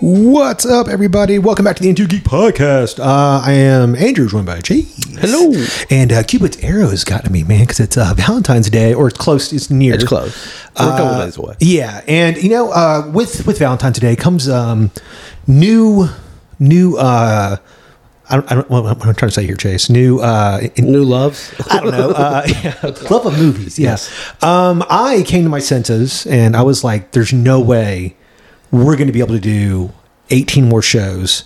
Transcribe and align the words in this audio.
What's 0.00 0.64
up, 0.64 0.86
everybody? 0.86 1.40
Welcome 1.40 1.64
back 1.64 1.74
to 1.76 1.82
the 1.82 1.88
Into 1.88 2.06
Geek 2.06 2.22
Podcast. 2.22 3.00
Uh, 3.00 3.42
I 3.44 3.52
am 3.52 3.96
Andrew, 3.96 4.28
joined 4.28 4.46
by 4.46 4.60
Chase. 4.60 4.94
Hello. 5.18 5.52
And 5.90 6.12
uh, 6.12 6.22
Cupid's 6.22 6.56
arrow 6.58 6.88
has 6.88 7.02
gotten 7.02 7.32
me, 7.32 7.42
man, 7.42 7.60
because 7.62 7.80
it's 7.80 7.96
uh, 7.96 8.14
Valentine's 8.14 8.70
Day, 8.70 8.94
or 8.94 9.08
it's 9.08 9.18
close, 9.18 9.52
it's 9.52 9.70
near. 9.70 9.94
It's 9.94 10.04
close. 10.04 10.36
We're 10.78 10.86
a 10.86 10.90
couple 10.90 11.06
Uh, 11.06 11.24
days 11.24 11.36
away. 11.36 11.56
Yeah, 11.58 12.02
and 12.06 12.36
you 12.40 12.48
know, 12.50 12.70
uh, 12.70 13.10
with 13.12 13.44
with 13.46 13.58
Valentine's 13.58 13.98
Day 13.98 14.14
comes 14.14 14.48
um, 14.48 14.92
new 15.48 16.08
new. 16.60 16.96
Uh, 16.96 17.56
I 18.30 18.36
don't, 18.36 18.52
I 18.52 18.54
don't 18.54 18.70
what, 18.70 18.84
I'm 18.86 19.14
trying 19.14 19.30
to 19.30 19.30
say 19.32 19.46
here, 19.46 19.56
Chase. 19.56 19.90
New 19.90 20.20
uh, 20.20 20.60
in- 20.76 20.92
New 20.92 21.02
loves. 21.02 21.52
I 21.70 21.80
don't 21.80 21.90
know. 21.90 22.10
Uh, 22.10 22.46
yeah, 22.62 22.74
love 23.10 23.26
of 23.26 23.36
movies. 23.38 23.78
Yes. 23.80 24.12
Um, 24.44 24.84
I 24.88 25.24
came 25.26 25.42
to 25.42 25.48
my 25.50 25.58
senses 25.60 26.24
and 26.26 26.54
I 26.54 26.62
was 26.62 26.84
like, 26.84 27.10
there's 27.12 27.32
no 27.32 27.58
way 27.58 28.14
we're 28.70 28.96
going 28.96 29.06
to 29.06 29.14
be 29.14 29.20
able 29.20 29.34
to 29.34 29.40
do 29.40 29.90
18 30.30 30.68
more 30.68 30.82
shows, 30.82 31.44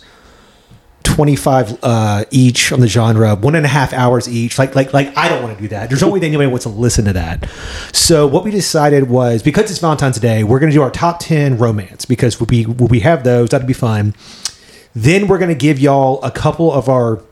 25 1.05 1.79
uh, 1.83 2.25
each 2.31 2.73
on 2.73 2.81
the 2.81 2.87
genre, 2.87 3.35
one 3.35 3.55
and 3.55 3.67
a 3.67 3.69
half 3.69 3.93
hours 3.93 4.29
each. 4.29 4.59
Like, 4.59 4.75
like, 4.75 4.93
like, 4.93 5.17
I 5.17 5.29
don't 5.29 5.43
want 5.43 5.57
to 5.57 5.63
do 5.63 5.69
that. 5.69 5.89
There's 5.89 6.03
no 6.03 6.11
way 6.11 6.21
that 6.21 6.27
anybody 6.27 6.49
wants 6.49 6.65
to 6.65 6.71
listen 6.71 7.05
to 7.07 7.13
that. 7.13 7.49
So 7.93 8.27
what 8.27 8.45
we 8.45 8.51
decided 8.51 9.09
was 9.09 9.43
because 9.43 9.71
it's 9.71 9.81
Valentine's 9.81 10.19
Day, 10.19 10.45
we're 10.45 10.59
going 10.61 10.71
to 10.71 10.77
do 10.77 10.83
our 10.83 10.91
top 10.91 11.19
10 11.21 11.59
romance 11.59 12.05
because 12.05 12.41
we, 12.41 12.67
we 12.67 13.01
have 13.01 13.25
those, 13.25 13.51
that'd 13.51 13.67
be 13.67 13.73
fun. 13.73 14.15
Then 14.95 15.27
we're 15.27 15.39
going 15.39 15.49
to 15.49 15.55
give 15.55 15.79
y'all 15.79 16.23
a 16.23 16.31
couple 16.31 16.73
of 16.73 16.89
our 16.89 17.23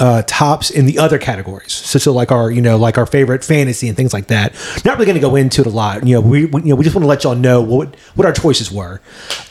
uh, 0.00 0.22
tops 0.26 0.70
in 0.70 0.86
the 0.86 0.98
other 0.98 1.18
categories. 1.18 1.72
So, 1.72 1.98
so 1.98 2.10
like 2.12 2.32
our, 2.32 2.50
you 2.50 2.62
know, 2.62 2.76
like 2.78 2.96
our 2.98 3.06
favorite 3.06 3.44
fantasy 3.44 3.86
and 3.86 3.96
things 3.96 4.12
like 4.12 4.26
that. 4.28 4.54
Not 4.84 4.94
really 4.96 5.04
going 5.06 5.14
to 5.14 5.20
go 5.20 5.36
into 5.36 5.60
it 5.60 5.66
a 5.66 5.70
lot. 5.70 6.06
You 6.06 6.14
know, 6.14 6.20
we, 6.22 6.46
we 6.46 6.62
you 6.62 6.68
know 6.70 6.74
we 6.74 6.84
just 6.84 6.96
want 6.96 7.04
to 7.04 7.06
let 7.08 7.22
y'all 7.22 7.34
know 7.36 7.60
what 7.60 7.94
what 8.16 8.26
our 8.26 8.32
choices 8.32 8.72
were. 8.72 9.00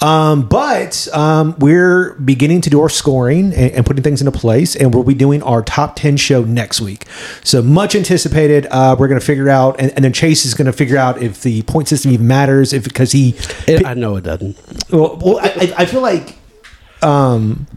Um, 0.01 0.47
but 0.49 1.07
um, 1.13 1.55
we're 1.59 2.15
beginning 2.15 2.61
to 2.61 2.69
do 2.69 2.81
our 2.81 2.89
scoring 2.89 3.53
and, 3.53 3.71
and 3.73 3.85
putting 3.85 4.03
things 4.03 4.21
into 4.21 4.31
place, 4.31 4.75
and 4.75 4.93
we'll 4.93 5.03
be 5.03 5.13
doing 5.13 5.43
our 5.43 5.61
top 5.61 5.95
ten 5.95 6.17
show 6.17 6.43
next 6.43 6.81
week. 6.81 7.05
So 7.43 7.61
much 7.61 7.93
anticipated. 7.95 8.65
Uh, 8.71 8.95
we're 8.97 9.07
going 9.07 9.19
to 9.19 9.25
figure 9.25 9.49
out, 9.49 9.79
and, 9.79 9.91
and 9.91 10.03
then 10.03 10.13
Chase 10.13 10.45
is 10.45 10.55
going 10.55 10.65
to 10.65 10.73
figure 10.73 10.97
out 10.97 11.21
if 11.21 11.41
the 11.43 11.61
point 11.63 11.87
system 11.87 12.11
even 12.11 12.27
matters, 12.27 12.73
if 12.73 12.83
because 12.83 13.11
he 13.11 13.35
It- 13.67 13.85
I 13.85 13.93
know 13.93 14.15
it 14.15 14.23
doesn't. 14.23 14.57
well, 14.91 15.15
well 15.23 15.37
I, 15.39 15.49
I 15.49 15.73
I 15.83 15.85
feel 15.85 16.01
like, 16.01 16.37
um, 17.03 17.67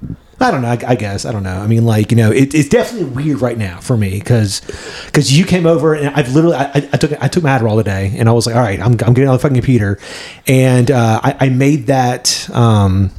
I 0.43 0.51
don't 0.51 0.63
know. 0.63 0.69
I, 0.69 0.79
I 0.87 0.95
guess 0.95 1.25
I 1.25 1.33
don't 1.33 1.43
know. 1.43 1.57
I 1.57 1.67
mean, 1.67 1.85
like 1.85 2.11
you 2.11 2.17
know, 2.17 2.31
it, 2.31 2.55
it's 2.55 2.69
definitely 2.69 3.09
weird 3.09 3.41
right 3.41 3.57
now 3.57 3.81
for 3.81 3.97
me 3.97 4.19
because 4.19 4.61
because 5.07 5.37
you 5.37 5.45
came 5.45 5.67
over 5.67 5.95
and 5.95 6.09
I've 6.09 6.35
literally 6.35 6.57
I, 6.57 6.71
I 6.75 6.97
took 6.97 7.13
I 7.23 7.29
took 7.29 7.43
my 7.43 7.51
Adderall 7.59 7.77
today 7.79 8.15
and 8.17 8.29
I 8.29 8.33
was 8.33 8.47
like, 8.47 8.57
all 8.57 8.63
right, 8.63 8.81
I'm 8.81 8.93
I'm 8.93 9.15
getting 9.15 9.29
on 9.29 9.35
the 9.35 9.39
fucking 9.39 9.57
computer, 9.57 9.99
and 10.47 10.91
uh, 10.91 11.21
I, 11.23 11.37
I 11.41 11.49
made 11.49 11.87
that 11.87 12.49
um 12.53 13.11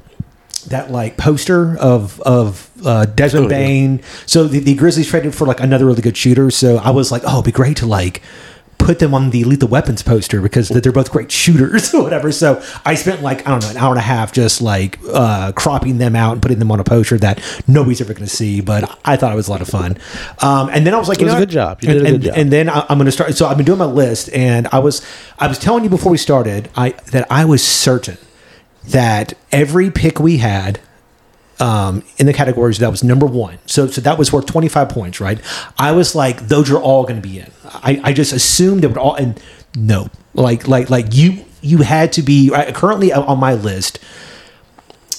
that 0.68 0.92
like 0.92 1.18
poster 1.18 1.78
of 1.78 2.20
of 2.22 2.70
uh, 2.86 3.06
Desmond 3.06 3.46
Oh, 3.46 3.50
yeah. 3.50 3.58
Bane. 3.58 4.04
So 4.26 4.46
the, 4.46 4.60
the 4.60 4.76
Grizzlies 4.76 5.08
traded 5.10 5.34
for 5.36 5.46
like 5.48 5.60
another 5.60 5.86
really 5.86 6.02
good 6.02 6.18
shooter. 6.18 6.52
So 6.52 6.78
I 6.78 6.90
was 6.92 7.12
like, 7.12 7.22
oh, 7.26 7.36
it'd 7.36 7.46
be 7.46 7.52
great 7.52 7.78
to 7.78 7.86
like 7.86 8.22
put 8.84 9.00
them 9.00 9.14
on 9.14 9.30
the 9.30 9.46
Lethal 9.46 9.70
Weapons 9.70 10.04
poster 10.04 10.42
because 10.42 10.68
they're 10.68 10.92
both 10.92 11.10
great 11.10 11.32
shooters 11.32 11.94
or 11.96 12.04
whatever. 12.04 12.32
So 12.32 12.62
I 12.86 12.96
spent 12.96 13.22
like 13.22 13.48
I 13.48 13.52
don't 13.52 13.62
know 13.64 13.70
an 13.70 13.78
hour 13.78 13.92
and 13.92 13.98
a 14.00 14.04
half 14.04 14.34
just 14.34 14.62
like 14.62 15.00
uh, 15.12 15.54
cropping 15.54 15.98
them 16.00 16.16
out 16.16 16.34
and 16.34 16.42
putting 16.42 16.60
them 16.60 16.72
on 16.72 16.80
a 16.80 16.84
poster 16.84 17.18
that 17.20 17.42
nobody's 17.68 18.02
ever 18.02 18.14
going 18.14 18.26
to 18.28 18.30
see. 18.36 18.60
But 18.62 19.00
I 19.06 19.16
thought 19.16 19.32
it 19.32 19.36
was 19.36 19.48
a 19.48 19.52
lot 19.52 19.62
of 19.62 19.70
fun. 19.70 19.98
Um, 20.40 20.70
and 20.70 20.86
then 20.86 20.94
I 20.94 20.98
was 21.00 21.08
like, 21.08 21.20
It 21.20 21.22
you 21.22 21.26
was 21.28 21.34
know 21.36 21.38
a 21.40 21.42
good 21.46 21.50
job. 21.50 21.82
You 21.82 21.90
and, 21.92 22.00
did 22.00 22.02
a 22.02 22.06
good 22.06 22.14
and- 22.16 22.24
job. 22.24 22.34
and 22.38 22.52
then 22.52 22.70
I, 22.70 22.86
I'm 22.90 22.98
going 22.98 23.06
to 23.06 23.12
start. 23.12 23.34
So 23.36 23.48
I've 23.48 23.58
been 23.58 23.66
doing 23.66 23.80
my 23.80 23.86
list, 23.86 24.30
and 24.34 24.68
I 24.72 24.80
was 24.80 25.02
I 25.40 25.48
was 25.48 25.58
telling 25.58 25.84
you 25.86 25.90
before 25.90 26.12
we 26.12 26.18
started 26.18 26.70
I 26.76 26.90
that 27.12 27.26
I 27.32 27.46
was 27.46 27.64
certain 27.66 28.18
that 28.90 29.34
every 29.52 29.90
pick 29.90 30.20
we 30.20 30.38
had 30.38 30.80
um, 31.60 32.04
in 32.18 32.26
the 32.26 32.34
categories 32.34 32.80
that 32.80 32.90
was 32.90 33.04
number 33.04 33.26
one. 33.26 33.60
So 33.66 33.88
so 33.88 34.02
that 34.02 34.18
was 34.18 34.32
worth 34.32 34.46
25 34.46 34.90
points, 34.90 35.20
right? 35.20 35.40
I 35.78 35.92
was 35.92 36.16
like, 36.16 36.48
those 36.48 36.72
are 36.72 36.80
all 36.80 37.04
going 37.04 37.22
to 37.22 37.28
be 37.28 37.40
in. 37.40 37.52
I, 37.66 38.02
I 38.04 38.14
just 38.14 38.34
assumed 38.34 38.84
they 38.84 38.88
would 38.88 38.98
all 38.98 39.16
and 39.16 39.40
no, 39.76 40.10
like 40.34 40.68
like 40.68 40.90
like 40.90 41.08
you 41.12 41.46
you 41.62 41.80
had 41.80 42.14
to 42.14 42.22
be 42.22 42.52
I, 42.54 42.72
currently 42.72 43.12
on 43.12 43.40
my 43.40 43.54
list. 43.54 44.00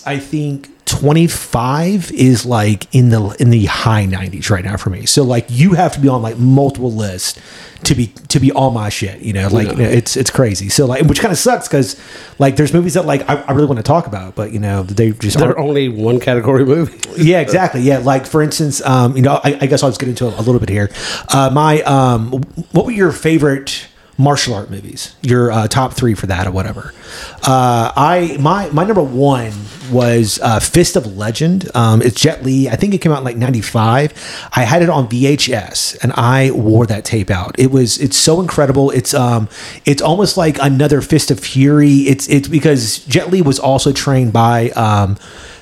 I 0.07 0.19
think 0.19 0.69
25 1.01 2.13
is 2.13 2.47
like 2.47 2.93
in 2.95 3.11
the 3.11 3.37
in 3.39 3.51
the 3.51 3.67
high 3.67 4.07
90s 4.07 4.49
right 4.51 4.65
now 4.65 4.77
for 4.77 4.91
me. 4.91 5.07
So 5.07 5.23
like 5.23 5.47
you 5.49 5.73
have 5.75 5.93
to 5.95 6.01
be 6.01 6.09
on 6.09 6.23
like 6.23 6.39
multiple 6.39 6.93
lists 6.93 7.39
to 7.85 7.95
be 7.95 8.07
to 8.29 8.41
be 8.41 8.51
all 8.53 8.71
my 8.71 8.89
shit, 8.89 9.21
you 9.21 9.33
know. 9.33 9.49
Like 9.49 9.67
Yeah. 9.67 9.73
you 9.73 9.79
know, 9.83 9.89
it's 9.89 10.17
it's 10.17 10.31
crazy. 10.31 10.69
So 10.71 10.87
like 10.87 11.03
which 11.05 11.21
kind 11.21 11.31
of 11.33 11.39
sucks 11.39 11.69
cuz 11.69 11.97
like 12.39 12.57
there's 12.57 12.73
movies 12.73 12.95
that 12.95 13.07
like 13.07 13.29
I, 13.29 13.35
I 13.43 13.53
really 13.53 13.67
want 13.67 13.79
to 13.79 13.83
talk 13.83 14.07
about, 14.07 14.35
but 14.35 14.53
you 14.53 14.59
know, 14.59 14.83
they 14.85 15.11
just 15.13 15.37
They're 15.39 15.49
aren't- 15.49 15.59
only 15.59 15.89
one 15.89 16.21
category 16.21 16.65
movie. 16.65 16.99
yeah, 17.23 17.41
exactly. 17.41 17.83
Yeah, 17.83 17.99
like 17.99 18.25
for 18.27 18.41
instance, 18.43 18.81
um, 18.87 19.15
you 19.17 19.23
know, 19.23 19.41
I, 19.45 19.59
I 19.61 19.67
guess 19.67 19.83
I'll 19.83 19.91
just 19.91 20.01
get 20.01 20.09
into 20.09 20.27
a, 20.27 20.31
a 20.41 20.43
little 20.43 20.59
bit 20.61 20.69
here. 20.71 20.91
Uh, 21.29 21.51
my, 21.53 21.83
um, 21.83 22.31
what 22.73 22.87
were 22.87 22.93
your 22.93 23.13
favorite 23.13 23.87
martial 24.17 24.55
art 24.55 24.71
movies? 24.71 25.15
Your 25.23 25.51
uh, 25.51 25.67
top 25.69 25.93
three 25.95 26.15
for 26.15 26.27
that 26.29 26.47
or 26.47 26.53
whatever. 26.53 26.95
Uh, 27.43 27.91
I 27.97 28.37
my 28.41 28.71
my 28.71 28.85
number 28.85 29.03
one 29.03 29.53
was 29.91 30.39
uh, 30.43 30.61
Fist 30.61 30.97
of 30.97 31.17
Legend. 31.17 31.71
Um, 31.75 32.03
it's 32.03 32.21
Jet 32.21 32.45
Li. 32.45 32.69
I 32.69 32.77
think 32.77 32.95
it 32.95 32.99
came 32.99 33.13
out 33.13 33.19
in 33.19 33.25
like 33.25 33.37
'95. 33.37 34.51
I 34.55 34.63
had 34.63 34.83
it 34.83 34.89
on 34.89 35.09
VHS 35.09 36.03
and 36.03 36.13
I 36.13 36.51
wore 36.53 36.87
that 36.87 37.05
tape 37.05 37.31
out. 37.31 37.59
It 37.59 37.71
was 37.71 37.99
it's 37.99 38.17
so 38.17 38.41
incredible. 38.41 38.91
It's 38.91 39.15
um 39.15 39.49
it's 39.85 40.03
almost 40.03 40.37
like 40.37 40.59
another 40.61 41.01
Fist 41.01 41.31
of 41.31 41.41
Fury. 41.41 42.09
It's 42.09 42.29
it's 42.29 42.49
because 42.49 42.99
Jet 43.07 43.31
Li 43.31 43.43
was 43.43 43.59
also 43.59 43.93
trained 43.93 44.33
by 44.33 44.71
um 44.71 45.17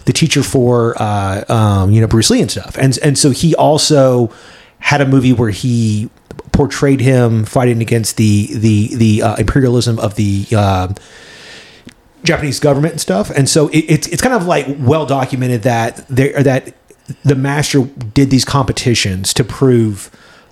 the 0.04 0.12
teacher 0.12 0.42
for 0.42 1.00
uh, 1.00 1.44
um, 1.48 1.90
you 1.92 2.00
know 2.00 2.06
Bruce 2.06 2.30
Lee 2.30 2.40
and 2.40 2.50
stuff, 2.50 2.76
and 2.78 2.98
and 3.02 3.18
so 3.18 3.30
he 3.30 3.54
also 3.54 4.30
had 4.78 5.00
a 5.00 5.06
movie 5.06 5.32
where 5.32 5.50
he 5.50 6.10
portrayed 6.52 7.00
him 7.00 7.44
fighting 7.44 7.80
against 7.80 8.16
the 8.16 8.48
the 8.54 8.94
the 8.96 9.22
uh, 9.22 9.36
imperialism 9.36 9.98
of 9.98 10.16
the. 10.16 10.46
Japanese 12.24 12.60
government 12.60 12.92
and 12.92 13.00
stuff, 13.00 13.30
and 13.30 13.48
so 13.48 13.68
it, 13.68 13.84
it's 13.88 14.08
it's 14.08 14.22
kind 14.22 14.34
of 14.34 14.46
like 14.46 14.66
well 14.78 15.06
documented 15.06 15.62
that 15.62 16.06
there 16.08 16.42
that 16.42 16.74
the 17.24 17.34
master 17.34 17.82
did 17.82 18.30
these 18.30 18.44
competitions 18.44 19.34
to 19.34 19.44
prove 19.44 20.10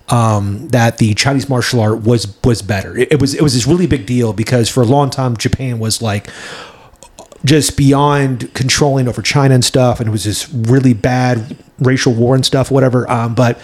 um, 0.09 0.67
that 0.69 0.97
the 0.97 1.13
Chinese 1.13 1.47
martial 1.47 1.79
art 1.79 2.01
was 2.01 2.37
was 2.43 2.61
better. 2.61 2.97
It, 2.97 3.13
it 3.13 3.21
was 3.21 3.33
it 3.33 3.41
was 3.41 3.53
this 3.53 3.65
really 3.65 3.87
big 3.87 4.05
deal 4.05 4.33
because 4.33 4.69
for 4.69 4.81
a 4.81 4.85
long 4.85 5.09
time 5.09 5.37
Japan 5.37 5.79
was 5.79 6.01
like 6.01 6.29
just 7.43 7.75
beyond 7.75 8.53
controlling 8.53 9.07
over 9.07 9.21
China 9.21 9.55
and 9.55 9.65
stuff, 9.65 9.99
and 9.99 10.09
it 10.09 10.11
was 10.11 10.25
this 10.25 10.51
really 10.53 10.93
bad 10.93 11.57
racial 11.79 12.13
war 12.13 12.35
and 12.35 12.45
stuff, 12.45 12.69
whatever. 12.69 13.09
Um, 13.09 13.33
but 13.33 13.57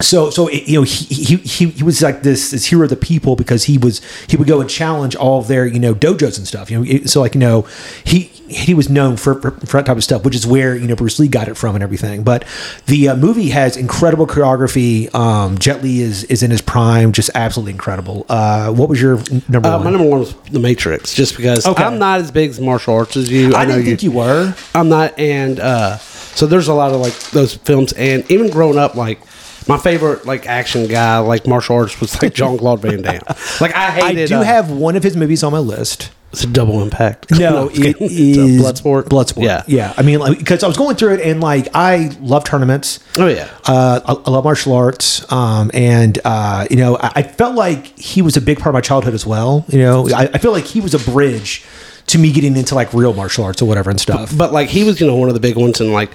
so 0.00 0.30
so 0.30 0.48
you 0.50 0.78
know 0.78 0.82
he, 0.82 1.36
he 1.36 1.66
he 1.66 1.82
was 1.82 2.00
like 2.02 2.22
this 2.22 2.50
this 2.52 2.66
hero 2.66 2.84
of 2.84 2.90
the 2.90 2.96
people 2.96 3.34
because 3.36 3.64
he 3.64 3.78
was 3.78 4.00
he 4.28 4.36
would 4.36 4.46
go 4.46 4.60
and 4.60 4.70
challenge 4.70 5.16
all 5.16 5.40
of 5.40 5.48
their 5.48 5.66
you 5.66 5.80
know 5.80 5.94
dojos 5.94 6.38
and 6.38 6.46
stuff 6.46 6.70
you 6.70 6.78
know 6.84 7.00
so 7.04 7.20
like 7.20 7.34
you 7.34 7.40
know 7.40 7.62
he 8.04 8.30
he 8.48 8.72
was 8.74 8.88
known 8.88 9.16
for, 9.16 9.40
for, 9.42 9.50
for 9.50 9.76
that 9.78 9.86
type 9.86 9.96
of 9.96 10.04
stuff 10.04 10.24
which 10.24 10.34
is 10.34 10.46
where 10.46 10.74
you 10.76 10.86
know 10.86 10.94
Bruce 10.96 11.18
Lee 11.18 11.28
got 11.28 11.48
it 11.48 11.54
from 11.54 11.74
and 11.74 11.82
everything. 11.82 12.22
But 12.22 12.44
the 12.86 13.10
uh, 13.10 13.16
movie 13.16 13.48
has 13.50 13.76
incredible 13.76 14.26
choreography. 14.26 15.12
Um, 15.14 15.58
Jet 15.58 15.82
Li 15.82 16.00
is 16.00 16.24
is 16.24 16.42
in 16.42 16.50
his 16.50 16.62
prime 16.62 17.12
just 17.12 17.30
absolutely 17.34 17.72
incredible. 17.72 18.24
Uh, 18.28 18.72
what 18.72 18.88
was 18.88 19.02
your 19.02 19.16
number 19.48 19.68
Uh, 19.68 19.76
one? 19.76 19.84
my 19.84 19.90
number 19.90 20.08
one 20.08 20.20
was 20.20 20.34
The 20.50 20.60
Matrix, 20.60 21.12
just 21.14 21.36
because 21.36 21.66
Okay. 21.66 21.82
I'm 21.84 21.98
not 21.98 22.20
as 22.20 22.30
big 22.30 22.48
as 22.50 22.58
martial 22.60 22.94
arts 22.94 23.16
as 23.16 23.30
you. 23.30 23.54
I 23.54 23.64
know 23.66 23.72
didn't 23.74 23.84
think 23.86 24.02
you 24.02 24.12
were. 24.12 24.54
I'm 24.74 24.88
not, 24.88 25.18
and 25.18 25.60
uh, 25.60 25.98
so 25.98 26.46
there's 26.46 26.68
a 26.68 26.74
lot 26.74 26.92
of 26.92 27.00
like 27.00 27.18
those 27.30 27.54
films, 27.54 27.92
and 27.94 28.24
even 28.30 28.48
growing 28.50 28.78
up, 28.78 28.94
like 28.94 29.20
my 29.68 29.78
favorite 29.78 30.26
like 30.26 30.46
action 30.46 30.86
guy, 30.86 31.18
like 31.18 31.46
martial 31.46 31.76
arts, 31.76 32.00
was 32.00 32.20
like 32.22 32.34
Jean 32.34 32.58
Claude 32.58 32.80
Van 32.80 33.02
Damme. 33.02 33.20
Like 33.60 33.74
I 33.74 33.90
hated. 33.90 34.24
I 34.24 34.26
do 34.26 34.36
uh, 34.36 34.42
have 34.42 34.70
one 34.70 34.96
of 34.96 35.02
his 35.02 35.16
movies 35.16 35.42
on 35.42 35.52
my 35.52 35.58
list 35.58 36.10
it's 36.32 36.44
a 36.44 36.46
double 36.46 36.82
impact. 36.82 37.30
No, 37.30 37.68
it 37.72 37.96
is 38.00 38.60
Bloodsport. 38.60 39.04
Bloodsport. 39.04 39.44
Yeah. 39.44 39.62
yeah. 39.66 39.94
I 39.96 40.02
mean, 40.02 40.18
like, 40.18 40.38
because 40.38 40.62
I 40.62 40.66
was 40.66 40.76
going 40.76 40.96
through 40.96 41.14
it, 41.14 41.20
and 41.22 41.40
like, 41.40 41.68
I 41.74 42.14
love 42.20 42.44
tournaments. 42.44 43.00
Oh 43.16 43.28
yeah. 43.28 43.48
Uh, 43.66 44.00
I, 44.04 44.12
I 44.12 44.30
love 44.30 44.44
martial 44.44 44.74
arts, 44.74 45.30
um, 45.32 45.70
and 45.72 46.18
uh, 46.24 46.66
you 46.70 46.76
know, 46.76 46.98
I, 46.98 47.12
I 47.16 47.22
felt 47.22 47.54
like 47.54 47.98
he 47.98 48.20
was 48.20 48.36
a 48.36 48.40
big 48.40 48.58
part 48.58 48.68
of 48.68 48.74
my 48.74 48.82
childhood 48.82 49.14
as 49.14 49.26
well. 49.26 49.64
You 49.68 49.78
know, 49.78 50.08
I, 50.10 50.28
I 50.34 50.38
feel 50.38 50.52
like 50.52 50.64
he 50.64 50.80
was 50.80 50.92
a 50.92 50.98
bridge 50.98 51.64
to 52.08 52.18
me 52.18 52.32
getting 52.32 52.56
into 52.56 52.74
like 52.74 52.92
real 52.92 53.14
martial 53.14 53.44
arts 53.44 53.62
or 53.62 53.66
whatever 53.66 53.90
and 53.90 54.00
stuff. 54.00 54.36
but 54.36 54.52
like 54.52 54.68
he 54.68 54.82
was 54.82 55.00
you 55.00 55.06
know 55.06 55.16
one 55.16 55.28
of 55.28 55.34
the 55.34 55.40
big 55.40 55.56
ones 55.56 55.80
and 55.80 55.92
like 55.92 56.10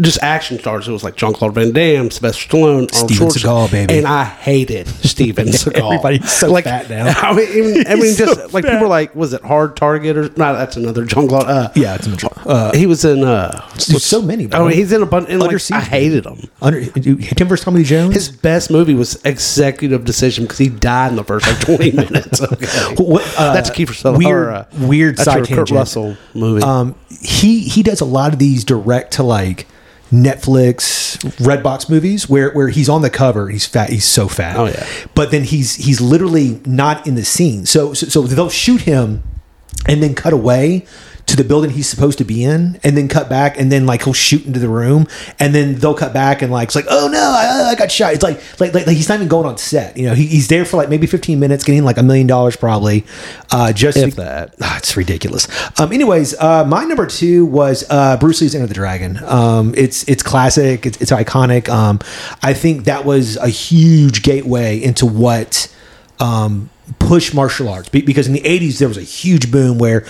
just 0.00 0.22
action 0.22 0.58
stars. 0.58 0.88
It 0.88 0.92
was 0.92 1.04
like 1.04 1.16
Jean 1.16 1.32
Claude 1.32 1.54
Van 1.54 1.72
Damme, 1.72 2.10
Sylvester 2.10 2.48
Stallone, 2.48 2.92
Steven 2.94 3.28
Seagal, 3.28 3.70
baby. 3.70 3.98
and 3.98 4.06
I 4.06 4.24
hated 4.24 4.88
Steven 5.04 5.46
Seagal. 5.48 5.84
Everybody's 5.84 6.32
so 6.32 6.54
fat 6.60 6.88
now. 6.90 7.06
I 7.16 7.34
mean, 7.34 7.48
even, 7.48 7.86
I 7.86 7.94
mean, 7.94 8.14
just 8.16 8.34
so 8.34 8.48
like 8.52 8.64
fat. 8.64 8.72
people 8.72 8.86
are 8.86 8.88
like, 8.88 9.14
was 9.14 9.32
it 9.32 9.42
Hard 9.42 9.76
Target 9.76 10.16
or 10.16 10.22
no? 10.22 10.54
That's 10.54 10.76
another 10.76 11.04
Jean 11.04 11.28
Claude. 11.28 11.44
Uh, 11.48 11.70
Yeah, 11.74 11.94
it's 11.94 12.06
a 12.06 12.48
uh, 12.48 12.72
he 12.74 12.86
was 12.86 13.04
in. 13.04 13.24
uh 13.24 13.66
There's 13.88 14.04
so 14.04 14.20
many, 14.20 14.46
bro. 14.46 14.64
I 14.64 14.68
mean, 14.68 14.76
he's 14.76 14.92
in 14.92 15.02
a 15.02 15.06
bunch. 15.06 15.28
And 15.28 15.40
Under 15.42 15.54
like, 15.58 15.72
I 15.72 15.80
hated 15.80 16.26
him. 16.26 16.48
under 16.60 16.84
Tim 16.84 17.48
vs 17.48 17.64
Tommy 17.64 17.82
Jones. 17.84 18.14
His 18.14 18.28
best 18.28 18.70
movie 18.70 18.94
was 18.94 19.22
Executive 19.24 20.04
Decision 20.04 20.44
because 20.44 20.58
he 20.58 20.68
died 20.68 21.10
in 21.10 21.16
the 21.16 21.24
first 21.24 21.46
like 21.46 21.60
twenty 21.60 21.92
minutes. 21.92 22.40
Okay. 22.42 22.94
What, 23.02 23.22
uh, 23.38 23.52
that's 23.54 23.70
Kiefer 23.70 23.94
Sutherland. 23.94 24.24
weird- 24.24 24.46
or, 24.46 24.50
uh, 24.50 24.66
weird 24.80 25.18
side 25.18 25.46
Kurt. 25.48 25.70
Russell 25.70 26.16
movie. 26.34 26.62
um, 26.62 26.94
he 27.22 27.60
he 27.60 27.82
does 27.82 28.00
a 28.00 28.04
lot 28.04 28.32
of 28.32 28.38
these 28.38 28.64
direct 28.64 29.12
to 29.14 29.22
like 29.22 29.66
Netflix 30.14 31.18
Redbox 31.38 31.88
movies 31.90 32.28
where 32.28 32.50
where 32.52 32.68
he's 32.68 32.88
on 32.88 33.02
the 33.02 33.10
cover 33.10 33.48
he's 33.48 33.66
fat 33.66 33.90
he's 33.90 34.04
so 34.04 34.28
fat 34.28 34.56
Oh, 34.56 34.66
yeah. 34.66 34.86
but 35.14 35.30
then 35.30 35.44
he's 35.44 35.74
he's 35.74 36.00
literally 36.00 36.60
not 36.64 37.06
in 37.06 37.14
the 37.14 37.24
scene 37.24 37.66
so 37.66 37.92
so, 37.94 38.06
so 38.08 38.22
they'll 38.22 38.48
shoot 38.50 38.82
him 38.82 39.22
and 39.86 40.02
then 40.02 40.14
cut 40.14 40.32
away 40.32 40.86
to 41.26 41.36
the 41.36 41.44
building 41.44 41.70
he's 41.70 41.88
supposed 41.88 42.18
to 42.18 42.24
be 42.24 42.44
in 42.44 42.78
and 42.84 42.96
then 42.98 43.08
cut 43.08 43.30
back 43.30 43.58
and 43.58 43.72
then 43.72 43.86
like 43.86 44.04
he'll 44.04 44.12
shoot 44.12 44.44
into 44.44 44.58
the 44.58 44.68
room 44.68 45.06
and 45.38 45.54
then 45.54 45.74
they'll 45.76 45.94
cut 45.94 46.12
back 46.12 46.42
and 46.42 46.52
like 46.52 46.68
it's 46.68 46.76
like 46.76 46.84
oh 46.90 47.08
no 47.08 47.18
I, 47.18 47.70
I 47.70 47.74
got 47.74 47.90
shot 47.90 48.12
it's 48.12 48.22
like 48.22 48.42
like, 48.60 48.74
like 48.74 48.86
like 48.86 48.96
he's 48.96 49.08
not 49.08 49.14
even 49.16 49.28
going 49.28 49.46
on 49.46 49.56
set 49.56 49.96
you 49.96 50.06
know 50.06 50.14
he, 50.14 50.26
he's 50.26 50.48
there 50.48 50.66
for 50.66 50.76
like 50.76 50.90
maybe 50.90 51.06
15 51.06 51.40
minutes 51.40 51.64
getting 51.64 51.82
like 51.82 51.96
a 51.96 52.02
million 52.02 52.26
dollars 52.26 52.56
probably 52.56 53.06
uh 53.50 53.72
just 53.72 53.96
If 53.96 54.16
that. 54.16 54.54
Ah, 54.60 54.78
it's 54.78 54.96
ridiculous. 54.96 55.48
Um, 55.78 55.92
anyways, 55.92 56.38
uh, 56.38 56.64
my 56.64 56.84
number 56.84 57.06
two 57.06 57.44
was 57.46 57.84
uh, 57.90 58.16
Bruce 58.16 58.40
Lee's 58.40 58.54
Enter 58.54 58.66
the 58.66 58.74
Dragon. 58.74 59.18
Um, 59.24 59.74
it's 59.76 60.08
it's 60.08 60.22
classic. 60.22 60.86
It's, 60.86 61.00
it's 61.00 61.10
iconic. 61.10 61.68
Um, 61.68 62.00
I 62.42 62.54
think 62.54 62.84
that 62.84 63.04
was 63.04 63.36
a 63.36 63.48
huge 63.48 64.22
gateway 64.22 64.82
into 64.82 65.06
what 65.06 65.72
um, 66.20 66.70
push 66.98 67.32
martial 67.34 67.68
arts 67.68 67.88
because 67.88 68.26
in 68.26 68.32
the 68.32 68.40
'80s 68.40 68.78
there 68.78 68.88
was 68.88 68.98
a 68.98 69.02
huge 69.02 69.50
boom 69.50 69.78
where. 69.78 70.06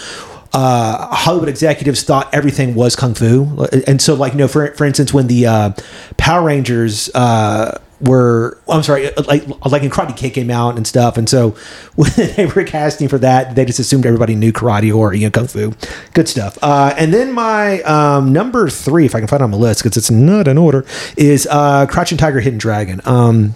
Uh, 0.56 1.12
Hollywood 1.12 1.48
executives 1.48 2.04
thought 2.04 2.32
everything 2.32 2.76
was 2.76 2.94
kung 2.94 3.12
fu, 3.14 3.66
and 3.88 4.00
so, 4.00 4.14
like 4.14 4.34
you 4.34 4.38
know, 4.38 4.46
for 4.46 4.68
for 4.76 4.84
instance, 4.84 5.12
when 5.12 5.26
the 5.26 5.46
uh, 5.46 5.72
Power 6.16 6.46
Rangers 6.46 7.10
uh, 7.12 7.76
were 8.00 8.58
I'm 8.68 8.82
sorry, 8.82 9.10
like 9.26 9.46
like 9.64 9.82
in 9.82 9.90
Karate 9.90 10.16
Kid 10.16 10.30
came 10.30 10.50
out 10.50 10.76
and 10.76 10.86
stuff, 10.86 11.16
and 11.16 11.28
so 11.28 11.50
when 11.94 12.10
they 12.16 12.46
were 12.46 12.64
casting 12.64 13.08
for 13.08 13.18
that, 13.18 13.54
they 13.54 13.64
just 13.64 13.78
assumed 13.78 14.06
everybody 14.06 14.34
knew 14.34 14.52
karate 14.52 14.94
or 14.94 15.14
you 15.14 15.26
know 15.26 15.30
kung 15.30 15.46
fu, 15.46 15.72
good 16.12 16.28
stuff. 16.28 16.58
Uh, 16.62 16.94
and 16.96 17.12
then 17.12 17.32
my 17.32 17.80
um, 17.82 18.32
number 18.32 18.68
three, 18.68 19.06
if 19.06 19.14
I 19.14 19.18
can 19.18 19.28
find 19.28 19.40
it 19.40 19.44
on 19.44 19.50
my 19.50 19.56
list 19.56 19.82
because 19.82 19.96
it's 19.96 20.10
not 20.10 20.48
in 20.48 20.58
order, 20.58 20.84
is 21.16 21.48
uh, 21.50 21.86
Crouching 21.86 22.18
Tiger, 22.18 22.40
Hidden 22.40 22.58
Dragon. 22.58 23.00
Um, 23.04 23.54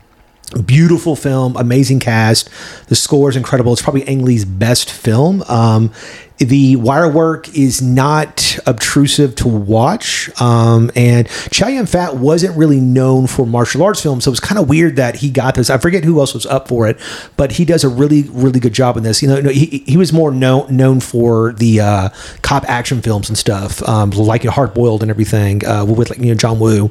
beautiful 0.50 1.16
film 1.16 1.56
amazing 1.56 2.00
cast. 2.00 2.48
The 2.88 2.94
score 2.94 3.28
is 3.28 3.36
incredible. 3.36 3.72
It's 3.72 3.82
probably 3.82 4.06
ang 4.08 4.24
lee's 4.24 4.44
best 4.44 4.90
film. 4.90 5.42
Um, 5.42 5.92
the 6.38 6.76
wire 6.76 7.10
work 7.10 7.48
is 7.56 7.82
not 7.82 8.58
obtrusive 8.66 9.34
to 9.36 9.48
watch 9.48 10.30
um, 10.40 10.90
and 10.94 11.28
chow 11.50 11.68
yun 11.68 11.86
fat 11.86 12.16
wasn't 12.16 12.56
really 12.56 12.80
known 12.80 13.26
for 13.26 13.46
martial 13.46 13.82
arts 13.82 14.02
films 14.02 14.24
so 14.24 14.30
it 14.30 14.32
was 14.32 14.40
kind 14.40 14.58
of 14.58 14.68
weird 14.68 14.96
that 14.96 15.16
he 15.16 15.30
got 15.30 15.54
this. 15.54 15.70
I 15.70 15.78
forget 15.78 16.04
who 16.04 16.20
else 16.20 16.34
was 16.34 16.46
up 16.46 16.68
for 16.68 16.88
it 16.88 16.98
but 17.36 17.52
he 17.52 17.64
does 17.64 17.84
a 17.84 17.88
really 17.88 18.22
really 18.30 18.60
good 18.60 18.72
job 18.72 18.96
in 18.96 19.02
this. 19.02 19.22
You 19.22 19.28
know 19.28 19.50
he, 19.50 19.84
he 19.86 19.96
was 19.96 20.12
more 20.12 20.30
known 20.30 20.74
known 20.74 21.00
for 21.00 21.52
the 21.54 21.80
uh, 21.80 22.08
cop 22.42 22.64
action 22.68 23.02
films 23.02 23.28
and 23.28 23.36
stuff 23.36 23.82
um, 23.88 24.10
like 24.10 24.44
hard 24.44 24.74
boiled 24.74 25.02
and 25.02 25.10
everything 25.10 25.64
uh, 25.66 25.84
with 25.84 26.10
like 26.10 26.18
you 26.18 26.26
know 26.26 26.34
john 26.34 26.58
woo. 26.58 26.90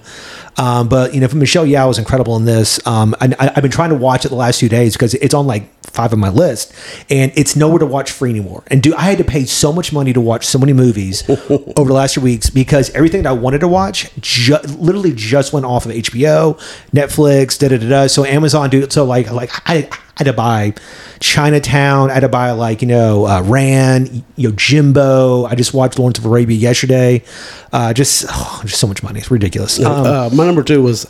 Um, 0.58 0.90
but 0.90 1.14
you 1.14 1.20
know, 1.20 1.28
Michelle 1.34 1.66
Yeoh 1.66 1.92
is 1.92 2.00
incredible 2.00 2.36
in 2.36 2.46
this. 2.46 2.86
Um, 2.88 3.16
I, 3.22 3.36
I've 3.40 3.62
been 3.62 3.72
trying 3.72 3.90
to 3.90 3.96
watch 3.96 4.26
it 4.26 4.30
the 4.30 4.36
last 4.36 4.60
two 4.60 4.70
days 4.70 4.94
because 4.94 5.14
it's 5.14 5.34
on 5.34 5.46
like 5.46 5.77
five 5.90 6.14
on 6.14 6.20
my 6.20 6.30
list, 6.30 6.74
and 7.10 7.32
it's 7.36 7.56
nowhere 7.56 7.80
to 7.80 7.86
watch 7.86 8.12
free 8.12 8.30
anymore. 8.30 8.64
And 8.68 8.82
do 8.82 8.96
I 8.96 9.04
had 9.04 9.18
to 9.18 9.24
pay 9.24 9.46
so 9.46 9.72
much 9.74 9.92
money 9.92 10.14
to 10.14 10.22
watch 10.22 10.46
so 10.46 10.60
many 10.60 10.74
movies 10.74 11.28
over 11.30 11.88
the 11.88 11.94
last 11.94 12.14
few 12.14 12.24
weeks 12.24 12.50
because 12.50 12.90
everything 12.92 13.24
that 13.24 13.30
I 13.30 13.34
wanted 13.34 13.60
to 13.60 13.68
watch 13.68 14.14
ju- 14.22 14.58
literally 14.78 15.14
just 15.14 15.54
went 15.54 15.66
off 15.66 15.86
of 15.86 15.92
HBO, 15.92 16.60
Netflix, 16.92 17.58
da 17.58 17.70
da 17.70 17.78
da 17.78 17.90
da. 17.90 18.08
So 18.08 18.26
Amazon, 18.26 18.70
dude. 18.70 18.92
So 18.92 19.04
like 19.06 19.32
like 19.32 19.52
I. 19.70 19.90
I 20.20 20.24
had 20.24 20.32
to 20.32 20.34
buy 20.34 20.74
Chinatown. 21.20 22.10
I 22.10 22.16
had 22.16 22.22
to 22.22 22.28
buy 22.30 22.50
like 22.50 22.82
you 22.82 22.88
know 22.88 23.28
uh, 23.28 23.44
Ran, 23.44 24.24
you 24.36 24.50
know 24.50 24.56
Jimbo. 24.56 25.46
I 25.46 25.54
just 25.54 25.76
watched 25.76 26.00
Lawrence 26.00 26.18
of 26.18 26.26
Arabia 26.26 26.58
yesterday. 26.58 27.24
Uh, 27.72 27.94
just 27.94 28.26
oh, 28.28 28.62
just 28.66 28.80
so 28.82 28.88
much 28.88 29.04
money. 29.04 29.20
It's 29.20 29.30
ridiculous. 29.30 29.80
Um, 29.80 30.06
uh, 30.08 30.30
my 30.34 30.48
number 30.48 30.64
two 30.64 30.82
was 30.82 31.06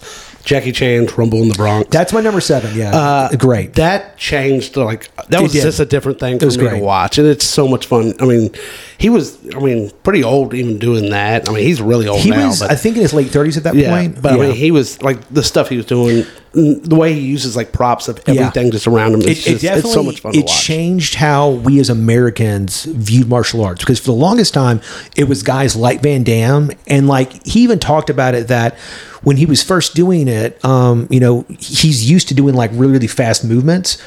Jackie 0.48 0.72
Chan's 0.72 1.18
Rumble 1.18 1.42
in 1.42 1.50
the 1.50 1.56
Bronx. 1.56 1.90
that's 1.90 2.14
my 2.14 2.22
number 2.22 2.40
seven. 2.40 2.74
Yeah, 2.74 2.96
uh, 2.96 3.36
great. 3.36 3.74
That 3.74 4.18
changed 4.18 4.78
like 4.78 5.14
that 5.28 5.42
was 5.42 5.52
did. 5.52 5.64
just 5.64 5.82
a 5.82 5.86
different 5.86 6.22
thing 6.22 6.40
for 6.40 6.46
me 6.46 6.56
great. 6.56 6.80
to 6.80 6.84
watch, 6.86 7.18
and 7.18 7.28
it's 7.28 7.44
so 7.44 7.68
much 7.68 7.86
fun. 7.86 8.14
I 8.22 8.26
mean, 8.26 8.52
he 8.98 9.10
was, 9.10 9.38
I 9.54 9.60
mean, 9.60 9.92
pretty 10.04 10.24
old 10.24 10.54
even 10.54 10.80
doing 10.80 11.10
that. 11.10 11.50
I 11.50 11.52
mean, 11.52 11.66
he's 11.66 11.82
really 11.82 12.08
old 12.08 12.22
he 12.22 12.30
now, 12.30 12.48
was, 12.48 12.62
but 12.62 12.72
I 12.72 12.76
think, 12.76 12.96
in 12.96 13.02
his 13.02 13.14
late 13.14 13.30
thirties 13.30 13.58
at 13.58 13.64
that 13.64 13.76
yeah, 13.76 13.90
point. 13.90 14.22
but 14.22 14.34
I 14.34 14.38
mean, 14.38 14.56
he 14.56 14.72
was 14.72 15.02
like 15.02 15.28
the 15.28 15.44
stuff 15.44 15.68
he 15.68 15.76
was 15.76 15.86
doing, 15.86 16.26
the 16.58 16.96
way 16.96 17.14
he 17.14 17.20
uses 17.22 17.56
like 17.56 17.72
props 17.72 18.08
of 18.08 18.20
Yeah. 18.26 18.34
everything 18.34 18.72
just 18.72 18.88
around 18.88 19.14
him. 19.14 19.22
It's, 19.22 19.46
it, 19.46 19.60
just, 19.60 19.64
it 19.64 19.78
it's 19.78 19.94
so 19.94 20.02
much 20.02 20.22
fun 20.22 20.34
to 20.34 20.40
it 20.40 20.48
changed 20.48 21.14
how 21.16 21.52
we 21.52 21.80
as 21.80 21.90
Americans 21.90 22.86
viewed 22.86 23.30
martial 23.30 23.64
arts 23.64 23.82
because 23.82 24.00
for 24.00 24.08
the 24.08 24.12
longest 24.14 24.54
time 24.56 24.82
it 25.16 25.26
was 25.26 25.44
guys 25.44 25.76
like 25.76 26.02
Van 26.02 26.24
Damme 26.24 26.72
and 26.88 27.08
like 27.08 27.46
he 27.46 27.62
even 27.62 27.78
talked 27.78 28.10
about 28.10 28.34
it 28.34 28.48
that 28.48 28.76
when 29.22 29.38
he 29.38 29.46
was 29.46 29.62
first 29.64 29.94
doing 29.96 30.28
it, 30.28 30.64
um, 30.66 31.08
you 31.12 31.20
know, 31.20 31.46
he's 31.60 32.10
used 32.10 32.28
to 32.30 32.34
doing 32.34 32.56
like 32.56 32.72
really 32.74 32.94
really 32.94 33.08
fast 33.08 33.44
movements. 33.46 33.98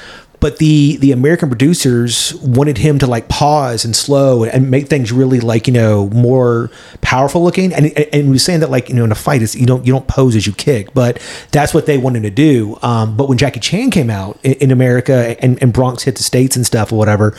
But 0.41 0.59
the 0.59 0.97
the 0.97 1.13
American 1.13 1.49
producers 1.49 2.35
wanted 2.37 2.79
him 2.79 2.99
to 2.99 3.07
like 3.07 3.29
pause 3.29 3.85
and 3.85 3.95
slow 3.95 4.45
and 4.45 4.71
make 4.71 4.89
things 4.89 5.13
really 5.13 5.41
like 5.41 5.67
you 5.67 5.73
know 5.73 6.09
more 6.09 6.71
powerful 7.01 7.43
looking. 7.43 7.73
And 7.73 7.87
and 7.87 8.25
he 8.25 8.31
was 8.31 8.45
saying 8.45 8.61
that 8.61 8.71
like 8.71 8.89
you 8.89 8.95
know 8.95 9.05
in 9.05 9.13
a 9.13 9.17
fight 9.17 9.41
you 9.55 9.67
don't 9.67 9.87
you 9.87 9.93
don't 9.93 10.07
pose 10.07 10.37
as 10.37 10.47
you 10.47 10.53
kick, 10.53 10.93
but 10.95 11.23
that's 11.53 11.73
what 11.73 11.87
they 11.87 11.99
wanted 11.99 12.23
to 12.23 12.31
do. 12.31 12.79
Um, 12.83 13.17
but 13.17 13.29
when 13.29 13.39
Jackie 13.39 13.61
Chan 13.61 13.91
came 13.91 14.11
out 14.11 14.39
in, 14.43 14.53
in 14.55 14.71
America 14.71 15.37
and, 15.41 15.63
and 15.63 15.73
Bronx 15.73 16.03
hit 16.03 16.17
the 16.17 16.23
states 16.23 16.57
and 16.57 16.67
stuff 16.67 16.93
or 16.93 16.97
whatever, 16.97 17.37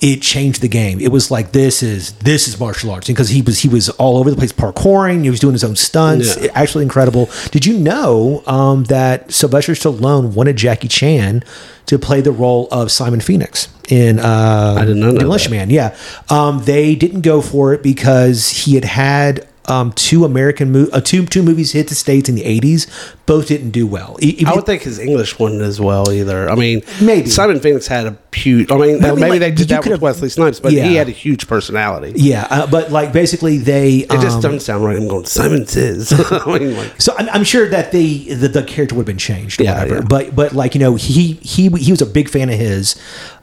it 0.00 0.22
changed 0.22 0.60
the 0.60 0.68
game. 0.68 1.00
It 1.00 1.10
was 1.10 1.30
like 1.30 1.52
this 1.52 1.82
is 1.82 2.12
this 2.14 2.46
is 2.46 2.58
martial 2.58 2.90
arts 2.90 3.08
because 3.08 3.30
he 3.30 3.42
was 3.42 3.58
he 3.58 3.68
was 3.68 3.88
all 3.90 4.18
over 4.18 4.30
the 4.30 4.36
place 4.36 4.52
parkouring. 4.52 5.24
He 5.24 5.30
was 5.30 5.40
doing 5.40 5.54
his 5.54 5.64
own 5.64 5.76
stunts. 5.76 6.36
Yeah. 6.36 6.52
Actually 6.54 6.84
incredible. 6.84 7.28
Did 7.50 7.66
you 7.66 7.76
know 7.78 8.42
um, 8.46 8.84
that 8.84 9.32
Sylvester 9.32 9.72
Stallone 9.72 10.34
wanted 10.34 10.56
Jackie 10.56 10.88
Chan 10.88 11.42
to 11.86 11.98
play 11.98 12.20
the 12.20 12.32
role 12.32 12.68
of 12.70 12.92
Simon 12.92 13.20
Phoenix 13.20 13.68
in 13.88 14.20
uh, 14.20 14.76
I 14.78 14.84
did 14.84 14.96
not 14.96 15.14
know 15.14 15.18
Demolition 15.18 15.52
that. 15.52 15.56
Man? 15.56 15.70
Yeah, 15.70 15.96
um, 16.28 16.62
they 16.64 16.94
didn't 16.94 17.22
go 17.22 17.40
for 17.40 17.72
it 17.74 17.82
because 17.82 18.50
he 18.50 18.74
had 18.74 18.84
had. 18.84 19.47
Um, 19.68 19.92
two 19.92 20.24
American 20.24 20.72
mo- 20.72 20.88
uh, 20.92 21.00
two 21.00 21.26
two 21.26 21.42
movies 21.42 21.72
hit 21.72 21.88
the 21.88 21.94
states 21.94 22.28
in 22.28 22.34
the 22.34 22.42
'80s. 22.42 22.86
Both 23.26 23.48
didn't 23.48 23.70
do 23.72 23.86
well. 23.86 24.16
E- 24.22 24.42
I 24.46 24.54
would 24.54 24.64
think 24.64 24.82
his 24.82 24.98
English 24.98 25.38
wouldn't 25.38 25.60
as 25.60 25.78
well 25.80 26.10
either. 26.10 26.48
I 26.50 26.54
mean, 26.54 26.80
Maybe. 27.02 27.28
Simon 27.28 27.60
Phoenix 27.60 27.86
had 27.86 28.06
a 28.06 28.16
huge. 28.34 28.70
I 28.72 28.76
mean, 28.78 29.04
I 29.04 29.10
mean, 29.10 29.20
maybe 29.20 29.30
like, 29.32 29.40
they 29.40 29.50
did 29.50 29.68
that 29.68 29.84
with 29.86 30.00
Wesley 30.00 30.30
Snipes, 30.30 30.60
but 30.60 30.72
Yeah. 30.72 30.84
he 30.88 30.94
had 30.94 31.08
a 31.08 31.12
huge 31.12 31.46
personality. 31.46 32.12
yeah, 32.16 32.46
uh, 32.48 32.66
but 32.66 32.90
like 32.90 33.12
basically 33.12 33.58
they 33.58 33.96
It 33.96 34.08
just 34.22 34.36
um, 34.36 34.40
doesn't 34.42 34.60
sound 34.60 34.84
right. 34.84 34.96
I'm 34.96 35.08
going 35.08 35.26
Simon 35.26 35.66
Says. 35.66 36.12
I 36.30 36.58
mean, 36.58 36.74
like, 36.76 36.92
So 37.00 37.14
I'm, 37.18 37.28
I'm 37.28 37.44
sure 37.44 37.68
that 37.68 37.92
the, 37.92 38.32
the 38.34 38.48
the 38.48 38.62
character 38.62 38.94
would 38.94 39.02
have 39.02 39.06
been 39.06 39.18
changed, 39.18 39.60
or 39.60 39.64
Yeah, 39.64 39.74
whatever. 39.82 39.94
yeah. 39.96 40.06
But 40.08 40.34
but 40.34 40.52
like 40.54 40.74
you 40.74 40.80
know 40.80 40.94
he 40.94 41.34
he 41.42 41.68
he 41.68 41.90
was 41.92 42.00
a 42.00 42.06
big 42.06 42.30
fan 42.30 42.48
of 42.48 42.58
his, 42.58 42.96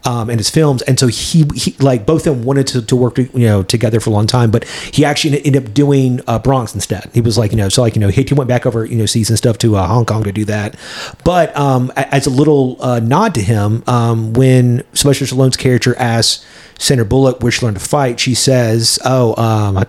um, 0.05 0.29
and 0.29 0.39
his 0.39 0.50
films, 0.50 0.81
and 0.83 1.00
so 1.00 1.07
he, 1.07 1.45
he 1.55 1.75
like 1.79 2.05
both 2.05 2.27
of 2.27 2.38
them 2.38 2.45
wanted 2.45 2.67
to, 2.67 2.81
to 2.83 2.95
work 2.95 3.17
you 3.17 3.29
know 3.33 3.63
together 3.63 4.00
for 4.00 4.12
a 4.12 4.13
long 4.13 4.27
time. 4.27 4.51
But 4.51 4.65
he 4.65 5.03
actually 5.03 5.43
ended 5.45 5.65
up 5.65 5.74
doing 5.74 6.21
uh, 6.27 6.39
Bronx 6.39 6.74
instead. 6.74 7.09
He 7.13 7.21
was 7.21 7.38
like 7.38 7.51
you 7.51 7.57
know 7.57 7.69
so 7.69 7.81
like 7.81 7.95
you 7.95 8.01
know 8.01 8.09
he, 8.09 8.24
he 8.24 8.33
went 8.33 8.47
back 8.47 8.65
over 8.65 8.85
you 8.85 8.97
know 8.97 9.05
seas 9.05 9.29
and 9.29 9.38
stuff 9.38 9.57
to 9.59 9.75
uh, 9.75 9.88
Hong 9.88 10.05
Kong 10.05 10.24
to 10.24 10.31
do 10.31 10.45
that. 10.45 10.75
But 11.24 11.55
um, 11.57 11.91
as 11.95 12.27
a 12.27 12.29
little 12.29 12.77
uh, 12.79 13.00
nod 13.00 13.33
to 13.35 13.41
him, 13.41 13.83
um, 13.88 14.33
when 14.33 14.83
Sylvester 14.93 15.25
Stallone's 15.25 15.57
character 15.57 15.95
asks. 15.97 16.45
Sandra 16.77 17.05
Bullock, 17.05 17.41
where 17.41 17.53
she 17.53 17.65
learned 17.65 17.79
to 17.79 17.85
fight, 17.85 18.19
she 18.19 18.33
says, 18.33 19.00
"Oh, 19.05 19.33
um, 19.41 19.81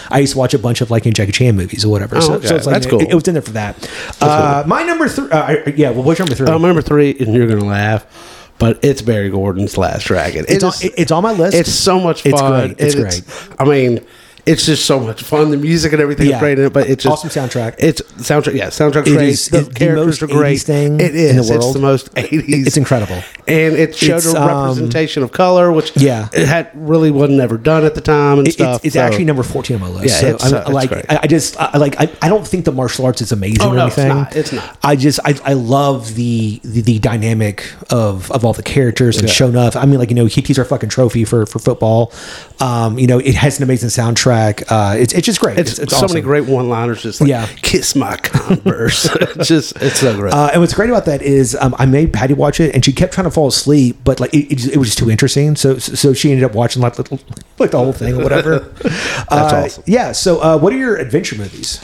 I 0.10 0.18
used 0.18 0.32
to 0.32 0.38
watch 0.38 0.52
a 0.52 0.58
bunch 0.58 0.82
of 0.82 0.90
like 0.90 1.04
Jackie 1.04 1.32
Chan 1.32 1.56
movies 1.56 1.86
or 1.86 1.88
whatever." 1.88 2.20
so, 2.20 2.34
okay. 2.34 2.48
so 2.48 2.56
it's 2.56 2.66
like 2.66 2.74
That's 2.74 2.86
it- 2.86 2.90
cool. 2.90 3.00
It, 3.00 3.14
was 3.14 3.26
in 3.26 3.32
there 3.32 3.42
for 3.42 3.52
that. 3.52 3.90
Uh, 4.20 4.62
my 4.66 4.82
number 4.82 5.08
three. 5.08 5.30
Uh, 5.30 5.70
yeah. 5.74 5.90
Well, 5.90 6.02
what's 6.02 6.18
your 6.18 6.26
number 6.26 6.36
three? 6.36 6.46
uh, 6.46 6.58
number 6.58 6.82
three, 6.82 7.16
and 7.18 7.32
you're 7.32 7.46
gonna 7.46 7.64
laugh, 7.64 8.04
but 8.58 8.78
it's 8.84 9.02
Berry 9.02 9.30
Gordy's 9.30 9.76
Last 9.76 10.04
Dragon. 10.04 10.44
it's, 10.48 10.52
It 10.56 10.64
on, 10.64 10.68
is- 10.70 10.82
it- 10.84 10.94
it's 10.96 11.12
on 11.12 11.22
my 11.22 11.32
list. 11.32 11.56
It's 11.56 11.72
so 11.72 11.98
much 12.00 12.24
It's 12.26 12.40
fun. 12.40 12.68
great. 12.74 12.80
It's 12.80 12.94
and 12.94 13.02
great. 13.04 13.22
I 13.58 13.64
mean, 13.64 14.00
it's 14.46 14.66
just 14.66 14.84
so 14.84 15.00
much 15.00 15.22
fun. 15.22 15.50
The 15.50 15.56
music 15.56 15.92
and 15.92 16.02
everything 16.02 16.28
Yeah. 16.28 16.36
is 16.36 16.40
great 16.40 16.58
in 16.58 16.66
it, 16.66 16.72
but 16.72 16.88
it's 16.88 17.04
just 17.04 17.24
Awesome 17.24 17.30
soundtrack. 17.30 17.76
It's 17.78 18.02
soundtrack. 18.02 18.54
Yeah, 18.54 18.66
soundtrack. 18.68 19.06
It 19.06 19.12
great. 19.14 19.28
is- 19.30 19.48
the 19.48 19.58
it's 19.60 19.68
the 19.68 19.74
characters 19.74 20.06
most 20.06 20.22
are 20.22 20.26
great. 20.26 20.56
80s 20.58 20.62
thing 20.64 21.00
it 21.00 21.14
in 21.14 21.38
is. 21.38 21.48
the 21.48 21.54
It's 21.56 21.72
the 21.72 21.78
most 21.78 22.10
eighties. 22.16 22.66
It's 22.66 22.76
incredible. 22.76 23.22
and 23.46 23.74
it 23.76 23.94
showed 23.94 24.16
It's, 24.16 24.32
a 24.34 24.40
um, 24.42 24.48
representation 24.62 25.22
of 25.22 25.32
color, 25.32 25.70
which 25.72 25.92
Yeah. 25.96 26.28
it 26.32 26.46
had 26.46 26.68
really 26.74 27.10
wasn't 27.10 27.40
ever 27.40 27.56
done 27.58 27.84
at 27.84 27.94
the 27.94 28.00
time 28.00 28.38
and 28.38 28.48
It- 28.48 28.52
stuff. 28.52 28.76
it's 28.76 28.86
it's 28.86 28.94
so- 28.94 29.00
actually 29.00 29.24
number 29.24 29.42
14 29.42 29.76
on 29.76 29.80
my 29.82 29.88
list. 29.88 30.06
Yeah, 30.14 30.20
so 30.20 30.26
it's, 30.34 30.52
uh, 30.52 30.62
it's 30.66 30.70
like, 30.70 30.88
great. 30.90 31.04
I, 31.08 31.26
just, 31.26 31.56
I, 31.60 31.76
like, 31.78 32.00
I, 32.00 32.08
I 32.22 32.28
don't 32.28 32.46
think 32.46 32.64
the 32.64 32.72
martial 32.72 33.04
arts 33.06 33.20
is 33.22 33.32
amazing 33.32 33.62
Oh, 33.62 33.70
or 33.70 33.74
no, 33.76 33.86
it's 33.86 33.98
anything. 33.98 34.18
not. 34.18 34.36
It's 34.36 34.52
not. 34.52 34.76
I 34.82 34.96
just, 34.96 35.20
I, 35.24 35.34
I 35.44 35.52
love 35.54 36.14
the, 36.14 36.60
the, 36.64 36.80
the 36.82 36.98
dynamic 36.98 37.64
of, 37.90 38.30
of 38.32 38.44
all 38.44 38.52
the 38.52 38.62
characters 38.62 39.18
and 39.18 39.28
Yeah. 39.28 39.34
show 39.34 39.48
enough. 39.48 39.76
I 39.76 39.84
mean, 39.86 39.98
like, 39.98 40.10
you 40.10 40.16
know, 40.16 40.26
he, 40.26 40.40
he's 40.40 40.58
our 40.58 40.64
fucking 40.64 40.88
trophy 40.90 41.24
for, 41.24 41.44
for 41.46 41.58
football. 41.58 42.12
Um, 42.60 42.98
you 42.98 43.06
know, 43.06 43.18
it 43.18 43.34
has 43.36 43.58
an 43.58 43.62
amazing 43.64 43.90
soundtrack. 43.90 44.33
Uh, 44.34 44.94
it's, 44.98 45.12
it's 45.14 45.26
just 45.26 45.40
great. 45.40 45.58
It's, 45.58 45.72
It's, 45.72 45.78
it's 45.80 45.92
so 45.96 46.04
awesome. 46.04 46.14
many 46.14 46.22
great 46.24 46.46
one-liners. 46.46 47.02
Just 47.02 47.20
like, 47.20 47.28
Yeah. 47.28 47.46
kiss 47.62 47.94
my 47.94 48.16
Converse. 48.16 49.08
just, 49.42 49.76
it's 49.82 50.00
so 50.00 50.16
great. 50.16 50.32
Uh, 50.34 50.50
and 50.52 50.60
what's 50.60 50.74
great 50.74 50.90
about 50.90 51.04
that 51.06 51.22
is 51.22 51.56
um, 51.60 51.74
I 51.78 51.86
made 51.86 52.12
Patty 52.12 52.34
watch 52.34 52.60
it, 52.60 52.74
and 52.74 52.84
she 52.84 52.92
kept 52.92 53.12
trying 53.14 53.24
to 53.26 53.30
fall 53.30 53.48
asleep, 53.48 53.98
but 54.04 54.20
like 54.20 54.32
it, 54.34 54.52
it, 54.52 54.74
it 54.74 54.76
was 54.76 54.88
just 54.88 54.98
too 54.98 55.10
interesting. 55.10 55.56
So 55.56 55.78
so 55.78 56.12
she 56.12 56.30
ended 56.30 56.44
up 56.44 56.54
watching 56.54 56.82
like 56.82 56.94
the, 56.96 57.20
like 57.58 57.70
the 57.70 57.78
whole 57.78 57.92
thing 57.92 58.14
or 58.14 58.22
whatever. 58.22 58.58
That's 58.82 59.30
awesome. 59.30 59.84
Yeah. 59.86 60.12
So 60.12 60.40
uh, 60.42 60.58
what 60.58 60.72
are 60.72 60.76
your 60.78 60.96
adventure 60.96 61.36
movies? 61.36 61.80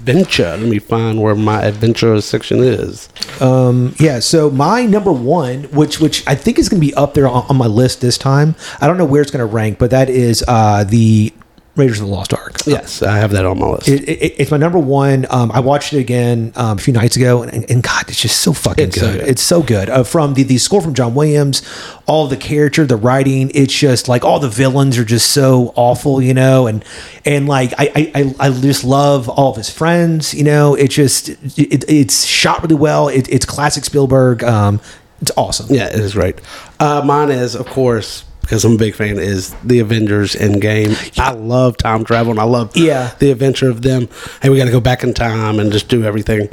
adventure. 0.00 0.56
Let 0.56 0.60
me 0.62 0.78
find 0.78 1.20
where 1.20 1.34
my 1.34 1.60
adventure 1.62 2.18
section 2.22 2.60
is. 2.60 3.10
Um, 3.40 3.94
yeah. 3.98 4.18
So 4.20 4.50
my 4.50 4.86
number 4.86 5.12
one, 5.12 5.64
which 5.64 6.00
which 6.00 6.26
I 6.26 6.34
think 6.34 6.58
is 6.58 6.68
going 6.70 6.80
to 6.80 6.86
be 6.86 6.94
up 6.94 7.12
there 7.14 7.28
on, 7.28 7.44
on 7.50 7.56
my 7.56 7.66
list 7.66 8.00
this 8.00 8.16
time. 8.16 8.54
I 8.80 8.86
don't 8.86 8.96
know 8.96 9.04
where 9.04 9.20
it's 9.20 9.30
going 9.30 9.46
to 9.46 9.52
rank, 9.52 9.78
but 9.78 9.90
that 9.90 10.08
is 10.08 10.42
uh, 10.48 10.84
the 10.84 11.32
Raiders 11.76 12.00
of 12.00 12.08
the 12.08 12.12
Lost 12.12 12.34
Ark. 12.34 12.56
Yes, 12.66 13.00
I 13.00 13.18
have 13.18 13.30
that 13.30 13.44
on 13.46 13.58
my 13.58 13.68
list. 13.68 13.88
It, 13.88 14.02
it, 14.08 14.34
it's 14.38 14.50
my 14.50 14.56
number 14.56 14.78
one. 14.78 15.24
Um, 15.30 15.50
I 15.52 15.60
watched 15.60 15.92
it 15.92 15.98
again 16.00 16.52
um, 16.56 16.78
a 16.78 16.80
few 16.80 16.92
nights 16.92 17.16
ago, 17.16 17.42
and, 17.42 17.70
and 17.70 17.82
God, 17.82 18.08
it's 18.08 18.20
just 18.20 18.40
so 18.40 18.52
fucking 18.52 18.88
It's 18.88 19.00
good. 19.00 19.20
good. 19.20 19.28
It's 19.28 19.40
so 19.40 19.62
good. 19.62 19.88
Uh, 19.88 20.02
from 20.02 20.34
the, 20.34 20.42
the 20.42 20.58
score 20.58 20.80
from 20.82 20.94
John 20.94 21.14
Williams, 21.14 21.62
all 22.06 22.26
the 22.26 22.36
character, 22.36 22.84
the 22.84 22.96
writing, 22.96 23.50
it's 23.54 23.72
just 23.72 24.08
like 24.08 24.24
all 24.24 24.40
the 24.40 24.48
villains 24.48 24.98
are 24.98 25.04
just 25.04 25.30
so 25.30 25.72
awful, 25.76 26.20
you 26.20 26.34
know, 26.34 26.66
and 26.66 26.84
and 27.24 27.48
like 27.48 27.72
I 27.78 27.90
I, 27.94 28.12
I- 28.40 28.48
I 28.48 28.50
just 28.60 28.82
love 28.84 29.28
all 29.28 29.50
of 29.52 29.56
his 29.56 29.70
friends, 29.70 30.34
you 30.34 30.44
know. 30.44 30.74
It 30.74 30.88
just 30.88 31.28
it, 31.28 31.84
it's 31.88 32.24
shot 32.26 32.62
really 32.62 32.74
well. 32.74 33.08
It, 33.08 33.28
it's 33.28 33.46
classic 33.46 33.84
Spielberg. 33.84 34.42
Um, 34.42 34.80
it's 35.22 35.30
awesome. 35.36 35.66
Yeah, 35.74 35.86
it 35.86 35.94
is 36.00 36.16
right. 36.16 36.38
Uh, 36.80 37.02
mine 37.04 37.30
is, 37.30 37.54
of 37.54 37.66
course, 37.66 38.24
because 38.50 38.64
I'm 38.64 38.72
a 38.72 38.78
big 38.78 38.96
fan, 38.96 39.20
is 39.20 39.54
the 39.62 39.78
Avengers 39.78 40.34
Endgame. 40.34 41.16
I 41.20 41.30
love 41.30 41.76
time 41.76 42.02
travel 42.04 42.32
and 42.32 42.40
I 42.40 42.42
love 42.42 42.76
Yeah. 42.76 43.12
the 43.20 43.30
adventure 43.30 43.70
of 43.70 43.82
them. 43.82 44.08
Hey, 44.42 44.48
we 44.50 44.56
got 44.56 44.64
to 44.64 44.72
go 44.72 44.80
back 44.80 45.04
in 45.04 45.14
time 45.14 45.60
and 45.60 45.70
just 45.70 45.86
do 45.86 46.02
everything. 46.02 46.48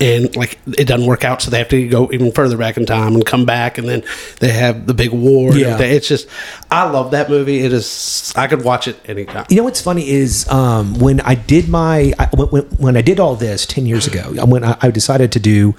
And 0.00 0.34
like 0.34 0.58
it 0.78 0.86
doesn't 0.88 1.06
work 1.06 1.24
out, 1.24 1.42
so 1.42 1.50
they 1.50 1.58
have 1.58 1.68
to 1.68 1.86
go 1.86 2.10
even 2.10 2.32
further 2.32 2.56
back 2.56 2.78
in 2.78 2.86
time 2.86 3.14
and 3.14 3.24
come 3.26 3.44
back, 3.44 3.76
and 3.76 3.86
then 3.86 4.02
they 4.38 4.48
have 4.50 4.86
the 4.86 4.94
big 4.94 5.10
war. 5.10 5.52
Yeah. 5.54 5.78
it's 5.78 6.08
just 6.08 6.26
I 6.70 6.88
love 6.88 7.10
that 7.10 7.28
movie. 7.28 7.60
It 7.60 7.72
is 7.72 8.32
I 8.34 8.46
could 8.46 8.64
watch 8.64 8.88
it 8.88 8.96
anytime. 9.04 9.44
You 9.50 9.56
know 9.56 9.64
what's 9.64 9.82
funny 9.82 10.08
is 10.08 10.48
um, 10.48 10.94
when 10.98 11.20
I 11.20 11.34
did 11.34 11.68
my 11.68 12.14
I, 12.18 12.28
when, 12.34 12.48
when- 12.48 12.64
when 12.78 12.96
I 12.96 13.02
did 13.02 13.20
all 13.20 13.36
this 13.36 13.66
ten 13.66 13.84
years 13.84 14.06
ago, 14.06 14.32
when 14.46 14.64
I, 14.64 14.76
I 14.80 14.90
decided 14.90 15.32
to 15.32 15.40
do 15.40 15.74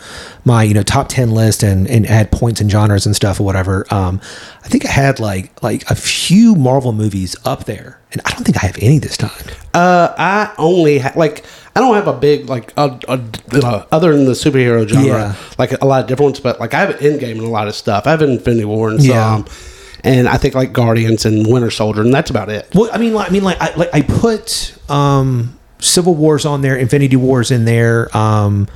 my 0.45 0.61
you 0.63 0.75
know 0.75 0.83
top 0.83 1.07
ten 1.09 1.31
list 1.31 1.63
and 1.63 1.87
and 1.87 2.05
add 2.05 2.31
points 2.31 2.61
and 2.61 2.69
genres 2.69 3.07
and 3.07 3.15
stuff 3.15 3.39
or 3.39 3.43
whatever, 3.43 3.87
um, 3.91 4.21
I 4.63 4.67
think 4.67 4.85
I 4.85 4.89
had 4.91 5.19
like 5.19 5.63
like 5.63 5.89
a 5.89 5.95
few 5.95 6.53
Marvel 6.53 6.91
movies 6.93 7.35
up 7.43 7.63
there, 7.65 7.99
and 8.11 8.21
I 8.25 8.31
don't 8.31 8.43
think 8.43 8.57
I 8.63 8.67
have 8.67 8.77
any 8.81 8.99
this 8.99 9.17
time. 9.17 9.31
Uh, 9.73 10.13
I 10.17 10.53
only 10.57 10.99
ha- 10.99 11.13
like 11.15 11.45
I 11.75 11.79
don't 11.79 11.95
have 11.95 12.07
a 12.07 12.13
big 12.13 12.49
like 12.49 12.73
uh, 12.77 12.97
uh, 13.07 13.17
uh, 13.53 13.85
other 13.91 14.15
than 14.15 14.25
the 14.25 14.31
superhero 14.33 14.87
genre, 14.87 15.05
Yeah. 15.05 15.35
like 15.57 15.71
a 15.81 15.85
lot 15.85 16.01
of 16.01 16.07
different 16.07 16.27
ones. 16.27 16.39
But 16.39 16.59
like 16.59 16.73
I 16.73 16.79
have 16.81 16.89
an 16.89 16.97
Endgame 16.97 17.31
and 17.33 17.41
a 17.41 17.47
lot 17.49 17.67
of 17.67 17.75
stuff. 17.75 18.07
I 18.07 18.11
have 18.11 18.21
Infinity 18.21 18.65
War 18.65 18.89
and 18.89 19.01
Yeah. 19.01 19.37
some, 19.37 19.45
and 20.03 20.27
I 20.27 20.37
think 20.37 20.55
like 20.55 20.73
Guardians 20.73 21.25
and 21.25 21.47
Winter 21.47 21.71
Soldier, 21.71 22.01
and 22.01 22.13
that's 22.13 22.29
about 22.29 22.49
it. 22.49 22.67
Well, 22.75 22.89
I 22.91 22.97
mean, 22.97 23.13
like, 23.13 23.29
I 23.29 23.31
mean, 23.31 23.43
like, 23.43 23.61
I, 23.61 23.73
like 23.75 23.89
I 23.93 24.01
put 24.01 24.75
um, 24.89 25.57
Civil 25.79 26.15
Wars 26.15 26.45
on 26.45 26.61
there, 26.61 26.75
Infinity 26.75 27.15
Wars 27.15 27.49
in 27.51 27.63
there, 27.65 28.15
um, 28.17 28.67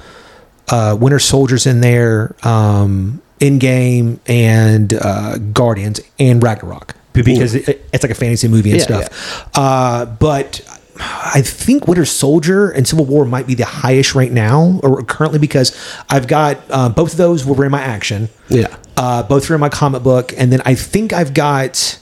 uh, 0.70 0.96
Winter 1.00 1.20
Soldiers 1.20 1.65
in 1.65 1.82
there, 1.82 2.34
um, 2.44 3.22
Endgame, 3.42 4.20
and 4.27 4.94
uh, 4.94 5.38
Guardians, 5.38 6.00
and 6.18 6.42
Ragnarok 6.42 6.95
because 7.24 7.55
it, 7.55 7.86
it's 7.93 8.03
like 8.03 8.12
a 8.12 8.15
fantasy 8.15 8.48
movie 8.48 8.72
and 8.72 8.79
Yeah, 8.79 8.86
stuff. 9.03 9.50
Uh, 9.55 10.05
but 10.05 10.62
I 11.00 11.41
think 11.41 11.88
Winter 11.88 12.05
Soldier 12.05 12.69
and 12.69 12.88
Civil 12.88 13.05
War 13.05 13.25
might 13.25 13.48
be 13.48 13.53
the 13.55 13.65
highest 13.65 14.15
right 14.15 14.31
now, 14.31 14.79
or 14.84 15.03
currently, 15.03 15.39
because 15.39 15.75
I've 16.10 16.27
got 16.27 16.57
uh, 16.69 16.89
both 16.89 17.12
of 17.12 17.17
those 17.17 17.45
were 17.45 17.65
in 17.65 17.72
my 17.72 17.81
action. 17.81 18.29
Yeah. 18.50 18.75
Uh, 18.98 19.24
both 19.24 19.50
are 19.50 19.55
in 19.55 19.60
my 19.60 19.69
comic 19.69 20.03
book, 20.03 20.34
and 20.38 20.51
then 20.53 20.62
I 20.65 20.75
think 20.75 21.12
I've 21.12 21.34
got 21.34 22.00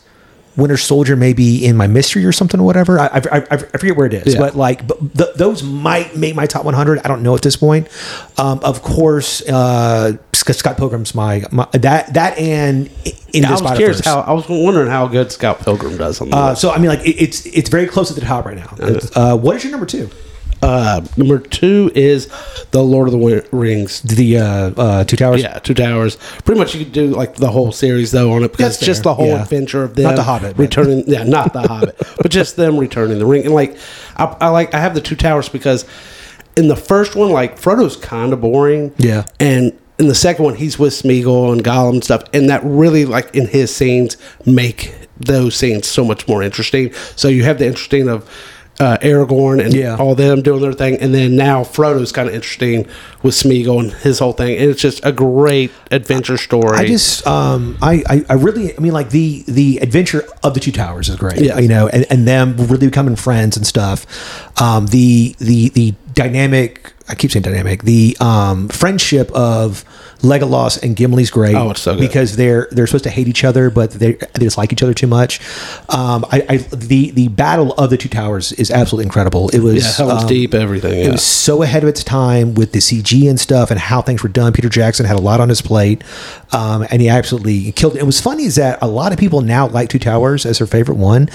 Winter 0.56 0.78
Soldier 0.78 1.16
maybe 1.16 1.66
in 1.66 1.76
my 1.76 1.88
mystery 1.88 2.26
or 2.26 2.32
something 2.32 2.60
or 2.60 2.64
whatever. 2.64 3.00
I, 3.00 3.08
I, 3.08 3.48
I, 3.52 3.58
forget 3.58 3.98
where 3.98 4.06
it 4.06 4.14
is, 4.14 4.34
Yeah. 4.34 4.40
but 4.40 4.56
like 4.56 4.88
but 4.88 5.00
th- 5.18 5.36
those 5.36 5.64
might 5.64 6.16
make 6.16 6.36
my 6.36 6.46
top 6.46 6.64
100. 6.66 7.00
I 7.00 7.08
don't 7.08 7.24
know 7.24 7.36
at 7.36 7.42
this 7.42 7.56
point. 7.56 7.88
Um, 8.38 8.60
of 8.64 8.82
course, 8.84 9.42
uh, 9.50 10.18
Scott 10.34 10.78
Pilgrim's 10.78 11.16
my, 11.16 11.44
my 11.52 11.66
that 11.74 12.14
that 12.16 12.38
and 12.38 12.90
in 13.34 13.46
I 13.46 13.52
was 13.52 13.62
curious 13.78 14.02
how 14.02 14.20
I 14.22 14.34
was 14.34 14.48
wondering 14.50 14.90
how 14.90 15.08
good 15.08 15.32
Scott 15.32 15.60
Pilgrim 15.60 15.98
does 15.98 16.20
on 16.22 16.30
the 16.30 16.36
Uh, 16.36 16.50
list. 16.50 16.62
so 16.62 16.70
I 16.72 16.78
mean, 16.78 16.90
like 16.90 17.00
it, 17.06 17.16
it's 17.22 17.46
it's 17.46 17.70
very 17.70 17.88
close 17.88 18.12
at 18.12 18.16
the 18.16 18.22
top 18.26 18.46
right 18.46 18.58
now. 18.58 18.76
Uh, 19.16 19.38
what 19.38 19.56
is 19.56 19.64
your 19.64 19.72
number 19.72 19.86
two? 19.86 20.10
Uh, 20.64 21.06
number 21.18 21.40
two 21.40 21.92
is 21.94 22.28
the 22.72 22.82
Lord 22.82 23.08
of 23.08 23.12
the 23.12 23.18
Wi- 23.20 23.46
Rings. 23.52 24.02
The 24.02 24.38
uh, 24.38 24.44
uh, 24.78 25.04
Two 25.04 25.18
Towers. 25.18 25.42
Yeah, 25.42 25.60
Two 25.60 25.74
Towers. 25.74 26.16
Pretty 26.46 26.60
much, 26.60 26.74
you 26.74 26.84
could 26.86 26.94
do 26.94 27.08
like 27.08 27.36
the 27.36 27.52
whole 27.52 27.72
series 27.72 28.12
though 28.12 28.32
on 28.32 28.44
it 28.44 28.52
because 28.54 28.66
That's 28.66 28.78
it's 28.78 28.86
just 28.86 29.00
fair, 29.04 29.12
the 29.12 29.14
whole 29.16 29.28
yeah. 29.28 29.44
adventure 29.44 29.84
of 29.84 29.96
them. 29.96 30.04
Not 30.06 30.16
The 30.16 30.24
Hobbit, 30.24 30.56
but- 30.56 30.62
returning. 30.64 31.04
Yeah, 31.08 31.24
not 31.24 31.54
the 31.54 31.62
Hobbit, 31.68 31.98
but 32.18 32.32
just 32.32 32.56
them 32.56 32.78
returning 32.78 33.20
the 33.20 33.26
ring. 33.26 33.46
And 33.46 33.54
like, 33.54 33.78
I, 34.16 34.26
I 34.42 34.48
like 34.50 34.74
I 34.74 34.80
have 34.80 34.94
the 34.96 35.02
Two 35.02 35.16
Towers 35.16 35.50
because 35.50 35.86
in 36.56 36.68
the 36.70 36.76
first 36.76 37.16
one, 37.16 37.32
like 37.32 37.58
Frodo's 37.58 37.98
kind 37.98 38.32
of 38.34 38.42
boring. 38.42 38.94
Yeah. 38.98 39.26
and 39.40 39.78
in 40.00 40.08
the 40.08 40.16
second 40.16 40.44
one, 40.44 40.56
he's 40.56 40.80
with 40.80 40.92
Smeagol 40.94 41.54
and 41.54 41.64
Gollum 41.64 41.94
and 41.94 42.04
stuff, 42.04 42.24
and 42.34 42.50
that 42.50 42.62
really 42.64 43.06
like 43.06 43.36
in 43.36 43.48
his 43.48 43.74
scenes 43.76 44.18
make 44.46 44.94
those 45.18 45.56
scenes 45.56 45.88
so 45.88 46.04
much 46.04 46.28
more 46.28 46.42
interesting. 46.42 46.92
So 47.16 47.28
you 47.28 47.44
have 47.44 47.60
the 47.60 47.68
interesting 47.68 48.08
of. 48.08 48.28
Uh, 48.80 48.98
Aragorn 49.04 49.64
and 49.64 49.72
Yeah. 49.72 49.98
all 49.98 50.16
them 50.16 50.42
doing 50.42 50.62
their 50.62 50.74
thing, 50.74 50.96
and 50.98 51.14
then 51.14 51.36
now 51.36 51.64
Frodo's 51.64 52.12
kind 52.12 52.28
of 52.28 52.34
interesting 52.34 52.88
with 53.22 53.36
Smeagol 53.36 53.80
and 53.80 53.94
his 53.94 54.18
whole 54.18 54.34
thing, 54.34 54.58
and 54.58 54.72
it's 54.72 54.82
just 54.82 55.00
a 55.06 55.12
great 55.12 55.72
adventure 55.92 56.38
story. 56.38 56.78
I 56.80 56.88
just, 56.88 57.26
um, 57.28 57.78
I, 57.84 58.04
I, 58.10 58.26
I 58.30 58.34
really, 58.34 58.76
I 58.76 58.80
mean, 58.82 58.92
like 58.94 59.12
the 59.12 59.44
the 59.48 59.78
adventure 59.78 60.24
of 60.42 60.56
the 60.56 60.60
two 60.60 60.72
towers 60.72 61.08
is 61.08 61.18
great. 61.18 61.40
Yes. 61.40 61.62
You 61.62 61.68
know, 61.68 61.88
and, 61.88 62.08
and 62.10 62.28
them 62.28 62.58
really 62.58 62.88
becoming 62.88 63.16
friends 63.16 63.56
and 63.56 63.66
stuff. 63.68 64.08
Um, 64.60 64.88
the 64.88 65.36
the 65.38 65.70
the 65.70 65.94
dynamic, 66.16 66.94
I 67.08 67.14
keep 67.14 67.30
saying 67.32 67.44
dynamic. 67.44 67.84
The 67.84 68.18
um, 68.20 68.70
friendship 68.70 69.32
of 69.34 69.86
Legolas 70.24 70.82
and 70.82 70.96
Gimli's 70.96 71.30
great. 71.30 71.54
Oh, 71.54 71.72
it's 71.72 71.82
so 71.82 71.94
good. 71.96 72.00
because 72.02 72.38
they're 72.38 72.68
they're 72.72 72.88
supposed 72.88 73.04
to 73.04 73.10
hate 73.10 73.28
each 73.28 73.44
other, 73.44 73.70
but 73.70 73.92
they 73.92 74.14
they 74.14 74.40
just 74.46 74.58
like 74.58 74.72
each 74.72 74.82
other 74.82 74.94
too 74.94 75.06
much. 75.08 75.42
Um, 75.90 76.26
I, 76.32 76.46
I 76.50 76.58
the 76.58 77.12
the 77.12 77.28
battle 77.28 77.74
of 77.74 77.90
the 77.90 77.98
two 77.98 78.08
towers 78.10 78.54
is 78.54 78.72
absolutely 78.72 79.06
incredible. 79.06 79.50
It 79.50 79.60
was 79.60 79.84
yeah, 80.00 80.06
Helm's 80.08 80.24
um, 80.24 80.30
Deep, 80.30 80.54
everything. 80.54 81.06
it 81.06 81.12
was 81.12 81.24
so 81.24 81.62
ahead 81.62 81.84
of 81.84 81.90
its 81.90 82.04
time 82.06 82.54
with 82.56 82.72
the 82.72 82.80
CG 82.80 83.30
and 83.30 83.38
stuff 83.40 83.70
and 83.70 83.80
how 83.80 84.02
things 84.02 84.24
were 84.24 84.30
done. 84.30 84.54
Peter 84.54 84.70
Jackson 84.70 85.06
had 85.06 85.18
a 85.18 85.22
lot 85.22 85.42
on 85.42 85.50
his 85.50 85.62
plate, 85.62 86.04
um, 86.54 86.86
and 86.90 87.02
he 87.02 87.10
absolutely 87.10 87.74
killed 87.74 87.96
it. 87.98 88.00
It 88.00 88.06
was 88.06 88.22
funny 88.22 88.46
is 88.46 88.56
that 88.56 88.80
a 88.82 88.88
lot 88.88 89.12
of 89.12 89.20
people 89.20 89.42
now 89.42 89.68
like 89.68 89.90
Two 89.90 90.00
Towers 90.00 90.46
as 90.46 90.60
their 90.60 90.68
favorite 90.68 90.98
one. 90.98 91.26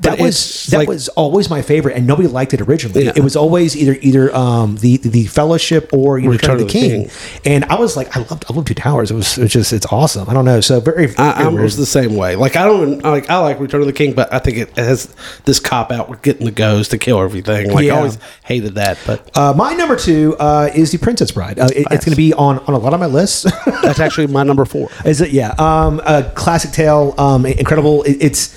That 0.00 0.18
But 0.18 0.20
was 0.20 0.66
that 0.66 0.78
like- 0.78 0.88
was 0.88 1.08
always 1.10 1.48
my 1.48 1.62
favorite, 1.62 1.96
and 1.96 2.04
nobody 2.06 2.28
liked 2.28 2.52
it 2.52 2.60
originally. 2.60 3.04
Yeah. 3.04 3.12
It 3.14 3.22
was 3.22 3.36
always 3.36 3.76
either 3.76 3.96
either 4.02 4.34
um, 4.34 4.76
the 4.78 4.96
the 4.98 5.26
Fellowship 5.26 5.90
or 5.92 6.18
you 6.18 6.26
know, 6.26 6.32
Return, 6.32 6.52
of 6.60 6.66
the, 6.66 6.66
King. 6.66 7.10
and 7.44 7.64
I 7.66 7.78
was 7.78 7.96
like, 7.96 8.14
I 8.16 8.23
loved 8.30 8.44
I 8.50 8.52
loved 8.54 8.66
Two 8.68 8.74
Towers. 8.74 9.10
It 9.10 9.14
was, 9.14 9.38
it 9.38 9.42
was 9.42 9.52
just 9.52 9.72
it's 9.72 9.86
awesome. 9.86 10.28
I 10.28 10.34
don't 10.34 10.44
know, 10.44 10.60
so 10.60 10.80
very. 10.80 11.04
I, 11.16 11.32
very 11.34 11.46
I'm 11.46 11.54
was 11.54 11.76
the 11.76 11.86
same 11.86 12.16
way. 12.16 12.36
Like 12.36 12.56
I 12.56 12.64
don't 12.64 13.02
like 13.02 13.30
I 13.30 13.38
like 13.38 13.60
Return 13.60 13.80
of 13.80 13.86
the 13.86 13.92
King, 13.92 14.14
but 14.14 14.32
I 14.32 14.38
think 14.38 14.58
it 14.58 14.76
has 14.76 15.14
this 15.44 15.60
cop 15.60 15.90
out 15.92 16.08
with 16.08 16.22
getting 16.22 16.44
the 16.44 16.52
ghost 16.52 16.90
to 16.92 16.98
kill 16.98 17.20
everything. 17.20 17.70
Like 17.72 17.86
Yeah. 17.86 17.94
I 17.94 17.96
always 17.98 18.18
hated 18.44 18.74
that, 18.76 18.98
but 19.06 19.36
uh, 19.36 19.52
my 19.54 19.74
number 19.74 19.96
two 19.96 20.36
uh, 20.38 20.70
is 20.74 20.90
the 20.92 20.98
Princess 20.98 21.30
Bride. 21.32 21.58
Uh, 21.58 21.68
it- 21.74 21.86
It's 21.90 22.04
going 22.04 22.12
to 22.12 22.16
be 22.16 22.32
on 22.34 22.58
on 22.60 22.74
a 22.74 22.78
lot 22.78 22.92
of 22.94 23.00
my 23.00 23.06
lists. 23.06 23.44
that's 23.82 24.00
actually 24.00 24.26
my 24.28 24.42
number 24.42 24.64
four. 24.64 24.88
Is 25.04 25.20
it? 25.20 25.30
Yeah. 25.30 25.54
Um, 25.58 26.00
a 26.04 26.30
classic 26.34 26.72
tale. 26.72 27.14
Um, 27.18 27.46
incredible. 27.46 28.02
It, 28.04 28.16
it's 28.20 28.54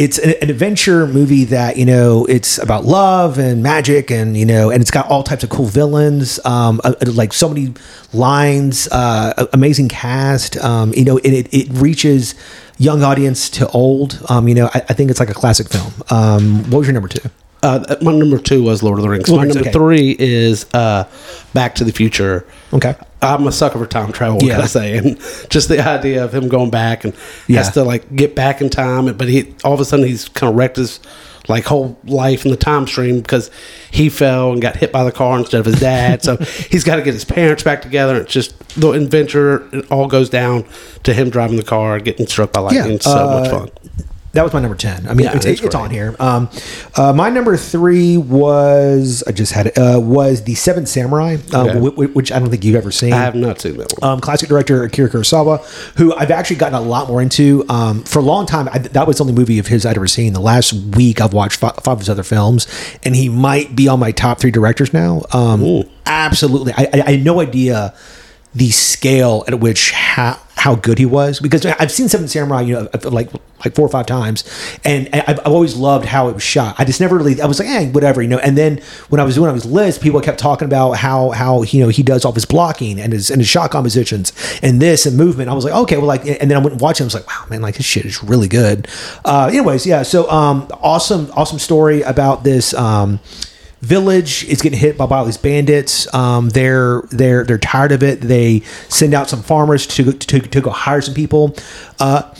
it's 0.00 0.18
an, 0.18 0.32
an 0.40 0.48
adventure 0.48 1.06
movie 1.06 1.44
that 1.44 1.76
you 1.76 1.84
know 1.84 2.24
it's 2.24 2.56
about 2.56 2.86
love 2.86 3.38
and 3.38 3.62
magic 3.62 4.10
and 4.10 4.34
you 4.34 4.46
know 4.46 4.70
and 4.70 4.80
it's 4.80 4.90
got 4.90 5.06
all 5.08 5.22
types 5.22 5.44
of 5.44 5.50
cool 5.50 5.66
villains. 5.66 6.44
Um, 6.46 6.80
uh, 6.82 6.94
uh, 7.02 7.12
like 7.12 7.34
so 7.34 7.50
many 7.50 7.74
lines. 8.14 8.88
Uh, 8.88 9.46
amazing 9.52 9.90
cast. 9.90 10.56
Um, 10.56 10.94
you 10.94 11.04
know, 11.04 11.18
and 11.18 11.34
it 11.34 11.52
it 11.52 11.68
reaches 11.72 12.34
young 12.78 13.02
audience 13.02 13.50
to 13.50 13.68
old. 13.68 14.18
Um, 14.30 14.48
you 14.48 14.54
know, 14.54 14.70
I, 14.72 14.78
I 14.88 14.94
think 14.94 15.10
it's 15.10 15.20
like 15.20 15.28
a 15.28 15.34
classic 15.34 15.68
film. 15.68 15.92
Um, 16.08 16.62
what 16.70 16.78
was 16.78 16.86
your 16.86 16.94
number 16.94 17.08
two? 17.08 17.28
Uh, 17.62 17.96
my 18.00 18.12
number 18.12 18.38
two 18.38 18.62
was 18.62 18.82
Lord 18.82 18.98
of 18.98 19.02
the 19.02 19.08
Rings. 19.10 19.28
Lord 19.28 19.40
my 19.48 19.54
number 19.54 19.60
Rings, 19.64 19.74
three 19.74 20.16
is 20.18 20.66
uh, 20.72 21.04
Back 21.52 21.74
to 21.76 21.84
the 21.84 21.92
Future. 21.92 22.46
Okay. 22.72 22.94
I'm 23.22 23.46
a 23.46 23.52
sucker 23.52 23.78
for 23.78 23.86
time 23.86 24.12
travel. 24.12 24.36
What 24.36 24.44
Yeah. 24.46 24.54
can 24.54 24.62
I 24.62 24.66
say? 24.66 24.96
And 24.96 25.18
just 25.50 25.68
the 25.68 25.78
idea 25.86 26.24
of 26.24 26.34
him 26.34 26.48
going 26.48 26.70
back 26.70 27.04
and 27.04 27.12
Yeah. 27.46 27.58
has 27.58 27.72
to 27.72 27.84
like 27.84 28.14
get 28.16 28.34
back 28.34 28.62
in 28.62 28.70
time, 28.70 29.12
but 29.14 29.28
he 29.28 29.54
all 29.62 29.74
of 29.74 29.80
a 29.80 29.84
sudden 29.84 30.06
he's 30.06 30.28
kind 30.30 30.50
of 30.50 30.56
wrecked 30.56 30.76
his 30.76 31.00
like 31.48 31.64
whole 31.64 31.98
life 32.04 32.44
in 32.44 32.50
the 32.50 32.56
time 32.56 32.86
stream 32.86 33.20
because 33.20 33.50
he 33.90 34.08
fell 34.08 34.52
and 34.52 34.62
got 34.62 34.76
hit 34.76 34.92
by 34.92 35.02
the 35.04 35.10
car 35.12 35.38
instead 35.38 35.58
of 35.60 35.66
his 35.66 35.80
dad. 35.80 36.22
so 36.22 36.36
he's 36.70 36.84
got 36.84 36.96
to 36.96 37.02
get 37.02 37.12
his 37.12 37.24
parents 37.24 37.62
back 37.62 37.82
together. 37.82 38.16
It's 38.20 38.32
just 38.32 38.56
the 38.80 38.90
adventure. 38.92 39.68
It 39.74 39.90
all 39.90 40.06
goes 40.06 40.30
down 40.30 40.64
to 41.02 41.12
him 41.12 41.28
driving 41.28 41.56
the 41.56 41.62
car, 41.62 41.98
getting 41.98 42.26
struck 42.26 42.52
by 42.52 42.60
lightning. 42.60 42.86
Yeah, 42.86 42.94
It's 42.94 43.04
so 43.04 43.26
much 43.26 43.48
uh, 43.48 43.58
fun. 43.66 43.70
That 44.32 44.44
was 44.44 44.52
my 44.52 44.60
number 44.60 44.76
ten. 44.76 45.08
I 45.08 45.14
mean, 45.14 45.26
Yeah, 45.26 45.34
it's, 45.36 45.44
it's 45.44 45.60
great. 45.60 45.74
on 45.74 45.90
here. 45.90 46.14
Um, 46.20 46.48
uh, 46.96 47.12
my 47.12 47.30
number 47.30 47.56
three 47.56 48.16
was 48.16 49.24
I 49.26 49.32
just 49.32 49.52
had 49.52 49.66
it 49.68 49.76
uh, 49.78 49.98
was 50.00 50.44
the 50.44 50.54
Seventh 50.54 50.88
Samurai, 50.88 51.38
uh, 51.52 51.64
Okay. 51.66 51.78
wh- 51.80 51.94
wh- 52.12 52.14
which 52.16 52.30
I 52.30 52.38
don't 52.38 52.48
think 52.48 52.64
you've 52.64 52.76
ever 52.76 52.92
seen. 52.92 53.12
I 53.12 53.16
have 53.18 53.34
not 53.34 53.60
seen 53.60 53.76
that 53.78 53.92
one. 53.98 54.12
um, 54.12 54.20
classic 54.20 54.48
director 54.48 54.84
Akira 54.84 55.10
Kurosawa, 55.10 55.64
who 55.96 56.14
I've 56.14 56.30
actually 56.30 56.56
gotten 56.56 56.74
a 56.76 56.80
lot 56.80 57.08
more 57.08 57.20
into. 57.20 57.64
Um, 57.68 58.04
for 58.04 58.20
a 58.20 58.22
long 58.22 58.46
time, 58.46 58.68
I, 58.72 58.78
that 58.78 59.06
was 59.08 59.16
the 59.18 59.24
only 59.24 59.34
movie 59.34 59.58
of 59.58 59.66
his 59.66 59.84
I'd 59.84 59.96
ever 59.96 60.06
seen. 60.06 60.32
The 60.32 60.40
last 60.40 60.72
week, 60.72 61.20
I've 61.20 61.32
watched 61.32 61.58
five, 61.58 61.74
five 61.82 61.94
of 61.94 61.98
his 61.98 62.08
other 62.08 62.22
films, 62.22 62.68
and 63.02 63.16
he 63.16 63.28
might 63.28 63.74
be 63.74 63.88
on 63.88 63.98
my 63.98 64.12
top 64.12 64.38
three 64.38 64.52
directors 64.52 64.92
now. 64.92 65.22
Um, 65.32 65.82
absolutely, 66.06 66.72
I, 66.76 66.82
I, 66.94 67.02
I 67.06 67.10
had 67.12 67.24
no 67.24 67.40
idea 67.40 67.94
the 68.54 68.70
scale 68.70 69.44
at 69.48 69.58
which 69.60 69.92
how, 69.92 70.38
how 70.60 70.74
good 70.74 70.98
he 70.98 71.06
was 71.06 71.40
because 71.40 71.64
I've 71.64 71.90
seen 71.90 72.10
Seven 72.10 72.28
Samurai, 72.28 72.60
you 72.60 72.74
know, 72.74 72.88
like 73.04 73.30
like 73.64 73.74
four 73.74 73.86
or 73.86 73.88
five 73.88 74.04
times, 74.04 74.44
and 74.84 75.08
I've, 75.14 75.38
always 75.46 75.74
loved 75.74 76.04
how 76.04 76.28
it 76.28 76.34
was 76.34 76.42
shot. 76.42 76.74
I 76.78 76.84
just 76.84 77.00
never 77.00 77.16
really, 77.16 77.40
I 77.40 77.46
was 77.46 77.58
like, 77.58 77.68
eh, 77.68 77.90
whatever, 77.90 78.20
you 78.20 78.28
know. 78.28 78.38
And 78.38 78.58
then 78.58 78.82
when 79.08 79.22
I 79.22 79.24
was 79.24 79.36
doing 79.36 79.52
his 79.54 79.64
list, 79.64 80.02
people 80.02 80.20
kept 80.20 80.38
talking 80.38 80.66
about 80.66 80.92
how 80.92 81.30
how 81.30 81.62
you 81.62 81.80
know 81.80 81.88
he 81.88 82.02
does 82.02 82.26
all 82.26 82.32
his 82.32 82.44
blocking 82.44 83.00
and 83.00 83.14
his 83.14 83.30
and 83.30 83.40
his 83.40 83.48
shot 83.48 83.70
compositions 83.70 84.34
and 84.62 84.82
this 84.82 85.06
and 85.06 85.16
movement. 85.16 85.48
I 85.48 85.54
was 85.54 85.64
like, 85.64 85.72
okay, 85.72 85.96
well, 85.96 86.06
like, 86.06 86.26
and 86.26 86.50
then 86.50 86.52
I 86.52 86.58
went 86.58 86.72
and 86.72 86.80
watched 86.80 87.00
it. 87.00 87.04
I 87.04 87.06
was 87.06 87.14
like, 87.14 87.26
wow, 87.26 87.46
man, 87.48 87.62
like 87.62 87.76
this 87.76 87.86
shit 87.86 88.04
is 88.04 88.22
really 88.22 88.48
good. 88.48 88.86
Uh, 89.24 89.48
anyways, 89.50 89.86
yeah. 89.86 90.02
So 90.02 90.30
um, 90.30 90.68
awesome, 90.82 91.30
awesome 91.34 91.58
story 91.58 92.02
about 92.02 92.44
this. 92.44 92.74
Um, 92.74 93.18
village 93.80 94.44
is 94.44 94.60
getting 94.60 94.78
hit 94.78 94.98
by, 94.98 95.06
by 95.06 95.18
all 95.18 95.24
these 95.24 95.36
bandits. 95.36 96.12
Um, 96.14 96.50
they're 96.50 97.02
they're 97.10 97.44
they're 97.44 97.58
tired 97.58 97.92
of 97.92 98.02
it. 98.02 98.20
They 98.20 98.60
send 98.88 99.14
out 99.14 99.28
some 99.28 99.42
farmers 99.42 99.86
to 99.88 100.12
to, 100.12 100.40
to 100.40 100.60
go 100.60 100.70
hire 100.70 101.00
some 101.00 101.14
people. 101.14 101.56
Uh, 101.98 102.34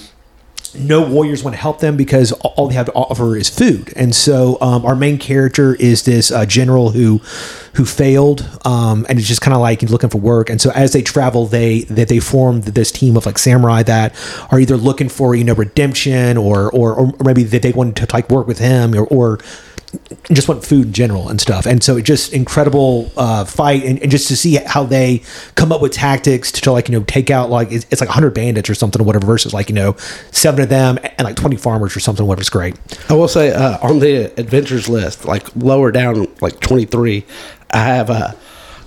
no 0.74 1.02
warriors 1.02 1.42
want 1.42 1.54
to 1.54 1.60
help 1.60 1.80
them 1.80 1.96
because 1.96 2.32
all 2.32 2.68
they 2.68 2.74
have 2.74 2.86
to 2.86 2.92
offer 2.92 3.36
is 3.36 3.48
food. 3.48 3.92
And 3.96 4.14
so 4.14 4.56
um, 4.60 4.84
our 4.86 4.94
main 4.94 5.18
character 5.18 5.74
is 5.74 6.04
this 6.04 6.30
uh, 6.30 6.46
general 6.46 6.90
who 6.90 7.18
who 7.74 7.84
failed 7.84 8.48
um, 8.64 9.06
and 9.08 9.18
is 9.18 9.26
just 9.26 9.40
kind 9.40 9.54
of 9.54 9.60
like 9.60 9.82
looking 9.82 10.10
for 10.10 10.18
work. 10.18 10.50
And 10.50 10.60
so 10.60 10.70
as 10.70 10.92
they 10.92 11.02
travel, 11.02 11.46
they 11.46 11.80
that 11.84 12.08
they 12.08 12.20
form 12.20 12.60
this 12.62 12.92
team 12.92 13.16
of 13.16 13.26
like 13.26 13.38
samurai 13.38 13.82
that 13.84 14.14
are 14.52 14.60
either 14.60 14.76
looking 14.76 15.08
for 15.08 15.34
you 15.34 15.44
know 15.44 15.54
redemption 15.54 16.36
or 16.36 16.70
or, 16.72 16.94
or 16.94 17.12
maybe 17.24 17.42
that 17.44 17.62
they 17.62 17.72
want 17.72 17.96
to 17.96 18.06
like 18.12 18.30
work 18.30 18.46
with 18.46 18.58
him 18.58 18.94
or, 18.94 19.04
or 19.06 19.38
just 20.32 20.48
want 20.48 20.64
food 20.64 20.86
in 20.86 20.92
general 20.92 21.28
and 21.28 21.40
stuff. 21.40 21.66
And 21.66 21.82
so 21.82 21.96
it 21.96 22.02
just 22.02 22.32
incredible 22.32 23.10
uh, 23.16 23.44
fight 23.44 23.84
and, 23.84 24.00
and 24.00 24.10
just 24.10 24.28
to 24.28 24.36
see 24.36 24.56
how 24.56 24.84
they 24.84 25.22
come 25.54 25.72
up 25.72 25.82
with 25.82 25.92
tactics 25.92 26.52
to, 26.52 26.72
like, 26.72 26.88
you 26.88 26.98
know, 26.98 27.04
take 27.04 27.30
out 27.30 27.50
like, 27.50 27.72
it's, 27.72 27.86
it's 27.90 28.00
like 28.00 28.08
100 28.08 28.32
bandits 28.34 28.70
or 28.70 28.74
something 28.74 29.02
or 29.02 29.04
whatever 29.04 29.26
versus 29.26 29.52
like, 29.52 29.68
you 29.68 29.74
know, 29.74 29.96
seven 30.30 30.62
of 30.62 30.68
them 30.68 30.98
and 31.02 31.24
like 31.24 31.36
20 31.36 31.56
farmers 31.56 31.96
or 31.96 32.00
something, 32.00 32.26
whatever. 32.26 32.40
It's 32.40 32.50
great. 32.50 32.76
I 33.08 33.14
will 33.14 33.28
say 33.28 33.52
uh, 33.52 33.78
on 33.86 33.98
the 33.98 34.32
adventures 34.38 34.88
list, 34.88 35.24
like 35.24 35.54
lower 35.56 35.92
down, 35.92 36.26
like 36.40 36.60
twenty 36.60 36.84
three, 36.84 37.26
I 37.70 37.84
have 37.84 38.10
a 38.10 38.36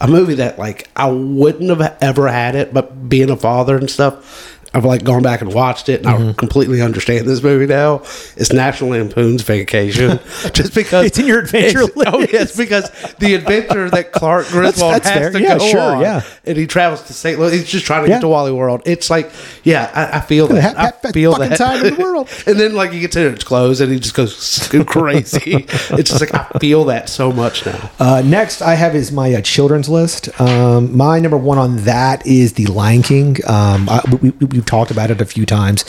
a 0.01 0.07
movie 0.07 0.35
that 0.35 0.59
like 0.59 0.89
I 0.95 1.09
wouldn't 1.09 1.69
have 1.69 1.97
ever 2.01 2.27
had 2.27 2.55
it, 2.55 2.73
but 2.73 3.09
being 3.09 3.29
a 3.29 3.37
father 3.37 3.77
and 3.77 3.89
stuff, 3.89 4.52
I've 4.73 4.85
like 4.85 5.03
gone 5.03 5.21
back 5.23 5.41
and 5.41 5.53
watched 5.53 5.89
it, 5.89 6.05
and 6.05 6.13
Mm-hmm. 6.13 6.29
I 6.29 6.33
completely 6.33 6.81
understand 6.81 7.27
this 7.27 7.41
movie 7.43 7.65
now. 7.67 7.97
It's 8.37 8.51
National 8.53 8.91
Lampoon's 8.91 9.41
Vacation, 9.43 10.19
just 10.53 10.73
because 10.75 11.05
It's 11.07 11.19
in 11.19 11.25
your 11.27 11.39
adventure 11.39 11.81
it's- 11.83 12.03
Oh 12.07 12.19
yes, 12.31 12.55
because 12.57 12.89
the 13.19 13.35
adventure 13.35 13.89
that 13.89 14.11
Clark 14.11 14.47
Griswold 14.47 14.93
that's 14.95 15.09
has 15.09 15.17
fair. 15.19 15.31
to 15.31 15.41
Yeah, 15.41 15.57
go 15.57 15.67
sure, 15.67 15.79
on, 15.95 16.01
yeah. 16.01 16.21
and 16.45 16.57
he 16.57 16.67
travels 16.67 17.03
to 17.03 17.13
St. 17.13 17.39
Louis. 17.39 17.53
He's 17.53 17.67
just 17.67 17.85
trying 17.85 18.03
to 18.03 18.09
Yeah. 18.09 18.15
get 18.15 18.21
to 18.21 18.27
Wally 18.27 18.51
World. 18.51 18.81
It's 18.85 19.09
like, 19.09 19.31
yeah, 19.63 19.91
I, 19.93 20.17
I 20.17 20.21
feel 20.21 20.47
that. 20.47 20.75
ha- 20.75 20.91
I 21.03 21.11
feel 21.11 21.33
that. 21.35 21.57
time 21.57 21.85
in 21.85 21.95
the 21.95 21.99
world. 22.01 22.29
And 22.47 22.59
then 22.59 22.73
like 22.75 22.93
you 22.93 22.99
get 22.99 23.11
to 23.13 23.27
it's 23.27 23.43
closed 23.43 23.81
and 23.81 23.91
he 23.91 23.99
just 23.99 24.15
goes 24.15 24.67
crazy. 24.87 25.65
it's 25.67 26.09
just 26.09 26.19
like 26.21 26.33
I 26.33 26.59
feel 26.59 26.85
that 26.85 27.09
so 27.09 27.31
much 27.31 27.65
now. 27.65 27.89
Uh, 27.99 28.21
next, 28.25 28.61
I 28.61 28.75
have 28.75 28.95
is 28.95 29.11
my 29.11 29.33
uh, 29.33 29.41
children's 29.41 29.89
list. 29.89 30.29
Um, 30.41 30.95
my 30.95 31.19
number 31.19 31.37
one 31.37 31.57
on 31.57 31.77
that 31.83 32.25
is 32.25 32.53
The 32.53 32.65
Lion 32.67 33.01
King. 33.03 33.37
Um, 33.47 33.87
I, 33.89 34.01
we, 34.21 34.29
we, 34.31 34.61
we've 34.63 34.69
talked 34.69 34.91
about 34.91 35.11
it 35.11 35.19
a 35.21 35.25
few 35.25 35.45
times. 35.45 35.83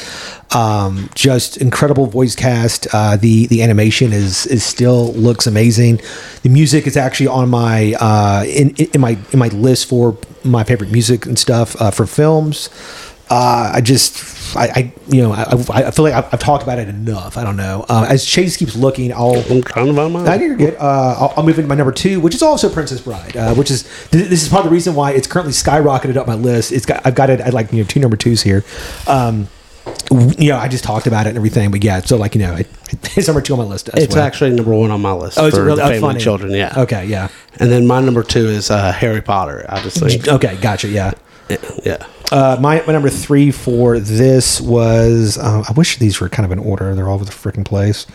Um, 0.54 1.08
just 1.14 1.56
incredible 1.58 2.06
voice 2.06 2.34
cast. 2.34 2.86
Uh, 2.92 3.16
the 3.16 3.46
the 3.46 3.62
animation 3.62 4.12
is 4.12 4.46
is 4.46 4.64
still 4.64 5.12
looks 5.14 5.46
amazing. 5.46 6.00
The 6.42 6.48
music 6.48 6.86
is 6.86 6.96
actually 6.96 7.28
on 7.28 7.48
my 7.48 7.94
uh, 8.00 8.44
in 8.46 8.74
in 8.76 9.00
my 9.00 9.16
in 9.32 9.38
my 9.38 9.48
list 9.48 9.88
for 9.88 10.16
my 10.44 10.64
favorite 10.64 10.90
music 10.90 11.26
and 11.26 11.38
stuff 11.38 11.80
uh, 11.80 11.90
for 11.90 12.06
films. 12.06 12.68
Uh, 13.34 13.72
I 13.74 13.80
just, 13.80 14.56
I, 14.56 14.66
I 14.66 14.92
you 15.08 15.22
know, 15.22 15.32
I, 15.32 15.42
I 15.42 15.90
feel 15.90 16.04
like 16.04 16.14
I've, 16.14 16.32
I've 16.32 16.38
talked 16.40 16.62
about 16.62 16.78
it 16.78 16.88
enough. 16.88 17.36
I 17.36 17.42
don't 17.42 17.56
know. 17.56 17.84
Uh, 17.88 18.06
as 18.08 18.24
Chase 18.24 18.56
keeps 18.56 18.76
looking, 18.76 19.12
I'll 19.12 19.34
I'm 19.50 19.60
kind 19.62 19.88
of 19.88 19.98
on 19.98 20.12
no, 20.12 20.24
mine. 20.24 20.40
you're 20.40 20.56
good. 20.56 20.76
Uh, 20.76 21.16
I'll, 21.18 21.34
I'll 21.36 21.42
move 21.42 21.58
into 21.58 21.68
my 21.68 21.74
number 21.74 21.92
two, 21.92 22.20
which 22.20 22.34
is 22.34 22.42
also 22.42 22.72
Princess 22.72 23.00
Bride, 23.00 23.36
uh, 23.36 23.54
which 23.54 23.70
is 23.70 23.82
th- 24.10 24.28
this 24.28 24.42
is 24.42 24.48
part 24.48 24.64
of 24.64 24.70
the 24.70 24.74
reason 24.74 24.94
why 24.94 25.12
it's 25.12 25.26
currently 25.26 25.52
skyrocketed 25.52 26.16
up 26.16 26.26
my 26.26 26.34
list. 26.34 26.70
It's 26.70 26.86
got 26.86 27.04
I've 27.04 27.16
got 27.16 27.28
it 27.28 27.40
at 27.40 27.52
like 27.52 27.72
you 27.72 27.82
know 27.82 27.88
two 27.88 27.98
number 28.00 28.16
twos 28.16 28.42
here. 28.42 28.64
Um, 29.08 29.48
you 30.38 30.50
know, 30.50 30.58
I 30.58 30.68
just 30.68 30.84
talked 30.84 31.06
about 31.06 31.26
it 31.26 31.30
and 31.30 31.36
everything, 31.38 31.70
but 31.70 31.82
yeah, 31.82 32.00
so 32.00 32.16
like 32.16 32.34
you 32.34 32.40
know, 32.40 32.54
it, 32.54 32.68
it's 33.16 33.26
number 33.26 33.40
two 33.42 33.54
on 33.54 33.58
my 33.58 33.64
list. 33.64 33.88
As 33.90 34.04
It's 34.04 34.14
well. 34.14 34.24
actually 34.24 34.50
number 34.50 34.72
one 34.72 34.90
on 34.90 35.02
my 35.02 35.12
list 35.12 35.38
oh, 35.38 35.46
it's 35.46 35.56
for 35.56 35.64
really 35.64 35.76
the 35.76 35.82
oh, 35.82 35.88
family 35.88 36.00
funny. 36.00 36.20
children. 36.20 36.52
Yeah. 36.52 36.72
Okay. 36.76 37.06
Yeah. 37.06 37.28
And 37.58 37.70
then 37.70 37.86
my 37.86 38.00
number 38.00 38.22
two 38.22 38.46
is 38.46 38.70
uh, 38.70 38.92
Harry 38.92 39.20
Potter. 39.22 39.66
Obviously. 39.68 40.20
Okay. 40.34 40.56
Gotcha. 40.60 40.88
Yeah. 40.88 41.12
Yeah. 41.84 42.06
Uh, 42.32 42.56
my, 42.60 42.82
my 42.86 42.92
number 42.92 43.10
three 43.10 43.50
for 43.50 43.98
this 43.98 44.60
was 44.60 45.36
uh, 45.38 45.62
I 45.68 45.72
wish 45.72 45.98
these 45.98 46.20
were 46.20 46.28
kind 46.28 46.44
of 46.44 46.52
in 46.52 46.58
order. 46.58 46.94
They're 46.94 47.08
all 47.08 47.14
over 47.16 47.24
the 47.24 47.30
freaking 47.32 47.64
place. 47.64 48.06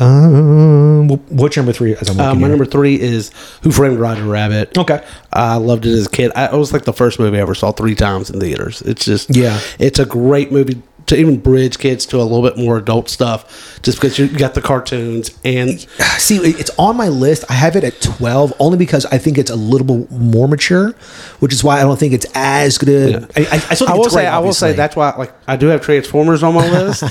Um, 0.00 1.08
what's 1.28 1.56
your 1.56 1.64
number 1.64 1.72
three? 1.72 1.94
As 1.96 2.08
I'm 2.08 2.20
Uh, 2.20 2.34
my 2.34 2.40
here? 2.40 2.48
number 2.50 2.64
three 2.64 3.00
is 3.00 3.30
Who 3.62 3.70
Framed 3.72 3.98
Roger 3.98 4.24
Rabbit. 4.24 4.76
Okay. 4.78 5.04
I 5.32 5.56
loved 5.56 5.86
it 5.86 5.92
as 5.92 6.06
a 6.06 6.10
kid. 6.10 6.30
I, 6.36 6.46
it 6.46 6.52
was 6.52 6.72
like 6.72 6.84
the 6.84 6.92
first 6.92 7.18
movie 7.18 7.38
I 7.38 7.40
ever 7.40 7.54
saw 7.54 7.72
three 7.72 7.94
times 7.96 8.30
in 8.30 8.38
theaters. 8.40 8.80
It's 8.82 9.04
just 9.04 9.34
Yeah. 9.34 9.58
it's 9.78 9.98
a 9.98 10.06
great 10.06 10.52
movie 10.52 10.80
to 11.08 11.16
even 11.18 11.38
bridge 11.38 11.78
kids 11.78 12.06
to 12.06 12.16
a 12.18 12.22
little 12.22 12.42
bit 12.42 12.56
more 12.56 12.76
adult 12.78 13.08
stuff, 13.08 13.78
just 13.82 13.98
because 13.98 14.18
you 14.18 14.28
got 14.28 14.54
the 14.54 14.62
cartoons 14.62 15.30
and 15.44 15.80
See, 16.18 16.36
it's 16.36 16.70
on 16.78 16.96
my 16.96 17.08
list. 17.08 17.44
I 17.48 17.54
have 17.54 17.76
it 17.76 17.84
at 17.84 18.00
12 18.00 18.52
only 18.60 18.78
because 18.78 19.04
I 19.06 19.18
think 19.18 19.38
it's 19.38 19.50
a 19.50 19.56
little 19.56 19.86
bit 19.86 20.10
more 20.10 20.48
mature, 20.48 20.92
which 21.40 21.52
is 21.52 21.62
why 21.64 21.78
I 21.78 21.82
don't 21.82 21.98
think 21.98 22.12
it's 22.12 22.26
as 22.34 22.78
good. 22.78 23.10
Yeah. 23.12 23.26
I, 23.36 23.40
I, 23.40 23.54
I, 23.70 23.74
still 23.74 23.88
I 23.88 23.94
will 23.94 24.10
say, 24.10 24.26
I 24.26 24.38
will 24.38 24.52
say 24.52 24.72
that's 24.72 24.96
why, 24.96 25.10
like, 25.16 25.32
I 25.46 25.56
do 25.56 25.66
have 25.68 25.80
Transformers 25.82 26.42
on 26.42 26.54
my 26.54 26.68
list, 26.70 27.02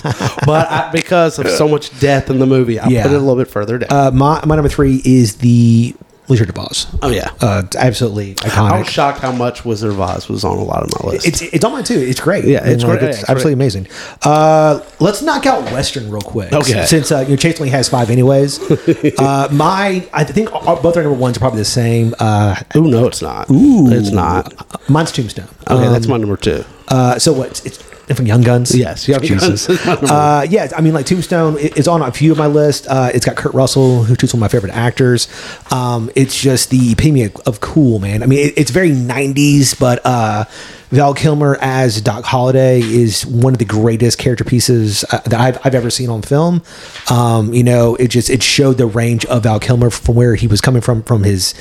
but 0.46 0.70
I, 0.72 0.90
because 0.92 1.40
of 1.40 1.50
so 1.50 1.68
much 1.68 1.98
death 2.00 2.30
in 2.30 2.40
the 2.40 2.46
movie, 2.46 2.80
I 2.80 2.88
Yeah. 2.88 3.04
put 3.04 3.12
it 3.12 3.16
a 3.16 3.20
little 3.20 3.36
bit 3.36 3.48
further 3.48 3.78
down. 3.80 3.90
Uh, 3.92 4.12
my, 4.12 4.44
my 4.46 4.56
number 4.56 4.70
three 4.70 5.02
is 5.06 5.38
the 5.38 5.96
Of 6.30 6.60
Oz. 6.60 6.88
oh 7.02 7.10
yeah, 7.10 7.32
Uh, 7.42 7.64
absolutely 7.78 8.36
I 8.44 8.80
was 8.80 8.90
shocked 8.90 9.20
how 9.20 9.32
much 9.32 9.64
Wizard 9.64 9.92
of 9.92 10.00
Oz 10.02 10.28
was 10.28 10.44
on 10.44 10.58
a 10.58 10.64
lot 10.64 10.84
of 10.84 10.90
my 11.04 11.12
list. 11.12 11.26
It's 11.28 11.42
it's 11.42 11.64
on 11.64 11.72
mine 11.72 11.84
too. 11.86 11.98
It's 11.98 12.20
great. 12.20 12.44
Yeah, 12.44 12.66
it's 12.68 12.84
like, 12.84 13.00
great. 13.00 13.10
It's 13.12 13.20
it's 13.22 13.30
absolutely 13.30 13.54
amazing. 13.54 13.88
Uh, 14.24 14.82
let's 15.00 15.22
knock 15.22 15.46
out 15.46 15.64
Western 15.72 16.12
real 16.12 16.22
quick. 16.22 16.52
Okay. 16.52 16.86
Since 16.86 17.12
uh, 17.12 17.20
you 17.22 17.30
know, 17.30 17.36
Chase 17.38 17.60
only 17.62 17.70
has 17.72 17.88
five 17.88 18.10
anyways. 18.10 18.60
uh, 19.20 19.48
my 19.52 20.08
I 20.14 20.24
think 20.26 20.52
both 20.52 20.98
our 20.98 21.04
number 21.04 21.18
ones 21.18 21.38
are 21.38 21.40
probably 21.40 21.60
the 21.60 21.66
same. 21.66 22.14
Uh, 22.20 22.56
Ooh, 22.76 22.82
no, 22.88 23.08
it's 23.08 23.22
not. 23.22 23.50
ooh, 23.50 23.90
it's 23.92 24.12
not. 24.12 24.54
Mine's 24.90 25.12
Tombstone. 25.14 25.48
Okay, 25.70 25.88
that's 25.90 26.06
Um, 26.06 26.12
my 26.12 26.18
number 26.18 26.38
two. 26.38 26.64
Uh, 26.90 27.18
so 27.20 27.34
what? 27.34 27.66
It's, 27.66 27.80
from 28.16 28.26
Young 28.26 28.42
Guns. 28.42 28.76
Yes, 28.76 29.08
Young 29.08 29.22
Guns 29.22 29.44
is 29.44 29.70
uh, 29.70 30.46
yeah, 30.50 30.70
I 30.76 30.82
mean, 30.82 30.94
like 30.94 31.06
Tombstone 31.06 31.58
is 31.58 31.88
on 31.88 32.02
a 32.02 32.12
few 32.12 32.32
of 32.32 32.38
my 32.38 32.48
list. 32.48 32.88
Uh, 32.88 33.12
it's 33.14 33.26
got 33.26 33.36
Kurt 33.36 33.54
Russell, 33.54 34.04
who's 34.04 34.34
one 34.34 34.40
of 34.40 34.42
my 34.42 34.48
favorite 34.48 34.74
actors. 34.74 35.28
Um, 35.72 36.10
it's 36.16 36.40
just 36.40 36.70
the 36.70 36.94
epitome 36.94 37.24
of, 37.24 37.36
of 37.46 37.60
cool, 37.60 38.00
man. 38.00 38.24
I 38.24 38.26
mean, 38.26 38.40
it, 38.40 38.54
it's 38.58 38.72
very 38.72 38.92
'90s, 38.92 39.78
but 39.78 40.00
uh, 40.06 40.46
Val 40.90 41.14
Kilmer 41.14 41.58
as 41.60 42.00
Doc 42.02 42.24
Holliday 42.24 42.80
is 42.80 43.26
one 43.26 43.54
of 43.54 43.60
the 43.60 43.66
greatest 43.66 44.18
character 44.18 44.46
pieces 44.46 45.04
uh, 45.12 45.20
that 45.26 45.40
I've, 45.40 45.66
I've 45.66 45.76
ever 45.76 45.90
seen 45.90 46.10
on 46.10 46.22
film. 46.22 46.64
Um, 47.12 47.54
you 47.54 47.64
know, 47.64 47.96
it 47.96 48.08
just 48.08 48.30
it 48.30 48.42
showed 48.42 48.78
the 48.78 48.88
range 48.88 49.26
of 49.26 49.44
Val 49.44 49.60
Kilmer 49.60 49.90
from 49.90 50.16
where 50.16 50.36
he 50.36 50.48
was 50.48 50.62
coming 50.62 50.82
from, 50.82 51.04
from 51.04 51.24
his 51.24 51.54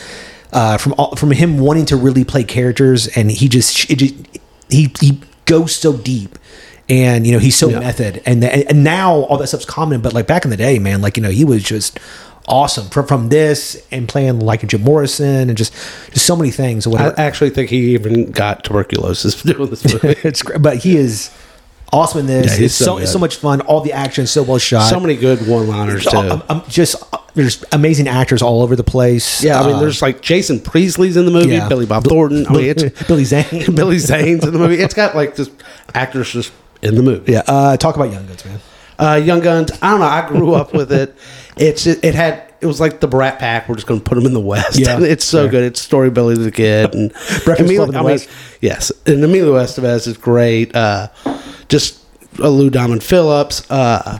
uh, 0.52 0.78
from 0.78 0.94
all, 0.96 1.16
from 1.16 1.32
him 1.32 1.58
wanting 1.58 1.86
to 1.86 1.96
really 1.96 2.24
play 2.24 2.44
characters, 2.44 3.08
and 3.08 3.30
he 3.30 3.48
just, 3.48 3.90
it 3.90 3.96
just 3.96 4.14
he 4.70 4.92
he 5.00 5.20
goes 5.46 5.74
so 5.74 5.94
deep, 5.96 6.38
and 6.88 7.26
you 7.26 7.32
know 7.32 7.38
he's 7.38 7.56
so 7.56 7.70
Yeah. 7.70 7.80
method, 7.80 8.22
and 8.26 8.44
and 8.44 8.84
now 8.84 9.14
all 9.14 9.38
that 9.38 9.46
stuff's 9.48 9.64
common. 9.64 10.00
But 10.02 10.12
like 10.12 10.26
back 10.26 10.44
in 10.44 10.50
the 10.50 10.56
day, 10.56 10.78
man, 10.78 11.00
like 11.00 11.16
you 11.16 11.22
know 11.22 11.30
he 11.30 11.44
was 11.44 11.62
just 11.62 11.98
awesome 12.48 12.88
from 12.90 13.06
from 13.06 13.28
this 13.28 13.84
and 13.90 14.08
playing 14.08 14.38
like 14.38 14.64
Jim 14.68 14.82
Morrison 14.82 15.48
and 15.48 15.56
just 15.58 15.72
just 16.12 16.24
so 16.26 16.36
many 16.36 16.50
things 16.52 16.86
I 16.86 17.12
actually 17.16 17.50
think 17.50 17.70
he 17.70 17.94
even 17.94 18.30
got 18.30 18.62
tuberculosis 18.62 19.42
doing 19.42 19.70
this 19.70 19.84
movie. 19.92 20.14
it's 20.22 20.42
great, 20.42 20.62
but 20.62 20.76
he 20.78 20.96
is 20.96 21.30
awesome 21.92 22.20
in 22.20 22.26
this. 22.26 22.58
Yeah, 22.58 22.64
it's 22.66 22.74
so 22.74 22.84
so 22.84 22.98
it's 22.98 23.12
so 23.12 23.18
much 23.18 23.36
fun. 23.36 23.60
All 23.62 23.80
the 23.80 23.92
action 23.92 24.24
is 24.24 24.30
so 24.30 24.42
well 24.42 24.58
shot. 24.58 24.88
so 24.90 25.00
many 25.00 25.16
good 25.16 25.46
one-liners 25.46 26.04
too. 26.06 26.16
I'm, 26.16 26.42
I'm 26.48 26.62
just 26.68 26.96
there's 27.34 27.64
amazing 27.72 28.08
actors 28.08 28.40
all 28.42 28.62
over 28.62 28.76
the 28.76 28.84
place. 28.84 29.42
yeah, 29.44 29.60
I 29.60 29.66
mean, 29.66 29.76
Uh, 29.76 29.80
there's 29.80 30.00
like 30.00 30.22
Jason 30.22 30.58
Priestley's 30.60 31.16
in 31.16 31.24
the 31.26 31.30
movie, 31.30 31.50
yeah. 31.54 31.68
Billy 31.68 31.84
Bob 31.86 32.04
Thornton. 32.04 32.46
I 32.46 32.52
mean, 32.52 32.64
it's 32.76 33.02
Billy 33.08 33.24
Zane. 33.24 33.74
Billy 33.74 33.98
Zane's 33.98 34.44
in 34.44 34.52
the 34.52 34.58
movie. 34.58 34.76
It's 34.76 34.94
got 34.94 35.14
like 35.14 35.36
just 35.36 35.50
actors 35.94 36.32
just 36.32 36.52
in 36.82 36.94
the 36.94 37.02
movie. 37.02 37.32
yeah, 37.32 37.42
uh, 37.46 37.76
talk 37.76 37.94
about 37.96 38.10
Young 38.10 38.26
Guns, 38.26 38.44
man. 38.44 38.60
Uh, 38.98 39.20
Young 39.22 39.40
Guns. 39.40 39.70
I 39.82 39.90
don't 39.90 40.00
know. 40.00 40.06
I 40.06 40.26
grew 40.26 40.54
up 40.54 40.72
with 40.72 40.90
it. 40.92 41.14
It's 41.58 41.86
it, 41.86 42.14
had 42.14 42.54
it 42.66 42.68
was 42.68 42.80
like 42.80 43.00
the 43.00 43.06
Brat 43.08 43.38
Pack. 43.38 43.68
We're 43.68 43.76
just 43.76 43.86
going 43.86 44.00
to 44.00 44.04
put 44.04 44.16
them 44.16 44.26
in 44.26 44.34
the 44.34 44.40
West. 44.40 44.78
Yeah, 44.78 44.98
it's 45.00 45.24
so 45.24 45.48
good. 45.48 45.62
It's 45.64 45.80
Story 45.80 46.10
Billy 46.10 46.34
the 46.36 46.50
Kid 46.50 46.94
and 46.94 47.12
Breakfast 47.44 47.60
Emilio- 47.60 47.86
Club 47.86 47.88
in 47.88 47.94
the 47.94 47.98
I 47.98 48.02
mean, 48.02 48.10
West. 48.12 48.28
yes, 48.60 48.92
and 49.06 49.22
Emilio 49.24 49.54
Estevez 49.54 50.06
is 50.06 50.16
great. 50.18 50.74
Uh, 50.74 51.08
just 51.68 52.00
uh, 52.40 52.48
Lou 52.48 52.68
Diamond 52.70 53.02
Phillips. 53.02 53.68
Uh, 53.70 54.18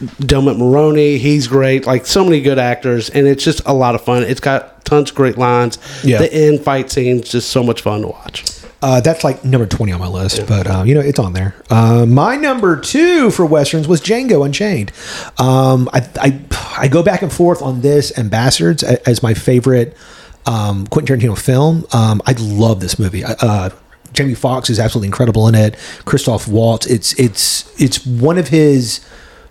Mulroney, 0.00 1.18
he's 1.18 1.46
great. 1.46 1.86
Like 1.86 2.06
so 2.06 2.24
many 2.24 2.40
good 2.40 2.58
actors, 2.58 3.08
and 3.10 3.26
it's 3.26 3.44
just 3.44 3.62
a 3.66 3.72
lot 3.72 3.94
of 3.94 4.02
fun. 4.02 4.22
It's 4.24 4.40
got 4.40 4.84
tons 4.84 5.10
of 5.10 5.16
great 5.16 5.38
lines. 5.38 5.78
Yeah. 6.04 6.18
The 6.18 6.32
end 6.32 6.60
fight 6.60 6.90
scenes 6.90 7.30
just 7.30 7.50
so 7.50 7.62
much 7.62 7.82
fun 7.82 8.02
to 8.02 8.08
watch. 8.08 8.44
Uh, 8.82 9.00
that's 9.00 9.22
like 9.22 9.44
number 9.44 9.66
20 9.66 9.92
on 9.92 10.00
my 10.00 10.08
list, 10.08 10.44
but 10.48 10.66
uh, 10.66 10.82
you 10.84 10.94
know, 10.94 11.00
it's 11.00 11.20
on 11.20 11.32
there. 11.32 11.54
Uh, 11.70 12.04
my 12.04 12.36
number 12.36 12.78
two 12.80 13.30
for 13.30 13.46
Westerns 13.46 13.86
was 13.86 14.00
Django 14.00 14.44
Unchained. 14.44 14.90
Um, 15.38 15.88
I, 15.92 16.08
I, 16.16 16.40
I 16.76 16.88
go 16.88 17.02
back 17.02 17.22
and 17.22 17.32
forth 17.32 17.62
on 17.62 17.80
this 17.80 18.10
and 18.10 18.28
Bastards 18.28 18.82
as 18.82 19.22
my 19.22 19.34
favorite 19.34 19.96
um, 20.46 20.86
Quentin 20.88 21.20
Tarantino 21.20 21.38
film. 21.38 21.86
Um, 21.92 22.20
I 22.26 22.32
love 22.32 22.80
this 22.80 22.98
movie. 22.98 23.22
Uh, 23.24 23.70
Jamie 24.12 24.34
Foxx 24.34 24.68
is 24.68 24.78
absolutely 24.78 25.08
incredible 25.08 25.48
in 25.48 25.54
it. 25.54 25.76
Christoph 26.04 26.48
Waltz. 26.48 26.86
It's 26.86 27.18
it's 27.18 27.80
it's 27.80 28.04
one 28.04 28.36
of 28.36 28.48
his 28.48 29.00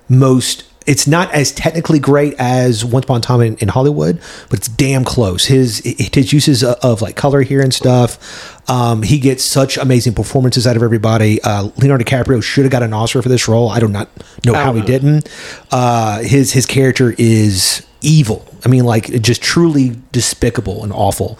most 0.09 0.65
it's 0.87 1.05
not 1.07 1.31
as 1.31 1.51
technically 1.51 1.99
great 1.99 2.33
as 2.39 2.83
Once 2.83 3.05
Upon 3.05 3.17
a 3.17 3.21
Time 3.21 3.41
in, 3.41 3.55
in 3.57 3.67
Hollywood, 3.67 4.19
but 4.49 4.59
it's 4.59 4.67
damn 4.67 5.03
close. 5.03 5.45
His 5.45 5.79
his 5.79 6.33
uses 6.33 6.63
of, 6.63 6.75
of 6.81 7.01
like 7.01 7.15
color 7.15 7.41
here 7.41 7.61
and 7.61 7.73
stuff. 7.73 8.60
Um, 8.67 9.01
he 9.03 9.19
gets 9.19 9.43
such 9.43 9.77
amazing 9.77 10.13
performances 10.13 10.65
out 10.67 10.75
of 10.77 10.83
everybody. 10.83 11.41
Uh, 11.41 11.69
Leonardo 11.77 12.03
DiCaprio 12.03 12.41
should 12.43 12.63
have 12.63 12.71
got 12.71 12.83
an 12.83 12.93
Oscar 12.93 13.21
for 13.21 13.29
this 13.29 13.47
role. 13.47 13.69
I 13.69 13.79
do 13.79 13.87
not 13.87 14.09
know 14.45 14.53
how 14.53 14.73
he 14.73 14.81
didn't. 14.81 15.27
Uh, 15.71 16.19
his 16.21 16.51
his 16.53 16.65
character 16.65 17.13
is 17.17 17.85
evil. 18.01 18.45
I 18.65 18.69
mean, 18.69 18.83
like 18.85 19.05
just 19.21 19.41
truly 19.41 19.97
despicable 20.11 20.83
and 20.83 20.93
awful. 20.93 21.37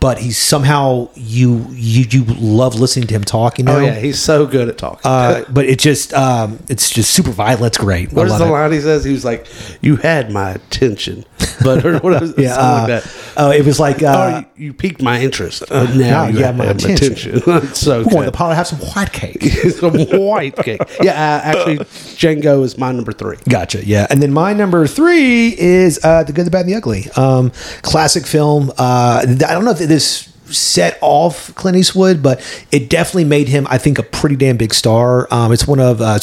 But 0.00 0.18
he's 0.18 0.36
somehow 0.36 1.08
you 1.14 1.64
you 1.70 2.04
you 2.10 2.24
love 2.24 2.74
listening 2.74 3.06
to 3.06 3.14
him 3.14 3.24
talk. 3.24 3.56
You 3.58 3.64
know, 3.64 3.76
Oh 3.76 3.80
yeah, 3.80 3.94
he's 3.98 4.20
so 4.20 4.44
good 4.44 4.68
at 4.68 4.76
talking. 4.76 5.00
uh, 5.04 5.44
but 5.48 5.64
it 5.64 5.78
just 5.78 6.12
um, 6.12 6.58
it's 6.68 6.90
just 6.90 7.14
super 7.14 7.30
violent. 7.30 7.64
It's 7.68 7.78
great. 7.78 8.12
What 8.12 8.26
is 8.26 8.36
the 8.36 8.44
it. 8.44 8.50
line 8.50 8.72
he 8.72 8.80
says? 8.80 9.04
He 9.04 9.12
was 9.12 9.24
like, 9.24 9.46
"You 9.80 9.96
had 9.96 10.30
my 10.30 10.50
attention," 10.50 11.24
but 11.64 11.84
or 11.86 11.98
what 11.98 12.22
is 12.22 12.34
Yeah, 12.38 12.54
something 12.54 12.64
uh, 12.64 12.78
like 12.94 13.04
that. 13.04 13.32
oh, 13.38 13.50
it 13.50 13.64
was 13.66 13.80
like 13.80 14.02
uh, 14.02 14.44
oh, 14.44 14.48
you, 14.56 14.66
you 14.66 14.72
piqued 14.72 15.02
my 15.02 15.20
interest. 15.20 15.64
Uh, 15.70 15.84
now 15.94 16.24
now 16.24 16.26
you 16.28 16.38
have 16.44 16.56
my 16.56 16.66
attention. 16.66 17.42
It's 17.46 17.80
so 17.80 17.98
wanted 18.02 18.10
good. 18.10 18.26
the 18.26 18.32
parlor 18.32 18.54
have 18.54 18.66
some 18.68 18.78
white 18.78 19.12
cake? 19.12 19.42
Some 19.74 19.94
white 20.20 20.54
cake. 20.56 20.80
Yeah, 21.02 21.12
uh, 21.12 21.40
actually, 21.42 21.78
Django 21.78 22.62
is 22.62 22.78
my 22.78 22.92
number 22.92 23.12
three. 23.12 23.36
Gotcha. 23.48 23.84
Yeah, 23.84 24.06
and 24.10 24.22
then 24.22 24.32
my 24.32 24.52
number 24.52 24.86
three 24.86 25.48
is 25.58 25.98
uh, 26.04 26.22
the 26.22 26.32
Good, 26.32 26.46
the 26.46 26.50
Bad, 26.50 26.66
and 26.66 26.70
the 26.70 26.76
Ugly. 26.76 27.10
Um, 27.16 27.50
classic 27.82 28.26
film. 28.26 28.70
Uh, 28.78 29.24
I 29.24 29.34
don't 29.52 29.64
know 29.64 29.72
if 29.72 29.78
this 29.78 30.30
set 30.46 30.98
off 31.00 31.54
Clint 31.54 31.76
Eastwood, 31.76 32.22
but 32.22 32.40
it 32.70 32.90
definitely 32.90 33.24
made 33.24 33.48
him, 33.48 33.66
I 33.70 33.78
think, 33.78 33.98
a 33.98 34.02
pretty 34.02 34.36
damn 34.36 34.56
big 34.56 34.74
star. 34.74 35.26
Um, 35.32 35.52
it's 35.52 35.66
one 35.66 35.80
of 35.80 36.00
uh, 36.00 36.18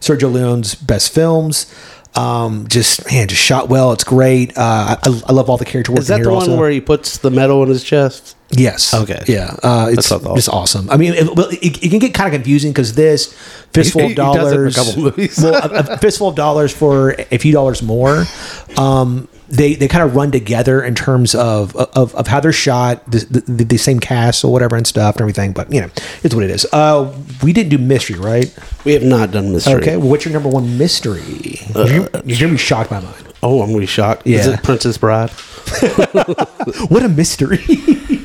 Sergio 0.00 0.32
Leone's 0.32 0.74
best 0.74 1.12
films. 1.14 1.72
Um, 2.14 2.68
just 2.68 3.10
man, 3.10 3.28
just 3.28 3.40
shot 3.40 3.68
well. 3.68 3.92
It's 3.92 4.04
great. 4.04 4.56
Uh, 4.56 4.96
I, 5.02 5.22
I 5.26 5.32
love 5.32 5.48
all 5.48 5.56
the 5.56 5.64
character 5.64 5.92
work. 5.92 6.00
Is 6.00 6.08
that 6.08 6.22
the 6.22 6.28
one 6.28 6.42
also. 6.42 6.58
where 6.58 6.70
he 6.70 6.80
puts 6.80 7.18
the 7.18 7.30
medal 7.30 7.62
in 7.62 7.70
his 7.70 7.82
chest? 7.82 8.36
Yes. 8.50 8.92
Okay. 8.92 9.22
Yeah. 9.26 9.56
Uh, 9.62 9.88
it's 9.90 10.08
thought. 10.08 10.36
just 10.36 10.50
awesome. 10.50 10.90
I 10.90 10.98
mean, 10.98 11.14
it, 11.14 11.34
well, 11.34 11.48
it, 11.48 11.82
it 11.82 11.88
can 11.88 11.98
get 11.98 12.12
kind 12.12 12.28
of 12.28 12.34
confusing 12.38 12.70
because 12.70 12.94
this 12.94 13.32
fistful 13.72 14.00
He- 14.02 14.04
of 14.06 14.10
he 14.10 14.14
does 14.14 14.52
it 14.52 14.60
in 14.60 14.66
a 14.66 14.70
dollars, 14.70 15.38
well, 15.42 15.54
a, 15.54 15.94
a 15.94 15.98
fistful 15.98 16.28
of 16.28 16.34
dollars 16.34 16.70
for 16.74 17.12
a 17.30 17.38
few 17.38 17.52
dollars 17.52 17.82
more. 17.82 18.24
Um, 18.76 19.28
they 19.52 19.74
they 19.74 19.86
kind 19.86 20.02
of 20.02 20.16
run 20.16 20.30
together 20.30 20.82
in 20.82 20.94
terms 20.94 21.34
of 21.34 21.76
of, 21.76 22.14
of 22.14 22.26
how 22.26 22.40
they're 22.40 22.52
shot, 22.52 23.04
the, 23.10 23.18
the, 23.46 23.64
the 23.64 23.76
same 23.76 24.00
cast 24.00 24.44
or 24.44 24.52
whatever 24.52 24.76
and 24.76 24.86
stuff 24.86 25.16
and 25.16 25.20
everything. 25.20 25.52
But 25.52 25.70
you 25.72 25.82
know, 25.82 25.90
it's 26.22 26.34
what 26.34 26.42
it 26.42 26.50
is. 26.50 26.66
Uh, 26.72 27.14
we 27.42 27.52
didn't 27.52 27.68
do 27.68 27.76
mystery, 27.78 28.18
right? 28.18 28.52
We 28.84 28.94
have 28.94 29.02
not 29.02 29.30
done 29.30 29.52
mystery. 29.52 29.74
Okay. 29.74 29.96
Well, 29.98 30.08
what's 30.08 30.24
your 30.24 30.32
number 30.32 30.48
one 30.48 30.78
mystery? 30.78 31.20
you're, 31.74 32.08
you're 32.24 32.38
gonna 32.40 32.52
be 32.52 32.56
shocked 32.56 32.88
by 32.90 33.00
mine. 33.00 33.14
Oh, 33.42 33.60
I'm 33.60 33.68
gonna 33.68 33.80
be 33.80 33.86
shocked. 33.86 34.26
Is 34.26 34.46
Yeah. 34.46 34.54
it 34.54 34.62
Princess 34.62 34.96
Bride? 34.98 35.30
What 36.88 37.02
a 37.02 37.08
mystery! 37.08 37.58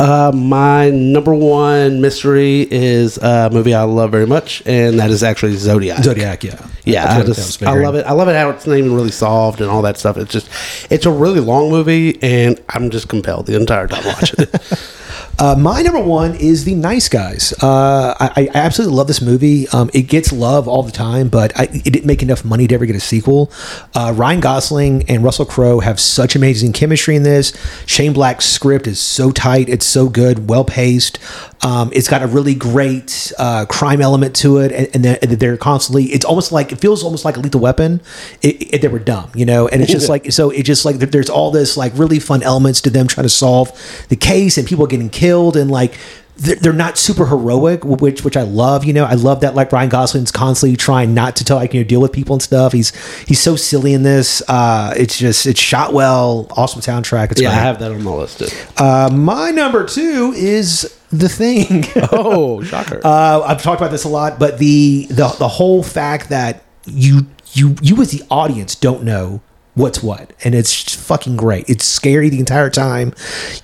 Uh, 0.00 0.32
my 0.34 0.88
number 0.88 1.34
one 1.34 2.00
mystery 2.00 2.66
is 2.70 3.18
a 3.18 3.50
movie 3.52 3.74
I 3.74 3.82
love 3.82 4.10
very 4.10 4.26
much, 4.26 4.62
and 4.64 4.98
that 4.98 5.10
is 5.10 5.22
actually 5.22 5.56
Zodiac. 5.56 6.02
Zodiac. 6.02 6.42
Yeah. 6.42 6.66
Yeah, 6.84 7.18
I 7.18 7.22
just 7.22 7.62
I 7.62 7.74
love 7.74 7.94
it. 7.94 8.06
I 8.06 8.12
love 8.12 8.28
it 8.28 8.34
how 8.34 8.48
it's 8.48 8.66
not 8.66 8.78
even 8.78 8.94
really 8.94 9.10
solved 9.10 9.60
and 9.60 9.70
all 9.70 9.82
that 9.82 9.98
stuff. 9.98 10.16
It's 10.16 10.32
just 10.32 10.48
it's 10.90 11.04
a 11.04 11.10
really 11.10 11.40
long 11.40 11.68
movie, 11.68 12.18
and 12.22 12.58
I'm 12.70 12.88
just 12.88 13.08
compelled 13.08 13.44
the 13.44 13.56
entire 13.56 13.86
time 13.88 14.06
watching 14.06 14.40
it. 14.40 14.90
Uh, 15.40 15.54
my 15.58 15.80
number 15.80 15.98
one 15.98 16.34
is 16.34 16.64
The 16.64 16.74
Nice 16.74 17.08
Guys. 17.08 17.54
Uh, 17.62 18.14
I, 18.20 18.30
I 18.36 18.48
absolutely 18.52 18.94
love 18.94 19.06
this 19.06 19.22
movie. 19.22 19.66
Um, 19.68 19.88
it 19.94 20.02
gets 20.02 20.32
love 20.34 20.68
all 20.68 20.82
the 20.82 20.92
time, 20.92 21.28
but 21.30 21.58
I, 21.58 21.62
it 21.62 21.84
didn't 21.84 22.04
make 22.04 22.22
enough 22.22 22.44
money 22.44 22.66
to 22.66 22.74
ever 22.74 22.84
get 22.84 22.94
a 22.94 23.00
sequel. 23.00 23.50
Uh, 23.94 24.12
Ryan 24.14 24.40
Gosling 24.40 25.04
and 25.08 25.24
Russell 25.24 25.46
Crowe 25.46 25.80
have 25.80 25.98
such 25.98 26.36
amazing 26.36 26.74
chemistry 26.74 27.16
in 27.16 27.22
this. 27.22 27.54
Shane 27.86 28.12
Black's 28.12 28.44
script 28.44 28.86
is 28.86 29.00
so 29.00 29.30
tight. 29.30 29.70
It's 29.70 29.86
so 29.86 30.10
good, 30.10 30.50
well 30.50 30.62
paced. 30.62 31.18
Um, 31.62 31.90
it's 31.94 32.08
got 32.08 32.22
a 32.22 32.26
really 32.26 32.54
great 32.54 33.32
uh, 33.38 33.64
crime 33.64 34.02
element 34.02 34.36
to 34.36 34.58
it, 34.58 34.72
and, 34.94 35.06
and 35.06 35.30
they're- 35.38 35.56
constantly. 35.56 36.04
It's 36.04 36.24
almost 36.24 36.52
like 36.52 36.70
it 36.72 36.80
feels 36.80 37.02
almost 37.02 37.24
like 37.24 37.36
a 37.36 37.40
Lethal 37.40 37.60
Weapon. 37.60 38.00
It, 38.42 38.74
it, 38.74 38.82
they 38.82 38.88
were 38.88 38.98
dumb, 38.98 39.30
you 39.34 39.44
know, 39.46 39.68
and 39.68 39.82
it's 39.82 39.90
just 39.90 40.08
like 40.08 40.32
so. 40.32 40.50
It 40.50 40.62
just 40.64 40.84
like 40.84 40.96
there's 40.96 41.28
all 41.30 41.50
this 41.50 41.76
like 41.76 41.92
really 41.96 42.18
fun 42.18 42.42
elements 42.42 42.80
to 42.82 42.90
them 42.90 43.06
trying 43.06 43.24
to 43.24 43.30
solve 43.30 43.70
the 44.08 44.16
case 44.16 44.56
and 44.58 44.66
people 44.66 44.86
getting 44.86 45.08
killed 45.10 45.29
and 45.38 45.70
like 45.70 45.94
they're, 46.40 46.72
not 46.72 46.96
super 46.96 47.26
heroic, 47.26 47.84
which 47.84 48.24
which 48.24 48.36
I 48.36 48.42
love. 48.42 48.84
You 48.84 48.94
know, 48.94 49.04
I 49.04 49.14
love 49.14 49.40
that 49.40 49.54
like 49.54 49.72
Ryan 49.72 49.90
Gosling's 49.90 50.32
constantly 50.32 50.76
trying 50.76 51.12
not 51.12 51.36
to 51.36 51.44
tell 51.44 51.58
like 51.58 51.74
you 51.74 51.80
know 51.80 51.86
deal 51.86 52.00
with 52.00 52.12
people 52.12 52.34
and 52.34 52.42
stuff. 52.42 52.72
He's 52.72 52.94
he's 53.26 53.40
so 53.40 53.56
silly 53.56 53.92
in 53.92 54.02
this. 54.02 54.42
Uh, 54.48 54.94
it's 54.96 55.18
just 55.18 55.46
it's 55.46 55.60
shot 55.60 55.92
well, 55.92 56.46
awesome 56.52 56.80
soundtrack. 56.80 57.32
It's 57.32 57.42
yeah, 57.42 57.50
I 57.50 57.54
have 57.54 57.78
that 57.80 57.92
on 57.92 58.02
my 58.02 58.12
list. 58.12 58.38
Too. 58.38 58.48
Uh, 58.78 59.10
my 59.12 59.50
number 59.50 59.84
two 59.84 60.32
is 60.34 60.96
the 61.10 61.28
thing. 61.28 61.84
Oh, 62.12 62.62
shocker! 62.64 63.00
Uh, 63.04 63.42
I've 63.42 63.62
talked 63.62 63.80
about 63.80 63.90
this 63.90 64.04
a 64.04 64.08
lot, 64.08 64.38
but 64.38 64.58
the 64.58 65.06
the 65.10 65.28
the 65.38 65.48
whole 65.48 65.82
fact 65.82 66.30
that 66.30 66.62
you 66.86 67.26
you 67.52 67.76
you 67.82 68.00
as 68.00 68.10
the 68.12 68.24
audience 68.30 68.74
don't 68.74 69.02
know 69.04 69.42
what's 69.80 70.02
what, 70.02 70.32
and 70.44 70.54
it's 70.54 70.94
fucking 70.94 71.36
great. 71.36 71.68
It's 71.68 71.84
scary 71.84 72.28
the 72.28 72.38
entire 72.38 72.70
time. 72.70 73.14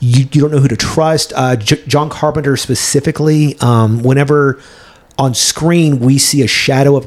You 0.01 0.27
you 0.33 0.41
don't 0.41 0.51
know 0.51 0.59
who 0.59 0.69
to 0.69 0.77
trust. 0.77 1.33
Uh, 1.37 1.57
J- 1.57 1.85
John 1.87 2.11
Carpenter 2.11 2.57
specifically, 2.57 3.59
um, 3.61 4.03
whenever 4.03 4.61
on 5.19 5.35
screen 5.35 5.99
we 5.99 6.19
see 6.19 6.43
a 6.43 6.47
shadow 6.47 6.97
of 6.97 7.07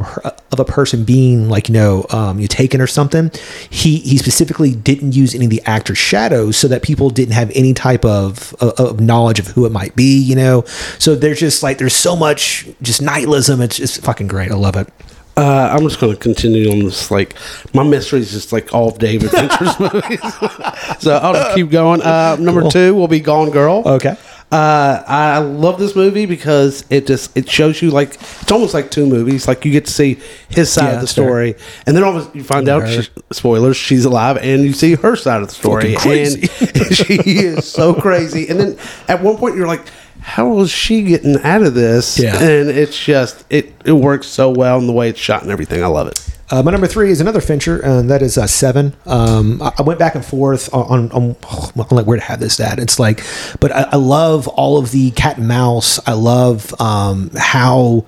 of 0.51 0.59
a 0.59 0.65
person 0.65 1.03
being 1.03 1.47
like 1.47 1.69
you 1.69 1.73
know 1.73 2.05
um, 2.09 2.39
you 2.39 2.47
taken 2.47 2.81
or 2.81 2.87
something 2.87 3.31
he 3.69 3.97
he 3.99 4.17
specifically 4.17 4.73
didn't 4.73 5.13
use 5.13 5.35
any 5.35 5.45
of 5.45 5.51
the 5.51 5.61
actor's 5.65 5.97
shadows 5.97 6.57
so 6.57 6.67
that 6.67 6.81
people 6.81 7.09
didn't 7.09 7.33
have 7.33 7.51
any 7.53 7.73
type 7.73 8.03
of, 8.03 8.55
of 8.59 8.71
of 8.79 8.99
knowledge 8.99 9.37
of 9.39 9.47
who 9.47 9.65
it 9.65 9.71
might 9.71 9.95
be 9.95 10.17
you 10.19 10.35
know 10.35 10.63
so 10.97 11.15
there's 11.15 11.39
just 11.39 11.61
like 11.61 11.77
there's 11.77 11.95
so 11.95 12.15
much 12.15 12.67
just 12.81 13.01
nihilism 13.01 13.61
it's 13.61 13.77
just 13.77 14.01
fucking 14.01 14.27
great 14.27 14.51
i 14.51 14.55
love 14.55 14.75
it 14.75 14.91
Uh, 15.39 15.69
I'm 15.71 15.83
just 15.83 15.99
going 15.99 16.13
to 16.13 16.19
continue 16.19 16.69
on 16.71 16.79
this. 16.79 17.09
Like 17.11 17.35
my 17.73 17.83
mystery 17.83 18.19
is 18.19 18.31
just 18.31 18.51
like 18.51 18.73
all 18.73 18.89
of 18.89 18.97
David 18.99 19.31
Fincher's 19.31 19.79
movies, 19.93 20.19
so 20.99 21.17
I'll 21.17 21.33
just 21.33 21.55
keep 21.55 21.69
going. 21.69 22.01
Uh, 22.01 22.35
number 22.39 22.69
two 22.69 22.93
will 22.95 23.07
be 23.07 23.19
Gone 23.19 23.49
Girl. 23.51 23.83
okay 23.85 24.15
Uh, 24.51 25.03
I 25.07 25.37
love 25.37 25.77
this 25.77 25.95
movie 25.95 26.25
because 26.25 26.83
it 26.89 27.05
just 27.05 27.37
it 27.37 27.47
shows 27.47 27.83
you 27.83 27.91
like 27.91 28.15
it's 28.15 28.51
almost 28.51 28.73
like 28.73 28.89
two 28.89 29.05
movies. 29.05 29.47
Like 29.47 29.63
you 29.63 29.71
get 29.71 29.85
to 29.85 29.91
see 29.93 30.17
his 30.49 30.71
side 30.71 30.85
Yeah, 30.85 30.95
of 30.95 31.01
the 31.01 31.07
fair. 31.07 31.13
story, 31.25 31.55
and 31.85 31.95
then 31.95 32.03
all 32.03 32.17
of 32.17 32.33
a- 32.33 32.37
you 32.37 32.43
find 32.43 32.67
out 32.67 32.87
she, 32.89 33.07
spoilers 33.31 33.77
she's 33.77 34.05
alive, 34.05 34.37
and 34.37 34.63
you 34.63 34.73
see 34.73 34.95
her 34.95 35.15
side 35.15 35.41
of 35.43 35.49
the 35.49 35.53
story, 35.53 35.95
crazy. 35.95 36.49
and 36.65 36.95
she 36.95 37.13
is 37.45 37.67
so 37.71 37.93
crazy. 37.93 38.47
And 38.49 38.59
then 38.59 38.77
at 39.07 39.21
one 39.21 39.37
point 39.37 39.55
you're 39.55 39.67
like, 39.67 39.85
how 40.29 40.47
was 40.49 40.69
she 40.69 41.01
getting 41.03 41.37
out 41.41 41.63
of 41.63 41.73
this? 41.73 42.19
Yeah. 42.19 42.35
and 42.35 42.69
it's 42.69 42.97
just 42.97 43.43
it 43.49 43.73
it 43.83 43.93
works 43.93 44.27
so 44.27 44.51
well 44.51 44.77
in 44.77 44.85
the 44.85 44.93
way 44.93 45.09
it's 45.09 45.19
shot 45.19 45.41
and 45.41 45.51
everything. 45.51 45.83
I 45.83 45.87
love 45.87 46.07
it. 46.07 46.29
Uh, 46.51 46.63
my 46.63 46.71
number 46.71 46.87
three 46.87 47.11
is 47.11 47.21
another 47.21 47.41
Fincher, 47.41 47.79
and 47.79 48.09
that 48.09 48.21
is 48.21 48.37
uh, 48.37 48.47
Seven. 48.47 48.95
Um, 49.05 49.61
I, 49.61 49.71
I 49.79 49.81
went 49.83 49.99
back 49.99 50.15
and 50.15 50.25
forth 50.25 50.73
on, 50.73 51.11
on, 51.11 51.11
on, 51.11 51.35
on 51.75 51.87
like 51.91 52.07
where 52.07 52.17
to 52.17 52.23
have 52.23 52.39
this 52.39 52.59
at. 52.59 52.79
It's 52.79 52.99
like, 52.99 53.23
but 53.59 53.71
I, 53.71 53.83
I 53.91 53.95
love 53.97 54.47
all 54.47 54.77
of 54.79 54.91
the 54.91 55.11
cat 55.11 55.37
and 55.37 55.47
mouse. 55.47 55.99
I 56.07 56.13
love 56.13 56.73
um, 56.81 57.29
how 57.37 58.05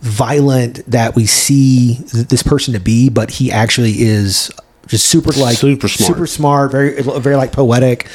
violent 0.00 0.84
that 0.90 1.14
we 1.14 1.26
see 1.26 1.94
th- 1.94 2.26
this 2.28 2.42
person 2.42 2.74
to 2.74 2.80
be, 2.80 3.10
but 3.10 3.30
he 3.30 3.52
actually 3.52 3.92
is 4.02 4.50
just 4.88 5.06
super 5.06 5.32
like 5.32 5.56
Super 5.56 5.88
smart. 5.88 6.12
super 6.12 6.26
smart, 6.26 6.72
very 6.72 7.02
very 7.02 7.36
like 7.36 7.52
poetic. 7.52 8.08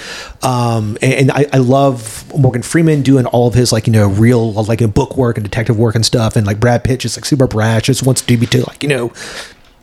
Um, 0.44 0.98
and, 1.02 1.14
and 1.14 1.32
I, 1.32 1.46
I 1.54 1.58
love 1.58 2.32
Morgan 2.38 2.62
Freeman 2.62 3.02
doing 3.02 3.26
all 3.28 3.48
of 3.48 3.54
his 3.54 3.72
like 3.72 3.88
you 3.88 3.94
know 3.94 4.08
real 4.08 4.54
like 4.54 4.82
a 4.82 4.88
book 4.88 5.18
work 5.18 5.38
and 5.38 5.44
detective 5.44 5.78
work 5.78 5.96
and 5.96 6.06
stuff. 6.06 6.36
And 6.36 6.46
like 6.46 6.60
Brad 6.60 6.84
Pitt 6.84 7.00
just 7.02 7.18
like 7.18 7.26
super 7.26 7.48
brash, 7.48 7.84
just 7.84 8.06
wants 8.06 8.22
to 8.22 8.38
be 8.38 8.46
to 8.46 8.62
like 8.68 8.84
you 8.84 8.90
know 8.90 9.14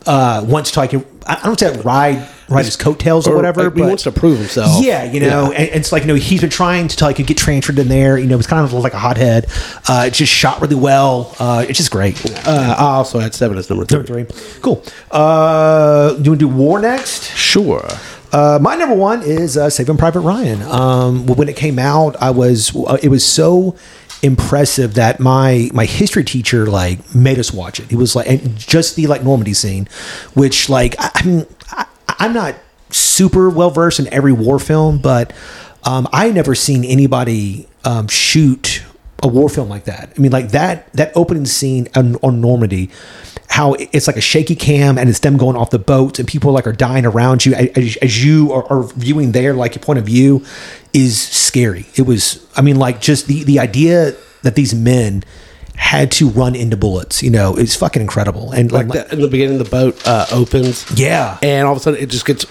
uh, 0.07 0.45
wants 0.47 0.71
to 0.73 0.81
like 0.81 0.95
I 1.27 1.40
don't 1.42 1.59
say 1.59 1.77
ride 1.81 2.29
ride 2.49 2.64
his 2.64 2.77
coattails 2.77 3.27
or, 3.27 3.35
whatever. 3.35 3.64
Like, 3.64 3.75
he 3.75 3.81
but 3.81 3.88
wants 3.88 4.05
to 4.05 4.12
prove 4.12 4.38
himself. 4.38 4.85
yeah, 4.85 5.05
you 5.05 5.21
know, 5.21 5.47
And, 5.47 5.69
and 5.69 5.81
it's 5.81 5.90
like 5.92 6.03
you 6.03 6.09
know 6.09 6.14
he's 6.14 6.40
been 6.40 6.51
trying 6.51 6.88
to 6.88 7.05
like 7.05 7.16
get 7.16 7.37
transferred 7.37 7.79
in 7.79 7.88
there. 7.88 8.16
You 8.19 8.27
know, 8.27 8.38
it's 8.38 8.47
kind 8.47 8.64
of 8.64 8.73
like 8.73 8.95
a 8.95 8.99
hothead. 8.99 9.47
Uh, 9.88 10.05
it's 10.07 10.19
just 10.19 10.33
shot 10.33 10.61
really 10.61 10.77
well. 10.77 11.35
Uh, 11.38 11.64
it's 11.69 11.79
just 11.79 11.90
great. 11.90 12.25
Uh, 12.47 12.75
I 12.79 12.85
also 12.85 13.19
had 13.19 13.35
seven 13.35 13.59
as 13.59 13.69
number 13.69 13.85
three. 13.85 14.03
Number 14.03 14.25
three, 14.25 14.61
cool. 14.61 14.83
Uh, 15.11 16.14
do 16.14 16.23
you 16.23 16.31
want 16.31 16.40
to 16.40 16.47
do 16.47 16.49
War 16.49 16.81
next? 16.81 17.31
Sure. 17.35 17.87
Uh, 18.33 18.59
my 18.61 18.75
number 18.75 18.95
one 18.95 19.23
is 19.23 19.57
uh, 19.57 19.71
Saving 19.71 19.97
Private 19.97 20.21
Ryan. 20.21 20.62
Um, 20.62 21.27
when 21.27 21.49
it 21.49 21.57
came 21.57 21.79
out, 21.79 22.16
I 22.21 22.31
was 22.31 22.75
uh, 22.77 22.99
it 23.03 23.09
was 23.09 23.25
so 23.25 23.77
impressive 24.22 24.94
that 24.94 25.20
my 25.20 25.70
my 25.72 25.85
history 25.85 26.24
teacher 26.24 26.66
like 26.66 27.14
made 27.14 27.38
us 27.38 27.52
watch 27.52 27.81
it. 27.81 27.90
He 27.90 27.96
was 27.96 28.16
like, 28.16 28.55
just 28.57 28.96
the 28.96 29.07
like 29.07 29.22
Normandy 29.22 29.55
scene, 29.55 29.88
which 30.35 30.68
like 30.68 30.94
I, 30.98 31.11
I 31.14 31.22
mean, 31.24 31.46
I, 31.70 31.87
I'm 32.09 32.33
not 32.33 32.57
super 32.90 33.50
well 33.50 33.70
versed 33.70 33.98
in 34.00 34.12
every 34.12 34.33
war 34.33 34.59
film, 34.59 34.98
but 34.98 35.33
um, 35.85 36.09
I 36.12 36.31
never 36.31 36.55
seen 36.55 36.85
anybody 36.85 37.68
um, 37.85 38.09
shoot 38.09 38.83
a 39.22 39.29
war 39.29 39.48
film 39.48 39.68
like 39.68 39.85
that. 39.85 40.12
I 40.16 40.20
mean, 40.20 40.33
like 40.33 40.50
that 40.50 40.92
that 40.92 41.12
opening 41.14 41.46
scene 41.46 41.88
on, 41.94 42.16
on 42.16 42.40
Normandy, 42.40 42.90
how 43.48 43.74
it's 43.74 44.06
like 44.06 44.16
a 44.16 44.20
shaky 44.20 44.54
cam 44.56 44.98
and 44.98 45.09
it's 45.09 45.20
them 45.20 45.37
going 45.37 45.56
off 45.56 45.70
the 45.70 45.78
boat 45.78 46.18
and 46.18 46.26
people 46.28 46.52
like 46.52 46.66
are 46.66 46.72
dying 46.72 47.06
around 47.06 47.46
you 47.46 47.54
as, 47.54 47.96
as 47.98 48.24
you 48.24 48.52
are, 48.52 48.64
are 48.72 48.82
viewing 48.82 49.32
there, 49.32 49.54
like 49.54 49.74
your 49.74 49.82
point 49.82 49.98
of 49.98 50.04
view 50.04 50.44
is 50.92 51.20
scary. 51.20 51.87
It 51.94 52.02
was, 52.02 52.46
I 52.56 52.62
mean, 52.62 52.76
like 52.76 53.00
just 53.00 53.26
the 53.28 53.44
the 53.44 53.59
idea 53.61 54.14
that 54.42 54.54
these 54.56 54.74
men 54.74 55.22
had 55.76 56.11
to 56.11 56.28
run 56.28 56.54
into 56.54 56.76
bullets, 56.76 57.22
you 57.22 57.30
know, 57.30 57.54
is 57.56 57.76
fucking 57.76 58.00
incredible. 58.00 58.50
And 58.52 58.72
Like 58.72 58.88
like, 58.88 59.09
the, 59.09 59.14
in 59.14 59.20
the 59.20 59.28
beginning, 59.28 59.59
the 59.59 59.64
boat 59.64 60.00
uh, 60.06 60.26
opens. 60.32 60.87
yeah, 60.98 61.38
And 61.42 61.66
all 61.66 61.72
of 61.74 61.78
a 61.78 61.82
sudden, 61.82 62.00
it 62.00 62.06
just 62.06 62.24
gets 62.24 62.46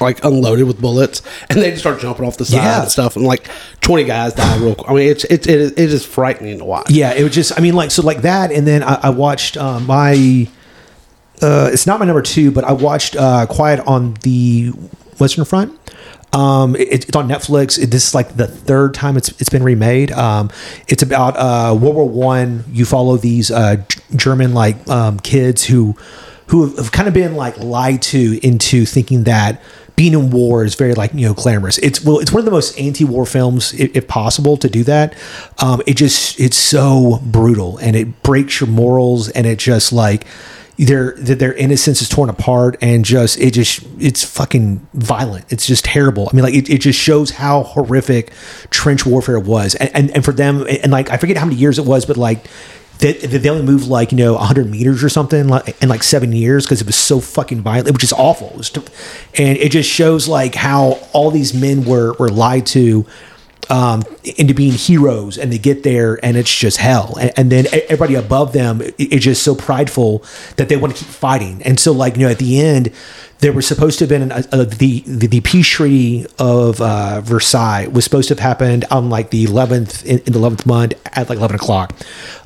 like 0.00 0.24
unloaded 0.24 0.66
with 0.66 0.80
bullets, 0.80 1.22
and 1.50 1.60
they 1.60 1.70
just 1.70 1.82
start 1.82 2.00
jumping 2.00 2.26
off 2.26 2.36
the 2.36 2.44
side 2.44 2.56
Yeah. 2.56 2.82
and 2.82 2.90
stuff, 2.90 3.16
and 3.16 3.24
like 3.24 3.48
twenty 3.80 4.04
guys 4.04 4.34
die 4.34 4.58
real 4.58 4.74
quick. 4.74 4.90
I 4.90 4.94
mean, 4.94 5.08
it's 5.08 5.24
it's 5.24 5.46
it 5.46 5.60
is, 5.60 5.72
it 5.72 5.92
is 5.92 6.04
frightening 6.04 6.58
to 6.58 6.64
watch. 6.64 6.90
Yeah, 6.90 7.12
it 7.12 7.22
was 7.22 7.34
just. 7.34 7.58
I 7.58 7.62
mean, 7.62 7.74
like 7.74 7.90
so, 7.90 8.02
like 8.02 8.22
that, 8.22 8.52
and 8.52 8.66
then 8.66 8.82
I, 8.82 8.94
I 9.04 9.10
watched 9.10 9.56
uh, 9.56 9.80
my. 9.80 10.48
Uh, 11.42 11.68
it's 11.72 11.86
not 11.86 12.00
my 12.00 12.06
number 12.06 12.22
two, 12.22 12.50
but 12.50 12.64
I 12.64 12.72
watched 12.72 13.14
uh, 13.16 13.46
Quiet 13.46 13.80
on 13.86 14.14
the 14.22 14.68
Western 15.18 15.44
Front. 15.44 15.78
Um, 16.32 16.74
it, 16.76 17.04
it's 17.08 17.16
on 17.16 17.28
Netflix. 17.28 17.78
It, 17.82 17.90
this 17.90 18.08
is 18.08 18.14
like 18.14 18.36
the 18.36 18.46
third 18.46 18.94
time 18.94 19.16
it's 19.16 19.28
it's 19.40 19.48
been 19.50 19.62
remade. 19.62 20.12
Um, 20.12 20.50
it's 20.88 21.02
about 21.02 21.36
uh, 21.36 21.74
World 21.74 21.94
War 21.96 22.08
One. 22.08 22.64
You 22.70 22.84
follow 22.84 23.16
these 23.16 23.50
uh, 23.50 23.82
German 24.14 24.54
like 24.54 24.88
um, 24.88 25.20
kids 25.20 25.64
who 25.64 25.94
who 26.48 26.74
have 26.76 26.90
kind 26.92 27.06
of 27.08 27.12
been 27.14 27.34
like 27.36 27.58
lied 27.58 28.00
to 28.02 28.38
into 28.46 28.86
thinking 28.86 29.24
that 29.24 29.60
being 29.96 30.12
in 30.12 30.30
war 30.30 30.64
is 30.64 30.74
very 30.74 30.94
like 30.94 31.12
you 31.14 31.26
know 31.26 31.34
glamorous. 31.34 31.78
It's 31.78 32.04
well, 32.04 32.18
it's 32.18 32.30
one 32.30 32.40
of 32.40 32.44
the 32.44 32.50
most 32.50 32.78
anti-war 32.78 33.26
films, 33.26 33.72
if, 33.74 33.96
if 33.96 34.06
possible, 34.06 34.56
to 34.58 34.68
do 34.68 34.84
that. 34.84 35.14
Um, 35.58 35.82
it 35.86 35.96
just 35.96 36.38
it's 36.38 36.56
so 36.56 37.20
brutal 37.24 37.78
and 37.78 37.96
it 37.96 38.22
breaks 38.22 38.60
your 38.60 38.68
morals 38.68 39.30
and 39.30 39.46
it 39.46 39.58
just 39.58 39.92
like 39.92 40.26
their 40.78 41.12
their 41.12 41.54
innocence 41.54 42.02
is 42.02 42.08
torn 42.08 42.28
apart 42.28 42.76
and 42.82 43.04
just 43.04 43.40
it 43.40 43.52
just 43.52 43.82
it's 43.98 44.22
fucking 44.22 44.86
violent. 44.92 45.50
It's 45.50 45.66
just 45.66 45.86
terrible. 45.86 46.28
I 46.30 46.36
mean, 46.36 46.44
like 46.44 46.54
it, 46.54 46.68
it 46.68 46.82
just 46.82 47.00
shows 47.00 47.30
how 47.30 47.62
horrific 47.62 48.32
trench 48.68 49.06
warfare 49.06 49.40
was, 49.40 49.74
and 49.76 49.90
and, 49.94 50.10
and 50.10 50.24
for 50.24 50.32
them 50.32 50.66
and 50.68 50.92
like 50.92 51.10
I 51.10 51.16
forget 51.16 51.38
how 51.38 51.46
many 51.46 51.56
years 51.56 51.78
it 51.78 51.86
was, 51.86 52.04
but 52.04 52.18
like 52.18 52.46
they, 52.98 53.12
they 53.12 53.48
only 53.48 53.62
moved 53.62 53.88
like 53.88 54.12
you 54.12 54.18
know 54.18 54.34
100 54.34 54.70
meters 54.70 55.04
or 55.04 55.08
something 55.08 55.48
like 55.48 55.80
in 55.82 55.88
like 55.88 56.02
seven 56.02 56.32
years 56.32 56.64
because 56.64 56.80
it 56.80 56.86
was 56.86 56.96
so 56.96 57.20
fucking 57.20 57.60
violent 57.60 57.92
which 57.92 58.04
is 58.04 58.12
awful. 58.12 58.58
It 58.58 58.70
t- 58.72 58.82
and 59.38 59.58
it 59.58 59.70
just 59.70 59.90
shows 59.90 60.28
like 60.28 60.54
how 60.54 60.98
all 61.12 61.30
these 61.30 61.54
men 61.54 61.84
were 61.84 62.14
were 62.14 62.28
lied 62.28 62.66
to 62.66 63.06
um, 63.68 64.04
into 64.36 64.54
being 64.54 64.72
heroes 64.72 65.38
and 65.38 65.52
they 65.52 65.58
get 65.58 65.82
there 65.82 66.24
and 66.24 66.36
it's 66.36 66.54
just 66.54 66.76
hell. 66.76 67.16
And, 67.20 67.32
and 67.36 67.52
then 67.52 67.66
everybody 67.72 68.14
above 68.14 68.52
them 68.52 68.80
is 68.98 69.24
just 69.24 69.42
so 69.42 69.54
prideful 69.54 70.24
that 70.56 70.68
they 70.68 70.76
want 70.76 70.96
to 70.96 71.04
keep 71.04 71.12
fighting. 71.12 71.62
And 71.62 71.78
so 71.78 71.92
like 71.92 72.16
you 72.16 72.22
know 72.22 72.30
at 72.30 72.38
the 72.38 72.60
end 72.60 72.92
there 73.40 73.52
was 73.52 73.66
supposed 73.66 73.98
to 73.98 74.04
have 74.04 74.08
been 74.08 74.30
an, 74.30 74.42
the, 74.50 75.02
the 75.06 75.26
the 75.26 75.40
peace 75.40 75.68
treaty 75.68 76.26
of 76.38 76.80
uh, 76.80 77.20
Versailles 77.20 77.86
was 77.86 78.04
supposed 78.04 78.28
to 78.28 78.34
have 78.34 78.40
happened 78.40 78.84
on 78.90 79.10
like 79.10 79.30
the 79.30 79.44
11th 79.44 80.04
in, 80.04 80.18
in 80.20 80.32
the 80.32 80.38
11th 80.38 80.64
month 80.66 80.94
at 81.16 81.28
like 81.28 81.38
11 81.38 81.56
o'clock 81.56 81.94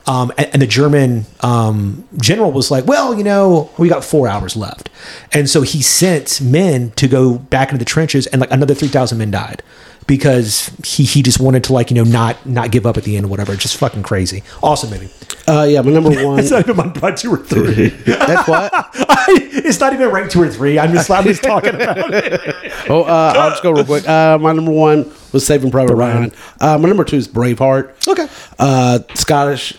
um, 0.06 0.32
and, 0.36 0.48
and 0.52 0.62
the 0.62 0.66
German 0.66 1.26
um, 1.40 2.04
general 2.16 2.50
was 2.50 2.70
like, 2.70 2.84
well, 2.86 3.14
you 3.14 3.24
know, 3.24 3.70
we 3.78 3.88
got 3.88 4.04
four 4.04 4.26
hours 4.26 4.56
left. 4.56 4.88
And 5.32 5.48
so 5.48 5.62
he 5.62 5.82
sent 5.82 6.40
men 6.40 6.90
to 6.92 7.06
go 7.06 7.38
back 7.38 7.68
into 7.68 7.78
the 7.78 7.84
trenches 7.84 8.26
and 8.26 8.40
like 8.40 8.50
another 8.50 8.74
3,000 8.74 9.18
men 9.18 9.30
died 9.30 9.62
because 10.06 10.72
he, 10.84 11.04
he 11.04 11.22
just 11.22 11.38
wanted 11.38 11.62
to 11.64 11.72
like, 11.72 11.90
you 11.90 11.94
know, 11.94 12.02
not, 12.02 12.44
not 12.44 12.72
give 12.72 12.86
up 12.86 12.96
at 12.96 13.04
the 13.04 13.16
end 13.16 13.26
or 13.26 13.28
whatever. 13.28 13.54
Just 13.54 13.76
fucking 13.76 14.02
crazy. 14.02 14.42
Awesome 14.62 14.90
movie. 14.90 15.10
Uh, 15.48 15.66
yeah, 15.68 15.80
my 15.82 15.90
number 15.90 16.10
one. 16.24 16.38
It's 16.40 16.50
not 16.50 16.60
even 16.60 16.76
my, 16.76 16.92
my 17.00 17.10
two 17.12 17.32
or 17.32 17.38
three. 17.38 17.88
That's 17.88 18.48
what. 18.48 18.72
it's 19.28 19.80
not 19.80 19.92
even 19.92 20.08
ranked 20.10 20.32
two 20.32 20.42
or 20.42 20.48
three. 20.48 20.78
I'm 20.78 20.92
just, 20.92 21.10
I'm 21.10 21.24
just 21.24 21.42
talking 21.42 21.74
about 21.74 21.96
it. 22.14 22.72
Oh, 22.88 23.02
uh, 23.02 23.32
I'll 23.36 23.50
just 23.50 23.62
go 23.62 23.72
real 23.72 23.84
quick. 23.84 24.06
Uh, 24.08 24.38
my 24.38 24.52
number 24.52 24.70
one 24.70 25.10
was 25.32 25.44
Saving 25.46 25.70
Private 25.70 25.96
Ryan. 25.96 26.32
Uh, 26.60 26.78
my 26.78 26.88
number 26.88 27.04
two 27.04 27.16
is 27.16 27.26
Braveheart. 27.28 28.06
Okay. 28.08 28.28
Uh, 28.58 29.00
Scottish 29.14 29.76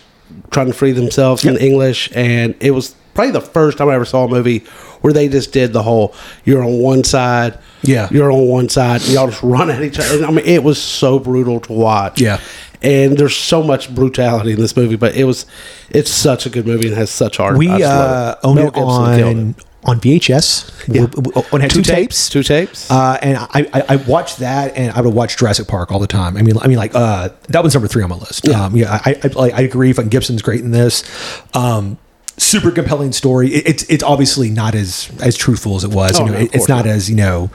trying 0.50 0.66
to 0.66 0.72
free 0.72 0.92
themselves 0.92 1.42
from 1.42 1.54
the 1.54 1.64
English, 1.64 2.10
and 2.14 2.54
it 2.60 2.70
was 2.72 2.94
probably 3.14 3.32
the 3.32 3.40
first 3.40 3.78
time 3.78 3.88
I 3.88 3.94
ever 3.94 4.04
saw 4.04 4.24
a 4.24 4.28
movie 4.28 4.60
where 5.02 5.12
they 5.12 5.28
just 5.28 5.52
did 5.52 5.72
the 5.72 5.82
whole 5.82 6.14
"you're 6.44 6.62
on 6.62 6.78
one 6.78 7.04
side, 7.04 7.58
Yeah. 7.82 8.08
you're 8.10 8.30
on 8.32 8.46
one 8.48 8.68
side," 8.68 9.02
and 9.02 9.10
y'all 9.10 9.26
just 9.28 9.42
run 9.42 9.70
at 9.70 9.82
each 9.82 9.98
other. 9.98 10.24
I 10.24 10.30
mean, 10.30 10.44
it 10.46 10.62
was 10.62 10.80
so 10.80 11.18
brutal 11.18 11.60
to 11.60 11.72
watch. 11.72 12.20
Yeah. 12.20 12.40
And 12.82 13.16
there's 13.16 13.36
so 13.36 13.62
much 13.62 13.94
brutality 13.94 14.52
in 14.52 14.60
this 14.60 14.76
movie, 14.76 14.96
but 14.96 15.14
it 15.14 15.24
was, 15.24 15.46
it's 15.90 16.10
such 16.10 16.46
a 16.46 16.50
good 16.50 16.66
movie 16.66 16.88
and 16.88 16.96
has 16.96 17.10
such 17.10 17.36
heart. 17.36 17.56
We 17.56 17.68
uh, 17.82 18.34
own 18.42 18.56
Mel 18.56 18.68
it 18.68 18.74
Gibson 18.74 18.84
on, 18.84 19.54
on 19.84 20.00
VHS. 20.00 20.88
Yeah. 20.88 21.06
We 21.52 21.60
had 21.60 21.70
two, 21.70 21.82
tapes. 21.82 22.28
Two 22.28 22.42
tapes. 22.42 22.90
Uh, 22.90 23.18
and 23.22 23.36
I, 23.38 23.68
I, 23.72 23.84
I 23.90 23.96
watched 23.96 24.38
that, 24.38 24.76
and 24.76 24.92
I 24.92 25.00
would 25.00 25.14
watch 25.14 25.36
Jurassic 25.36 25.68
Park 25.68 25.92
all 25.92 25.98
the 25.98 26.06
time. 26.06 26.36
I 26.36 26.42
mean, 26.42 26.56
I 26.58 26.66
mean, 26.66 26.78
like 26.78 26.94
uh, 26.94 27.30
that 27.48 27.62
was 27.62 27.74
number 27.74 27.88
three 27.88 28.02
on 28.02 28.10
my 28.10 28.16
list. 28.16 28.46
Yeah, 28.46 28.64
um, 28.64 28.76
yeah 28.76 29.00
I, 29.04 29.20
I, 29.22 29.26
like, 29.28 29.54
I 29.54 29.62
agree. 29.62 29.92
Fucking 29.92 30.10
Gibson's 30.10 30.42
great 30.42 30.60
in 30.60 30.70
this. 30.70 31.04
Um, 31.54 31.98
super 32.36 32.70
compelling 32.70 33.12
story. 33.12 33.48
It, 33.48 33.66
it's 33.68 33.82
it's 33.84 34.02
obviously 34.02 34.50
not 34.50 34.74
as 34.74 35.10
as 35.22 35.36
truthful 35.36 35.76
as 35.76 35.84
it 35.84 35.90
was. 35.90 36.18
Oh, 36.18 36.24
you 36.24 36.30
know, 36.30 36.38
no, 36.38 36.44
it- 36.44 36.54
it's 36.54 36.68
not. 36.68 36.86
as 36.86 37.08
you 37.10 37.16
know 37.16 37.50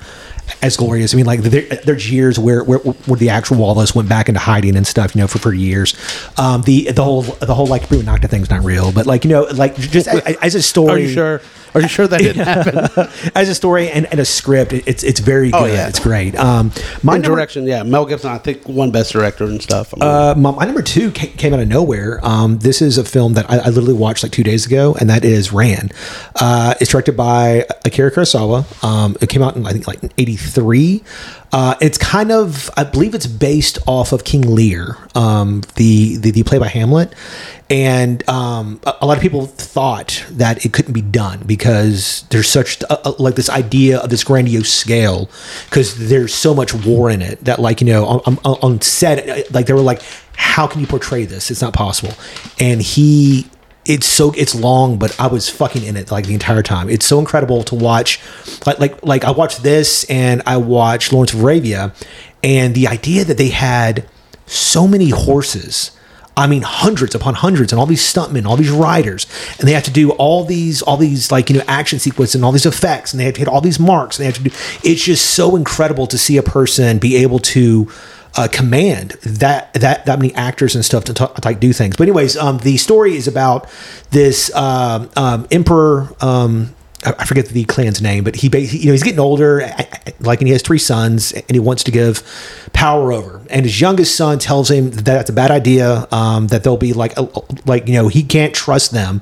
as 0.61 0.77
glorious. 0.77 1.13
I 1.13 1.17
mean, 1.17 1.25
like 1.25 1.41
there, 1.41 1.63
there's 1.83 2.11
years 2.11 2.39
where, 2.39 2.63
where 2.63 2.79
where 2.79 3.17
the 3.17 3.29
actual 3.29 3.57
Wallace 3.57 3.93
went 3.93 4.09
back 4.09 4.29
into 4.29 4.39
hiding 4.39 4.75
and 4.75 4.85
stuff. 4.85 5.15
You 5.15 5.21
know, 5.21 5.27
for 5.27 5.39
for 5.39 5.53
years. 5.53 5.95
Um, 6.37 6.61
the 6.63 6.91
the 6.91 7.03
whole 7.03 7.21
the 7.21 7.53
whole 7.55 7.67
like 7.67 7.87
Prima 7.87 8.03
Nocte 8.03 8.29
thing's 8.29 8.49
not 8.49 8.63
real, 8.63 8.91
but 8.91 9.05
like 9.05 9.23
you 9.23 9.29
know, 9.29 9.43
like 9.53 9.75
just 9.75 10.07
as, 10.07 10.37
as 10.37 10.55
a 10.55 10.61
story. 10.61 10.91
Are 10.91 10.97
you 10.99 11.09
sure? 11.09 11.41
Are 11.77 11.81
you 11.81 11.87
sure 11.87 12.07
that 12.07 12.19
didn't 12.19 12.43
happen? 12.45 13.07
as 13.35 13.49
a 13.49 13.55
story 13.55 13.89
and, 13.89 14.05
and 14.07 14.19
a 14.19 14.25
script, 14.25 14.73
it- 14.73 14.83
it's 14.87 15.03
it's 15.03 15.19
very 15.19 15.51
good. 15.51 15.61
Oh, 15.61 15.65
yeah. 15.65 15.87
It's 15.87 15.99
great. 15.99 16.35
Um, 16.35 16.71
my 17.03 17.13
number, 17.13 17.27
direction, 17.29 17.65
yeah. 17.65 17.83
Mel 17.83 18.05
Gibson, 18.05 18.29
I 18.31 18.37
think, 18.39 18.67
won 18.67 18.91
Best 18.91 19.11
Director 19.13 19.43
and 19.45 19.61
stuff. 19.61 19.93
I 19.93 19.97
mean, 19.99 20.09
uh, 20.09 20.35
my, 20.37 20.51
my 20.51 20.65
number 20.65 20.81
two 20.81 21.11
ca- 21.11 21.31
came 21.37 21.53
out 21.53 21.59
of 21.59 21.67
nowhere. 21.67 22.19
Um, 22.23 22.59
this 22.59 22.81
is 22.81 22.97
a 22.97 23.03
film 23.03 23.33
that 23.33 23.49
I, 23.49 23.57
I 23.57 23.65
literally 23.67 23.93
watched 23.93 24.23
like 24.23 24.31
two 24.31 24.43
days 24.43 24.65
ago, 24.65 24.95
and 24.99 25.09
that 25.09 25.23
is 25.23 25.53
Ran. 25.53 25.91
Uh, 26.35 26.73
it's 26.81 26.91
directed 26.91 27.15
by 27.15 27.65
Akira 27.85 28.11
Kurosawa. 28.11 28.65
Um, 28.83 29.15
it 29.21 29.29
came 29.29 29.41
out 29.43 29.55
in 29.55 29.65
I 29.65 29.71
think 29.71 29.87
like 29.87 29.99
'83. 30.17 31.03
Uh, 31.51 31.75
it's 31.79 31.97
kind 31.97 32.31
of, 32.31 32.69
I 32.75 32.83
believe, 32.83 33.15
it's 33.15 33.25
based 33.27 33.79
off 33.87 34.11
of 34.11 34.23
King 34.25 34.41
Lear, 34.41 34.97
um, 35.15 35.61
the, 35.75 36.17
the 36.17 36.31
the 36.31 36.43
play 36.43 36.57
by 36.59 36.67
Hamlet, 36.67 37.13
and 37.69 38.27
um, 38.29 38.81
a, 38.85 38.95
a 39.01 39.05
lot 39.05 39.15
of 39.17 39.21
people 39.23 39.45
thought 39.45 40.25
that 40.31 40.65
it 40.65 40.73
couldn't 40.73 40.93
be 40.93 41.01
done 41.01 41.43
because 41.45 42.25
there's 42.31 42.49
such 42.49 42.81
a, 42.83 43.07
a- 43.07 43.15
like 43.21 43.35
this 43.35 43.49
idea 43.49 43.99
of 43.99 44.09
this 44.09 44.23
grandiose 44.25 44.71
scale 44.71 45.29
because 45.69 46.09
there's 46.09 46.33
so 46.33 46.53
much 46.53 46.73
war 46.73 47.09
in 47.09 47.21
it 47.21 47.43
that 47.45 47.59
like 47.59 47.79
you 47.79 47.87
know 47.87 48.05
on, 48.05 48.37
on, 48.43 48.57
on 48.61 48.81
set 48.81 49.49
like 49.53 49.67
they 49.67 49.73
were 49.73 49.79
like 49.79 50.01
how 50.35 50.67
can 50.67 50.81
you 50.81 50.87
portray 50.87 51.25
this? 51.25 51.49
It's 51.49 51.61
not 51.61 51.73
possible. 51.73 52.13
And 52.59 52.81
he 52.81 53.47
it's 53.87 54.05
so 54.05 54.33
it's 54.35 54.53
long, 54.53 54.97
but 54.97 55.19
I 55.19 55.27
was 55.27 55.49
fucking 55.49 55.83
in 55.83 55.95
it 55.95 56.11
like 56.11 56.25
the 56.25 56.33
entire 56.33 56.61
time. 56.61 56.89
It's 56.89 57.05
so 57.05 57.19
incredible 57.19 57.63
to 57.63 57.75
watch. 57.75 58.19
Like 58.65 58.79
like 58.79 59.03
like 59.03 59.23
I 59.23 59.31
watched 59.31 59.63
this 59.63 60.03
and 60.05 60.41
I 60.45 60.57
watched 60.57 61.13
Lawrence 61.13 61.33
of 61.33 61.41
Arabia, 61.41 61.93
and 62.43 62.75
the 62.75 62.87
idea 62.87 63.23
that 63.25 63.37
they 63.37 63.49
had 63.49 64.07
so 64.45 64.87
many 64.87 65.09
horses. 65.09 65.91
I 66.37 66.45
mean, 66.45 66.61
hundreds 66.61 67.15
upon 67.15 67.33
hundreds, 67.33 67.73
and 67.73 67.79
all 67.79 67.87
these 67.87 68.03
stuntmen, 68.03 68.45
all 68.45 68.55
these 68.55 68.69
riders, 68.69 69.25
and 69.59 69.67
they 69.67 69.73
have 69.73 69.83
to 69.83 69.91
do 69.91 70.11
all 70.11 70.45
these, 70.45 70.83
all 70.83 70.95
these 70.95 71.31
like 71.31 71.49
you 71.49 71.57
know 71.57 71.63
action 71.67 71.97
sequences 71.97 72.35
and 72.35 72.45
all 72.45 72.51
these 72.51 72.67
effects, 72.67 73.11
and 73.11 73.19
they 73.19 73.25
have 73.25 73.33
to 73.33 73.39
hit 73.39 73.47
all 73.47 73.59
these 73.59 73.79
marks, 73.79 74.17
and 74.17 74.21
they 74.21 74.27
have 74.27 74.37
to 74.37 74.43
do. 74.43 74.55
It's 74.83 75.03
just 75.03 75.31
so 75.31 75.55
incredible 75.55 76.05
to 76.07 76.17
see 76.17 76.37
a 76.37 76.43
person 76.43 76.99
be 76.99 77.17
able 77.17 77.39
to 77.39 77.91
uh, 78.37 78.47
command 78.47 79.11
that 79.23 79.73
that 79.73 80.05
that 80.05 80.19
many 80.19 80.33
actors 80.35 80.75
and 80.75 80.85
stuff 80.85 81.05
to, 81.05 81.13
t- 81.13 81.25
like 81.43 81.59
do 81.59 81.73
things. 81.73 81.95
But 81.95 82.03
anyways, 82.03 82.37
um, 82.37 82.59
the 82.59 82.77
story 82.77 83.15
is 83.15 83.27
about 83.27 83.67
this 84.11 84.53
um, 84.55 85.09
um, 85.15 85.47
emperor. 85.51 86.09
Um, 86.21 86.75
I 87.17 87.25
forget 87.25 87.47
the 87.47 87.63
clan's 87.65 88.01
name, 88.01 88.23
but 88.23 88.35
he, 88.35 88.47
you 88.47 88.85
know, 88.87 88.91
he's 88.91 89.03
getting 89.03 89.19
older, 89.19 89.59
like, 90.19 90.39
and 90.39 90.47
he 90.47 90.51
has 90.51 90.61
three 90.61 90.77
sons, 90.77 91.31
and 91.31 91.51
he 91.51 91.59
wants 91.59 91.83
to 91.83 91.91
give 91.91 92.23
power 92.73 93.11
over. 93.11 93.41
And 93.49 93.65
his 93.65 93.79
youngest 93.79 94.15
son 94.15 94.39
tells 94.39 94.69
him 94.69 94.91
that 94.91 95.05
that's 95.05 95.29
a 95.29 95.33
bad 95.33 95.51
idea. 95.51 96.07
Um, 96.11 96.47
that 96.47 96.63
they'll 96.63 96.77
be 96.77 96.93
like, 96.93 97.13
like 97.65 97.87
you 97.87 97.93
know, 97.93 98.07
he 98.07 98.23
can't 98.23 98.53
trust 98.53 98.91
them, 98.91 99.21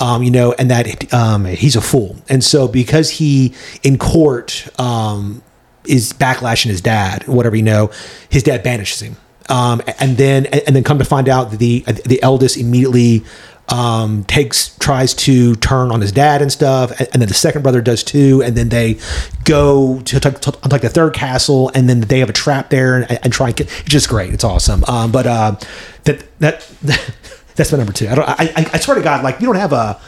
um, 0.00 0.22
you 0.22 0.30
know, 0.30 0.52
and 0.52 0.70
that 0.70 1.12
um, 1.12 1.44
he's 1.44 1.76
a 1.76 1.80
fool. 1.80 2.16
And 2.28 2.42
so, 2.42 2.68
because 2.68 3.10
he 3.10 3.54
in 3.82 3.98
court 3.98 4.68
um, 4.78 5.42
is 5.86 6.12
backlashing 6.12 6.66
his 6.66 6.80
dad, 6.80 7.26
whatever 7.26 7.56
you 7.56 7.62
know, 7.62 7.90
his 8.28 8.42
dad 8.42 8.62
banishes 8.62 9.00
him. 9.00 9.16
Um, 9.48 9.82
and 9.98 10.16
then 10.16 10.46
and 10.46 10.74
then 10.76 10.84
come 10.84 10.98
to 10.98 11.04
find 11.04 11.28
out 11.28 11.50
that 11.50 11.58
the 11.58 11.80
the 11.80 12.22
eldest 12.22 12.56
immediately 12.56 13.24
um, 13.72 14.24
takes 14.24 14.76
tries 14.76 15.14
to 15.14 15.56
turn 15.56 15.90
on 15.90 16.02
his 16.02 16.12
dad 16.12 16.42
and 16.42 16.52
stuff, 16.52 16.90
and, 17.00 17.08
and 17.14 17.22
then 17.22 17.28
the 17.28 17.34
second 17.34 17.62
brother 17.62 17.80
does 17.80 18.04
too, 18.04 18.42
and 18.44 18.54
then 18.54 18.68
they 18.68 18.98
go 19.44 20.02
to, 20.02 20.20
to, 20.20 20.30
to 20.30 20.68
like 20.68 20.82
the 20.82 20.90
third 20.90 21.14
castle, 21.14 21.70
and 21.74 21.88
then 21.88 22.02
they 22.02 22.18
have 22.18 22.28
a 22.28 22.34
trap 22.34 22.68
there 22.68 22.96
and, 22.96 23.18
and 23.24 23.32
try 23.32 23.48
and 23.48 23.56
get. 23.56 23.68
It's 23.80 23.88
just 23.88 24.10
great. 24.10 24.34
It's 24.34 24.44
awesome. 24.44 24.84
Um, 24.84 25.10
but 25.10 25.26
uh, 25.26 25.56
that 26.04 26.22
that 26.40 26.70
that's 27.56 27.72
my 27.72 27.78
number 27.78 27.94
two. 27.94 28.08
I 28.08 28.14
don't. 28.14 28.28
I, 28.28 28.52
I, 28.56 28.70
I 28.74 28.78
swear 28.78 28.96
to 28.96 29.02
God, 29.02 29.24
like 29.24 29.40
you 29.40 29.46
don't 29.46 29.56
have 29.56 29.72
a 29.72 29.98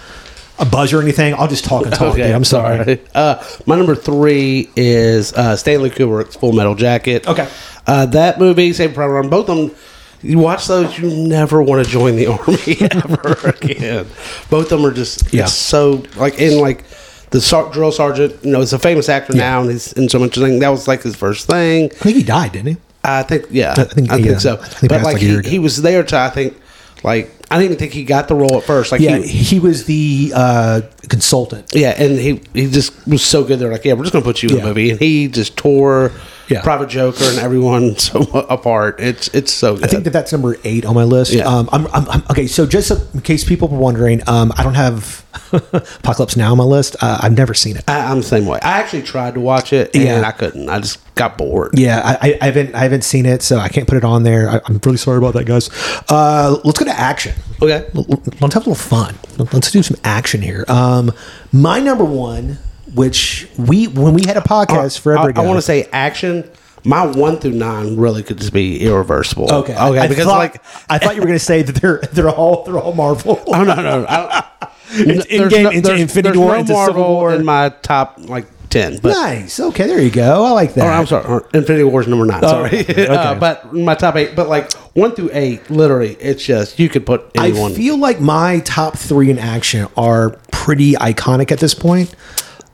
a 0.58 0.66
buzz 0.66 0.92
or 0.92 1.00
anything. 1.00 1.32
I'll 1.32 1.48
just 1.48 1.64
talk 1.64 1.86
and 1.86 1.94
talk. 1.94 2.16
dude. 2.16 2.26
I'm 2.26 2.44
sorry. 2.44 3.00
Uh, 3.14 3.42
my 3.64 3.76
number 3.76 3.94
three 3.94 4.70
is 4.76 5.32
uh, 5.32 5.56
Stanley 5.56 5.88
Kubrick's 5.88 6.36
Full 6.36 6.52
Metal 6.52 6.74
Jacket. 6.74 7.26
Okay. 7.26 7.48
Uh, 7.86 8.06
that 8.06 8.38
movie, 8.38 8.74
Save 8.74 8.92
Private 8.94 9.12
Ryan, 9.14 9.30
both 9.30 9.48
of 9.48 9.56
them. 9.56 9.76
You 10.24 10.38
watch 10.38 10.66
those, 10.66 10.98
you 10.98 11.10
never 11.10 11.62
want 11.62 11.84
to 11.84 11.90
join 11.90 12.16
the 12.16 12.26
army 12.38 12.76
ever 12.80 13.50
again. 13.50 14.06
Both 14.50 14.72
of 14.72 14.80
them 14.80 14.86
are 14.86 14.92
just 14.94 15.32
Yeah. 15.32 15.42
it's 15.44 15.52
so 15.52 16.02
like 16.16 16.38
in 16.38 16.60
like 16.60 16.84
the 17.30 17.40
sar- 17.40 17.70
drill 17.72 17.92
sergeant. 17.92 18.42
You 18.44 18.52
know, 18.52 18.60
he's 18.60 18.72
a 18.72 18.78
famous 18.78 19.08
actor 19.08 19.34
now, 19.34 19.60
and 19.60 19.70
he's 19.70 19.92
in 19.92 20.08
so 20.08 20.18
much 20.18 20.34
thing. 20.34 20.60
That 20.60 20.70
was 20.70 20.88
like 20.88 21.02
his 21.02 21.14
first 21.14 21.46
thing. 21.46 21.86
I 21.86 21.88
think 21.94 22.16
he 22.16 22.22
died, 22.22 22.52
didn't 22.52 22.68
he? 22.68 22.76
I 23.04 23.22
think, 23.22 23.46
yeah, 23.50 23.74
I 23.76 23.84
think- 23.84 24.10
I 24.10 24.14
think 24.16 24.26
yeah. 24.28 24.38
so. 24.38 24.54
I 24.54 24.64
think 24.66 24.88
but 24.90 25.02
like 25.02 25.14
like 25.14 25.22
he, 25.22 25.38
he 25.42 25.58
was 25.58 25.82
there 25.82 26.02
to, 26.04 26.16
I 26.18 26.30
think, 26.30 26.56
like 27.02 27.30
I 27.50 27.56
didn't 27.58 27.66
even 27.72 27.78
think 27.78 27.92
he 27.92 28.02
got 28.04 28.28
the 28.28 28.34
role 28.34 28.56
at 28.56 28.64
first. 28.64 28.92
Like 28.92 29.02
Yeah, 29.02 29.18
he, 29.18 29.26
he 29.28 29.60
was 29.60 29.84
the 29.84 30.32
uh, 30.34 30.80
consultant. 31.10 31.72
yeah, 31.74 31.90
and 32.02 32.18
he 32.18 32.40
he 32.54 32.70
just 32.70 33.06
was 33.06 33.22
so 33.22 33.44
good. 33.44 33.58
They're 33.58 33.70
like, 33.70 33.84
yeah, 33.84 33.92
we're 33.92 34.04
just 34.04 34.14
gonna 34.14 34.24
put 34.24 34.42
you 34.42 34.48
in 34.48 34.54
Yeah. 34.56 34.62
the 34.62 34.68
movie, 34.68 34.90
and 34.90 34.98
he 34.98 35.28
just 35.28 35.54
tore 35.58 36.12
Yeah. 36.48 36.62
Private 36.62 36.88
Joker 36.88 37.24
and 37.24 37.38
everyone 37.38 37.96
so 37.98 38.20
apart. 38.48 39.00
It's 39.00 39.28
it's 39.28 39.52
so 39.52 39.76
good. 39.76 39.84
I 39.84 39.88
think 39.88 40.04
that 40.04 40.12
that's 40.12 40.32
number 40.32 40.56
eight 40.64 40.84
on 40.84 40.94
my 40.94 41.04
list. 41.04 41.32
Yeah. 41.32 41.44
Um, 41.44 41.68
I'm, 41.72 41.86
I'm, 41.88 42.08
I'm 42.10 42.22
okay. 42.30 42.46
So 42.46 42.66
just 42.66 42.90
in 43.14 43.20
case 43.22 43.44
people 43.44 43.68
were 43.68 43.78
wondering, 43.78 44.20
um, 44.28 44.52
I 44.56 44.62
don't 44.62 44.74
have 44.74 45.24
Apocalypse 45.52 46.36
Now 46.36 46.52
on 46.52 46.58
my 46.58 46.64
list. 46.64 46.96
Uh, 47.00 47.18
I've 47.22 47.36
never 47.36 47.54
seen 47.54 47.76
it. 47.76 47.84
I, 47.88 48.10
I'm 48.10 48.18
the 48.18 48.22
same 48.22 48.46
way. 48.46 48.58
I 48.62 48.80
actually 48.80 49.02
tried 49.02 49.34
to 49.34 49.40
watch 49.40 49.72
it, 49.72 49.94
and 49.94 50.04
Yeah. 50.04 50.22
I 50.22 50.32
couldn't. 50.32 50.68
I 50.68 50.80
just 50.80 51.00
got 51.14 51.38
bored. 51.38 51.78
Yeah, 51.78 52.00
I, 52.04 52.38
I, 52.40 52.44
haven't 52.46 52.74
I 52.74 52.80
haven't 52.80 53.04
seen 53.04 53.24
it, 53.26 53.42
so 53.42 53.58
I 53.58 53.68
can't 53.68 53.86
put 53.88 53.96
it 53.96 54.04
on 54.04 54.22
there. 54.22 54.48
I, 54.50 54.60
I'm 54.66 54.80
really 54.84 54.96
sorry 54.96 55.18
about 55.18 55.34
that, 55.34 55.44
guys. 55.44 55.70
Uh, 56.10 56.58
let's 56.64 56.78
go 56.78 56.84
to 56.84 56.90
action. 56.98 57.34
Okay. 57.62 57.88
Let's 57.94 58.54
have 58.54 58.66
a 58.66 58.70
little 58.70 58.74
fun. 58.74 59.14
Let's 59.38 59.70
do 59.70 59.82
some 59.82 59.96
action 60.04 60.42
here. 60.42 60.64
Um, 60.68 61.12
my 61.52 61.78
number 61.80 62.04
one, 62.04 62.58
which 62.94 63.48
we 63.58 63.88
when 63.88 64.14
we 64.14 64.24
had 64.24 64.36
a 64.36 64.40
podcast 64.40 65.00
forever 65.00 65.26
I, 65.26 65.30
ago, 65.30 65.42
want 65.42 65.58
to 65.58 65.62
say 65.62 65.88
action. 65.92 66.50
My 66.86 67.06
one 67.06 67.38
through 67.38 67.52
nine 67.52 67.96
really 67.96 68.22
could 68.22 68.36
just 68.36 68.52
be 68.52 68.82
irreversible. 68.84 69.50
Okay, 69.50 69.72
Okay. 69.74 69.98
I 69.98 70.06
because 70.06 70.26
thought, 70.26 70.36
like, 70.38 70.62
I 70.90 70.98
thought 70.98 71.14
you 71.14 71.22
were 71.22 71.26
going 71.26 71.38
to 71.38 71.44
say 71.44 71.62
that 71.62 71.76
they're 71.76 72.00
they're 72.12 72.28
all 72.28 72.62
they're 72.64 72.78
all 72.78 72.92
Marvel. 72.92 73.42
oh 73.46 73.64
no 73.64 73.74
no, 73.74 74.04
I, 74.06 74.46
It's 74.90 75.26
there's 75.30 75.50
Endgame, 75.50 75.62
no- 75.62 75.70
into 75.70 75.94
Infinity 75.94 76.38
War, 76.38 76.52
no 76.52 76.58
into 76.60 76.68
Civil 76.74 76.84
Marvel 76.84 77.04
War. 77.14 77.32
in 77.34 77.42
my 77.44 77.70
top 77.80 78.16
like 78.18 78.46
ten. 78.68 78.98
But 79.00 79.12
nice. 79.12 79.58
Okay, 79.60 79.86
there 79.86 79.98
you 79.98 80.10
go. 80.10 80.44
I 80.44 80.50
like 80.50 80.74
that. 80.74 80.84
Oh, 80.84 80.90
I'm 80.90 81.06
sorry. 81.06 81.42
Infinity 81.54 81.84
War 81.84 82.02
is 82.02 82.06
number 82.06 82.26
nine. 82.26 82.42
Sorry, 82.42 82.70
Oh, 82.70 82.80
okay, 82.80 83.06
uh, 83.08 83.34
but 83.36 83.72
my 83.72 83.94
top 83.94 84.16
eight. 84.16 84.36
But 84.36 84.50
like 84.50 84.70
one 84.92 85.14
through 85.14 85.30
eight, 85.32 85.70
literally, 85.70 86.18
it's 86.20 86.44
just 86.44 86.78
you 86.78 86.90
could 86.90 87.06
put 87.06 87.30
anyone. 87.34 87.72
I 87.72 87.74
feel 87.74 87.96
like 87.96 88.20
my 88.20 88.58
top 88.60 88.98
three 88.98 89.30
in 89.30 89.38
action 89.38 89.88
are 89.96 90.38
pretty 90.52 90.92
iconic 90.96 91.50
at 91.50 91.60
this 91.60 91.72
point. 91.72 92.14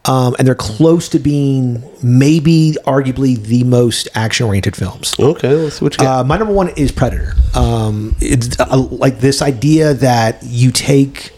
Um, 0.07 0.35
and 0.39 0.49
they're 0.49 0.55
close 0.55 1.11
to 1.11 1.19
being 1.19 1.83
maybe 2.03 2.77
arguably 2.87 3.37
the 3.37 3.65
most 3.65 4.09
action 4.15 4.47
oriented 4.47 4.75
films. 4.75 5.15
okay, 5.19 5.55
let's 5.55 5.79
see 5.79 5.85
what 5.85 5.93
you 5.95 5.99
got. 5.99 6.21
Uh, 6.21 6.25
my 6.25 6.39
number 6.39 6.55
one 6.55 6.71
is 6.71 6.91
Predator. 6.91 7.35
Um, 7.55 8.17
it's 8.19 8.59
uh, 8.59 8.79
like 8.79 9.21
this 9.21 9.43
idea 9.43 9.93
that 9.95 10.43
you 10.43 10.73
take 10.73 11.35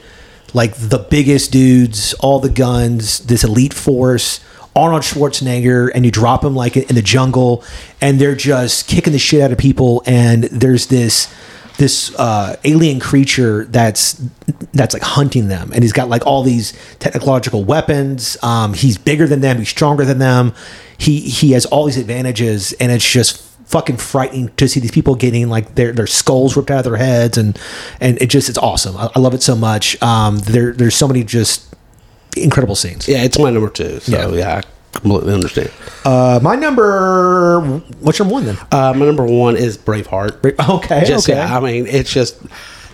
like 0.55 0.75
the 0.77 0.98
biggest 0.98 1.51
dudes, 1.51 2.14
all 2.14 2.38
the 2.38 2.51
guns, 2.51 3.20
this 3.20 3.42
elite 3.42 3.75
force, 3.75 4.40
Arnold 4.75 5.03
Schwarzenegger, 5.03 5.90
and 5.94 6.05
you 6.05 6.11
drop 6.11 6.42
them 6.42 6.55
like 6.55 6.77
in 6.77 6.94
the 6.94 7.03
jungle, 7.03 7.64
and 8.01 8.20
they're 8.20 8.35
just 8.37 8.87
kicking 8.88 9.12
the 9.12 9.18
shit 9.18 9.40
out 9.42 9.53
of 9.53 9.59
people. 9.59 10.03
And 10.07 10.44
there's 10.44 10.87
this 10.87 11.33
this 11.78 12.14
uh, 12.18 12.56
alien 12.64 13.00
creature 13.00 13.64
that's 13.64 14.22
that's 14.72 14.94
like 14.94 15.02
hunting 15.02 15.48
them, 15.48 15.72
and 15.72 15.82
he's 15.82 15.92
got 15.92 16.08
like 16.08 16.26
all 16.26 16.42
these 16.42 16.72
technological 16.98 17.64
weapons. 17.64 18.37
Um, 18.42 18.74
he's 18.74 18.98
bigger 18.98 19.26
than 19.26 19.40
them. 19.40 19.58
He's 19.58 19.68
stronger 19.68 20.04
than 20.04 20.18
them. 20.18 20.54
He 20.98 21.20
he 21.20 21.52
has 21.52 21.66
all 21.66 21.87
these 21.87 21.96
advantages, 21.96 22.72
and 22.74 22.92
it's 22.92 23.08
just 23.11 23.42
fucking 23.66 23.96
frightening 23.96 24.50
to 24.56 24.68
see 24.68 24.80
these 24.80 24.90
people 24.90 25.14
getting 25.14 25.48
like 25.48 25.74
their 25.76 25.92
their 25.92 26.06
skulls 26.06 26.56
ripped 26.56 26.70
out 26.70 26.78
of 26.78 26.85
their 26.85 26.96
heads, 26.96 27.38
and 27.38 27.58
and 28.00 28.20
it 28.20 28.26
just 28.28 28.48
it's 28.48 28.58
awesome. 28.58 28.96
I, 28.96 29.08
I 29.14 29.18
love 29.18 29.35
it 29.35 29.42
so 29.42 29.56
much. 29.56 30.00
Um, 30.02 30.38
there 30.40 30.72
there's 30.72 30.94
so 30.94 31.08
many 31.08 31.24
just 31.24 31.74
incredible 32.37 32.74
scenes. 32.74 33.08
yeah, 33.08 33.22
it's 33.24 33.38
my 33.38 33.50
number 33.50 33.68
two. 33.68 34.00
So 34.00 34.32
Yeah. 34.32 34.37
yeah, 34.37 34.61
completely 34.92 35.33
understand. 35.35 35.70
Uh, 36.05 36.38
my 36.42 36.55
number, 36.57 37.61
what's 38.00 38.18
your 38.18 38.28
one 38.28 38.44
then? 38.44 38.59
Uh, 38.70 38.92
my 38.96 39.07
number 39.07 39.24
one 39.24 39.57
is 39.57 39.76
Braveheart. 39.78 40.59
Okay, 40.68 41.05
Just 41.05 41.28
okay. 41.28 41.38
yeah, 41.38 41.57
I 41.57 41.61
mean, 41.61 41.87
it's 41.87 42.12
just 42.12 42.40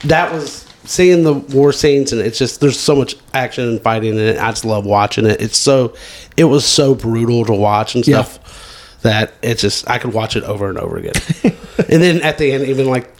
that 0.02 0.32
was 0.32 0.64
seeing 0.84 1.22
the 1.24 1.34
war 1.34 1.72
scenes, 1.72 2.12
and 2.12 2.20
it's 2.20 2.38
just 2.38 2.60
there's 2.60 2.78
so 2.78 2.94
much 2.96 3.16
action 3.34 3.68
and 3.68 3.80
fighting 3.82 4.14
in 4.14 4.20
it. 4.20 4.38
I 4.38 4.50
just 4.50 4.64
love 4.64 4.86
watching 4.86 5.26
it. 5.26 5.40
It's 5.40 5.58
so 5.58 5.94
it 6.36 6.44
was 6.44 6.64
so 6.64 6.94
brutal 6.94 7.44
to 7.46 7.52
watch 7.52 7.94
and 7.94 8.06
Yeah. 8.06 8.22
stuff 8.22 8.98
that 9.02 9.32
it's 9.42 9.60
just 9.62 9.88
I 9.88 9.98
could 9.98 10.12
watch 10.12 10.34
it 10.36 10.44
over 10.44 10.68
and 10.68 10.78
over 10.78 10.96
again. 10.96 11.12
and 11.44 12.02
then 12.02 12.22
at 12.22 12.38
the 12.38 12.52
end, 12.52 12.64
even 12.64 12.86
like. 12.88 13.12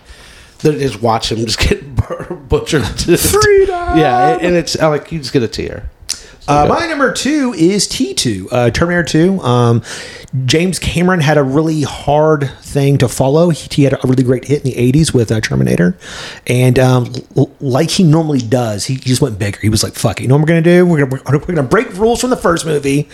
they 0.61 0.77
Just 0.79 1.01
watch 1.03 1.31
him 1.31 1.39
just 1.47 1.61
get 1.61 1.95
butchered. 2.49 2.85
Freedom! 2.85 3.99
Yeah, 3.99 4.39
and 4.41 4.57
it's 4.57 4.77
like 4.77 5.13
you 5.13 5.19
just 5.21 5.33
get 5.33 5.43
a 5.45 5.49
tear. 5.49 5.89
Uh, 6.49 6.67
my 6.67 6.87
number 6.87 7.13
two 7.13 7.53
is 7.55 7.87
T2, 7.87 8.49
uh, 8.51 8.71
Terminator 8.71 9.05
2. 9.05 9.41
Um, 9.41 9.83
James 10.47 10.79
Cameron 10.79 11.21
had 11.21 11.37
a 11.37 11.43
really 11.43 11.83
hard 11.83 12.51
thing 12.63 12.97
to 12.99 13.09
follow. 13.09 13.51
He, 13.51 13.69
he 13.71 13.85
had 13.85 13.93
a 13.93 13.99
really 14.05 14.23
great 14.23 14.47
hit 14.47 14.65
in 14.65 14.71
the 14.73 14.93
80s 14.93 15.13
with 15.13 15.31
uh, 15.31 15.41
Terminator. 15.41 15.97
And 16.47 16.79
um, 16.79 17.13
l- 17.37 17.51
like 17.61 17.91
he 17.91 18.03
normally 18.03 18.41
does, 18.41 18.87
he 18.87 18.97
just 18.97 19.21
went 19.21 19.39
bigger. 19.39 19.59
He 19.61 19.69
was 19.69 19.83
like, 19.83 19.95
fuck 19.95 20.21
it. 20.21 20.23
You 20.23 20.29
know 20.29 20.37
what 20.37 20.43
we're 20.43 20.49
going 20.49 20.65
to 20.65 20.71
do? 20.71 20.87
We're 20.87 21.07
going 21.07 21.23
we're 21.27 21.39
gonna 21.39 21.63
break 21.63 21.93
rules 21.95 22.21
from 22.23 22.31
the 22.31 22.37
first 22.37 22.65
movie. 22.65 23.09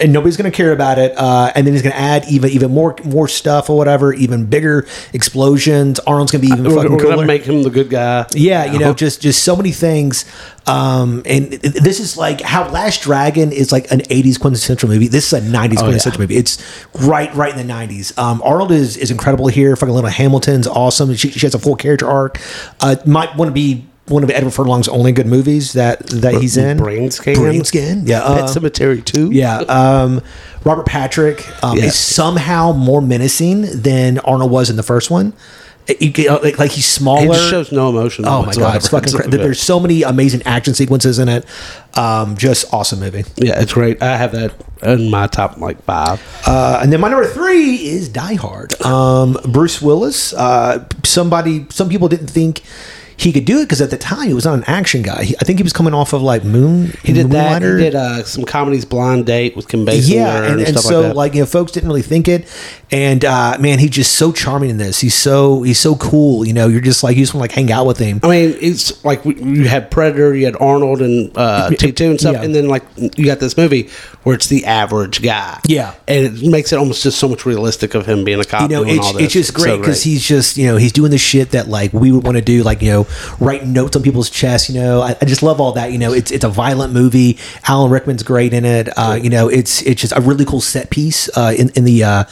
And 0.00 0.12
nobody's 0.12 0.36
going 0.36 0.50
to 0.50 0.56
care 0.56 0.72
about 0.72 0.98
it. 0.98 1.16
Uh, 1.16 1.52
and 1.54 1.66
then 1.66 1.74
he's 1.74 1.82
going 1.82 1.92
to 1.94 1.98
add 2.00 2.24
even 2.28 2.50
even 2.50 2.70
more 2.72 2.96
more 3.04 3.28
stuff 3.28 3.70
or 3.70 3.76
whatever, 3.76 4.12
even 4.12 4.46
bigger 4.46 4.86
explosions. 5.12 5.98
Arnold's 6.00 6.32
going 6.32 6.42
to 6.42 6.48
be 6.48 6.52
even 6.52 6.64
We're, 6.64 6.76
fucking 6.76 6.92
we're 6.92 6.98
cooler. 6.98 7.14
gonna 7.16 7.26
make 7.26 7.44
him 7.44 7.62
the 7.62 7.70
good 7.70 7.90
guy. 7.90 8.26
Yeah, 8.34 8.64
you 8.64 8.78
know, 8.78 8.92
just 8.94 9.20
just 9.20 9.42
so 9.42 9.54
many 9.56 9.70
things. 9.72 10.24
Um, 10.66 11.22
and 11.26 11.52
this 11.52 12.00
is 12.00 12.16
like 12.16 12.40
how 12.40 12.68
Last 12.70 13.02
Dragon 13.02 13.52
is 13.52 13.70
like 13.70 13.90
an 13.92 14.00
'80s 14.00 14.40
quintessential 14.40 14.88
movie. 14.88 15.08
This 15.08 15.32
is 15.32 15.44
a 15.44 15.46
'90s 15.46 15.78
quintessential 15.78 16.20
movie. 16.20 16.36
It's 16.36 16.58
right, 17.00 17.32
right 17.34 17.56
in 17.56 17.66
the 17.66 17.72
'90s. 17.72 18.16
Um, 18.18 18.42
Arnold 18.42 18.72
is 18.72 18.96
is 18.96 19.10
incredible 19.10 19.48
here. 19.48 19.76
Fucking 19.76 19.94
Linda 19.94 20.10
Hamilton's 20.10 20.66
awesome. 20.66 21.14
She, 21.14 21.30
she 21.30 21.46
has 21.46 21.54
a 21.54 21.58
full 21.58 21.76
character 21.76 22.08
arc. 22.08 22.40
Uh, 22.80 22.96
might 23.06 23.36
want 23.36 23.48
to 23.50 23.52
be 23.52 23.86
one 24.06 24.22
of 24.22 24.30
Edward 24.30 24.50
Furlong's 24.52 24.88
only 24.88 25.12
good 25.12 25.26
movies 25.26 25.72
that 25.72 26.06
that 26.08 26.34
he's 26.34 26.56
in. 26.56 26.76
Brain 26.76 27.10
Scan? 27.10 27.36
Brain 27.36 27.64
Scan. 27.64 28.06
Yeah. 28.06 28.20
Pet 28.20 28.42
uh, 28.42 28.46
Cemetery 28.46 29.02
too. 29.02 29.30
yeah. 29.32 29.58
Um, 29.58 30.20
Robert 30.64 30.86
Patrick 30.86 31.46
um, 31.64 31.78
Yeah. 31.78 31.84
is 31.84 31.98
somehow 31.98 32.72
more 32.72 33.00
menacing 33.00 33.62
than 33.82 34.18
Arnold 34.20 34.50
was 34.50 34.70
in 34.70 34.76
the 34.76 34.82
first 34.82 35.10
one. 35.10 35.32
Like, 35.86 36.58
like 36.58 36.70
he's 36.70 36.86
smaller. 36.86 37.34
Shows 37.34 37.70
no 37.70 37.90
emotion. 37.90 38.24
Oh 38.26 38.42
my 38.42 38.54
god, 38.54 38.76
it's 38.76 38.88
fucking. 38.88 39.12
Cra- 39.12 39.28
there's 39.28 39.60
so 39.60 39.78
many 39.78 40.02
amazing 40.02 40.42
action 40.44 40.72
sequences 40.72 41.18
in 41.18 41.28
it. 41.28 41.44
Um, 41.94 42.38
just 42.38 42.72
awesome 42.72 43.00
movie. 43.00 43.24
Yeah, 43.36 43.60
it's 43.60 43.74
great. 43.74 44.02
I 44.02 44.16
have 44.16 44.32
that 44.32 44.54
in 44.82 45.10
my 45.10 45.26
top 45.26 45.58
like 45.58 45.82
five. 45.82 46.22
Uh, 46.46 46.80
and 46.82 46.90
then 46.90 47.00
my 47.02 47.10
number 47.10 47.26
three 47.26 47.74
is 47.86 48.08
Die 48.08 48.34
Hard. 48.34 48.80
Um, 48.80 49.36
Bruce 49.46 49.82
Willis. 49.82 50.32
Uh, 50.32 50.88
somebody, 51.04 51.66
some 51.68 51.90
people 51.90 52.08
didn't 52.08 52.28
think 52.28 52.62
he 53.16 53.32
could 53.32 53.44
do 53.44 53.60
it 53.60 53.64
because 53.64 53.80
at 53.80 53.90
the 53.90 53.98
time 53.98 54.28
he 54.28 54.34
was 54.34 54.44
not 54.44 54.54
an 54.54 54.64
action 54.66 55.02
guy. 55.02 55.24
He, 55.24 55.36
I 55.36 55.44
think 55.44 55.58
he 55.58 55.62
was 55.62 55.72
coming 55.72 55.94
off 55.94 56.12
of 56.12 56.22
like 56.22 56.44
Moon. 56.44 56.92
He 57.02 57.12
did 57.12 57.30
that. 57.30 57.62
He 57.62 57.68
did 57.68 57.94
uh, 57.94 58.24
some 58.24 58.44
comedies, 58.44 58.84
Blind 58.84 59.26
Date 59.26 59.56
with 59.56 59.68
Kim 59.68 59.86
Basinger. 59.86 60.14
Yeah, 60.14 60.36
and, 60.36 60.46
and, 60.52 60.60
and 60.60 60.68
stuff 60.70 60.84
so 60.84 61.00
like, 61.00 61.08
that. 61.08 61.16
like 61.16 61.34
you 61.34 61.40
know, 61.40 61.46
folks 61.46 61.72
didn't 61.72 61.88
really 61.88 62.02
think 62.02 62.28
it, 62.28 62.46
and 62.90 63.24
uh, 63.24 63.56
man, 63.60 63.78
he's 63.78 63.90
just 63.90 64.14
so 64.14 64.32
charming 64.32 64.70
in 64.70 64.78
this. 64.78 65.00
He's 65.00 65.14
so 65.14 65.62
he's 65.62 65.78
so 65.78 65.96
cool. 65.96 66.44
You 66.46 66.52
know, 66.52 66.68
you're 66.68 66.80
just 66.80 67.02
like 67.02 67.16
you 67.16 67.22
just 67.22 67.34
want 67.34 67.42
to 67.50 67.52
like 67.52 67.52
hang 67.52 67.72
out 67.72 67.86
with 67.86 67.98
him. 67.98 68.20
I 68.22 68.28
mean, 68.28 68.56
it's 68.60 69.04
like 69.04 69.24
you 69.24 69.68
had 69.68 69.90
Predator, 69.90 70.34
you 70.34 70.46
had 70.46 70.56
Arnold 70.60 71.00
and 71.02 71.30
uh, 71.36 71.70
T 71.70 71.92
two 71.92 72.10
and 72.10 72.20
stuff, 72.20 72.34
Yeah. 72.34 72.42
and 72.42 72.54
then 72.54 72.68
like 72.68 72.82
you 72.96 73.24
got 73.24 73.40
this 73.40 73.56
movie 73.56 73.90
where 74.24 74.34
it's 74.34 74.46
the 74.48 74.64
average 74.64 75.22
guy. 75.22 75.60
Yeah. 75.66 75.94
and 76.08 76.26
it 76.26 76.42
makes 76.50 76.72
it 76.72 76.76
almost 76.76 77.02
just 77.02 77.18
so 77.18 77.28
much 77.28 77.44
realistic 77.46 77.94
of 77.94 78.06
him 78.06 78.24
being 78.24 78.40
a 78.40 78.44
cop. 78.44 78.62
you 78.62 78.76
know, 78.76 78.82
it's, 78.84 78.98
all 79.04 79.12
this. 79.12 79.22
it's 79.24 79.32
just 79.34 79.54
great 79.54 79.78
because 79.78 80.02
he's 80.02 80.26
just, 80.26 80.56
you 80.56 80.66
know, 80.66 80.76
he's 80.76 80.92
doing 80.92 81.10
the 81.10 81.18
shit 81.18 81.50
that 81.50 81.68
like 81.68 81.92
we 81.92 82.10
would 82.10 82.24
want 82.24 82.36
to 82.36 82.42
do, 82.42 82.62
like, 82.62 82.80
you 82.82 82.90
know, 82.90 83.03
write 83.40 83.66
notes 83.66 83.96
on 83.96 84.02
people's 84.02 84.30
chests, 84.30 84.68
you 84.68 84.80
know. 84.80 85.00
I, 85.02 85.16
I 85.20 85.24
just 85.24 85.42
love 85.42 85.60
all 85.60 85.72
that. 85.72 85.92
You 85.92 85.98
know, 85.98 86.12
it's 86.12 86.30
it's 86.30 86.44
a 86.44 86.48
violent 86.48 86.92
movie. 86.92 87.38
Alan 87.68 87.90
Rickman's 87.90 88.22
great 88.22 88.52
in 88.52 88.64
it. 88.64 88.88
Uh, 88.96 89.18
you 89.20 89.30
know, 89.30 89.48
it's 89.48 89.82
it's 89.82 90.00
just 90.00 90.12
a 90.16 90.20
really 90.20 90.44
cool 90.44 90.60
set 90.60 90.90
piece 90.90 91.28
uh, 91.36 91.54
in, 91.56 91.70
in 91.70 91.84
the 91.84 92.04
uh, 92.04 92.24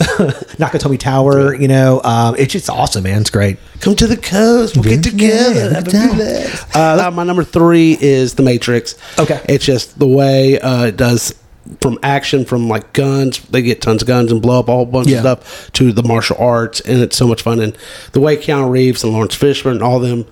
Nakatomi 0.00 0.98
Tower, 0.98 1.54
you 1.54 1.68
know. 1.68 2.00
Um, 2.02 2.34
it's 2.36 2.52
just 2.52 2.70
awesome, 2.70 3.04
man. 3.04 3.20
It's 3.20 3.30
great. 3.30 3.58
come 3.80 3.94
to 3.96 4.06
the 4.06 4.16
coast. 4.16 4.76
We'll 4.76 4.84
get 4.84 5.02
together. 5.02 5.70
yeah. 5.72 6.14
blast. 6.14 6.76
Uh, 6.76 7.10
my 7.12 7.24
number 7.24 7.44
three 7.44 7.96
is 8.00 8.34
The 8.34 8.42
Matrix. 8.42 8.94
Okay. 9.18 9.44
it's 9.48 9.64
just 9.64 9.98
the 9.98 10.06
way 10.06 10.58
uh, 10.58 10.86
it 10.86 10.96
does 10.96 11.34
from 11.80 11.98
action, 12.02 12.44
from 12.44 12.68
like 12.68 12.92
guns. 12.92 13.38
They 13.48 13.62
get 13.62 13.80
tons 13.82 14.02
of 14.02 14.08
guns 14.08 14.32
and 14.32 14.40
blow 14.42 14.60
up 14.60 14.68
a 14.68 14.72
whole 14.72 14.86
bunch 14.86 15.08
Yeah. 15.08 15.18
of 15.18 15.22
stuff 15.22 15.72
to 15.74 15.92
the 15.92 16.02
martial 16.02 16.36
arts, 16.38 16.80
and 16.80 17.00
it's 17.00 17.16
so 17.16 17.26
much 17.26 17.42
fun. 17.42 17.60
And 17.60 17.76
the 18.12 18.20
way 18.20 18.36
Keanu 18.36 18.70
Reeves 18.70 19.04
and 19.04 19.12
Laurence 19.12 19.36
Fishburne 19.36 19.72
and 19.72 19.82
all 19.82 20.00
them 20.00 20.26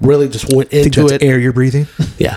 really 0.00 0.28
just 0.28 0.50
went 0.52 0.72
I 0.72 0.78
into 0.78 1.06
it. 1.08 1.22
air 1.22 1.38
you're 1.38 1.52
breathing. 1.52 1.86
Yeah, 2.18 2.36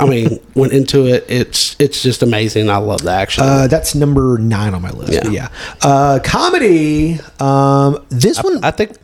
I 0.00 0.06
mean, 0.06 0.40
went 0.56 0.72
into 0.72 1.06
it. 1.06 1.24
It's 1.28 1.76
it's 1.78 2.02
just 2.02 2.24
amazing. 2.24 2.68
I 2.68 2.78
love 2.78 3.02
the 3.02 3.12
action. 3.12 3.44
Uh, 3.44 3.68
that's 3.68 3.94
number 3.94 4.38
nine 4.38 4.74
on 4.74 4.82
my 4.82 4.90
list. 4.90 5.12
Yeah. 5.12 5.28
Yeah. 5.30 5.48
Uh, 5.82 6.18
comedy. 6.24 7.20
Um, 7.38 8.04
this 8.08 8.42
one. 8.42 8.64
I 8.64 8.72
think 8.72 8.96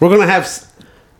we're 0.00 0.08
gonna 0.08 0.26
have 0.30 0.48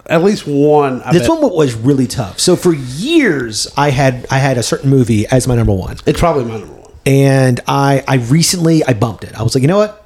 at 0.07 0.24
least 0.24 0.47
one. 0.47 1.03
I 1.03 1.12
this 1.12 1.28
bet. 1.28 1.43
one 1.43 1.53
was 1.55 1.74
really 1.74 2.07
tough. 2.07 2.40
So 2.40 2.57
for 2.57 2.72
years, 2.72 3.66
I 3.76 3.90
had 3.90 4.26
I 4.30 4.38
had 4.38 4.57
a 4.57 4.62
certain 4.62 4.88
movie 4.88 5.26
as 5.26 5.47
my 5.47 5.55
number 5.57 5.74
one. 5.74 5.99
It's 6.07 6.18
probably 6.18 6.45
my 6.45 6.57
number 6.59 6.72
one. 6.72 6.82
And 7.07 7.61
I 7.66 8.05
I 8.07 8.16
recently 8.16 8.84
I 8.84 8.94
bumped 8.94 9.24
it. 9.24 9.34
I 9.38 9.42
was 9.42 9.55
like, 9.55 9.62
you 9.62 9.68
know 9.68 9.78
what? 9.78 9.98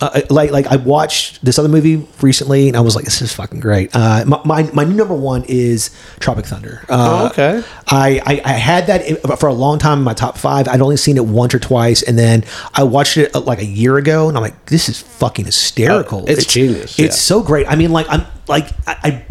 Uh, 0.00 0.20
like 0.30 0.52
like 0.52 0.66
I 0.68 0.76
watched 0.76 1.44
this 1.44 1.58
other 1.58 1.68
movie 1.68 2.06
recently, 2.22 2.68
and 2.68 2.76
I 2.76 2.80
was 2.80 2.94
like, 2.94 3.04
this 3.04 3.20
is 3.20 3.32
fucking 3.34 3.58
great. 3.58 3.90
Uh, 3.92 4.24
my, 4.28 4.40
my 4.44 4.62
my 4.72 4.84
new 4.84 4.94
number 4.94 5.14
one 5.14 5.44
is 5.48 5.90
Tropic 6.20 6.46
Thunder. 6.46 6.84
Uh, 6.88 7.22
Oh, 7.22 7.26
okay. 7.30 7.66
I, 7.88 8.20
I 8.24 8.40
I 8.44 8.52
had 8.52 8.86
that 8.86 9.38
for 9.40 9.48
a 9.48 9.52
long 9.52 9.80
time 9.80 9.98
in 9.98 10.04
my 10.04 10.14
top 10.14 10.38
five. 10.38 10.68
I'd 10.68 10.80
only 10.80 10.98
seen 10.98 11.16
it 11.16 11.24
once 11.24 11.52
or 11.52 11.58
twice, 11.58 12.02
and 12.04 12.16
then 12.16 12.44
I 12.74 12.84
watched 12.84 13.16
it 13.16 13.34
uh, 13.34 13.40
like 13.40 13.58
a 13.58 13.64
year 13.66 13.96
ago, 13.96 14.28
and 14.28 14.36
I'm 14.36 14.42
like, 14.42 14.66
this 14.66 14.88
is 14.88 15.00
fucking 15.00 15.46
hysterical. 15.46 16.20
Oh, 16.20 16.32
it's 16.32 16.46
genius, 16.46 16.92
It's 16.96 16.98
yeah. 17.00 17.10
so 17.10 17.42
great. 17.42 17.66
I 17.66 17.74
mean, 17.74 17.90
like 17.90 18.06
I'm 18.08 18.24
like 18.46 18.68
I. 18.86 18.96
I 19.02 19.24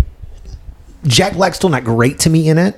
Jack 1.06 1.34
Black's 1.36 1.56
still 1.56 1.70
not 1.70 1.86
great 1.86 2.20
to 2.20 2.30
me 2.30 2.50
in 2.50 2.58
it 2.58 2.78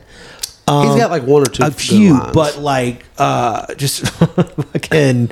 He's 0.69 0.95
got 0.95 1.09
like 1.11 1.23
one 1.23 1.41
or 1.41 1.45
two. 1.45 1.63
Um, 1.63 1.69
a 1.69 1.73
few, 1.73 2.13
lines. 2.19 2.33
but 2.33 2.57
like 2.59 3.05
uh 3.17 3.73
just 3.75 4.07
fucking 4.09 5.31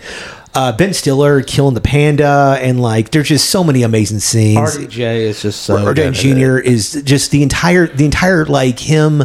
uh 0.55 0.71
Ben 0.75 0.93
Stiller 0.93 1.41
killing 1.43 1.73
the 1.75 1.81
panda 1.81 2.57
and 2.61 2.81
like 2.81 3.11
there's 3.11 3.27
just 3.27 3.49
so 3.49 3.63
many 3.63 3.83
amazing 3.83 4.19
scenes. 4.19 4.77
RDJ 4.77 4.97
is 5.17 5.41
just 5.41 5.61
so. 5.63 5.93
Good 5.93 6.13
Jr. 6.13 6.57
is 6.57 7.01
just 7.03 7.31
the 7.31 7.43
entire 7.43 7.87
the 7.87 8.05
entire 8.05 8.45
like 8.45 8.79
him 8.79 9.23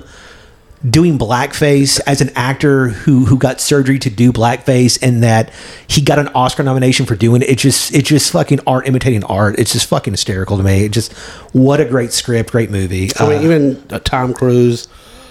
doing 0.91 1.17
blackface 1.17 2.01
as 2.09 2.21
an 2.21 2.29
actor 2.35 2.89
who 2.89 3.25
who 3.25 3.39
got 3.39 3.61
surgery 3.61 4.01
to 4.01 4.11
do 4.11 4.33
blackface 4.33 4.99
and 5.01 5.23
that 5.23 5.53
he 5.87 6.03
got 6.03 6.19
an 6.19 6.27
Oscar 6.35 6.65
nomination 6.65 7.07
for 7.07 7.15
doing 7.15 7.41
it. 7.41 7.49
It 7.49 7.59
just 7.59 7.95
it's 7.95 8.09
just 8.09 8.33
fucking 8.33 8.59
art 8.67 8.89
imitating 8.89 9.23
art. 9.25 9.59
It's 9.59 9.73
just 9.73 9.87
fucking 9.89 10.13
hysterical 10.13 10.57
to 10.57 10.63
me. 10.65 10.85
It 10.85 10.91
just 10.93 11.13
what 11.55 11.81
a 11.81 11.85
great 11.85 12.13
script, 12.13 12.51
great 12.51 12.71
movie. 12.71 13.11
I 13.19 13.29
mean, 13.29 13.39
Uh, 13.39 13.43
even 13.43 13.89
Tom 14.03 14.35
Cruise 14.35 14.89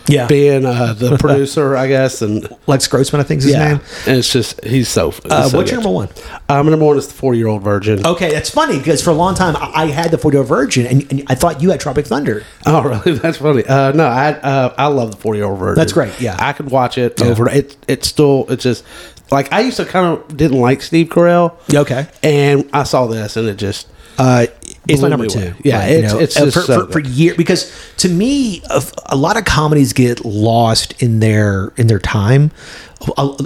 yeah, 0.08 0.28
being 0.28 0.66
uh, 0.66 0.94
the 0.94 1.18
producer, 1.20 1.76
I 1.78 1.88
guess, 1.88 2.22
and 2.22 2.48
Les 2.68 2.88
Grossman, 2.88 3.20
I 3.22 3.24
think 3.24 3.40
is 3.40 3.46
his 3.46 3.54
name. 3.54 3.62
yeah, 3.62 3.68
name. 3.74 3.82
and 4.08 4.18
it's 4.18 4.32
just 4.32 4.64
he's 4.64 4.90
so. 4.90 5.12
he's 5.12 5.26
Uh, 5.32 5.50
so 5.50 5.58
what's 5.58 5.72
your 5.72 5.80
number 5.82 5.94
one? 5.96 6.10
My 6.50 6.62
number 6.62 6.86
one 6.86 6.98
is 6.98 7.08
the 7.08 7.14
Forty 7.14 7.38
Year 7.38 7.48
Old 7.48 7.62
Virgin. 7.64 8.06
Okay, 8.06 8.32
that's 8.32 8.50
funny 8.50 8.78
because 8.78 9.02
for 9.02 9.12
a 9.12 9.14
long 9.14 9.36
time 9.36 9.56
I, 9.56 9.84
I 9.84 9.86
had 9.88 10.12
the 10.12 10.18
40 10.18 10.44
Virgin 10.44 10.86
and, 10.88 11.12
and 11.12 11.24
I 11.28 11.36
thought 11.36 11.62
you 11.62 11.70
had 11.72 11.80
Tropic 11.80 12.06
Thunder. 12.08 12.44
Oh, 12.66 12.82
really? 13.06 13.18
That's 13.20 13.38
funny. 13.38 13.64
Uh, 13.66 13.92
no, 13.94 14.06
I 14.06 14.32
uh, 14.34 14.74
I 14.78 14.88
love 14.88 15.12
the 15.12 15.18
Forty 15.18 15.40
Year 15.40 15.48
Old 15.48 15.60
Virgin. 15.60 15.76
That's 15.76 15.94
great, 15.94 16.20
yeah. 16.20 16.36
I 16.40 16.54
could 16.54 16.70
watch 16.72 16.98
it 16.98 17.20
Yeah. 17.20 17.28
over. 17.28 17.50
It 17.50 17.78
it's 17.88 18.08
still 18.08 18.46
it's 18.50 18.64
just 18.64 18.84
like 19.32 19.52
I 19.54 19.62
used 19.62 19.78
to 19.78 19.86
kind 19.86 20.06
of 20.18 20.36
didn't 20.36 20.60
like 20.60 20.82
Steve 20.82 21.08
Carell. 21.08 21.56
Okay. 21.74 22.08
and 22.24 22.70
I 22.74 22.84
saw 22.84 23.08
this 23.08 23.38
and 23.38 23.48
it 23.48 23.56
just 23.58 23.88
Uh, 24.18 24.48
it's 24.88 25.02
my 25.02 25.10
number 25.10 25.28
two. 25.28 25.40
away. 25.40 25.54
Yeah, 25.64 25.78
Like, 25.80 25.90
you 25.90 25.96
it's- 25.98 26.14
know, 26.14 26.20
it's 26.20 26.38
uh, 26.38 26.46
for, 26.46 26.52
so 26.52 26.86
for, 26.88 26.92
for 26.94 27.02
good. 27.02 27.12
year 27.12 27.36
because 27.36 27.72
to 27.98 28.10
me, 28.10 28.62
a, 28.70 28.84
a 29.08 29.16
lot 29.16 29.38
of 29.38 29.46
comedies 29.46 29.94
get 29.94 30.26
lost 30.26 31.02
in 31.02 31.20
their 31.20 31.72
in 31.78 31.88
their 31.88 32.00
time. 32.00 32.52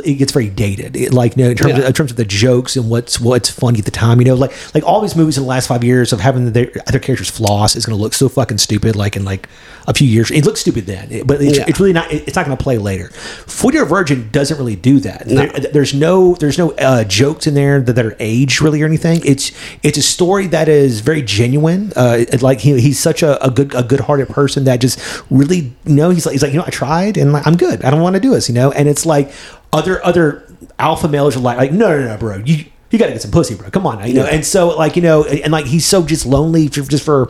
It 0.03 0.15
gets 0.15 0.33
very 0.33 0.49
dated, 0.49 0.97
It- 0.97 1.13
like 1.13 1.38
you 1.38 1.45
know, 1.45 1.49
in 1.51 1.55
terms, 1.57 1.71
Yeah. 1.73 1.79
of, 1.79 1.86
in 1.86 1.93
terms 1.93 2.11
of 2.11 2.17
the 2.17 2.25
jokes 2.25 2.75
and 2.75 2.89
what's 2.89 3.19
what's 3.21 3.49
funny 3.49 3.79
at 3.79 3.86
the 3.86 3.91
time. 3.91 4.19
You 4.19 4.25
know, 4.25 4.36
like 4.36 4.51
like 4.73 4.83
all 4.83 4.99
these 5.01 5.15
movies 5.15 5.38
in 5.38 5.43
the 5.43 5.49
last 5.49 5.67
five 5.67 5.83
years 5.83 6.11
of 6.11 6.19
having 6.19 6.51
their 6.51 6.71
other 6.88 6.99
characters 6.99 7.29
floss 7.29 7.75
is 7.75 7.86
going 7.86 7.97
to 7.97 8.01
look 8.01 8.13
so 8.13 8.27
fucking 8.27 8.57
stupid. 8.57 8.95
Like 8.97 9.15
in 9.15 9.23
like 9.23 9.47
a 9.88 9.93
few 9.93 10.07
years, 10.07 10.31
it 10.31 10.45
looks 10.45 10.61
stupid 10.61 10.86
then, 10.86 11.25
but 11.25 11.41
it's, 11.41 11.57
Yeah. 11.57 11.65
it's 11.67 11.79
really 11.79 11.93
not. 11.93 12.11
It's 12.11 12.36
not 12.36 12.45
going 12.45 12.57
to 12.57 12.63
play 12.63 12.77
later. 12.77 13.09
Forty 13.47 13.77
Year 13.77 13.86
Virgin 13.86 14.29
doesn't 14.31 14.57
really 14.57 14.75
do 14.75 14.99
that. 15.01 15.27
There- 15.27 15.49
there's 15.71 15.93
no 15.93 16.36
there's 16.36 16.57
no 16.57 16.71
uh, 16.71 17.03
jokes 17.03 17.47
in 17.47 17.53
there 17.53 17.81
that, 17.81 17.93
that 17.93 18.05
are 18.05 18.15
aged 18.19 18.61
really 18.61 18.81
or 18.81 18.86
anything. 18.86 19.21
It's 19.23 19.51
it's 19.83 19.97
a 19.97 20.01
story 20.01 20.47
that 20.47 20.67
is 20.69 21.01
very 21.01 21.21
genuine. 21.21 21.93
Uh, 21.95 22.25
like 22.41 22.59
he, 22.61 22.79
he's 22.81 22.99
such 22.99 23.21
a, 23.23 23.43
a 23.45 23.49
good 23.51 23.73
a 23.75 23.83
good 23.83 23.99
hearted 24.01 24.29
person 24.29 24.63
that 24.65 24.81
just 24.81 24.99
really 25.29 25.73
you 25.86 25.95
know 25.95 26.09
he's 26.09 26.25
like 26.25 26.33
he's 26.33 26.41
like 26.43 26.51
you 26.53 26.59
know 26.59 26.65
I 26.65 26.71
tried 26.71 27.17
and 27.17 27.31
like, 27.33 27.45
I'm 27.45 27.57
good. 27.57 27.83
I 27.83 27.91
don't 27.91 28.01
want 28.01 28.15
to 28.15 28.19
do 28.21 28.31
this. 28.31 28.49
You 28.49 28.55
know, 28.55 28.71
and 28.71 28.88
it's 28.89 29.05
like 29.05 29.31
other 29.71 30.03
other 30.05 30.43
alpha 30.79 31.07
males 31.07 31.36
are 31.36 31.39
like 31.41 31.57
like 31.57 31.71
no 31.71 31.89
no 31.99 32.07
no 32.07 32.17
bro 32.17 32.38
you. 32.38 32.65
You 32.91 32.99
got 32.99 33.07
to 33.07 33.13
get 33.13 33.21
some 33.23 33.31
pussy, 33.31 33.55
bro. 33.55 33.69
Come 33.71 33.86
on, 33.88 33.97
now, 33.99 34.05
you 34.05 34.13
know. 34.13 34.23
Yeah. 34.23 34.29
And 34.36 34.45
so, 34.45 34.69
like, 34.77 34.95
you 34.95 35.01
know, 35.01 35.25
and 35.25 35.51
like 35.51 35.65
he's 35.65 35.86
so 35.86 36.03
just 36.05 36.25
lonely 36.25 36.67
for, 36.69 36.81
just 36.83 37.03
for 37.03 37.27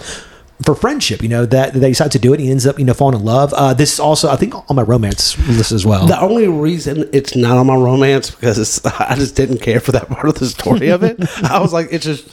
for 0.63 0.73
friendship, 0.73 1.21
you 1.21 1.27
know, 1.27 1.45
that, 1.45 1.73
they 1.73 1.89
decide 1.89 2.11
to 2.13 2.19
do 2.19 2.33
it. 2.33 2.39
He 2.39 2.49
ends 2.49 2.65
up, 2.65 2.79
you 2.79 2.85
know, 2.85 2.93
falling 2.93 3.19
in 3.19 3.25
love. 3.25 3.53
Uh, 3.53 3.73
this 3.73 3.93
is 3.93 3.99
also, 3.99 4.29
I 4.29 4.37
think, 4.37 4.55
on 4.69 4.75
my 4.75 4.83
romance 4.83 5.37
list 5.49 5.73
as 5.73 5.85
well. 5.85 6.07
The 6.07 6.19
only 6.19 6.47
reason 6.47 7.09
it's 7.11 7.35
not 7.35 7.57
on 7.57 7.67
my 7.67 7.75
romance 7.75 8.31
because 8.31 8.83
I 8.99 9.15
just 9.15 9.35
didn't 9.35 9.57
care 9.59 9.81
for 9.81 9.91
that 9.91 10.07
part 10.07 10.29
of 10.29 10.35
the 10.35 10.45
story 10.47 10.89
of 10.89 11.03
it. 11.03 11.17
I 11.43 11.59
was 11.59 11.73
like, 11.73 11.89
it's 11.91 12.05
just 12.05 12.25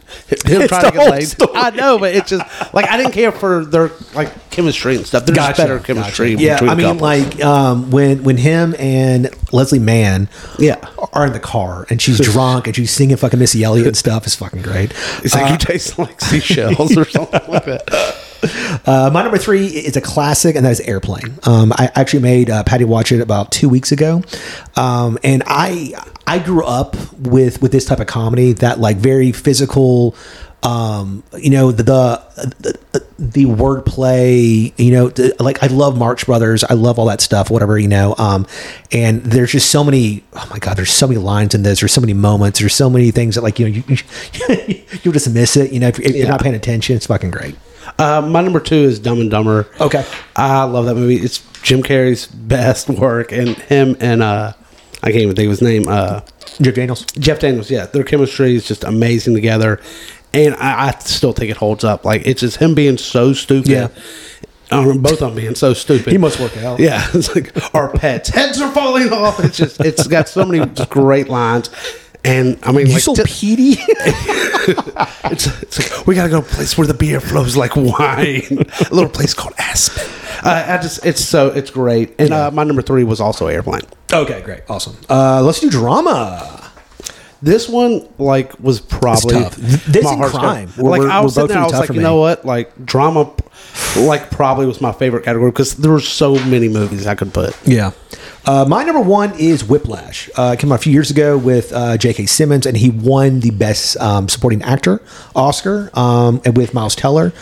him 0.47 0.63
It's 0.63 0.69
trying 0.69 0.93
to 0.93 0.97
get 0.97 1.11
laid. 1.11 1.27
story. 1.27 1.51
I 1.55 1.71
know, 1.71 1.99
but 1.99 2.15
it's 2.15 2.31
just 2.31 2.75
like 2.75 2.89
I 2.89 2.97
didn't 2.97 3.13
care 3.13 3.33
for 3.33 3.65
their 3.65 3.91
like 4.15 4.51
chemistry 4.51 4.95
and 4.97 5.05
stuff. 5.07 5.27
There's 5.27 5.37
just 5.37 5.57
better 5.57 5.81
chemistry. 5.81 6.35
Yeah, 6.35 6.55
between 6.55 6.71
I 6.71 6.75
mean, 6.77 6.87
couples. 6.87 7.03
like 7.03 7.45
um, 7.45 7.91
when 7.91 8.23
when 8.23 8.37
him 8.37 8.77
and 8.79 9.31
Leslie 9.53 9.79
Mann, 9.79 10.29
Yeah. 10.59 10.77
are 11.13 11.27
in 11.27 11.33
the 11.33 11.41
car 11.41 11.87
and 11.91 12.01
she's 12.01 12.19
drunk 12.21 12.67
and 12.67 12.75
she's 12.77 12.91
singing 12.91 13.17
fucking 13.17 13.39
Missy 13.39 13.63
Elliott 13.63 13.87
and 13.89 13.97
stuff 13.97 14.27
is 14.27 14.35
fucking 14.35 14.63
great. 14.63 14.93
it's 15.23 15.35
like 15.35 15.51
you 15.53 15.59
taste 15.59 15.99
like 15.99 16.21
seashells 16.21 16.97
or 16.97 17.05
something 17.05 17.41
like 17.49 17.65
that. 17.67 18.19
Uh, 18.85 19.09
my 19.13 19.23
number 19.23 19.39
three 19.39 19.67
is 19.69 19.97
a 19.97 20.01
classic, 20.01 20.57
and 20.57 20.67
that 20.67 20.73
is 20.73 20.81
Airplane. 20.81 21.39
Um, 21.45 21.73
I 21.77 21.93
actually 21.95 22.23
made 22.25 22.51
uh, 22.51 22.65
Patty 22.65 22.85
watch 22.85 23.13
it 23.13 23.21
about 23.21 23.53
two 23.53 23.69
weeks 23.69 23.93
ago, 23.93 24.25
um, 24.75 25.17
and 25.23 25.45
I 25.47 25.93
I 26.27 26.41
grew 26.41 26.65
up 26.65 26.97
with 27.21 27.63
with 27.63 27.71
this 27.71 27.85
type 27.85 28.01
of 28.01 28.09
comedy 28.09 28.53
that 28.55 28.81
like 28.81 28.97
very 28.97 29.31
physical. 29.31 30.17
Um, 30.63 31.25
you 31.37 31.51
know 31.51 31.73
the 31.73 31.83
the, 31.83 32.79
the, 32.93 33.07
the 33.19 33.45
wordplay. 33.47 34.73
You 34.79 34.93
know, 34.93 35.09
the, 35.09 35.35
like 35.41 35.63
I 35.63 35.67
love 35.67 35.99
Marx 35.99 36.25
Brothers. 36.25 36.63
I 36.63 36.75
love 36.75 36.99
all 36.99 37.07
that 37.07 37.21
stuff. 37.21 37.51
Whatever 37.51 37.79
you 37.79 37.89
know. 37.89 38.15
Um, 38.17 38.47
and 38.93 39.23
there's 39.25 39.53
just 39.53 39.71
so 39.71 39.83
many. 39.83 40.23
Oh 40.35 40.47
my 40.51 40.59
god, 40.59 40.77
there's 40.77 40.93
so 40.93 41.09
many 41.09 41.19
lines 41.19 41.55
in 41.55 41.63
this. 41.63 41.81
There's 41.81 41.93
so 41.93 42.01
many 42.01 42.15
moments. 42.15 42.61
There's 42.61 42.75
so 42.75 42.89
many 42.89 43.11
things 43.11 43.35
that 43.35 43.43
like 43.43 43.59
you 43.59 43.69
know 43.69 43.75
you 43.75 43.83
you 43.89 44.85
you'll 45.03 45.15
just 45.15 45.31
miss 45.31 45.57
it. 45.57 45.73
You 45.73 45.81
know, 45.81 45.89
if, 45.89 45.99
if 45.99 46.15
you're 46.15 46.29
not 46.29 46.43
paying 46.43 46.55
attention, 46.55 46.95
it's 46.97 47.07
fucking 47.07 47.33
great. 47.33 47.57
Uh, 47.99 48.21
my 48.23 48.41
number 48.41 48.61
two 48.61 48.77
is 48.77 48.99
Dumb 48.99 49.21
and 49.21 49.31
Dumber. 49.31 49.67
Okay. 49.81 50.07
I 50.37 50.65
love 50.65 50.87
that 50.87 50.95
movie. 50.95 51.17
It's 51.17 51.39
Jim 51.63 51.83
Carrey's 51.83 52.27
best 52.27 52.89
work, 52.89 53.33
and 53.33 53.51
him 53.51 53.97
and 54.01 54.23
uh, 54.23 54.53
I 55.03 55.11
can't 55.11 55.23
even 55.23 55.37
think 55.37 55.47
of 55.47 55.51
his 55.51 55.63
name. 55.63 55.85
Uh, 55.89 56.21
Jeff 56.61 56.75
Daniels. 56.75 57.05
Jeff 57.19 57.41
Daniels. 57.41 57.71
Yeah, 57.71 57.87
their 57.87 58.05
chemistry 58.05 58.55
is 58.55 58.67
just 58.67 58.85
amazing 58.85 59.35
together. 59.35 59.81
And 60.35 60.55
I, 60.55 60.89
I 60.89 60.99
still 61.01 61.33
think 61.33 61.51
it 61.51 61.57
holds 61.59 61.85
up. 61.85 62.05
Like 62.05 62.27
it's 62.27 62.41
just 62.41 62.57
him 62.57 62.75
being 62.75 62.97
so 62.99 63.33
stupid. 63.33 63.71
Yeah. 63.71 63.89
Um, 64.71 65.03
both 65.03 65.21
of 65.21 65.21
them 65.21 65.35
being 65.35 65.55
so 65.55 65.75
stupid. 65.75 66.13
He 66.13 66.17
must 66.19 66.41
work 66.41 66.57
out. 66.57 66.81
Yeah, 66.81 67.07
it's 67.15 67.35
like 67.35 67.75
our 67.75 67.91
pets' 67.93 68.31
heads 68.31 68.59
are 68.63 68.73
falling 68.73 69.13
off. 69.13 69.39
It's 69.45 69.59
just 69.59 69.81
it's 69.85 70.07
got 70.07 70.29
so 70.31 70.47
many 70.47 70.65
just 70.73 70.89
great 70.89 71.29
lines, 71.29 71.69
and 72.25 72.59
I 72.63 72.73
mean, 72.73 72.87
You 72.87 72.95
like 72.95 73.03
so 73.03 73.15
ju- 73.15 73.25
Petey. 73.25 73.77
it's, 74.67 75.47
it's 75.63 75.79
like 75.93 76.07
we 76.07 76.15
gotta 76.15 76.31
go 76.31 76.41
to 76.41 76.47
a 76.47 76.51
place 76.51 76.79
where 76.79 76.87
the 76.87 76.95
beer 76.95 77.21
flows 77.21 77.57
like 77.57 77.77
wine. 77.77 77.89
a 78.91 78.95
little 78.95 79.11
place 79.11 79.35
called 79.35 79.53
Aspen. 79.59 80.07
Uh, 80.43 80.65
I 80.67 80.79
just 80.81 81.05
it's 81.05 81.23
so 81.23 81.49
it's 81.49 81.71
great. 81.71 82.15
And 82.19 82.33
uh, 82.33 82.51
my 82.51 82.65
number 82.65 82.81
three 82.81 83.05
was 83.05 83.21
also 83.21 83.49
Airplane. 83.49 83.83
okay, 84.11 84.41
great, 84.41 84.63
awesome. 84.71 84.97
Uh, 85.11 85.43
let's 85.43 85.61
do 85.61 85.69
drama. 85.69 86.62
This 87.43 87.69
one 87.69 88.09
like 88.19 88.59
was 88.61 88.81
probably 88.81 89.35
tough. 89.35 89.57
This 89.57 90.05
heart's 90.05 90.31
crime. 90.31 90.71
like 90.79 91.01
we're- 91.01 91.11
I 91.11 91.21
was 91.21 91.35
sitting 91.35 91.49
there, 91.49 91.59
I 91.59 91.65
was 91.65 91.73
like, 91.73 91.89
you 91.89 91.97
me. 91.97 92.03
know 92.03 92.17
what? 92.17 92.45
Like 92.45 92.87
drama, 92.87 93.33
like 93.97 94.31
probably 94.31 94.67
was 94.67 94.81
my 94.81 94.93
favorite 94.93 95.25
category 95.25 95.51
because 95.51 95.75
there 95.75 95.91
were 95.91 96.01
so 96.01 96.35
many 96.47 96.69
movies 96.69 97.07
I 97.07 97.15
could 97.17 97.35
put. 97.35 97.57
Yeah. 97.67 97.91
Uh, 98.45 98.65
my 98.69 98.83
number 98.83 99.01
one 99.01 99.33
is 99.39 99.65
Whiplash. 99.65 100.29
Uh, 100.37 100.53
it 100.55 100.61
came 100.61 100.73
out 100.73 100.77
a 100.77 100.83
few 100.83 100.93
years 100.93 101.11
ago 101.13 101.39
with 101.39 101.73
uh, 101.73 101.97
J.K. 101.97 102.27
Simmons, 102.27 102.67
and 102.67 102.77
he 102.77 102.91
won 102.91 103.39
the 103.39 103.51
Best 103.51 103.97
um, 103.99 104.29
Supporting 104.29 104.63
Actor 104.63 105.01
Oscar 105.37 105.91
um, 105.95 106.41
and 106.45 106.57
with 106.57 106.75
Miles 106.75 106.97
Teller. 106.97 107.33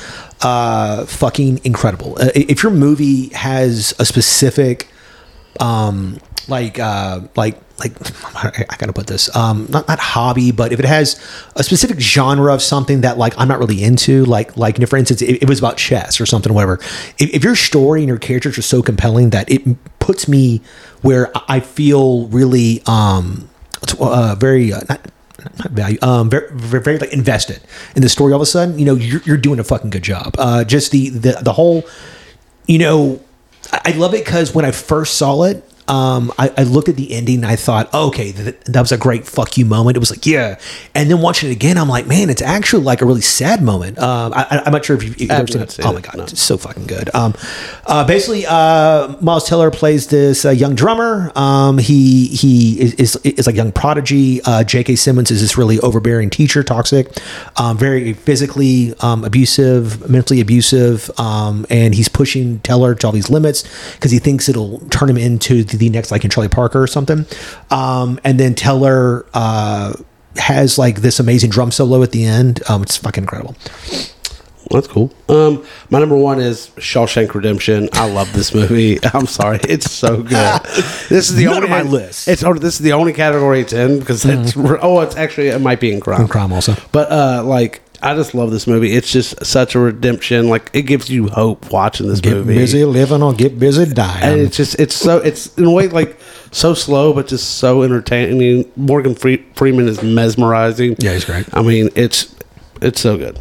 Uh, 0.42 1.07
fucking 1.07 1.61
incredible. 1.64 2.18
Uh, 2.20 2.28
if 2.34 2.62
your 2.62 2.72
movie 2.72 3.28
has 3.30 3.94
a 3.98 4.05
specific, 4.05 4.88
um, 5.59 6.18
like, 6.48 6.78
uh, 6.78 7.20
like, 7.34 7.59
like, 7.81 7.93
I, 8.70 8.76
gotta 8.78 8.93
put 8.93 9.07
this, 9.07 9.35
um, 9.35 9.66
not 9.70 9.89
not 9.89 9.99
hobby, 9.99 10.53
but 10.53 10.72
if 10.72 10.78
it 10.78 10.87
has 10.87 11.20
a 11.57 11.64
specific 11.64 12.01
genre 12.01 12.55
of 12.55 12.62
something 12.62 13.01
that 13.01 13.18
like 13.18 13.35
I'm 13.39 13.49
not 13.49 13.59
really 13.59 13.83
into, 13.83 14.24
like, 14.24 14.57
like, 14.57 14.76
you 14.78 14.83
know, 14.83 14.87
for 14.87 14.97
instance, 14.97 15.22
it, 15.22 15.43
it 15.43 15.49
was 15.49 15.59
about 15.59 15.76
chess 15.76 16.20
or 16.20 16.26
something, 16.26 16.53
whatever. 16.53 16.74
If, 17.18 17.35
if 17.35 17.45
your 17.45 17.57
story 17.57 18.01
and 18.01 18.09
your 18.09 18.18
characters 18.18 18.57
are 18.59 18.62
so 18.62 18.83
compelling 18.83 19.31
that 19.31 19.51
it 19.51 19.62
puts 19.99 20.28
me 20.28 20.61
where 21.03 21.31
I 21.49 21.61
feel 21.61 22.28
really, 22.28 22.83
um, 22.87 23.49
uh, 23.99 24.37
very 24.39 24.72
uh, 24.72 24.81
not 24.89 25.11
not 25.59 25.70
value, 25.70 25.99
um, 26.03 26.28
very, 26.31 26.51
very, 26.53 26.83
very 26.83 26.99
like 26.99 27.12
invested 27.12 27.61
in 27.97 28.03
the 28.03 28.09
story. 28.09 28.33
All 28.33 28.37
of 28.37 28.43
a 28.43 28.47
sudden, 28.47 28.78
you 28.78 28.85
know, 28.85 28.95
you're, 28.95 29.22
you're 29.22 29.37
doing 29.37 29.59
a 29.59 29.64
fucking 29.64 29.91
good 29.91 30.03
job. 30.03 30.35
Uh, 30.39 30.64
just 30.64 30.93
the 30.93 31.09
the 31.11 31.39
the 31.41 31.53
whole, 31.53 31.85
you 32.66 32.78
know, 32.78 33.22
I, 33.72 33.81
I 33.87 33.91
love 33.93 34.14
it 34.14 34.24
because 34.24 34.55
when 34.55 34.64
I 34.64 34.70
first 34.70 35.16
saw 35.16 35.45
it. 35.45 35.66
Um, 35.91 36.32
I, 36.38 36.53
I 36.57 36.62
looked 36.62 36.88
at 36.88 36.97
the 36.97 37.12
ending 37.12 37.36
and 37.36 37.47
I 37.47 37.57
thought, 37.57 37.91
oh, 37.93 38.09
okay, 38.09 38.32
th- 38.32 38.57
that 38.66 38.80
was 38.80 38.93
a 38.93 38.99
great 38.99 39.26
fuck 39.26 39.59
you 39.59 39.66
moment. 39.66 39.97
It 39.97 40.01
was 40.01 40.11
like, 40.11 40.24
yeah. 40.24 40.59
And 40.95 41.11
then 41.11 41.20
watching 41.20 41.51
it 41.51 41.53
again, 41.53 41.76
I'm 41.76 41.88
like, 41.88 42.07
man, 42.07 42.30
it's 42.30 42.43
actually 42.43 42.84
like 42.84 43.03
a 43.03 43.07
really 43.07 43.20
sad 43.20 43.62
moment. 43.62 43.99
Um, 43.99 44.32
I, 44.34 44.62
I'm 44.64 44.72
not 44.72 44.84
sure 44.84 44.97
if 44.97 45.03
you've, 45.03 45.20
you've 45.20 45.30
ever 45.30 45.47
seen 45.47 45.62
it. 45.62 45.78
Oh 45.82 45.93
my 45.93 46.01
God, 46.01 46.16
no. 46.16 46.22
it's 46.22 46.41
so 46.41 46.57
fucking 46.57 46.86
good. 46.86 47.12
Um, 47.14 47.34
uh, 47.86 48.07
basically, 48.07 48.47
uh, 48.47 49.16
Miles 49.20 49.49
Teller 49.49 49.70
plays 49.70 50.07
this 50.07 50.45
uh, 50.45 50.51
young 50.51 50.74
drummer. 50.74 51.32
Um, 51.34 51.78
he 51.78 52.26
he 52.28 52.80
is, 52.80 52.95
is, 52.95 53.16
is 53.16 53.47
like 53.47 53.57
young 53.57 53.72
prodigy. 53.72 54.41
Uh, 54.43 54.62
J.K. 54.64 54.97
Simmons 54.97 55.30
is 55.30 55.41
this 55.41 55.59
really 55.59 55.80
overbearing 55.80 56.30
teacher, 56.30 56.62
toxic, 56.62 57.09
um, 57.59 57.76
very 57.76 58.12
physically 58.12 58.95
um, 59.01 59.24
abusive, 59.24 60.09
mentally 60.09 60.41
abusive, 60.41 61.11
um, 61.18 61.66
and 61.68 61.95
he's 61.95 62.09
pushing 62.09 62.61
Teller 62.61 62.95
to 62.95 63.07
all 63.07 63.12
these 63.12 63.30
limits 63.30 63.64
because 63.95 64.11
he 64.11 64.18
thinks 64.18 64.49
it'll 64.49 64.78
turn 64.91 65.11
him 65.11 65.16
into 65.16 65.64
the, 65.64 65.76
the 65.81 65.91
next 65.91 66.12
like 66.12 66.24
in 66.24 66.31
Charlie 66.31 66.49
Parker 66.49 66.81
or 66.81 66.87
something. 66.87 67.26
Um, 67.70 68.20
and 68.22 68.39
then 68.39 68.55
Teller. 68.55 69.26
Uh, 69.35 69.95
has 70.37 70.78
like 70.78 71.01
this 71.01 71.18
amazing 71.18 71.51
drum 71.51 71.72
solo 71.72 72.03
at 72.05 72.12
the 72.12 72.24
end. 72.24 72.62
Um, 72.68 72.83
it's 72.85 72.97
fucking 72.97 73.24
incredible. 73.24 73.57
That's 74.70 74.87
cool. 74.87 75.12
Um, 75.28 75.64
my 75.91 75.99
number 75.99 76.16
one 76.16 76.39
is 76.41 76.68
Shawshank 76.76 77.35
Redemption. 77.35 77.89
I 77.93 78.09
love 78.09 78.33
this 78.33 78.55
movie. 78.55 79.01
I'm 79.14 79.26
sorry, 79.26 79.59
it's 79.68 79.91
so 79.91 80.22
good. 80.22 80.61
This 81.11 81.28
is 81.28 81.35
the 81.35 81.47
None 81.47 81.55
only 81.55 81.64
of 81.64 81.70
my 81.70 81.83
list. 81.83 82.28
It's 82.28 82.45
oh, 82.45 82.55
this 82.55 82.74
is 82.74 82.81
the 82.81 82.93
only 82.93 83.12
category 83.12 83.61
it's 83.61 83.72
in 83.72 83.99
because 83.99 84.24
it's 84.24 84.57
oh, 84.57 85.01
it's 85.01 85.16
actually 85.16 85.49
it 85.49 85.61
might 85.61 85.81
be 85.81 85.93
in 85.93 86.01
crime. 86.01 86.28
crime 86.28 86.53
also. 86.53 86.76
but 86.93 87.11
uh, 87.11 87.43
like 87.45 87.83
I 88.03 88.14
just 88.14 88.34
love 88.34 88.51
this 88.51 88.66
movie. 88.66 88.92
It's 88.92 89.11
just 89.12 89.44
such 89.44 89.74
a 89.74 89.78
redemption. 89.78 90.48
Like 90.48 90.70
it 90.72 90.82
gives 90.82 91.11
you 91.11 91.28
hope 91.28 91.70
watching 91.70 92.09
this 92.09 92.24
movie. 92.24 92.36
Get 92.36 92.46
movie. 92.46 92.55
busy 92.55 92.84
living 92.84 93.22
or 93.22 93.34
get 93.34 93.59
busy 93.59 93.86
dying. 93.92 94.22
and 94.24 94.40
it's 94.40 94.57
just 94.57 94.78
it's 94.78 94.94
so 94.94 95.18
it's 95.18 95.57
in 95.59 95.64
a 95.64 95.70
way 95.70 95.88
like 95.88 96.18
so 96.51 96.72
slow 96.74 97.12
but 97.12 97.26
just 97.28 97.59
so 97.59 97.82
entertaining. 97.82 98.70
Morgan 98.76 99.14
Fre- 99.14 99.42
Freeman 99.55 99.86
is 99.88 100.03
mesmerizing. 100.03 100.96
Yeah, 100.98 101.12
he's 101.12 101.24
great. 101.24 101.46
I 101.53 101.62
mean, 101.62 101.90
it's 101.94 102.34
it's 102.80 103.01
so 103.01 103.16
good. 103.18 103.38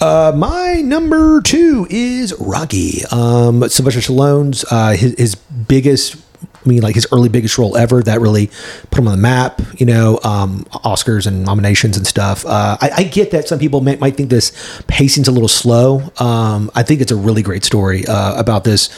Uh, 0.00 0.32
my 0.34 0.80
number 0.80 1.42
two 1.42 1.86
is 1.90 2.34
Rocky. 2.40 3.02
Um, 3.10 3.68
Sylvester 3.68 4.00
Stallone's 4.00 4.64
uh, 4.70 4.92
his, 4.92 5.14
his 5.18 5.34
biggest, 5.34 6.16
I 6.64 6.68
mean, 6.68 6.82
like 6.82 6.94
his 6.94 7.06
early 7.12 7.28
biggest 7.28 7.56
role 7.58 7.76
ever. 7.76 8.02
That 8.02 8.20
really 8.20 8.48
put 8.90 8.98
him 8.98 9.08
on 9.08 9.12
the 9.16 9.22
map. 9.22 9.60
You 9.78 9.86
know, 9.86 10.20
um, 10.24 10.64
Oscars 10.72 11.26
and 11.26 11.44
nominations 11.44 11.96
and 11.96 12.06
stuff. 12.06 12.44
Uh, 12.44 12.76
I, 12.80 12.90
I 12.98 13.02
get 13.04 13.30
that 13.30 13.48
some 13.48 13.58
people 13.58 13.80
may, 13.80 13.96
might 13.96 14.16
think 14.16 14.30
this 14.30 14.52
pacing's 14.86 15.28
a 15.28 15.32
little 15.32 15.48
slow. 15.48 16.02
Um, 16.18 16.70
I 16.74 16.82
think 16.82 17.00
it's 17.00 17.12
a 17.12 17.16
really 17.16 17.42
great 17.42 17.64
story 17.64 18.06
uh, 18.06 18.38
about 18.38 18.64
this 18.64 18.90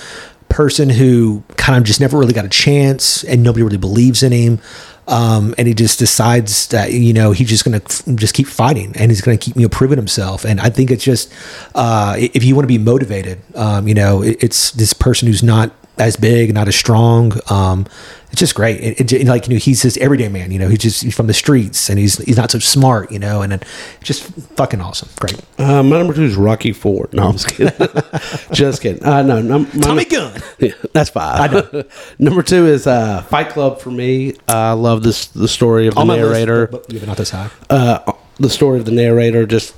person 0.49 0.91
who 0.91 1.43
kind 1.57 1.79
of 1.79 1.85
just 1.85 2.01
never 2.01 2.19
really 2.19 2.35
got 2.35 2.45
a 2.45 2.49
chance, 2.51 3.25
and 3.25 3.43
nobody 3.43 3.63
really 3.63 3.79
believes 3.79 4.23
in 4.23 4.33
him. 4.33 4.61
um, 5.09 5.55
and 5.59 5.67
he 5.67 5.75
just 5.75 5.99
decides 5.99 6.69
that 6.69 6.93
you 6.93 7.13
know 7.13 7.33
he's 7.33 7.49
just 7.49 7.65
going 7.65 7.79
to 7.79 8.15
just 8.15 8.35
keep 8.35 8.47
fighting 8.47 8.95
and 8.97 9.11
he's 9.11 9.21
to 9.23 9.37
keep 9.37 9.57
you 9.57 9.63
know 9.63 9.69
proving 9.69 9.99
himself 9.99 10.45
and 10.45 10.61
i 10.61 10.71
think 10.71 10.91
it's 10.91 11.05
just 11.05 11.33
uh, 11.75 12.15
if 12.19 12.45
you 12.45 12.55
want 12.55 12.65
to 12.65 12.69
be 12.69 12.79
motivated 12.79 13.41
um, 13.57 13.89
you 13.89 13.95
know 13.95 14.23
it, 14.23 14.43
it's 14.43 14.71
this 14.73 14.93
person 14.93 15.27
who's 15.27 15.43
not 15.43 15.73
as 16.03 16.16
big 16.16 16.53
not 16.53 16.68
as 16.68 16.74
strong 16.76 17.32
um, 17.50 17.86
it's 18.30 18.40
just 18.40 18.55
great 18.55 18.80
it, 18.80 19.12
it, 19.12 19.26
like 19.26 19.46
you 19.46 19.55
know 19.55 19.59
he's 19.59 19.82
this 19.82 19.96
everyday 19.98 20.28
man 20.28 20.50
you 20.50 20.59
know 20.59 20.68
he's 20.68 20.78
just 20.78 21.03
he's 21.03 21.14
from 21.14 21.26
the 21.26 21.34
streets 21.34 21.88
and 21.90 21.98
he's 21.98 22.16
he's 22.18 22.36
not 22.36 22.50
so 22.50 22.59
smart 22.59 23.11
you 23.12 23.18
know 23.18 23.42
and 23.42 23.64
just 24.03 24.22
fucking 24.57 24.80
awesome 24.80 25.09
great 25.20 25.38
Uh, 25.59 25.82
my 25.82 25.98
number 25.98 26.12
two 26.14 26.24
is 26.24 26.34
Rocky 26.36 26.72
Four. 26.72 27.09
No, 27.12 27.28
I'm 27.28 27.32
just 27.38 27.48
kidding. 27.48 27.88
just 28.53 28.82
kidding. 28.82 29.05
Uh, 29.05 29.22
no, 29.22 29.42
my 29.42 29.64
Tommy 29.80 30.05
Gunn. 30.05 30.40
Yeah, 30.59 30.72
that's 30.92 31.11
five. 31.11 31.40
I 31.40 31.46
know. 31.55 31.84
number 32.18 32.42
two 32.42 32.66
is 32.66 32.86
uh, 32.86 33.22
Fight 33.22 33.50
Club 33.50 33.80
for 33.80 33.90
me. 33.90 34.34
I 34.48 34.72
love 34.72 35.03
this 35.03 35.26
the 35.26 35.48
story 35.48 35.86
of 35.86 35.94
the 35.94 36.05
my 36.05 36.14
list, 36.16 36.26
narrator. 36.32 36.66
but, 36.68 36.88
but 36.88 37.07
not 37.07 37.16
this 37.16 37.30
high 37.30 37.50
uh, 37.70 38.12
the 38.40 38.50
story 38.50 38.78
of 38.80 38.86
the 38.86 38.92
narrator 38.92 39.46
just 39.46 39.74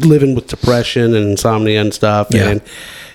living 0.00 0.34
with 0.34 0.46
depression 0.48 1.14
and 1.14 1.30
insomnia 1.30 1.80
and 1.80 1.92
stuff 1.94 2.28
Yeah. 2.30 2.48
and 2.50 2.60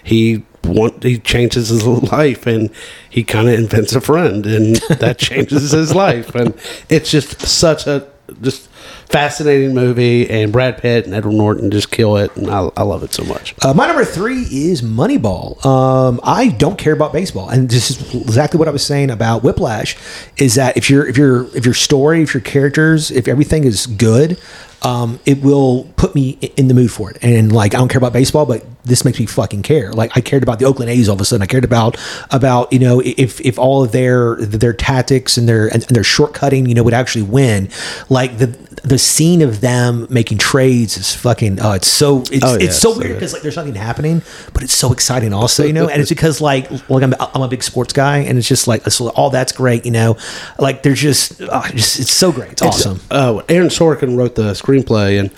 he 0.04 0.44
want 0.64 1.04
he 1.04 1.18
changes 1.18 1.70
his 1.70 1.86
life 2.12 2.46
and 2.48 2.70
he 3.10 3.24
kind 3.24 3.48
of 3.48 3.56
invents 3.56 3.94
a 3.96 4.02
friend 4.02 4.46
and 4.46 4.76
that 5.00 5.18
changes 5.20 5.72
his 5.72 5.94
life 5.94 6.36
and 6.36 6.54
it's 6.90 7.10
just 7.12 7.42
such 7.42 7.88
a 7.88 8.08
just 8.42 8.68
fascinating 9.10 9.74
movie 9.74 10.30
and 10.30 10.54
Brad 10.54 10.78
Pitt 10.78 11.06
and 11.06 11.14
Edward 11.14 11.34
Norton 11.34 11.70
just 11.70 11.92
kill 11.92 12.16
it 12.16 12.34
and 12.38 12.50
I, 12.50 12.70
I 12.78 12.84
love 12.84 13.04
it 13.04 13.14
so 13.14 13.24
much 13.26 13.54
Uh, 13.64 13.74
my 13.74 13.88
number 13.88 14.06
three 14.06 14.44
is 14.44 14.82
Moneyball. 14.82 15.64
Um, 15.66 16.20
I 16.24 16.48
don't 16.50 16.78
care 16.78 16.94
about 16.94 17.12
baseball, 17.12 17.50
and 17.50 17.70
this 17.70 17.92
is 17.92 18.14
exactly 18.16 18.58
what 18.58 18.68
I 18.68 18.72
was 18.72 18.86
saying 18.86 19.10
about 19.12 19.44
Whiplash. 19.44 19.98
Is 20.38 20.56
that 20.56 20.78
if 20.78 20.90
your 20.90 21.06
if 21.08 21.18
your 21.18 21.46
if 21.56 21.66
your 21.66 21.74
story, 21.74 22.22
if 22.24 22.34
your 22.34 22.42
characters, 22.42 23.12
if 23.12 23.28
everything 23.28 23.66
is 23.66 23.86
good, 23.86 24.40
um, 24.82 25.20
it 25.26 25.42
will 25.42 25.86
put 25.96 26.16
me 26.16 26.32
in 26.56 26.68
the 26.68 26.74
mood 26.74 26.92
for 26.92 27.12
it. 27.12 27.18
And 27.22 27.52
like 27.52 27.74
I 27.76 27.78
don't 27.78 27.90
care 27.90 28.00
about 28.00 28.14
baseball, 28.14 28.46
but 28.46 28.66
this 28.84 29.06
makes 29.06 29.20
me 29.20 29.26
fucking 29.26 29.64
care. 29.64 29.92
Like 29.94 30.16
I 30.16 30.22
cared 30.22 30.44
about 30.44 30.60
the 30.60 30.66
Oakland 30.66 30.90
A's 30.92 31.08
all 31.10 31.16
of 31.16 31.22
a 31.22 31.26
sudden. 31.26 31.44
I 31.44 31.48
cared 31.48 31.64
about 31.66 31.98
about 32.32 32.72
you 32.74 32.80
know 32.80 33.02
if 33.04 33.40
if 33.42 33.58
all 33.60 33.84
of 33.84 33.92
their 33.92 34.36
their 34.38 34.74
tactics 34.74 35.38
and 35.38 35.48
their 35.48 35.68
and 35.68 35.84
their 35.84 36.04
shortcutting 36.04 36.68
you 36.68 36.74
know 36.74 36.84
would 36.84 36.94
actually 36.94 37.24
win. 37.24 37.70
Like 38.10 38.38
the 38.38 38.48
the 38.84 38.98
scene 38.98 39.42
of 39.42 39.62
them 39.62 40.08
making 40.10 40.40
trades 40.40 40.98
is 40.98 41.14
fucking. 41.16 41.60
Oh, 41.62 41.74
it's 41.74 41.88
so 41.88 42.22
it's 42.32 42.44
Oh, 42.44 42.58
yeah, 42.58 42.66
it's 42.66 42.78
so 42.78 42.94
so 42.94 43.00
weird 43.00 43.14
because 43.14 43.34
like 43.34 43.42
there's 43.44 43.56
nothing 43.56 43.76
happening, 43.76 44.22
but 44.54 44.64
it's 44.64 44.74
so 44.74 44.92
exciting 44.92 45.34
also, 45.34 45.64
you 45.64 45.74
know. 45.74 45.88
and 45.88 46.02
it's 46.02 46.10
because 46.18 46.42
like 46.42 46.70
like 46.90 47.04
I'm, 47.04 47.14
I'm 47.20 47.42
a 47.44 47.48
big 47.48 47.64
sports 47.64 47.94
guy, 47.94 48.20
and 48.20 48.38
it's 48.38 48.48
just 48.48 48.68
like 48.68 48.84
so 48.90 49.10
all 49.10 49.30
that's 49.30 49.52
great, 49.52 49.86
you 49.86 49.92
know. 49.92 50.18
Like 50.58 50.84
there's 50.84 51.00
just, 51.00 51.42
oh, 51.42 51.64
just 51.72 52.00
it's 52.00 52.14
so 52.14 52.32
great, 52.32 52.54
it's 52.54 52.62
awesome. 52.62 53.00
uh, 53.12 53.42
Aaron 53.50 53.70
Sorkin 53.70 54.18
wrote 54.18 54.36
the 54.36 54.54
screenplay, 54.54 55.20
and 55.20 55.32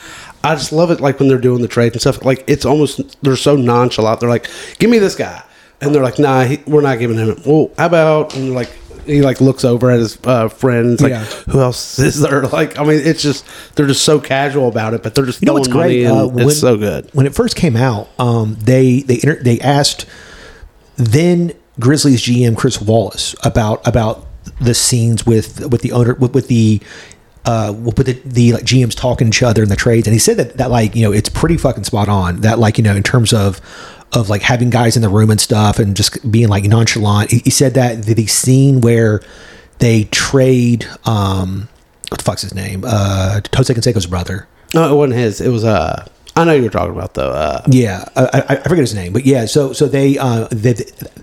I 0.43 0.55
just 0.55 0.71
love 0.71 0.91
it. 0.91 0.99
Like 0.99 1.19
when 1.19 1.29
they're 1.29 1.37
doing 1.37 1.61
the 1.61 1.67
trade 1.67 1.93
and 1.93 2.01
stuff, 2.01 2.23
like 2.25 2.43
it's 2.47 2.65
almost 2.65 3.21
they're 3.23 3.35
so 3.35 3.55
nonchalant. 3.55 4.19
They're 4.19 4.29
like, 4.29 4.47
"Give 4.79 4.89
me 4.89 4.99
this 4.99 5.15
guy," 5.15 5.41
and 5.81 5.93
they're 5.95 6.03
like, 6.03 6.19
"Nah, 6.19 6.43
he, 6.43 6.59
we're 6.67 6.81
not 6.81 6.99
giving 6.99 7.17
him 7.17 7.29
it." 7.29 7.45
Well, 7.45 7.71
how 7.77 7.85
about 7.85 8.35
and 8.35 8.53
like 8.53 8.69
he 9.05 9.21
like 9.21 9.41
looks 9.41 9.63
over 9.65 9.89
at 9.91 9.99
his 9.99 10.17
uh, 10.25 10.49
friends, 10.49 11.01
like, 11.01 11.11
Yeah. 11.11 11.23
"Who 11.23 11.61
else 11.61 11.97
is 11.99 12.19
there?" 12.19 12.41
Like, 12.47 12.77
I 12.77 12.83
mean, 12.83 12.99
it's 12.99 13.21
just 13.21 13.45
they're 13.75 13.87
just 13.87 14.03
so 14.03 14.19
casual 14.19 14.67
about 14.67 14.93
it, 14.93 15.01
but 15.03 15.15
they're 15.15 15.25
just 15.25 15.41
You 15.41 15.45
know 15.45 15.53
what's 15.53 15.67
great? 15.67 16.05
Uh, 16.05 16.27
when, 16.27 16.47
it's 16.47 16.59
so 16.59 16.77
good. 16.77 17.09
When 17.13 17.25
it 17.25 17.33
first 17.33 17.55
came 17.55 17.75
out, 17.77 18.09
um, 18.19 18.57
they 18.59 19.01
they 19.01 19.15
inter- 19.15 19.41
they 19.41 19.59
asked 19.61 20.05
then 20.97 21.53
Grizzlies 21.79 22.21
GM 22.21 22.55
Chris 22.57 22.81
Wallace 22.81 23.35
about 23.43 23.85
about 23.87 24.25
the 24.59 24.73
scenes 24.73 25.25
with 25.25 25.65
with 25.71 25.81
the 25.81 25.91
owner 25.93 26.13
with, 26.15 26.33
with 26.35 26.47
the 26.47 26.81
uh, 27.45 27.73
we'll 27.75 27.91
put 27.91 28.05
the, 28.05 28.13
the 28.25 28.53
like 28.53 28.63
GMs 28.63 28.95
talking 28.95 29.29
to 29.29 29.35
each 29.35 29.43
other 29.43 29.63
in 29.63 29.69
the 29.69 29.75
trades, 29.75 30.07
and 30.07 30.13
he 30.13 30.19
said 30.19 30.37
that 30.37 30.57
that 30.57 30.71
like 30.71 30.95
you 30.95 31.03
know 31.03 31.11
it's 31.11 31.29
pretty 31.29 31.57
fucking 31.57 31.83
spot 31.83 32.07
on. 32.09 32.41
That 32.41 32.59
like 32.59 32.77
you 32.77 32.83
know 32.83 32.95
in 32.95 33.03
terms 33.03 33.33
of 33.33 33.59
of 34.13 34.29
like 34.29 34.41
having 34.43 34.69
guys 34.69 34.95
in 34.95 35.01
the 35.01 35.09
room 35.09 35.29
and 35.31 35.41
stuff, 35.41 35.79
and 35.79 35.95
just 35.95 36.31
being 36.31 36.47
like 36.47 36.63
nonchalant. 36.65 37.31
He, 37.31 37.39
he 37.39 37.49
said 37.49 37.73
that 37.73 38.03
the 38.03 38.27
scene 38.27 38.79
where 38.81 39.21
they 39.79 40.05
trade 40.05 40.87
um 41.05 41.67
what 42.09 42.19
the 42.19 42.23
fuck's 42.23 42.43
his 42.43 42.53
name 42.53 42.83
uh 42.87 43.41
Jose 43.55 43.73
Canseco's 43.73 44.05
brother. 44.05 44.47
No, 44.73 44.91
it 44.93 44.95
wasn't 44.95 45.19
his. 45.19 45.41
It 45.41 45.49
was 45.49 45.63
uh. 45.63 46.07
I 46.35 46.45
know 46.45 46.53
you 46.53 46.63
were 46.63 46.69
talking 46.69 46.95
about 46.95 47.13
though. 47.13 47.29
Uh, 47.31 47.61
Yeah, 47.67 48.05
I, 48.15 48.23
I 48.49 48.55
I 48.55 48.63
forget 48.63 48.79
his 48.79 48.95
name, 48.95 49.13
but 49.13 49.23
yeah. 49.25 49.45
So 49.45 49.71
so 49.73 49.87
they 49.87 50.17
uh 50.17 50.47
they, 50.51 50.75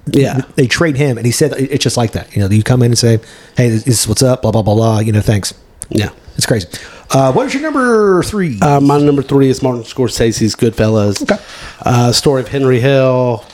Yeah. 0.07 0.43
they 0.55 0.66
trade 0.68 0.97
him, 0.97 1.16
and 1.16 1.27
he 1.27 1.33
said 1.33 1.53
it's 1.59 1.83
just 1.83 1.97
like 1.97 2.12
that. 2.12 2.35
You 2.37 2.43
know, 2.43 2.49
you 2.49 2.62
come 2.62 2.83
in 2.83 2.93
and 2.93 2.99
say, 2.99 3.18
"Hey, 3.57 3.71
this 3.71 3.87
is 3.89 4.07
what's 4.07 4.23
up," 4.23 4.43
blah 4.43 4.53
blah 4.53 4.62
blah 4.62 4.75
blah. 4.75 4.99
You 5.01 5.11
know, 5.12 5.21
thanks. 5.21 5.53
Yeah. 5.91 6.11
It's 6.36 6.47
crazy. 6.47 6.68
Uh, 7.11 7.32
what 7.32 7.47
is 7.47 7.55
your 7.55 7.62
number 7.62 8.22
three? 8.22 8.59
Uh, 8.61 8.80
my 8.80 8.99
number 8.99 9.22
three 9.22 9.49
is 9.51 9.62
Martin 9.62 9.82
Scorsese's 9.82 10.55
Goodfellas. 10.57 11.20
Okay. 11.22 11.43
Uh, 11.82 12.12
story 12.12 12.41
of 12.41 12.49
Henry 12.49 12.80
Hill 12.80 13.45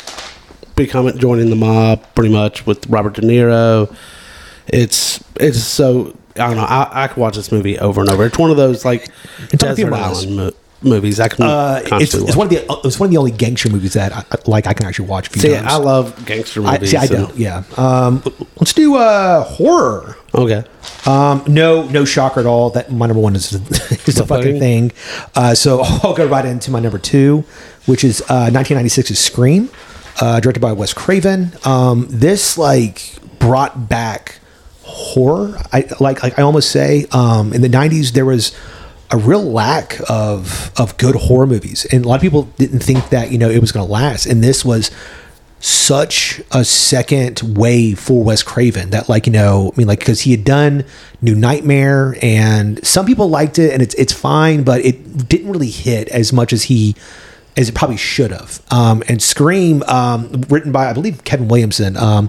becoming 0.76 1.18
joining 1.18 1.50
the 1.50 1.56
mob, 1.56 2.04
pretty 2.14 2.32
much 2.32 2.66
with 2.66 2.86
Robert 2.88 3.14
De 3.14 3.22
Niro. 3.22 3.94
It's 4.68 5.24
it's 5.40 5.62
so 5.62 6.14
I 6.36 6.48
don't 6.48 6.56
know. 6.56 6.64
I, 6.64 7.04
I 7.04 7.08
could 7.08 7.16
watch 7.16 7.36
this 7.36 7.50
movie 7.50 7.78
over 7.78 8.00
and 8.02 8.10
over. 8.10 8.26
It's 8.26 8.38
one 8.38 8.50
of 8.50 8.56
those 8.56 8.84
like 8.84 9.08
It's 9.50 9.62
desert 9.62 9.92
island 9.92 10.36
mo- 10.36 10.50
movies. 10.82 11.18
I 11.20 11.28
can 11.28 11.44
Uh, 11.44 11.80
it's, 11.84 12.14
it's 12.14 12.36
one 12.36 12.46
of 12.46 12.50
the 12.50 12.80
it's 12.84 13.00
one 13.00 13.06
of 13.08 13.10
the 13.10 13.16
only 13.18 13.30
gangster 13.30 13.68
movies 13.70 13.94
that 13.94 14.12
I, 14.12 14.18
I- 14.30 14.38
like 14.46 14.66
I 14.66 14.72
can 14.74 14.86
actually 14.86 15.08
watch 15.08 15.28
a 15.28 15.30
few 15.30 15.42
See, 15.42 15.54
times. 15.54 15.66
I 15.66 15.76
love 15.76 16.24
gangster 16.26 16.64
I, 16.64 16.72
movies. 16.74 16.90
see, 16.90 16.96
I 16.96 17.06
don't. 17.06 17.34
Yeah. 17.36 17.62
Um, 17.76 18.22
let's 18.60 18.72
do 18.72 18.96
uh, 18.96 19.44
horror. 19.44 20.16
Okay. 20.34 20.64
Um, 21.06 21.42
no, 21.48 21.84
no 21.88 22.04
shocker 22.04 22.40
at 22.40 22.46
all. 22.46 22.70
That 22.70 22.92
my 22.92 23.06
number 23.06 23.20
one 23.22 23.34
is 23.36 23.52
is 24.06 24.14
the 24.16 24.26
fucking 24.26 24.58
thing. 24.58 24.92
Uh, 25.34 25.54
so 25.54 25.80
I'll 25.84 26.14
go 26.14 26.26
right 26.26 26.44
into 26.44 26.70
my 26.70 26.80
number 26.80 26.98
two, 26.98 27.44
which 27.86 28.04
is 28.04 28.20
uh, 28.28 28.50
1996's 28.52 29.18
Scream, 29.18 29.70
uh, 30.20 30.40
directed 30.40 30.60
by 30.60 30.72
Wes 30.72 30.92
Craven. 30.92 31.52
Um, 31.64 32.06
this 32.10 32.58
like 32.58 33.14
brought 33.38 33.88
back 33.88 34.40
horror. 34.82 35.58
I 35.72 35.86
like, 36.00 36.22
like 36.22 36.38
I 36.38 36.42
almost 36.42 36.70
say 36.70 37.06
um, 37.12 37.52
in 37.52 37.60
the 37.62 37.68
90s 37.68 38.12
there 38.12 38.24
was 38.24 38.54
a 39.10 39.16
real 39.16 39.42
lack 39.42 40.00
of 40.08 40.72
of 40.78 40.96
good 40.98 41.14
horror 41.14 41.46
movies, 41.46 41.86
and 41.92 42.04
a 42.04 42.08
lot 42.08 42.16
of 42.16 42.22
people 42.22 42.44
didn't 42.58 42.80
think 42.80 43.10
that 43.10 43.30
you 43.30 43.38
know 43.38 43.50
it 43.50 43.60
was 43.60 43.72
going 43.72 43.86
to 43.86 43.92
last. 43.92 44.26
And 44.26 44.42
this 44.42 44.64
was 44.64 44.90
such 45.58 46.40
a 46.52 46.64
second 46.64 47.40
wave 47.56 47.98
for 47.98 48.22
Wes 48.22 48.42
Craven 48.42 48.90
that 48.90 49.08
like 49.08 49.26
you 49.26 49.32
know 49.32 49.72
I 49.74 49.78
mean 49.78 49.86
like 49.86 50.00
because 50.00 50.20
he 50.20 50.30
had 50.30 50.44
done 50.44 50.84
New 51.22 51.34
Nightmare 51.34 52.16
and 52.20 52.84
some 52.86 53.06
people 53.06 53.28
liked 53.28 53.58
it 53.58 53.72
and 53.72 53.82
it's 53.82 53.94
it's 53.94 54.12
fine 54.12 54.64
but 54.64 54.84
it 54.84 55.28
didn't 55.28 55.50
really 55.50 55.70
hit 55.70 56.08
as 56.08 56.32
much 56.32 56.52
as 56.52 56.64
he 56.64 56.94
as 57.56 57.70
it 57.70 57.74
probably 57.74 57.96
should 57.96 58.32
have. 58.32 58.62
Um, 58.70 59.02
and 59.08 59.22
Scream 59.22 59.82
um, 59.84 60.42
written 60.48 60.72
by 60.72 60.90
I 60.90 60.92
believe 60.92 61.24
Kevin 61.24 61.48
Williamson. 61.48 61.96
Um, 61.96 62.28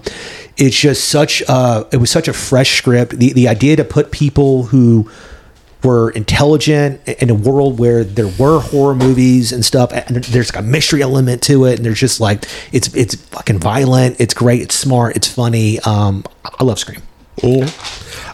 it's 0.56 0.78
just 0.78 1.08
such 1.08 1.42
a 1.48 1.86
it 1.92 1.98
was 1.98 2.10
such 2.10 2.28
a 2.28 2.32
fresh 2.32 2.78
script. 2.78 3.18
The 3.18 3.32
the 3.34 3.48
idea 3.48 3.76
to 3.76 3.84
put 3.84 4.10
people 4.10 4.64
who 4.64 5.10
were 5.84 6.10
intelligent 6.10 7.00
in 7.06 7.30
a 7.30 7.34
world 7.34 7.78
where 7.78 8.02
there 8.02 8.30
were 8.38 8.60
horror 8.60 8.94
movies 8.94 9.52
and 9.52 9.64
stuff 9.64 9.92
and 9.92 10.16
there's 10.24 10.52
like 10.52 10.64
a 10.64 10.66
mystery 10.66 11.02
element 11.02 11.42
to 11.42 11.64
it 11.66 11.76
and 11.76 11.84
there's 11.84 12.00
just 12.00 12.20
like 12.20 12.44
it's 12.72 12.92
it's 12.94 13.14
fucking 13.14 13.58
violent 13.60 14.20
it's 14.20 14.34
great 14.34 14.60
it's 14.60 14.74
smart 14.74 15.14
it's 15.14 15.32
funny 15.32 15.78
um 15.80 16.24
i 16.58 16.64
love 16.64 16.78
scream 16.78 17.00
Okay. 17.42 17.68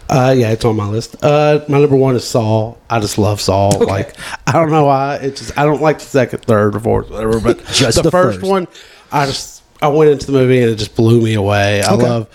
Uh, 0.08 0.34
yeah, 0.36 0.50
it's 0.50 0.64
on 0.64 0.76
my 0.76 0.88
list. 0.88 1.22
Uh, 1.22 1.64
my 1.68 1.78
number 1.78 1.96
one 1.96 2.16
is 2.16 2.26
Saw. 2.26 2.74
I 2.88 3.00
just 3.00 3.18
love 3.18 3.38
Saw. 3.40 3.68
Like, 3.68 4.14
I 4.46 4.52
don't 4.52 4.70
know 4.70 4.84
why. 4.86 5.16
It's 5.16 5.40
just 5.40 5.58
I 5.58 5.64
don't 5.64 5.82
like 5.82 5.98
the 5.98 6.04
second, 6.04 6.40
third, 6.42 6.74
or 6.76 6.80
fourth, 6.80 7.10
whatever. 7.10 7.40
But 7.40 7.64
Just 7.72 7.96
the, 7.96 8.02
the 8.04 8.10
first, 8.10 8.40
first. 8.40 8.50
one, 8.50 8.66
I 9.12 9.26
just 9.26 9.62
I 9.82 9.88
went 9.88 10.10
into 10.10 10.26
the 10.26 10.32
movie 10.32 10.60
and 10.62 10.70
it 10.70 10.76
just 10.76 10.96
blew 10.96 11.20
me 11.20 11.34
away. 11.34 11.82
I 11.82 11.94
love 11.94 12.28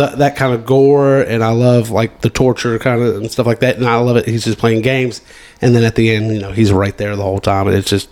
that 0.00 0.18
that 0.18 0.36
kind 0.36 0.54
of 0.54 0.64
gore, 0.64 1.20
and 1.20 1.42
I 1.44 1.50
love 1.50 1.90
like 1.90 2.20
the 2.22 2.30
torture 2.30 2.78
kind 2.78 3.02
of 3.02 3.16
and 3.16 3.30
stuff 3.30 3.46
like 3.46 3.60
that. 3.60 3.76
And 3.76 3.86
I 3.86 3.96
love 3.96 4.16
it. 4.16 4.26
He's 4.26 4.44
just 4.44 4.58
playing 4.58 4.82
games, 4.82 5.20
and 5.60 5.74
then 5.74 5.84
at 5.84 5.94
the 5.94 6.10
end, 6.14 6.32
you 6.32 6.40
know, 6.40 6.52
he's 6.52 6.72
right 6.72 6.96
there 6.96 7.14
the 7.16 7.22
whole 7.22 7.40
time, 7.40 7.66
and 7.66 7.76
it's 7.76 7.90
just 7.90 8.08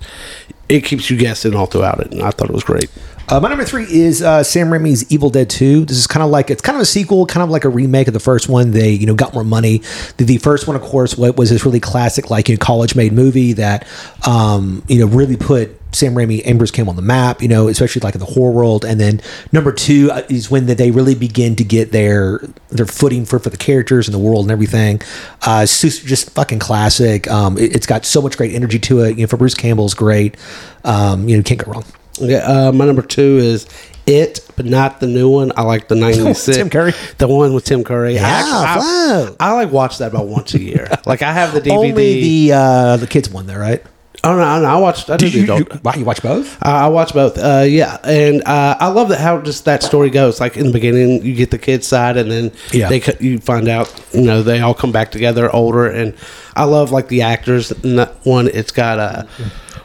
it 0.69 0.81
keeps 0.85 1.11
you 1.11 1.17
guessing 1.17 1.55
all 1.55 1.67
throughout 1.67 2.01
it. 2.01 2.13
And 2.13 2.23
I 2.23 2.31
thought 2.31 2.49
it 2.49 2.55
was 2.55 2.65
great. 2.65 2.91
uh, 3.29 3.39
my 3.39 3.49
number 3.49 3.65
three 3.65 3.85
is 3.85 4.23
uh, 4.23 4.43
Sam 4.43 4.69
Raimi's 4.69 5.11
Evil 5.13 5.29
Dead 5.31 5.51
2. 5.51 5.85
This 5.85 5.99
is 5.99 6.07
kind 6.07 6.23
of 6.23 6.31
like 6.31 6.51
it's 6.51 6.63
kind 6.63 6.77
of 6.77 6.83
a 6.83 6.87
sequel, 6.87 7.27
kind 7.27 7.43
of 7.43 7.51
like 7.51 7.65
a 7.65 7.69
remake 7.69 8.09
of 8.09 8.15
the 8.15 8.21
first 8.21 8.49
one. 8.49 8.71
They 8.71 8.91
you 8.91 9.07
know 9.07 9.15
got 9.15 9.35
more 9.35 9.45
money. 9.45 9.79
The, 10.17 10.25
the 10.25 10.39
first 10.39 10.67
one, 10.67 10.77
of 10.77 10.83
course, 10.83 11.17
wa- 11.19 11.33
was 11.37 11.51
this 11.51 11.65
really 11.67 11.81
classic 11.81 12.31
like 12.31 12.49
you 12.49 12.55
know, 12.57 12.59
college 12.65 12.95
made 12.97 13.13
movie 13.13 13.53
that 13.55 13.87
um, 14.27 14.83
you 14.89 14.99
know 15.01 15.07
really 15.07 15.37
put 15.37 15.79
Sam 15.95 16.15
Raimi 16.15 16.43
and 16.45 16.59
Bruce 16.59 16.71
Campbell 16.71 16.91
on 16.91 16.97
the 16.97 17.03
map. 17.03 17.43
You 17.43 17.49
know, 17.49 17.69
especially 17.69 18.01
like 18.01 18.15
in 18.15 18.21
the 18.21 18.27
horror 18.27 18.53
world. 18.53 18.85
And 18.85 19.01
then 19.01 19.21
number 19.53 19.73
two 19.73 20.11
uh, 20.13 20.23
is 20.29 20.51
when 20.51 20.67
they 20.67 20.91
really 20.91 21.15
begin 21.15 21.57
to 21.57 21.65
get 21.65 21.93
their 21.93 22.41
their 22.71 22.87
footing 22.87 23.25
for 23.25 23.39
for 23.39 23.51
the 23.51 23.57
characters 23.57 24.09
and 24.09 24.15
the 24.15 24.19
world 24.19 24.45
and 24.45 24.51
everything. 24.51 25.01
Uh, 25.43 25.61
just, 25.67 26.05
just 26.07 26.31
fucking 26.31 26.59
classic. 26.59 27.31
Um, 27.31 27.57
it, 27.59 27.75
it's 27.75 27.87
got 27.87 28.05
so 28.05 28.21
much 28.23 28.37
great 28.37 28.55
energy 28.55 28.79
to 28.81 29.01
it. 29.01 29.17
You 29.17 29.23
know, 29.23 29.27
for 29.27 29.37
Bruce 29.37 29.55
Campbell's 29.55 29.95
great. 29.95 30.37
Um, 30.85 31.29
you 31.29 31.37
know, 31.37 31.43
can't 31.43 31.65
go 31.65 31.73
wrong. 31.73 31.85
Okay, 32.21 32.37
uh, 32.41 32.71
my 32.73 32.85
number 32.85 33.03
two 33.03 33.39
is 33.39 33.67
It, 34.07 34.47
but 34.55 34.67
not 34.67 35.01
the 35.01 35.07
new 35.07 35.29
one. 35.29 35.51
I 35.57 35.63
like 35.63 35.89
the 35.89 35.95
'96. 35.97 36.57
Tim 36.57 36.71
Curry? 36.71 36.93
the 37.19 37.27
one 37.27 37.55
with 37.55 37.65
Tim 37.65 37.83
Curry. 37.83 38.15
Yeah, 38.15 38.23
I, 38.27 39.35
I, 39.41 39.49
I 39.49 39.53
like 39.55 39.73
watch 39.73 39.99
that 39.99 40.13
about 40.13 40.27
once 40.27 40.55
a 40.55 40.61
year. 40.61 40.89
like 41.07 41.23
I 41.23 41.33
have 41.33 41.53
the 41.55 41.61
DVD. 41.61 41.73
Only 41.73 42.21
the 42.49 42.53
uh, 42.55 42.97
the 42.99 43.07
kids 43.07 43.31
one 43.31 43.47
there, 43.47 43.59
right? 43.59 43.83
Oh 44.23 44.37
no, 44.37 44.61
no, 44.61 44.67
I 44.67 44.77
watched. 44.77 45.11
I 45.11 45.17
do 45.17 45.27
Did 45.29 45.33
the 45.33 45.39
you, 45.39 45.45
adult. 45.45 45.75
you, 45.75 45.81
wow, 45.83 45.93
you 45.97 46.05
watch 46.05 46.23
both? 46.23 46.57
I 46.63 46.85
I 46.85 46.89
watch 46.89 47.13
both. 47.13 47.37
Uh, 47.39 47.65
yeah, 47.67 47.99
and 48.05 48.43
uh, 48.47 48.77
I 48.79 48.89
love 48.89 49.09
that 49.09 49.21
how 49.21 49.41
just 49.41 49.65
that 49.65 49.83
story 49.83 50.11
goes. 50.11 50.41
Like 50.41 50.57
in 50.57 50.67
the 50.67 50.73
beginning, 50.73 51.25
you 51.25 51.35
get 51.35 51.51
the 51.51 51.59
kids 51.59 51.87
side, 51.87 52.17
and 52.17 52.31
then 52.31 52.53
Yeah. 52.73 52.89
they 52.89 53.01
co- 53.01 53.17
you 53.21 53.39
find 53.41 53.69
out 53.69 53.93
you 54.13 54.23
know 54.23 54.43
they 54.43 54.61
all 54.61 54.75
come 54.75 54.93
back 54.93 55.11
together 55.11 55.51
older. 55.55 55.87
And 55.89 56.15
I 56.55 56.65
love 56.65 56.93
like 56.93 57.09
the 57.09 57.23
actors 57.23 57.73
in 57.73 57.97
that 57.97 58.15
one. 58.25 58.49
It's 58.49 58.71
got 58.71 58.99
uh, 58.99 59.25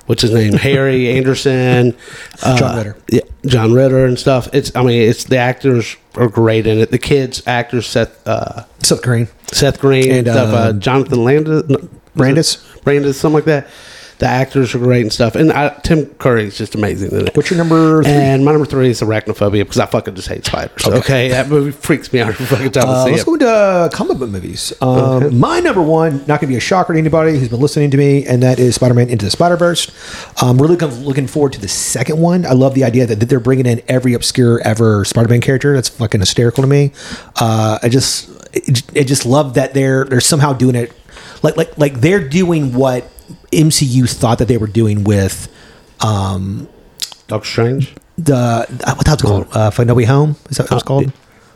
what's 0.06 0.22
his 0.22 0.34
name, 0.34 0.54
Harry 0.54 1.10
Anderson, 1.18 1.96
uh, 2.44 2.58
John 2.58 2.78
Ritter. 2.78 2.98
yeah, 3.12 3.22
John 3.46 3.74
Ritter 3.74 4.06
and 4.06 4.20
stuff. 4.20 4.48
It's 4.54 4.76
I 4.76 4.84
mean 4.84 5.02
it's 5.10 5.24
the 5.24 5.38
actors 5.38 5.96
are 6.16 6.28
great 6.30 6.68
in 6.68 6.78
it. 6.80 6.92
The 6.92 6.98
kids 7.00 7.42
actors 7.48 7.88
Seth 7.88 8.28
uh, 8.28 8.64
Seth 8.84 9.02
Green. 9.02 9.28
Seth 9.52 9.80
Green 9.80 10.10
And, 10.12 10.28
and 10.28 10.36
stuff. 10.36 10.54
Uh, 10.54 10.70
um, 10.70 10.80
Jonathan 10.80 11.24
Landis, 11.24 11.64
Brandis? 12.16 12.58
Brandis, 12.84 13.20
something 13.20 13.36
like 13.36 13.46
that. 13.46 13.68
The 14.20 14.26
actors 14.28 14.76
are 14.76 14.80
great 14.80 15.02
and 15.02 15.14
stuff. 15.14 15.36
And 15.36 15.52
I, 15.52 15.70
Tim 15.84 16.06
Curry 16.16 16.44
is 16.44 16.58
just 16.58 16.76
amazing 16.76 17.12
in 17.12 17.28
it. 17.28 17.36
What's 17.38 17.50
your 17.50 17.58
number 17.58 18.04
three? 18.04 18.12
And 18.12 18.44
my 18.44 18.52
number 18.52 18.66
three 18.66 18.90
is 18.90 19.00
arachnophobia 19.02 19.64
because 19.64 19.80
I 19.80 19.86
fucking 19.86 20.14
just 20.16 20.28
hate 20.28 20.46
spiders. 20.46 20.86
Okay, 20.86 21.30
that 21.30 21.48
movie 21.48 21.72
freaks 21.72 22.12
me 22.12 22.20
out 22.20 22.28
every 22.28 22.46
fucking 22.46 22.72
time 22.72 22.90
Uh, 22.90 22.92
I 22.92 23.06
see 23.06 23.12
let's 23.12 23.24
it. 23.24 23.26
go 23.26 23.34
into 23.36 23.48
uh, 23.50 23.90
comic 23.90 24.18
book 24.18 24.30
movies. 24.30 24.74
Um, 24.82 25.40
My 25.40 25.62
number 25.62 25.82
one, 25.82 26.18
not 26.20 26.28
going 26.28 26.40
to 26.42 26.48
be 26.48 26.58
a 26.58 26.60
shocker 26.60 26.92
to 26.94 27.00
anybody 27.00 27.40
who's 27.40 27.48
been 27.48 27.62
listening 27.62 27.92
to 27.92 27.98
me, 27.98 28.26
and 28.26 28.44
that 28.44 28.60
is 28.60 28.76
Spider 28.76 28.94
Man 28.94 29.10
Into 29.10 29.24
the 29.24 29.32
Spider 29.32 29.56
Verse. 29.56 29.90
I'm 30.42 30.62
really 30.62 30.76
kind 30.76 30.92
of 30.92 31.00
looking 31.00 31.26
forward 31.28 31.54
to 31.54 31.62
the 31.62 31.70
second 31.70 32.20
one. 32.20 32.46
I 32.46 32.52
love 32.52 32.74
the 32.76 32.84
idea 32.84 33.06
that, 33.06 33.22
that 33.22 33.28
they're 33.30 33.40
bringing 33.40 33.66
in 33.66 33.82
every 33.88 34.14
obscure 34.16 34.60
ever 34.66 35.06
Spider 35.06 35.30
Man 35.30 35.40
character. 35.40 35.74
That's 35.74 35.88
fucking 35.90 36.20
hysterical 36.20 36.62
to 36.64 36.68
me. 36.68 36.92
Uh, 37.38 37.80
I 37.82 37.88
just, 37.88 38.30
I 38.98 39.04
just 39.04 39.26
love 39.26 39.54
that 39.54 39.74
they're 39.74 40.04
they're 40.04 40.20
somehow 40.20 40.52
doing 40.52 40.76
it 40.76 40.92
like 41.42 41.56
like 41.56 41.78
like 41.78 42.02
they're 42.02 42.28
doing 42.28 42.74
what 42.74 43.10
MCU 43.52 44.10
thought 44.10 44.38
that 44.40 44.48
they 44.48 44.58
were 44.58 44.68
doing 44.68 45.04
with 45.04 45.48
um, 46.02 46.68
Doctor 47.28 47.48
Strange. 47.48 47.94
the 48.18 48.36
uh, 48.36 48.96
what 48.96 49.08
it 49.08 49.22
called? 49.22 49.48
Uh, 49.52 49.70
Find 49.72 49.88
No 49.88 49.94
Way 49.96 50.06
Home. 50.06 50.36
Is 50.50 50.58
that 50.58 50.64
what 50.70 50.74
it's 50.78 50.84
called? 50.84 51.12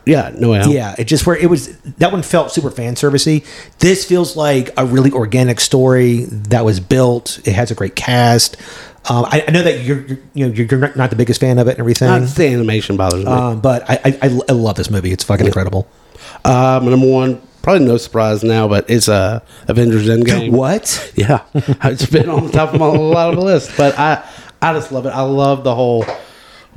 Yeah, 0.05 0.33
no 0.37 0.49
way. 0.51 0.59
out. 0.59 0.69
Yeah, 0.69 0.95
it 0.97 1.05
just 1.05 1.25
where 1.25 1.37
it 1.37 1.49
was 1.49 1.77
that 1.77 2.11
one 2.11 2.23
felt 2.23 2.51
super 2.51 2.69
fan 2.69 2.95
servicey. 2.95 3.45
This 3.79 4.03
feels 4.03 4.35
like 4.35 4.69
a 4.77 4.85
really 4.85 5.11
organic 5.11 5.61
story 5.61 6.25
that 6.25 6.65
was 6.65 6.79
built. 6.81 7.39
It 7.45 7.53
has 7.53 7.71
a 7.71 7.75
great 7.75 7.95
cast. 7.95 8.57
Um, 9.09 9.25
I, 9.25 9.43
I 9.47 9.51
know 9.51 9.63
that 9.63 9.81
you're, 9.83 10.01
you're 10.05 10.17
you 10.33 10.47
know 10.47 10.53
you're, 10.53 10.95
not- 10.95 11.09
the 11.09 11.15
biggest 11.15 11.39
fan 11.39 11.57
of 11.57 11.67
it 11.67 11.71
and 11.71 11.79
everything, 11.79 12.07
Not 12.09 12.27
the 12.35 12.47
animation 12.47 12.97
bothers 12.97 13.23
me. 13.23 13.31
um, 13.31 13.61
but 13.61 13.89
I, 13.89 13.99
I 14.21 14.39
I 14.49 14.51
love 14.53 14.75
this 14.75 14.89
movie. 14.89 15.11
It's 15.13 15.23
fucking 15.23 15.45
incredible. 15.45 15.87
Uh, 16.43 16.79
my 16.83 16.89
number 16.91 17.07
one, 17.09 17.41
probably 17.63 17.85
no 17.87 17.97
surprise 17.97 18.43
now, 18.43 18.67
but 18.67 18.87
it's 18.89 19.09
uh, 19.09 19.39
Avengers 19.67 20.07
Endgame. 20.07 20.51
What? 20.51 21.11
Yeah, 21.15 21.41
it's 21.55 22.05
been 22.05 22.29
on 22.29 22.45
the 22.45 22.51
top 22.51 22.73
of 22.75 22.79
my, 22.79 22.85
a 22.85 22.89
lot 22.91 23.29
of 23.31 23.35
the 23.39 23.43
list, 23.43 23.71
but 23.75 23.97
I 23.97 24.23
I 24.61 24.73
just 24.73 24.91
love 24.91 25.05
it. 25.07 25.09
I 25.09 25.21
love 25.21 25.63
the 25.63 25.73
whole. 25.73 26.05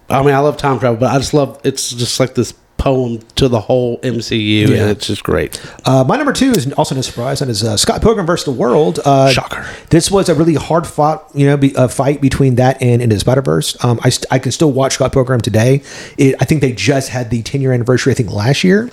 I 0.08 0.22
mean, 0.22 0.34
I 0.34 0.38
love 0.38 0.56
time 0.56 0.78
travel, 0.78 0.98
but 0.98 1.12
I 1.14 1.18
just 1.18 1.34
love 1.34 1.60
it's 1.64 1.90
just 1.90 2.18
like 2.20 2.34
this 2.34 2.54
poem 2.78 3.18
to 3.34 3.48
the 3.48 3.58
whole 3.58 3.98
MCU, 4.02 4.68
Yeah. 4.68 4.82
and 4.82 4.90
it's 4.90 5.06
just 5.06 5.24
great. 5.24 5.60
Uh, 5.86 6.04
my 6.04 6.16
number 6.16 6.32
two 6.32 6.50
is 6.52 6.70
also 6.74 6.94
no 6.94 7.00
surprise, 7.00 7.40
and 7.42 7.50
is 7.50 7.64
uh, 7.64 7.76
Scott 7.76 8.02
Pilgrim 8.02 8.26
versus 8.26 8.44
the 8.44 8.52
World. 8.52 9.00
Uh, 9.04 9.30
Shocker. 9.32 9.66
This 9.90 10.10
was 10.10 10.28
a 10.28 10.34
really 10.34 10.54
hard 10.54 10.86
fought, 10.86 11.28
you 11.34 11.46
know, 11.46 11.56
be, 11.56 11.72
a 11.76 11.88
fight 11.88 12.20
between 12.20 12.56
that 12.56 12.80
and 12.82 13.00
Into 13.02 13.16
the 13.16 13.20
Spider 13.20 13.40
Verse. 13.42 13.82
Um, 13.84 13.98
I, 14.04 14.10
st- 14.10 14.26
I 14.30 14.38
can 14.38 14.52
still 14.52 14.70
watch 14.70 14.94
Scott 14.94 15.12
Pilgrim 15.12 15.40
today. 15.40 15.82
It, 16.18 16.36
I 16.38 16.44
think 16.44 16.60
they 16.60 16.72
just 16.72 17.08
had 17.08 17.30
the 17.30 17.42
10 17.42 17.60
year 17.62 17.72
anniversary. 17.72 18.12
I 18.12 18.14
think 18.14 18.30
last 18.30 18.62
year. 18.62 18.90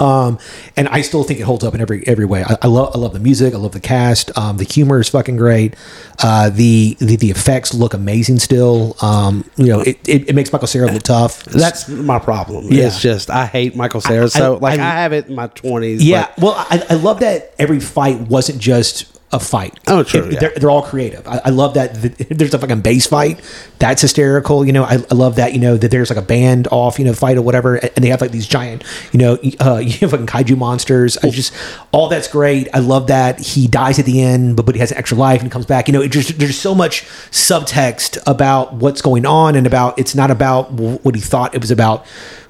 Um, 0.00 0.38
and 0.76 0.88
I 0.88 1.02
still 1.02 1.22
think 1.24 1.40
it 1.40 1.44
holds 1.44 1.64
up 1.64 1.74
in 1.74 1.80
every 1.80 2.06
every 2.06 2.24
way. 2.24 2.44
I, 2.44 2.56
I 2.62 2.66
love 2.66 2.94
I 2.94 2.98
love 2.98 3.12
the 3.12 3.20
music. 3.20 3.54
I 3.54 3.56
love 3.58 3.72
the 3.72 3.80
cast. 3.80 4.36
Um, 4.38 4.56
the 4.56 4.64
humor 4.64 5.00
is 5.00 5.08
fucking 5.08 5.36
great. 5.36 5.74
Uh, 6.22 6.50
the, 6.50 6.96
the 7.00 7.16
the 7.16 7.30
effects 7.30 7.74
look 7.74 7.94
amazing 7.94 8.38
still. 8.38 8.96
Um, 9.02 9.44
you 9.56 9.66
know, 9.66 9.80
it, 9.80 9.98
it, 10.08 10.28
it 10.28 10.34
makes 10.34 10.52
Michael 10.52 10.68
Cera 10.68 10.90
look 10.90 11.02
tough. 11.02 11.44
That's 11.44 11.88
my 11.88 12.18
problem. 12.18 12.66
Yeah. 12.70 12.86
It's 12.86 13.00
just 13.00 13.28
I 13.30 13.46
hate 13.46 13.74
Michael 13.76 14.00
Cera. 14.00 14.28
So 14.28 14.56
I- 14.56 14.58
like 14.58 14.80
I, 14.80 14.82
I- 14.84 14.94
have 15.02 15.12
it 15.12 15.26
in 15.28 15.34
my 15.34 15.48
twenties. 15.48 16.02
Yeah, 16.04 16.32
well, 16.38 16.54
I, 16.56 16.84
I 16.90 16.94
love 16.94 17.20
that 17.20 17.54
every 17.58 17.80
fight 17.80 18.20
wasn't 18.20 18.58
just 18.60 19.11
a 19.32 19.40
fight. 19.40 19.78
Oh, 19.88 20.02
true, 20.02 20.24
It- 20.24 20.32
yeah. 20.34 20.40
They're, 20.40 20.52
they're 20.56 20.70
all 20.70 20.82
creative. 20.82 21.26
I, 21.26 21.40
I 21.46 21.48
love 21.50 21.74
that 21.74 21.94
th- 22.00 22.16
there's 22.30 22.52
a 22.54 22.58
fucking 22.58 22.82
bass 22.82 23.06
fight. 23.06 23.40
That's 23.78 24.02
hysterical. 24.02 24.64
You 24.64 24.72
know, 24.72 24.84
I, 24.84 24.98
I 25.10 25.14
love 25.14 25.36
that. 25.36 25.52
You 25.54 25.58
know 25.60 25.76
that 25.76 25.90
there's 25.90 26.10
like 26.10 26.18
a 26.18 26.22
band 26.26 26.68
off, 26.70 26.98
you 26.98 27.04
know, 27.04 27.14
fight 27.14 27.36
or 27.36 27.42
whatever, 27.42 27.76
and 27.76 28.04
they 28.04 28.08
have 28.08 28.20
like 28.20 28.30
these 28.30 28.46
giant, 28.46 28.84
you 29.12 29.18
know, 29.18 29.38
uh, 29.60 29.76
you 29.84 29.92
have 29.98 30.10
fucking 30.10 30.26
kaiju 30.26 30.56
monsters. 30.58 31.16
I 31.18 31.30
just 31.30 31.52
all 31.92 32.08
that's 32.08 32.28
great. 32.28 32.68
I 32.74 32.78
love 32.80 33.06
that 33.06 33.40
he 33.40 33.66
dies 33.68 33.98
at 33.98 34.04
the 34.04 34.20
end, 34.22 34.56
but 34.56 34.66
but 34.66 34.74
he 34.74 34.80
has 34.80 34.90
an 34.92 34.98
extra 34.98 35.16
life 35.18 35.40
and 35.42 35.50
comes 35.50 35.66
back. 35.66 35.88
You 35.88 35.92
know, 35.92 36.02
it 36.02 36.12
just 36.12 36.38
there's 36.38 36.58
so 36.58 36.74
much 36.74 37.04
subtext 37.30 38.18
about 38.26 38.74
what's 38.74 39.02
going 39.02 39.26
on 39.26 39.56
and 39.56 39.66
about 39.66 39.98
it's 39.98 40.14
not 40.14 40.30
about 40.30 40.70
what 40.70 41.14
he 41.14 41.20
thought. 41.20 41.54
It 41.54 41.60
was 41.60 41.70
about 41.70 42.06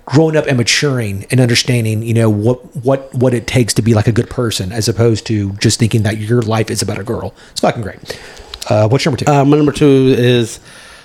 growing 0.07 0.37
up 0.37 0.47
and 0.47 0.57
maturing 0.57 1.27
and 1.31 1.41
understanding, 1.41 2.03
you 2.03 2.15
know, 2.15 2.29
what 2.29 2.77
what 2.77 3.13
what 3.15 3.35
it 3.35 3.47
takes 3.47 3.75
to 3.75 3.83
be 3.83 3.95
like 3.95 4.07
a 4.07 4.13
good 4.13 4.31
person, 4.31 4.73
as 4.73 4.89
opposed 4.89 5.27
to 5.27 5.53
just 5.55 5.79
thinking 5.79 6.03
that 6.03 6.19
your 6.19 6.43
life 6.43 6.71
is 6.71 6.83
about 6.83 6.99
a 6.99 7.05
girl. 7.05 7.35
It's 7.51 7.61
fucking 7.61 7.83
great. 7.83 8.21
Uh, 8.69 8.89
what's 8.89 9.05
your 9.05 9.13
number 9.13 9.25
two? 9.25 9.31
Uh, 9.33 9.45
my 9.45 9.57
number 9.57 9.73
two 9.73 10.15
is 10.17 10.61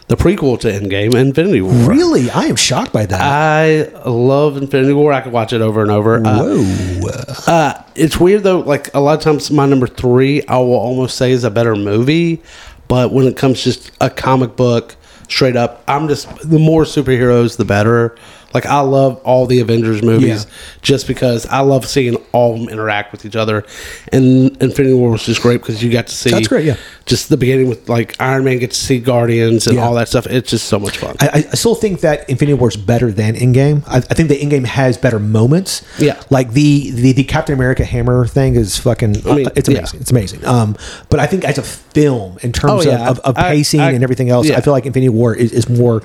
the 0.08 0.16
prequel 0.16 0.60
to 0.60 0.68
Endgame, 0.68 1.16
Infinity 1.16 1.62
War. 1.62 1.74
really, 1.74 2.30
I 2.30 2.44
am 2.44 2.56
shocked 2.56 2.94
by 2.94 3.06
that. 3.06 3.22
I 3.22 4.08
love 4.08 4.56
Infinity 4.58 4.94
War. 4.94 5.12
I 5.12 5.22
could 5.22 5.34
watch 5.34 5.54
it 5.54 5.62
over 5.62 5.82
and 5.82 5.92
over. 5.92 6.26
Uh, 6.26 6.40
Whoa. 6.40 7.52
Uh, 7.52 7.84
it's 7.96 8.18
weird 8.20 8.44
though. 8.44 8.60
Like 8.60 8.94
a 8.94 9.00
lot 9.00 9.18
of 9.18 9.24
times, 9.24 9.52
my 9.52 9.66
number 9.66 9.88
three, 9.88 10.46
I 10.48 10.58
will 10.58 10.76
almost 10.76 11.18
say 11.18 11.32
is 11.32 11.44
a 11.44 11.52
better 11.52 11.76
movie. 11.76 12.42
But 12.88 13.12
when 13.12 13.28
it 13.28 13.36
comes 13.36 13.64
just 13.64 13.92
a 14.00 14.10
comic 14.10 14.56
book, 14.56 14.96
straight 15.28 15.58
up, 15.58 15.84
I'm 15.88 16.08
just 16.08 16.30
the 16.50 16.60
more 16.60 16.84
superheroes, 16.84 17.58
the 17.58 17.66
better. 17.66 18.16
Like 18.54 18.66
I 18.66 18.80
love 18.80 19.18
all 19.24 19.46
the 19.46 19.60
Avengers 19.60 20.02
movies 20.02 20.46
Yeah. 20.46 20.52
just 20.82 21.08
because 21.08 21.46
I 21.46 21.60
love 21.60 21.86
seeing 21.86 22.16
all 22.32 22.54
of 22.54 22.60
them 22.60 22.70
interact 22.70 23.12
with 23.12 23.26
each 23.26 23.36
other. 23.36 23.66
And 24.12 24.56
Infinity 24.62 24.94
War 24.96 25.12
was 25.12 25.26
just 25.26 25.42
great 25.42 25.62
because 25.62 25.84
you 25.84 25.92
got 25.92 26.08
to 26.08 26.14
see 26.16 26.30
That's 26.32 26.48
great, 26.48 26.66
yeah. 26.66 26.78
just 27.06 27.30
the 27.30 27.38
beginning 27.38 27.68
with 27.68 27.90
like 27.90 28.20
Iron 28.22 28.46
Man 28.46 28.60
gets 28.60 28.78
to 28.80 28.86
see 28.86 29.00
Guardians 29.00 29.68
and 29.68 29.76
Yeah. 29.76 29.86
all 29.86 29.94
that 29.96 30.08
stuff. 30.08 30.28
It's 30.28 30.50
just 30.50 30.68
so 30.68 30.80
much 30.80 30.98
fun. 30.98 31.16
I, 31.20 31.30
I 31.52 31.56
still 31.56 31.76
think 31.76 32.02
that 32.02 32.30
Infinity 32.30 32.54
War 32.56 32.70
is 32.70 32.78
better 32.78 33.12
than 33.12 33.36
Endgame. 33.36 33.84
I, 33.88 33.98
I 33.98 34.02
think 34.02 34.30
the 34.30 34.40
Endgame 34.40 34.66
has 34.66 34.98
better 34.98 35.20
moments. 35.20 35.84
Yeah. 36.00 36.22
like 36.30 36.52
the 36.54 36.92
the, 36.92 37.12
the 37.14 37.24
Captain 37.26 37.54
America 37.54 37.84
hammer 37.84 38.26
thing 38.28 38.56
is 38.56 38.78
fucking. 38.78 39.28
I 39.28 39.36
mean, 39.36 39.48
it's 39.56 39.68
yeah. 39.70 39.80
amazing. 39.80 40.00
It's 40.02 40.12
amazing. 40.12 40.46
Um, 40.46 40.76
but 41.10 41.20
I 41.20 41.26
think 41.28 41.44
as 41.44 41.58
a 41.58 41.64
film, 41.64 42.38
in 42.42 42.52
terms 42.54 42.86
Oh, 42.86 42.90
yeah. 42.90 43.10
of, 43.10 43.20
of, 43.20 43.36
of 43.36 43.36
pacing 43.36 43.80
I- 43.82 43.92
and 43.92 44.04
everything 44.04 44.30
else, 44.30 44.48
yeah. 44.48 44.58
I 44.58 44.62
feel 44.62 44.74
like 44.74 44.86
Infinity 44.86 45.10
War 45.10 45.36
is, 45.36 45.52
is 45.52 45.68
more 45.70 46.02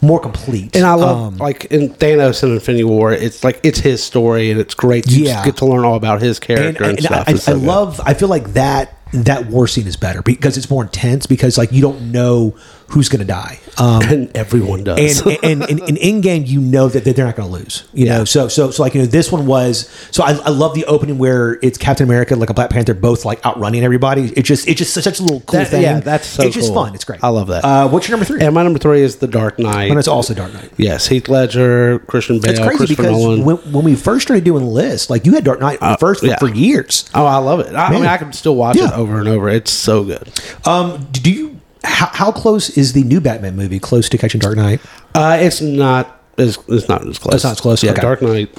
more 0.00 0.20
complete. 0.20 0.76
And 0.76 0.84
I 0.86 0.94
love 0.94 1.18
Um, 1.18 1.36
like 1.38 1.66
in 1.66 1.90
Thanos 1.90 2.42
and 2.42 2.52
Infinity 2.52 2.84
War, 2.84 3.12
it's 3.12 3.42
like 3.42 3.60
it's 3.62 3.80
his 3.80 4.02
story 4.02 4.50
and 4.50 4.60
it's 4.60 4.74
great 4.74 5.04
to 5.06 5.10
Yeah. 5.20 5.44
get 5.44 5.56
to 5.58 5.66
learn 5.66 5.84
all 5.84 5.96
about 5.96 6.22
his 6.22 6.38
character 6.38 6.84
and, 6.84 6.98
and 6.98 7.02
stuff. 7.04 7.24
I, 7.28 7.32
I 7.32 7.34
so 7.34 7.54
good. 7.54 7.62
love. 7.66 8.00
I 8.04 8.14
feel 8.14 8.28
like 8.28 8.52
that 8.54 8.94
that 9.12 9.46
war 9.46 9.66
scene 9.66 9.86
is 9.86 9.96
better 9.96 10.20
because 10.22 10.56
it's 10.58 10.68
more 10.68 10.82
intense 10.82 11.26
because 11.26 11.56
like 11.56 11.72
you 11.72 11.80
don't 11.80 12.12
know 12.12 12.54
who's 12.88 13.08
going 13.08 13.20
to 13.20 13.26
die. 13.26 13.60
Um, 13.76 14.02
and 14.02 14.36
everyone 14.36 14.82
does. 14.84 15.20
and 15.26 15.38
and, 15.44 15.62
and, 15.62 15.80
and 15.80 15.98
Endgame 15.98 16.46
you 16.46 16.60
know 16.60 16.88
that 16.88 17.04
they're 17.04 17.24
not 17.24 17.36
going 17.36 17.48
to 17.48 17.54
lose 17.54 17.86
you 17.92 18.06
know 18.06 18.24
so 18.24 18.48
so 18.48 18.70
so 18.72 18.82
like 18.82 18.94
you 18.94 19.00
know 19.02 19.06
this 19.06 19.30
one 19.30 19.46
was 19.46 19.88
so 20.10 20.24
I, 20.24 20.32
I 20.32 20.48
love 20.50 20.74
the 20.74 20.84
opening 20.86 21.16
where 21.18 21.58
it's 21.62 21.78
captain 21.78 22.04
america 22.04 22.34
like 22.34 22.50
a 22.50 22.54
black 22.54 22.70
panther 22.70 22.94
both 22.94 23.24
like 23.24 23.44
outrunning 23.46 23.84
everybody 23.84 24.32
it 24.36 24.42
just 24.42 24.66
it's 24.66 24.78
just 24.78 24.92
such 24.94 25.20
a 25.20 25.22
little 25.22 25.40
cool 25.40 25.60
That- 25.60 25.68
thing 25.68 25.82
yeah, 25.82 26.00
that's 26.00 26.26
so 26.26 26.42
it's 26.42 26.56
just 26.56 26.74
fun 26.74 26.94
it's 26.94 27.04
great 27.04 27.22
I 27.22 27.28
love 27.28 27.48
that. 27.48 27.64
uh 27.64 27.88
what's 27.88 28.08
your 28.08 28.16
number 28.16 28.24
three 28.24 28.40
and 28.40 28.52
my 28.54 28.64
number 28.64 28.80
three 28.80 29.02
is 29.02 29.16
The 29.16 29.28
Dark 29.28 29.58
Knight. 29.60 29.90
and 29.90 29.98
it's 29.98 30.08
also 30.08 30.34
dark 30.34 30.52
knight 30.54 30.70
yes, 30.76 31.06
Heath 31.06 31.28
Ledger, 31.28 32.00
Christian 32.00 32.40
Bale, 32.40 32.50
it's 32.50 32.60
crazy 32.60 32.76
Christopher 32.78 33.02
because 33.02 33.22
Nolan. 33.22 33.44
when, 33.44 33.56
when 33.72 33.84
we 33.84 33.94
first 33.94 34.26
started 34.26 34.44
doing 34.44 34.64
lists 34.66 35.08
like 35.08 35.24
you 35.24 35.34
had 35.34 35.44
dark 35.44 35.60
knight 35.60 35.78
first 36.00 36.20
for, 36.20 36.26
yeah. 36.26 36.38
for 36.38 36.48
years 36.48 37.08
oh, 37.14 37.24
I 37.24 37.36
love 37.36 37.60
it. 37.60 37.74
I, 37.74 37.86
I 37.86 37.90
mean, 37.92 38.06
I 38.06 38.16
can 38.16 38.32
still 38.32 38.56
watch 38.56 38.76
it 38.76 38.90
over 38.92 39.18
and 39.20 39.28
over. 39.28 39.48
It's 39.48 39.70
so 39.70 40.02
good. 40.04 40.28
um 40.66 41.06
do 41.12 41.30
you 41.30 41.60
how, 41.84 42.06
how 42.12 42.32
close 42.32 42.70
is 42.70 42.92
the 42.92 43.02
new 43.04 43.20
batman 43.20 43.56
movie 43.56 43.78
close 43.78 44.08
to 44.08 44.18
catching 44.18 44.40
dark 44.40 44.56
knight 44.56 44.80
Uh, 45.14 45.36
it's 45.40 45.60
not 45.60 46.20
as 46.38 46.58
it's 46.68 46.88
not 46.88 47.06
as 47.06 47.18
close. 47.18 47.34
It's 47.34 47.44
not 47.44 47.52
as 47.52 47.60
close? 47.60 47.82
Yeah, 47.82 47.90
Okay. 47.92 48.02
Dark 48.02 48.22
Knight. 48.22 48.54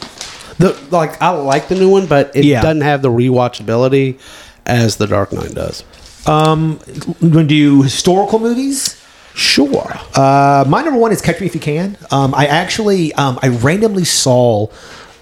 The 0.57 0.77
like 0.91 1.21
I 1.21 1.29
like 1.29 1.69
the 1.69 1.75
new 1.75 1.89
one, 1.89 2.07
but 2.07 2.35
it 2.35 2.43
Yeah. 2.43 2.61
doesn't 2.61 2.81
have 2.81 3.01
the 3.01 3.09
rewatchability 3.09 4.19
as 4.65 4.97
the 4.97 5.07
Dark 5.07 5.31
Knight 5.31 5.53
does. 5.53 5.83
um 6.27 6.79
do 7.21 7.39
you 7.39 7.43
do 7.45 7.81
historical 7.83 8.39
movies 8.39 8.95
Sure. 9.35 9.93
Uh, 10.15 10.65
my 10.67 10.81
number 10.81 10.99
one 10.99 11.13
is 11.13 11.21
Catch 11.21 11.39
Me 11.39 11.47
If 11.47 11.55
You 11.55 11.61
Can. 11.61 11.97
Um, 12.11 12.33
I 12.35 12.47
actually, 12.47 13.13
um, 13.13 13.39
I 13.41 13.47
randomly 13.47 14.03
saw 14.03 14.67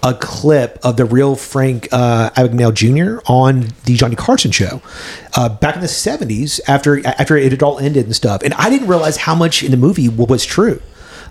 a 0.03 0.13
clip 0.13 0.79
of 0.83 0.97
the 0.97 1.05
real 1.05 1.35
Frank 1.35 1.87
uh, 1.91 2.29
Abagnale 2.31 2.73
Jr. 2.73 3.21
on 3.31 3.69
the 3.85 3.95
Johnny 3.95 4.15
Carson 4.15 4.51
show 4.51 4.81
uh, 5.35 5.49
back 5.49 5.75
in 5.75 5.81
the 5.81 5.87
seventies 5.87 6.61
after 6.67 7.05
after 7.05 7.35
it 7.37 7.51
had 7.51 7.63
all 7.63 7.79
ended 7.79 8.05
and 8.05 8.15
stuff, 8.15 8.43
and 8.43 8.53
I 8.53 8.69
didn't 8.69 8.87
realize 8.87 9.17
how 9.17 9.35
much 9.35 9.63
in 9.63 9.71
the 9.71 9.77
movie 9.77 10.09
was 10.09 10.45
true. 10.45 10.81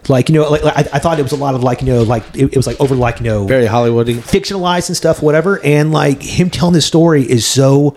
Like 0.09 0.29
you 0.29 0.35
know, 0.37 0.49
like, 0.49 0.63
like, 0.63 0.77
I, 0.77 0.97
I 0.97 0.99
thought 0.99 1.19
it 1.19 1.23
was 1.23 1.33
a 1.33 1.37
lot 1.37 1.55
of 1.55 1.63
like 1.65 1.81
you 1.81 1.89
know, 1.89 2.03
like 2.03 2.23
it, 2.35 2.53
it 2.53 2.57
was 2.57 2.67
like 2.67 2.81
over 2.81 2.95
like 2.95 3.19
you 3.19 3.25
know, 3.25 3.47
Very 3.47 3.67
Hollywoody. 3.67 4.17
fictionalized 4.17 4.89
and 4.89 4.97
stuff, 4.97 5.23
whatever. 5.23 5.61
And 5.65 5.93
like 5.93 6.23
him 6.23 6.51
telling 6.51 6.75
this 6.75 6.87
story 6.87 7.23
is 7.29 7.47
so 7.47 7.97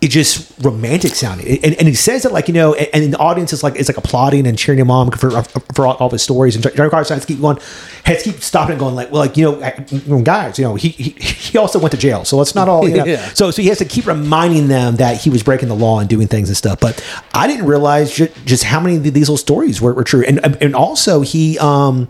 it 0.00 0.08
just 0.08 0.50
romantic 0.64 1.14
sounding. 1.14 1.62
And, 1.62 1.74
and 1.74 1.86
he 1.86 1.94
says 1.94 2.24
it 2.24 2.32
like 2.32 2.48
you 2.48 2.54
know, 2.54 2.74
and, 2.74 2.88
and 3.04 3.12
the 3.12 3.18
audience 3.18 3.52
is 3.52 3.62
like 3.62 3.76
it's 3.76 3.88
like 3.88 3.98
applauding 3.98 4.46
and 4.46 4.56
cheering 4.56 4.78
him 4.78 4.90
on 4.90 5.10
for 5.10 5.42
for 5.42 5.86
all, 5.86 5.94
all 5.96 6.06
of 6.06 6.12
his 6.12 6.22
stories. 6.22 6.54
And 6.54 6.64
Johnny 6.74 6.88
Carson 6.88 7.14
has 7.16 7.26
to 7.26 7.32
keep 7.32 7.40
going, 7.40 7.58
has 8.04 8.22
to 8.22 8.32
keep 8.32 8.40
stopping 8.40 8.72
and 8.72 8.80
going 8.80 8.94
like, 8.94 9.12
well, 9.12 9.20
like 9.20 9.36
you 9.36 9.44
know, 9.44 9.72
know, 10.06 10.22
guys, 10.22 10.58
you 10.58 10.64
know, 10.64 10.74
he, 10.74 10.88
he 10.88 11.10
he 11.10 11.58
also 11.58 11.78
went 11.78 11.92
to 11.92 11.98
jail, 11.98 12.24
so 12.24 12.40
it's 12.40 12.54
not 12.54 12.68
all. 12.68 12.88
You 12.88 12.96
know. 12.96 13.04
Yeah. 13.10 13.26
So 13.30 13.50
so 13.50 13.60
he 13.60 13.68
has 13.68 13.78
to 13.78 13.84
keep 13.84 14.06
reminding 14.06 14.68
them 14.68 14.96
that 14.96 15.20
he 15.20 15.30
was 15.30 15.42
breaking 15.42 15.68
the 15.68 15.74
law 15.74 15.98
and 15.98 16.08
doing 16.08 16.28
things 16.28 16.48
and 16.48 16.56
stuff. 16.56 16.78
But 16.78 17.04
I 17.34 17.48
didn't 17.48 17.66
realize 17.66 18.14
ju- 18.14 18.28
just 18.44 18.62
how 18.62 18.78
many 18.78 18.96
of 18.96 19.02
these 19.02 19.14
little 19.28 19.36
stories 19.36 19.80
were, 19.80 19.92
were 19.94 20.04
true. 20.04 20.22
And 20.22 20.38
and 20.62 20.76
also 20.76 21.22
he 21.22 21.58
um 21.58 22.08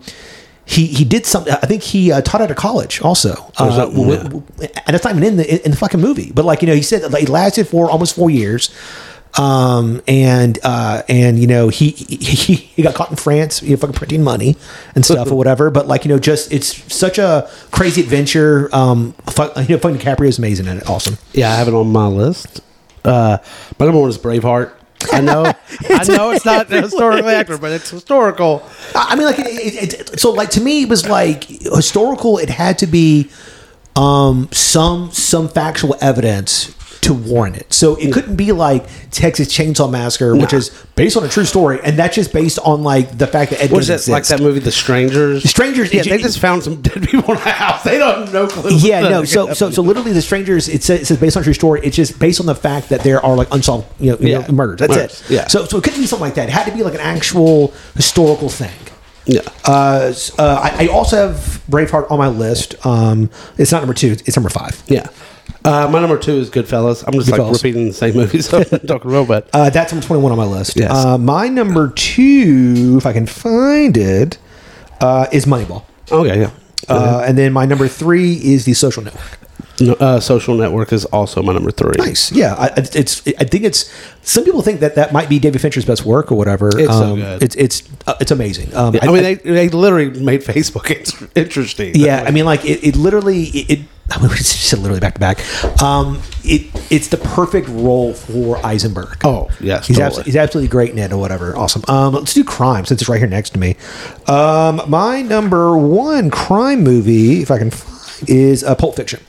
he 0.71 0.85
he 0.87 1.03
did 1.05 1.25
something. 1.25 1.53
I 1.53 1.65
think 1.67 1.83
he 1.83 2.11
uh, 2.11 2.21
taught 2.21 2.41
at 2.41 2.49
a 2.49 2.55
college 2.55 3.01
also. 3.01 3.31
Uh, 3.57 3.75
something, 3.75 4.01
w- 4.07 4.23
w- 4.23 4.43
and 4.87 4.95
it's 4.95 5.03
not 5.03 5.11
even 5.15 5.23
in 5.23 5.37
the 5.37 5.65
in 5.65 5.71
the 5.71 5.77
fucking 5.77 5.99
movie. 5.99 6.31
But 6.33 6.45
like 6.45 6.61
you 6.61 6.67
know, 6.67 6.75
he 6.75 6.81
said 6.81 7.11
like, 7.11 7.23
it 7.23 7.29
lasted 7.29 7.67
for 7.67 7.89
almost 7.89 8.15
four 8.15 8.29
years. 8.29 8.69
Um 9.39 10.01
and 10.09 10.59
uh 10.61 11.03
and 11.07 11.39
you 11.39 11.47
know 11.47 11.69
he 11.69 11.91
he, 11.91 12.55
he 12.75 12.83
got 12.83 12.95
caught 12.95 13.11
in 13.11 13.15
France, 13.15 13.61
you 13.63 13.71
know, 13.71 13.77
fucking 13.77 13.95
printing 13.95 14.23
money 14.23 14.57
and 14.93 15.05
stuff 15.05 15.31
or 15.31 15.35
whatever. 15.41 15.69
But 15.71 15.87
like 15.87 16.03
you 16.03 16.09
know, 16.09 16.19
just 16.19 16.51
it's 16.51 16.93
such 16.93 17.17
a 17.17 17.49
crazy 17.71 18.01
adventure. 18.01 18.69
Um, 18.73 19.13
fuck, 19.27 19.55
you 19.55 19.75
know, 19.75 19.77
fucking 19.77 19.99
DiCaprio 19.99 20.27
is 20.27 20.37
amazing 20.37 20.67
in 20.67 20.77
it. 20.79 20.89
Awesome. 20.89 21.17
Yeah, 21.33 21.49
I 21.51 21.55
have 21.55 21.69
it 21.69 21.73
on 21.73 21.91
my 21.91 22.07
list. 22.07 22.59
Uh, 23.05 23.37
my 23.79 23.85
number 23.85 24.01
one 24.01 24.09
is 24.09 24.17
Braveheart. 24.17 24.73
I 25.11 25.21
know, 25.21 25.45
I 25.89 26.03
know 26.05 26.31
it's 26.31 26.45
not 26.45 26.69
historically 26.69 27.33
accurate, 27.33 27.61
but 27.61 27.71
it's 27.71 27.89
historical. 27.89 28.67
I 28.95 29.07
I 29.11 29.15
mean, 29.15 29.25
like, 29.25 29.39
it, 29.39 29.45
it, 29.45 29.93
it, 29.93 30.19
so, 30.19 30.31
like, 30.31 30.49
to 30.51 30.61
me, 30.61 30.83
it 30.83 30.89
was 30.89 31.07
like 31.07 31.45
historical. 31.45 32.37
It 32.37 32.49
had 32.49 32.77
to 32.79 32.87
be 32.87 33.29
um, 33.95 34.49
some 34.51 35.11
some 35.11 35.49
factual 35.49 35.95
evidence 36.01 36.75
to 37.01 37.13
warrant 37.15 37.57
it. 37.57 37.73
So 37.73 37.95
it 37.95 38.13
couldn't 38.13 38.35
be 38.35 38.51
like 38.51 38.85
Texas 39.09 39.47
Chainsaw 39.47 39.89
Massacre, 39.91 40.35
which 40.35 40.53
is 40.53 40.69
based 40.95 41.17
on 41.17 41.23
a 41.23 41.27
true 41.29 41.45
story, 41.45 41.79
and 41.83 41.97
that's 41.97 42.15
just 42.15 42.31
based 42.31 42.59
on 42.59 42.83
like 42.83 43.17
the 43.17 43.25
fact 43.25 43.49
that 43.51 43.59
Ed 43.61 43.71
Gein 43.71 43.89
it 44.07 44.11
like 44.11 44.25
that 44.27 44.39
movie, 44.39 44.59
The 44.59 44.71
Strangers? 44.71 45.49
Strangers, 45.49 45.91
Yeah, 45.93 46.01
it- 46.01 46.09
they 46.09 46.17
just 46.19 46.39
found 46.39 46.61
some 46.63 46.81
dead 46.81 47.07
people 47.09 47.31
in 47.33 47.37
a 47.37 47.49
house. 47.49 47.83
They 47.83 47.97
don't 47.97 48.25
have 48.25 48.33
no 48.33 48.47
clue. 48.47 48.75
Yeah, 48.75 49.01
no. 49.01 49.23
So, 49.31 49.53
so, 49.53 49.71
so 49.71 49.81
literally, 49.81 50.13
the 50.13 50.21
strangers. 50.21 50.69
It 50.69 50.83
says, 50.83 51.01
it 51.01 51.05
says 51.07 51.17
based 51.17 51.37
on 51.37 51.41
a 51.41 51.43
true 51.43 51.53
story. 51.53 51.81
It's 51.83 51.95
just 51.95 52.19
based 52.19 52.39
on 52.39 52.45
the 52.45 52.55
fact 52.55 52.89
that 52.89 53.01
there 53.01 53.23
are 53.25 53.35
like 53.35 53.47
unsolved, 53.51 53.87
you 53.99 54.11
know, 54.11 54.17
you 54.19 54.33
know 54.39 54.45
murders. 54.51 54.79
That's 54.79 54.93
Murders, 54.95 55.21
it. 55.21 55.29
yeah. 55.33 55.47
So, 55.47 55.65
so 55.65 55.77
it 55.77 55.83
couldn't 55.83 55.99
be 56.01 56.05
something 56.05 56.25
like 56.27 56.35
that. 56.35 56.49
It 56.49 56.51
had 56.51 56.65
to 56.65 56.71
be 56.75 56.83
like 56.83 56.93
an 56.93 56.99
actual 56.99 57.73
historical 57.95 58.49
thing. 58.49 58.71
yeah. 59.25 59.41
Uh, 59.65 60.13
uh, 60.37 60.59
I, 60.63 60.85
I 60.85 60.87
also 60.87 61.15
have 61.29 61.63
Braveheart 61.69 62.11
on 62.11 62.17
my 62.19 62.27
list. 62.27 62.75
Um, 62.85 63.29
it's 63.57 63.71
not 63.71 63.79
number 63.79 63.93
two. 63.93 64.11
It's 64.25 64.35
number 64.35 64.49
five. 64.49 64.81
Yeah. 64.87 65.07
Uh, 65.63 65.87
my 65.91 65.99
number 65.99 66.17
two 66.17 66.33
is 66.37 66.49
Goodfellas. 66.49 67.03
I'm 67.05 67.13
just 67.13 67.29
like 67.31 67.51
repeating 67.51 67.87
the 67.87 67.93
same 67.93 68.15
movies 68.15 68.51
I'm 68.53 68.63
talking 68.65 69.11
about, 69.11 69.27
but 69.27 69.49
Uh, 69.53 69.69
that's 69.69 69.91
number 69.93 70.05
twenty-one 70.05 70.31
on 70.31 70.37
my 70.37 70.45
list. 70.45 70.75
Yes. 70.77 70.91
Uh, 70.91 71.17
my 71.17 71.47
number 71.47 71.89
two, 71.89 72.95
if 72.97 73.05
I 73.05 73.13
can 73.13 73.25
find 73.27 73.95
it, 73.97 74.37
uh, 74.99 75.27
is 75.31 75.45
Moneyball. 75.45 75.83
okay, 76.11 76.39
yeah. 76.41 76.49
Uh, 76.89 77.23
and 77.25 77.37
then 77.37 77.53
my 77.53 77.65
number 77.65 77.87
three 77.87 78.33
is 78.33 78.65
The 78.65 78.73
Social 78.73 79.03
Network. 79.03 79.37
No, 79.79 79.93
uh, 79.93 80.19
Social 80.19 80.55
Network 80.55 80.91
is 80.93 81.05
also 81.05 81.41
my 81.41 81.53
number 81.53 81.71
three. 81.71 81.93
Nice. 81.97 82.31
Yeah, 82.31 82.53
I, 82.55 82.67
it's. 82.75 83.25
I 83.39 83.45
think 83.45 83.63
it's. 83.63 83.91
Some 84.21 84.43
people 84.43 84.61
think 84.61 84.79
that 84.81 84.95
that 84.95 85.11
might 85.13 85.29
be 85.29 85.39
David 85.39 85.61
Fincher's 85.61 85.85
best 85.85 86.05
work 86.05 86.31
or 86.31 86.35
whatever. 86.37 86.67
It's 86.77 86.91
so 86.91 87.13
Um, 87.13 87.15
good. 87.19 87.41
It's 87.43 87.55
it's 87.55 87.83
uh, 88.05 88.13
it's 88.19 88.31
amazing. 88.31 88.75
Um, 88.75 88.95
I, 89.01 89.07
mean, 89.07 89.23
they, 89.23 89.35
they 89.35 89.69
literally 89.69 90.09
made 90.19 90.41
Facebook 90.55 90.89
in- 90.91 91.29
interesting. 91.35 91.93
yeah, 91.95 92.23
I 92.27 92.31
mean, 92.31 92.45
like 92.45 92.63
it, 92.65 92.83
it 92.83 92.95
literally 92.95 93.43
it. 93.45 93.69
it 93.71 93.79
I 94.11 94.21
mean, 94.21 94.31
it's 94.31 94.69
just 94.69 94.73
literally 94.81 94.99
back 94.99 95.13
to 95.15 95.19
back. 95.19 95.39
Um, 95.81 96.21
it 96.43 96.69
it's 96.91 97.07
the 97.07 97.17
perfect 97.17 97.67
role 97.69 98.13
for 98.13 98.63
Eisenberg. 98.65 99.17
Oh, 99.25 99.49
yes, 99.59 99.87
he's 99.87 99.97
totally. 99.97 100.05
absolutely, 100.05 100.31
he's 100.31 100.35
absolutely 100.35 100.69
great 100.69 100.91
in 100.91 100.97
it 100.97 101.11
or 101.11 101.17
whatever. 101.17 101.55
Awesome. 101.55 101.83
Um, 101.87 102.13
let's 102.13 102.33
do 102.33 102.43
crime 102.43 102.85
since 102.85 103.01
it's 103.01 103.09
right 103.09 103.19
here 103.19 103.27
next 103.27 103.51
to 103.51 103.59
me. 103.59 103.75
Um, 104.27 104.81
my 104.87 105.21
number 105.21 105.77
one 105.77 106.29
crime 106.29 106.83
movie, 106.83 107.41
if 107.41 107.51
I 107.51 107.57
can 107.57 107.71
find, 107.71 108.29
is 108.29 108.63
uh, 108.63 108.75
Pulp 108.75 108.95
Fiction. 108.95 109.19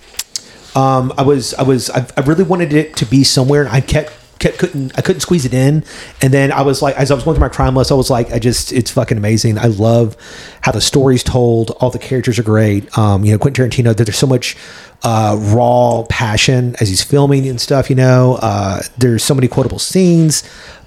Um, 0.74 1.12
I 1.18 1.22
was 1.22 1.54
I 1.54 1.62
was 1.62 1.90
I, 1.90 2.06
I 2.16 2.20
really 2.22 2.44
wanted 2.44 2.72
it 2.72 2.96
to 2.96 3.04
be 3.04 3.24
somewhere, 3.24 3.62
and 3.62 3.70
I 3.70 3.80
kept 3.80 4.12
kept 4.42 4.58
couldn't 4.58 4.98
I 4.98 5.00
couldn't 5.00 5.20
squeeze 5.20 5.44
it 5.44 5.54
in, 5.54 5.84
and 6.20 6.34
then 6.34 6.52
I 6.52 6.62
was 6.62 6.82
like, 6.82 6.96
as 6.96 7.10
I 7.10 7.14
was 7.14 7.24
going 7.24 7.36
through 7.36 7.48
my 7.48 7.48
crime 7.48 7.74
list, 7.76 7.90
I 7.90 7.94
was 7.94 8.10
like, 8.10 8.32
I 8.32 8.38
just 8.38 8.72
it's 8.72 8.90
fucking 8.90 9.16
amazing. 9.16 9.56
I 9.58 9.66
love 9.66 10.16
how 10.60 10.72
the 10.72 10.80
story's 10.80 11.22
told. 11.22 11.70
All 11.80 11.90
the 11.90 11.98
characters 11.98 12.38
are 12.38 12.42
great. 12.42 12.96
Um, 12.98 13.24
you 13.24 13.32
know, 13.32 13.38
Quentin 13.38 13.70
Tarantino. 13.70 13.96
There's 13.96 14.18
so 14.18 14.26
much 14.26 14.56
uh, 15.02 15.36
raw 15.38 16.04
passion 16.08 16.76
as 16.80 16.88
he's 16.88 17.02
filming 17.02 17.48
and 17.48 17.60
stuff. 17.60 17.88
You 17.88 17.96
know, 17.96 18.38
uh, 18.42 18.82
there's 18.98 19.24
so 19.24 19.34
many 19.34 19.48
quotable 19.48 19.78
scenes. 19.78 20.42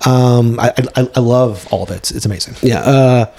Um, 0.05 0.59
I, 0.59 0.73
I 0.95 1.09
I 1.15 1.19
love 1.21 1.67
all 1.71 1.83
of 1.83 1.91
it. 1.91 1.97
It's, 1.97 2.11
it's 2.11 2.25
amazing. 2.25 2.55
Yeah. 2.61 2.79
Uh, 2.81 3.35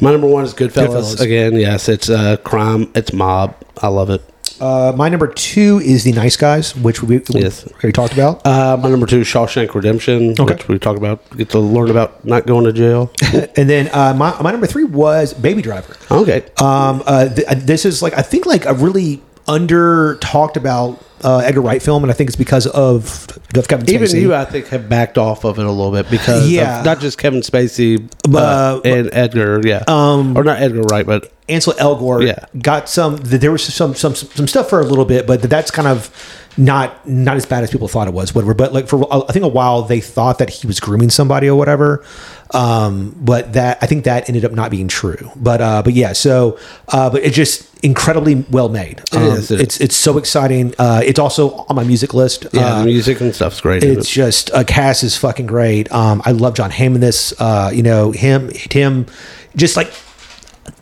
my 0.00 0.12
number 0.12 0.28
one 0.28 0.44
is 0.44 0.54
Goodfellas. 0.54 1.16
Goodfellas. 1.16 1.20
Again, 1.20 1.56
yes, 1.56 1.88
it's 1.88 2.08
uh, 2.08 2.36
crime. 2.38 2.90
It's 2.94 3.12
mob. 3.12 3.56
I 3.82 3.88
love 3.88 4.10
it. 4.10 4.22
Uh, 4.60 4.92
my 4.96 5.08
number 5.08 5.26
two 5.28 5.80
is 5.84 6.04
The 6.04 6.12
Nice 6.12 6.36
Guys, 6.36 6.74
which 6.74 7.02
we, 7.02 7.18
we 7.32 7.40
Yes. 7.42 7.66
already 7.72 7.92
talked 7.92 8.12
about. 8.12 8.44
Uh, 8.46 8.76
my 8.80 8.88
number 8.90 9.06
two 9.06 9.20
is 9.20 9.26
Shawshank 9.26 9.74
Redemption, 9.74 10.34
Okay. 10.38 10.54
which 10.54 10.68
we 10.68 10.78
talked 10.78 10.98
about. 10.98 11.20
Get 11.36 11.50
to 11.50 11.58
learn 11.60 11.90
about 11.90 12.24
not 12.24 12.46
going 12.46 12.64
to 12.64 12.72
jail. 12.72 13.10
and 13.56 13.68
then 13.70 13.88
uh, 13.92 14.14
my, 14.14 14.40
my 14.42 14.50
number 14.50 14.66
three 14.66 14.84
was 14.84 15.32
Baby 15.34 15.62
Driver. 15.62 15.96
okay. 16.10 16.44
Um, 16.60 17.02
uh, 17.06 17.28
th- 17.28 17.46
uh, 17.46 17.54
this 17.56 17.84
is 17.84 18.02
like 18.02 18.14
I 18.18 18.22
think 18.22 18.46
like 18.46 18.64
a 18.66 18.74
really 18.74 19.22
under 19.48 20.16
talked 20.16 20.56
about 20.56 21.02
uh, 21.24 21.38
Edgar 21.38 21.62
Wright 21.62 21.82
film, 21.82 22.04
and 22.04 22.12
I 22.12 22.14
think 22.14 22.28
it's 22.28 22.36
because 22.36 22.66
of, 22.68 23.26
of 23.56 23.66
Kevin 23.66 23.86
Spacey. 23.86 23.94
Even 24.14 24.20
you, 24.22 24.34
I 24.34 24.44
think, 24.44 24.68
have 24.68 24.88
backed 24.88 25.18
off 25.18 25.44
of 25.44 25.58
it 25.58 25.64
a 25.66 25.70
little 25.70 25.90
bit 25.90 26.08
because 26.10 26.48
Yeah. 26.48 26.78
of 26.80 26.84
not 26.84 27.00
just 27.00 27.18
Kevin 27.18 27.40
Spacey 27.40 28.08
But, 28.28 28.42
uh, 28.42 28.80
and 28.84 29.10
Edgar, 29.12 29.60
yeah, 29.66 29.82
um, 29.88 30.36
or 30.36 30.44
not 30.44 30.60
Edgar 30.60 30.82
Wright, 30.82 31.04
but 31.06 31.32
Ansel 31.48 31.72
Elgort 31.74 32.24
Yeah. 32.26 32.44
got 32.60 32.88
some. 32.88 33.18
th- 33.18 33.40
There 33.40 33.50
was 33.50 33.64
some 33.64 33.94
some 33.96 34.14
some 34.14 34.46
stuff 34.46 34.68
for 34.68 34.78
a 34.80 34.84
little 34.84 35.04
bit, 35.06 35.26
but 35.26 35.42
that's 35.42 35.70
kind 35.72 35.88
of 35.88 36.10
not 36.58 37.08
not 37.08 37.36
as 37.36 37.46
bad 37.46 37.62
as 37.64 37.70
people 37.70 37.88
thought 37.88 38.08
it 38.08 38.14
was. 38.14 38.34
Whatever. 38.34 38.52
But 38.52 38.72
like 38.72 38.88
for 38.88 39.06
I 39.12 39.32
think 39.32 39.44
a 39.44 39.48
while 39.48 39.82
they 39.82 40.00
thought 40.00 40.38
that 40.38 40.50
he 40.50 40.66
was 40.66 40.80
grooming 40.80 41.08
somebody 41.10 41.48
or 41.48 41.56
whatever. 41.56 42.04
Um, 42.52 43.14
but 43.20 43.52
that 43.52 43.78
I 43.80 43.86
think 43.86 44.04
that 44.04 44.28
ended 44.28 44.44
up 44.44 44.52
not 44.52 44.70
being 44.70 44.88
true. 44.88 45.30
But 45.36 45.60
uh, 45.60 45.82
but 45.82 45.92
yeah. 45.94 46.12
So 46.12 46.58
uh, 46.88 47.10
but 47.10 47.22
it's 47.22 47.36
just 47.36 47.66
incredibly 47.84 48.44
well 48.50 48.68
made. 48.68 49.00
Um, 49.14 49.22
is, 49.22 49.50
it 49.50 49.54
is. 49.54 49.60
It's 49.60 49.80
it's 49.80 49.96
so 49.96 50.18
exciting. 50.18 50.74
Uh, 50.78 51.00
it's 51.04 51.18
also 51.18 51.50
on 51.68 51.76
my 51.76 51.84
music 51.84 52.12
list. 52.12 52.46
yeah, 52.52 52.74
Uh, 52.74 52.78
the 52.80 52.86
music 52.86 53.20
and 53.20 53.34
stuff's 53.34 53.60
great. 53.60 53.84
it's 53.84 54.08
it. 54.08 54.10
just 54.10 54.50
uh, 54.52 54.64
cast 54.64 55.04
is 55.04 55.16
fucking 55.16 55.46
great. 55.46 55.90
Um, 55.92 56.22
I 56.24 56.32
love 56.32 56.54
Jon 56.54 56.70
Hamm 56.70 56.94
in 56.96 57.00
this. 57.00 57.32
Uh, 57.40 57.70
you 57.72 57.82
know 57.82 58.10
him, 58.10 58.50
Tim, 58.50 59.06
just 59.54 59.76
like 59.76 59.92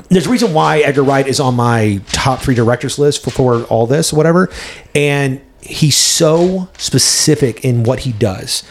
there's 0.09 0.27
a 0.27 0.31
reason 0.31 0.53
why 0.55 0.79
Edgar 0.79 1.03
Wright 1.03 1.27
is 1.27 1.41
on 1.41 1.55
my 1.55 2.01
top 2.13 2.41
three 2.41 2.55
directors 2.55 2.99
list 2.99 3.25
for, 3.25 3.31
for 3.31 3.65
all 3.65 3.87
this, 3.87 4.13
whatever. 4.13 4.49
And 4.95 5.41
he's 5.67 5.97
so 5.97 6.69
specific 6.79 7.65
in 7.65 7.83
what 7.83 8.01
he 8.01 8.13
does. 8.13 8.63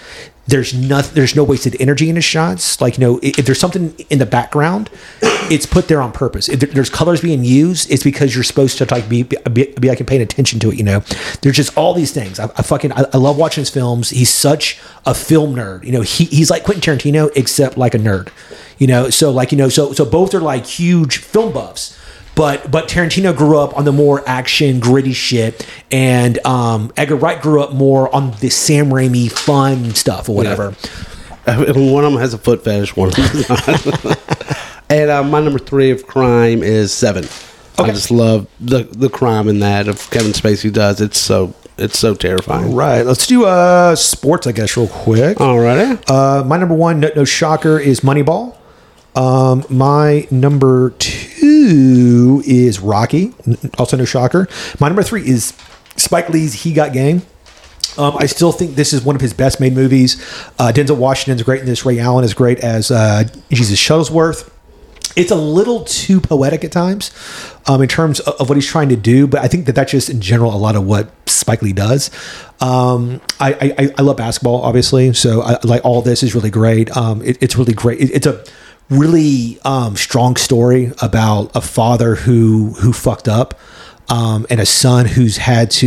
There's 0.48 0.76
nothing. 0.76 1.16
There's 1.16 1.36
no 1.36 1.44
wasted 1.44 1.76
energy 1.80 2.08
in 2.08 2.16
his 2.16 2.26
shots. 2.26 2.80
Like 2.80 2.98
you 2.98 3.02
know, 3.02 3.20
if, 3.24 3.40
if 3.40 3.46
there's 3.48 3.60
something 3.60 3.96
in 4.12 4.20
the 4.20 4.28
background, 4.28 4.92
it's 5.50 5.66
put 5.66 5.88
there 5.88 6.00
on 6.02 6.12
purpose. 6.12 6.50
If 6.50 6.60
there's 6.60 6.90
colors 6.90 7.20
being 7.20 7.44
used, 7.44 7.90
it's 7.92 8.04
because 8.04 8.36
you're 8.36 8.44
supposed 8.44 8.78
to 8.78 8.86
like 8.92 9.10
be 9.10 9.24
be, 9.24 9.74
be 9.80 9.90
like 9.90 10.06
paying 10.06 10.22
attention 10.22 10.60
to 10.60 10.70
it. 10.70 10.78
You 10.78 10.84
know, 10.84 11.00
there's 11.42 11.56
just 11.56 11.76
all 11.76 11.96
these 11.96 12.12
things. 12.12 12.40
I, 12.40 12.46
I 12.46 12.62
fucking 12.62 12.92
I, 12.92 13.06
I 13.12 13.18
love 13.18 13.38
watching 13.38 13.64
his 13.64 13.72
films. 13.72 14.12
He's 14.12 14.30
such 14.30 14.80
a 15.08 15.16
film 15.16 15.56
nerd. 15.56 15.84
You 15.84 15.94
know, 15.94 16.02
he, 16.02 16.26
he's 16.26 16.52
like 16.52 16.64
Quentin 16.64 16.96
Tarantino 16.96 17.32
except 17.36 17.76
like 17.76 17.96
a 17.96 18.00
nerd. 18.00 18.30
You 18.78 18.86
know, 18.86 19.10
so 19.10 19.32
like 19.32 19.52
you 19.52 19.58
know, 19.58 19.70
so 19.70 19.94
so 19.94 20.06
both 20.06 20.36
are 20.36 20.42
like 20.42 20.68
huge 20.68 21.18
film 21.18 21.54
buffs. 21.54 21.98
But 22.36 22.70
but 22.70 22.90
Tarantino 22.90 23.36
grew 23.36 23.58
up 23.58 23.78
on 23.78 23.86
the 23.86 23.92
more 23.92 24.22
action, 24.28 24.80
gritty 24.80 25.14
shit, 25.14 25.66
and 25.92 26.38
um, 26.46 26.92
Edgar 26.98 27.16
Wright 27.16 27.42
grew 27.42 27.62
up 27.62 27.74
more 27.74 28.14
on 28.14 28.32
the 28.40 28.50
Sam 28.50 28.90
Raimi 28.90 29.32
fun 29.32 29.96
stuff 29.96 30.28
or 30.28 30.36
whatever. 30.36 30.76
And 31.48 31.60
one 31.92 32.04
of 32.04 32.12
them 32.12 32.20
has 32.20 32.34
a 32.34 32.38
foot 32.38 32.64
fetish, 32.64 32.96
one 32.96 33.10
of 33.10 33.16
them 33.16 33.46
not. 33.50 34.20
and 34.90 35.10
uh, 35.10 35.24
my 35.24 35.40
number 35.40 35.60
three 35.60 35.92
of 35.92 36.06
crime 36.08 36.62
is 36.62 36.94
Seven. 36.94 37.26
I 37.78 37.92
just 37.92 38.12
love 38.12 38.48
the 38.60 38.84
the 38.84 39.10
crime 39.10 39.48
in 39.48 39.60
that 39.60 39.88
of 39.88 40.10
Kevin 40.10 40.32
Spacey 40.32 40.72
does. 40.72 41.02
It's 41.02 41.18
so 41.18 41.54
it's 41.78 42.00
so 42.00 42.16
terrifying. 42.16 42.74
Right. 42.74 43.06
Let's 43.06 43.28
do 43.28 43.46
uh 43.46 43.96
sports, 43.96 44.48
I 44.48 44.52
guess, 44.52 44.78
real 44.78 44.88
quick. 44.88 45.40
All 45.42 45.60
right. 45.60 46.00
Uh, 46.10 46.44
my 46.46 46.58
number 46.58 46.76
one, 46.76 47.00
no, 47.00 47.10
no 47.16 47.26
shocker, 47.26 47.80
is 47.80 48.02
Moneyball. 48.02 48.56
Um, 49.16 49.66
my 49.70 50.28
number 50.30 50.92
two 50.92 52.44
is 52.46 52.80
Rocky. 52.80 53.34
Also, 53.78 53.98
no 53.98 54.06
shocker. 54.06 54.48
My 54.80 54.88
number 54.88 55.04
three 55.04 55.28
is 55.28 55.54
Spike 55.96 56.30
Lee's 56.30 56.64
He 56.64 56.74
Got 56.74 56.94
Game. 56.94 57.22
Um, 57.98 58.16
I 58.20 58.26
still 58.26 58.52
think 58.52 58.76
this 58.76 58.92
is 58.92 59.04
one 59.04 59.16
of 59.16 59.22
his 59.22 59.34
best 59.34 59.60
made 59.60 59.74
movies. 59.74 60.22
Uh, 60.60 60.72
Denzel 60.74 60.98
Washington's 60.98 61.44
great 61.44 61.62
in 61.62 61.66
this. 61.66 61.86
Ray 61.86 62.00
Allen 62.00 62.26
is 62.26 62.34
great 62.34 62.60
as 62.60 62.92
uh, 62.92 63.24
Jesus 63.50 63.80
Shuttlesworth. 63.80 64.52
It's 65.16 65.32
a 65.32 65.36
little 65.36 65.86
too 65.86 66.20
poetic 66.20 66.66
at 66.66 66.74
times 66.74 67.12
um, 67.68 67.82
in 67.82 67.88
terms 67.88 68.20
of, 68.20 68.34
of 68.42 68.50
what 68.50 68.58
he's 68.58 68.68
trying 68.68 68.90
to 68.90 68.98
do, 68.98 69.28
but 69.28 69.40
I 69.40 69.48
think 69.48 69.66
that 69.68 69.74
that's 69.74 69.92
just 69.92 70.10
in 70.10 70.20
general 70.20 70.54
a 70.54 70.58
lot 70.58 70.76
of 70.76 70.86
what 70.86 71.10
Spike 71.30 71.62
Lee 71.62 71.72
does. 71.72 72.12
Um, 72.60 73.22
I, 73.40 73.76
I, 73.78 73.90
I 73.98 74.02
love 74.02 74.18
basketball, 74.18 74.62
obviously, 74.62 75.14
so 75.14 75.42
I, 75.42 75.58
like 75.64 75.86
all 75.86 76.02
this 76.02 76.22
is 76.22 76.36
really 76.36 76.50
great. 76.50 76.96
Um, 76.98 77.22
it, 77.22 77.42
it's 77.42 77.56
really 77.56 77.74
great. 77.74 78.02
It, 78.02 78.12
it's 78.12 78.28
a 78.28 78.44
really 78.90 79.60
um, 79.64 79.96
strong 79.96 80.36
story 80.36 80.92
about 81.02 81.52
a 81.56 81.62
father 81.62 82.16
who 82.16 82.74
who 82.74 82.94
fucked 82.94 83.28
up 83.28 83.60
um, 84.10 84.46
and 84.50 84.60
a 84.60 84.66
son 84.66 85.06
who's 85.06 85.38
had 85.38 85.72
to 85.72 85.86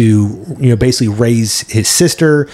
you 0.59 0.71
know 0.71 0.77
basically 0.77 1.09
raise 1.09 1.61
his 1.71 1.89
sister 1.89 2.49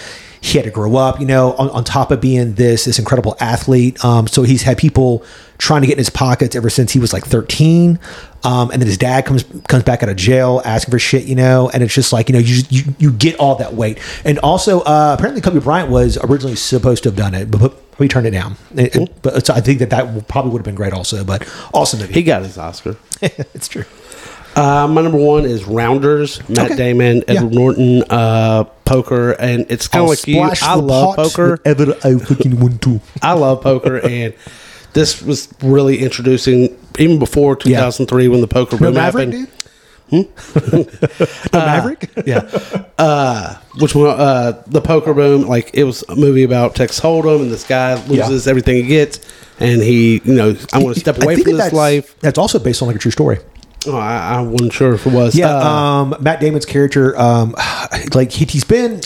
he 0.45 0.57
had 0.57 0.65
to 0.65 0.71
grow 0.71 0.95
up 0.95 1.19
you 1.19 1.25
know 1.25 1.53
on, 1.53 1.69
on 1.71 1.83
top 1.83 2.11
of 2.11 2.21
being 2.21 2.53
this 2.53 2.85
this 2.85 2.99
incredible 2.99 3.35
athlete. 3.39 4.03
Um, 4.05 4.27
so 4.27 4.43
he's 4.43 4.61
had 4.63 4.77
people 4.77 5.23
trying 5.57 5.81
to 5.81 5.87
get 5.87 5.93
in 5.93 5.97
his 5.99 6.09
pockets 6.09 6.55
ever 6.55 6.69
since 6.69 6.91
he 6.91 6.99
was 6.99 7.13
like 7.13 7.23
13 7.23 7.97
um, 8.43 8.69
and 8.71 8.81
then 8.81 8.87
his 8.87 8.97
dad 8.97 9.25
comes 9.25 9.43
comes 9.69 9.83
back 9.83 10.03
out 10.03 10.09
of 10.09 10.17
jail 10.17 10.61
asking 10.65 10.91
for 10.91 10.99
shit 10.99 11.23
you 11.23 11.33
know 11.35 11.69
and 11.73 11.81
it's 11.81 11.93
just 11.93 12.11
like 12.11 12.27
you 12.27 12.33
know 12.33 12.39
you 12.39 12.61
you, 12.69 12.83
you 12.99 13.11
get 13.11 13.37
all 13.39 13.55
that 13.55 13.73
weight. 13.73 13.97
And 14.25 14.37
also 14.39 14.81
uh, 14.81 15.15
apparently 15.17 15.41
kobe 15.41 15.59
bryant 15.61 15.89
was 15.89 16.17
originally 16.17 16.57
supposed 16.57 17.03
to 17.03 17.09
have 17.09 17.17
done 17.17 17.33
it 17.33 17.49
but, 17.49 17.73
we 17.97 18.09
turned 18.09 18.27
it 18.27 18.31
down. 18.31 18.57
It- 18.75 18.93
it- 18.93 19.21
but 19.21 19.45
so 19.47 19.53
i 19.53 19.61
think 19.61 19.79
that 19.79 19.89
that 19.91 20.27
probably 20.27 20.51
would 20.51 20.59
have 20.59 20.65
been 20.65 20.75
great 20.75 20.91
also 20.91 21.23
but 21.23 21.47
awesome 21.73 22.05
He 22.09 22.23
got 22.23 22.43
his 22.43 22.57
Oscar. 22.57 22.97
it's 23.21 23.69
true 23.69 23.85
Uh, 24.55 24.87
my 24.87 25.01
number 25.01 25.17
one 25.17 25.45
is 25.45 25.65
Rounders. 25.65 26.39
Matt 26.47 26.65
Okay. 26.71 26.75
Damon, 26.75 27.17
Yeah. 27.17 27.23
Edward 27.35 27.53
Norton, 27.53 28.03
uh, 28.09 28.63
poker, 28.85 29.31
and 29.33 29.65
it's 29.69 29.87
kind 29.87 30.03
of 30.03 30.09
like 30.09 30.25
you. 30.27 30.39
I 30.39 30.75
love 30.75 31.15
poker. 31.17 31.59
Ever 31.65 31.93
I 32.03 32.15
fucking 32.17 32.59
want 32.59 32.81
to. 32.83 33.01
I 33.21 33.33
love 33.33 33.61
poker, 33.61 33.97
and 33.97 34.33
this 34.93 35.21
was 35.21 35.49
really 35.61 35.97
introducing 35.99 36.77
even 36.97 37.19
before 37.19 37.55
2003 37.57 38.29
when 38.29 38.39
the 38.41 38.47
poker 38.47 38.77
boom 38.77 38.93
Maverick, 38.93 39.33
happened. 39.33 39.47
dude. 39.47 39.51
no 41.53 41.59
Maverick. 41.59 42.09
yeah. 42.25 42.47
Uh, 42.97 43.55
which 43.79 43.93
one? 43.95 44.07
Uh, 44.17 44.63
the 44.67 44.79
poker 44.81 45.13
boom. 45.13 45.47
Like 45.47 45.71
it 45.73 45.83
was 45.83 46.03
a 46.07 46.15
movie 46.15 46.43
about 46.43 46.75
Texas 46.75 47.01
Hold'em, 47.01 47.41
and 47.41 47.51
this 47.51 47.65
guy 47.67 47.95
loses 48.05 48.47
everything 48.47 48.77
he 48.77 48.87
gets, 48.87 49.19
and 49.59 49.81
he, 49.81 50.21
you 50.23 50.33
know, 50.33 50.55
I 50.71 50.81
want 50.81 50.93
to 50.93 50.99
step 51.01 51.21
away 51.21 51.35
from 51.35 51.43
this 51.43 51.57
that's- 51.57 51.73
life. 51.73 52.17
That's 52.19 52.37
also 52.37 52.59
based 52.59 52.81
on 52.81 52.87
like 52.87 52.95
a 52.95 52.99
true 52.99 53.11
story. 53.11 53.39
Oh, 53.87 53.97
I, 53.97 54.35
I 54.35 54.41
wasn't 54.41 54.73
sure 54.73 54.93
if 54.93 55.05
it 55.05 55.13
was. 55.13 55.35
Yeah, 55.35 55.55
Uh, 55.55 55.69
um, 55.69 56.15
Matt 56.19 56.39
Damon's 56.39 56.65
character, 56.65 57.17
um, 57.19 57.55
like 58.13 58.31
he, 58.31 58.45
he's 58.45 58.63
been 58.63 59.01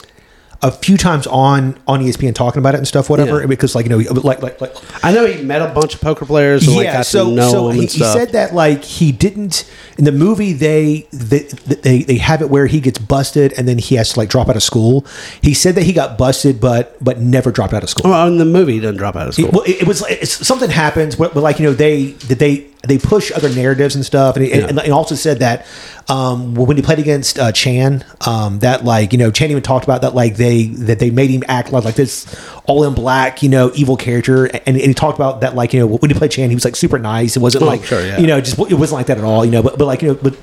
a 0.61 0.71
few 0.71 0.97
times 0.97 1.25
on 1.27 1.80
on 1.88 2.01
ESPN 2.01 2.36
talking 2.36 2.59
about 2.59 2.75
it 2.75 2.80
and 2.80 2.88
stuff, 2.88 3.09
whatever. 3.09 3.39
Yeah. 3.39 3.47
Because 3.47 3.75
like 3.75 3.86
you 3.86 3.89
know, 3.89 3.97
like 3.97 4.41
like 4.41 4.59
like 4.59 4.75
I 5.03 5.13
know 5.13 5.25
he 5.25 5.41
met 5.41 5.61
a 5.61 5.73
bunch 5.73 5.95
of 5.95 6.01
poker 6.01 6.25
players 6.25 6.67
and 6.67 6.75
like 6.75 6.88
got 6.88 7.05
to 7.05 7.32
know 7.34 7.67
them 7.67 7.75
he, 7.75 7.82
and 7.82 7.89
he 7.89 7.99
said 7.99 8.30
that 8.30 8.53
like 8.53 8.84
he 8.84 9.11
didn't 9.11 9.69
in 9.97 10.03
the 10.03 10.11
movie 10.11 10.53
they, 10.53 11.07
they 11.13 11.43
they 11.43 12.03
they 12.03 12.17
have 12.17 12.41
it 12.41 12.49
where 12.49 12.67
he 12.67 12.82
gets 12.82 12.99
busted 12.99 13.53
and 13.53 13.67
then 13.67 13.77
he 13.77 13.95
has 13.95 14.13
to 14.13 14.19
like 14.19 14.30
drop 14.30 14.49
out 14.49 14.57
of 14.57 14.63
school. 14.63 15.05
He 15.41 15.53
said 15.53 15.75
that 15.75 15.84
he 15.84 15.93
got 15.93 16.17
busted 16.17 16.59
but 16.59 17.01
but 17.01 17.19
never 17.19 17.51
dropped 17.51 17.73
out 17.73 17.84
of 17.84 17.89
school. 17.89 18.11
well, 18.11 18.27
in 18.27 18.38
the 18.38 18.45
movie, 18.45 18.73
he 18.73 18.80
doesn't 18.82 18.97
drop 18.97 19.15
out 19.15 19.30
of 19.30 19.36
school. 19.36 19.51
Well, 19.51 19.63
it, 19.63 19.84
it 19.84 19.88
was 19.88 20.03
it's, 20.09 20.45
something 20.45 20.69
happens 20.69 21.17
where, 21.17 21.30
where, 21.30 21.41
like 21.41 21.59
you 21.59 21.65
know 21.65 21.73
they 21.73 22.07
that 22.27 22.39
they 22.39 22.68
they 22.84 22.97
push 22.97 23.32
other 23.32 23.49
narratives 23.49 23.95
and 23.95 24.05
stuff, 24.05 24.38
and, 24.38 24.45
and, 24.45 24.80
and 24.80 24.93
also 24.93 25.13
said 25.15 25.39
that 25.39 25.65
um, 26.07 26.55
when 26.55 26.77
he 26.77 26.82
played 26.84 26.99
against 26.99 27.38
uh, 27.38 27.51
Chan, 27.51 28.05
um, 28.25 28.59
that 28.59 28.86
like 28.86 29.11
you 29.11 29.19
know 29.19 29.32
Chan 29.32 29.51
even 29.51 29.61
talked 29.61 29.84
about 29.84 30.01
that 30.01 30.15
like 30.15 30.38
they 30.38 30.67
that 30.67 30.99
they 30.99 31.09
made 31.11 31.30
him 31.30 31.43
act 31.47 31.71
like 31.73 31.84
like 31.84 31.95
this 31.95 32.25
all 32.65 32.86
in 32.86 32.93
black 32.93 33.43
you 33.43 33.49
know 33.49 33.71
evil 33.75 33.97
character, 33.97 34.45
and, 34.45 34.61
and 34.65 34.77
he 34.77 34.93
talked 34.93 35.17
about 35.17 35.41
that 35.41 35.55
like 35.55 35.73
you 35.73 35.80
know 35.82 35.88
when 35.88 36.09
he 36.09 36.17
played 36.17 36.32
Chan, 36.32 36.49
he 36.49 36.55
was 36.55 36.63
like 36.65 36.77
super 36.77 36.97
nice. 36.97 37.36
It 37.36 37.41
wasn't 37.41 37.63
Oh, 37.63 37.67
like 37.67 37.84
sure, 37.84 38.05
yeah. 38.05 38.17
you 38.17 38.27
know 38.27 38.39
just 38.39 38.57
it 38.57 38.75
wasn't 38.75 38.97
like 38.99 39.07
that 39.07 39.17
at 39.17 39.23
all. 39.25 39.43
You 39.43 39.51
know, 39.51 39.61
but 39.63 39.77
but 39.77 39.86
like 39.86 40.01
you 40.01 40.09
know 40.09 40.15
but. 40.15 40.38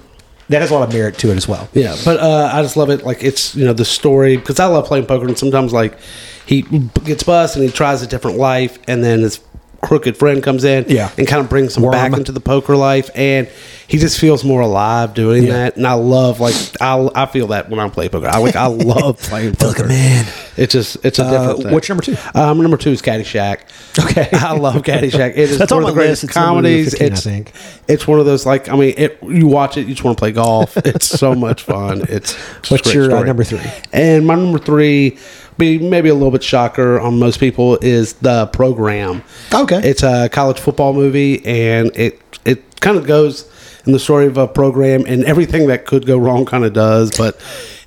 That 0.48 0.60
has 0.60 0.70
a 0.70 0.74
lot 0.74 0.86
of 0.86 0.94
merit 0.94 1.18
to 1.18 1.32
it 1.32 1.36
as 1.36 1.48
well. 1.48 1.68
Yeah, 1.72 1.96
but 2.04 2.20
uh, 2.20 2.50
I 2.54 2.62
just 2.62 2.76
love 2.76 2.88
it. 2.88 3.02
Like 3.02 3.24
it's 3.24 3.56
you 3.56 3.64
know 3.64 3.72
the 3.72 3.84
story 3.84 4.36
because 4.36 4.60
I 4.60 4.66
love 4.66 4.84
playing 4.86 5.06
poker, 5.06 5.26
and 5.26 5.36
sometimes 5.36 5.72
like 5.72 5.98
he 6.46 6.62
gets 7.02 7.24
bust 7.24 7.56
and 7.56 7.64
he 7.64 7.70
tries 7.72 8.00
a 8.02 8.06
different 8.06 8.36
life, 8.36 8.78
and 8.86 9.02
then 9.02 9.22
his 9.22 9.40
crooked 9.82 10.16
friend 10.16 10.42
comes 10.42 10.64
in, 10.64 10.84
Yeah. 10.88 11.10
and 11.18 11.26
kind 11.26 11.40
of 11.42 11.48
brings 11.48 11.76
him 11.76 11.82
Worm. 11.84 11.92
back 11.92 12.12
into 12.12 12.32
the 12.32 12.40
poker 12.40 12.76
life, 12.76 13.10
and 13.14 13.48
he 13.88 13.98
just 13.98 14.18
feels 14.18 14.42
more 14.44 14.60
alive 14.62 15.14
doing 15.14 15.44
Yeah. 15.44 15.52
that. 15.52 15.76
And 15.76 15.86
I 15.86 15.92
love 15.94 16.40
like 16.40 16.54
I 16.80 17.08
I 17.14 17.26
feel 17.26 17.48
that 17.48 17.70
when 17.70 17.78
I 17.80 17.88
play 17.88 18.08
poker. 18.08 18.26
I 18.28 18.38
like 18.38 18.56
I 18.56 18.66
love 18.66 19.18
playing 19.18 19.50
like 19.50 19.58
poker. 19.58 19.84
a 19.84 19.88
man. 19.88 20.26
It's 20.56 20.72
just 20.72 20.96
it's 21.04 21.18
a 21.18 21.24
Uh, 21.24 21.30
different 21.30 21.62
thing. 21.64 21.72
what's 21.74 21.88
number 21.88 22.02
two? 22.02 22.16
Um, 22.34 22.60
number 22.62 22.76
two 22.76 22.90
is 22.90 23.02
Caddyshack. 23.02 23.58
Okay. 23.98 24.28
I 24.32 24.52
love 24.56 24.76
Caddyshack. 24.82 25.30
It 25.32 25.50
is 25.50 25.58
That's 25.58 25.72
one 25.72 25.82
of 25.82 25.88
the 25.88 25.94
greatest 25.94 26.22
list. 26.22 26.24
It's 26.24 26.32
comedies. 26.32 26.90
15, 26.92 27.06
I 27.06 27.12
it's, 27.12 27.22
think. 27.24 27.52
it's 27.88 28.06
one 28.08 28.18
of 28.18 28.26
those 28.26 28.46
like 28.46 28.68
I 28.68 28.76
mean, 28.76 28.94
it, 28.96 29.18
you 29.22 29.46
watch 29.46 29.76
it, 29.76 29.86
you 29.86 29.94
just 29.94 30.04
want 30.04 30.16
to 30.16 30.20
play 30.20 30.32
golf. 30.32 30.76
It's 30.78 31.06
so 31.06 31.34
much 31.34 31.62
fun. 31.62 32.04
It's 32.08 32.34
What's 32.70 32.92
your, 32.92 33.14
uh, 33.14 33.22
number 33.22 33.44
three? 33.44 33.60
And 33.92 34.26
my 34.26 34.34
number 34.34 34.58
three, 34.58 35.18
be 35.58 35.78
maybe 35.78 36.08
a 36.08 36.14
little 36.14 36.30
bit 36.30 36.42
shocker 36.42 37.00
on 37.00 37.18
most 37.18 37.40
people, 37.40 37.78
is 37.80 38.14
the 38.14 38.46
program. 38.48 39.22
Okay. 39.54 39.78
it's 39.78 40.02
a 40.02 40.28
college 40.28 40.58
football 40.60 40.92
movie, 40.92 41.44
and 41.46 41.90
it 41.96 42.20
it 42.44 42.80
kind 42.80 42.96
of 42.98 43.06
goes 43.06 43.50
in 43.86 43.92
the 43.92 43.98
story 43.98 44.26
of 44.26 44.36
a 44.36 44.46
program, 44.48 45.04
and 45.06 45.24
everything 45.24 45.68
that 45.68 45.86
could 45.86 46.06
go 46.06 46.18
wrong 46.18 46.44
kind 46.44 46.64
of 46.64 46.72
does, 46.72 47.10
but. 47.16 47.40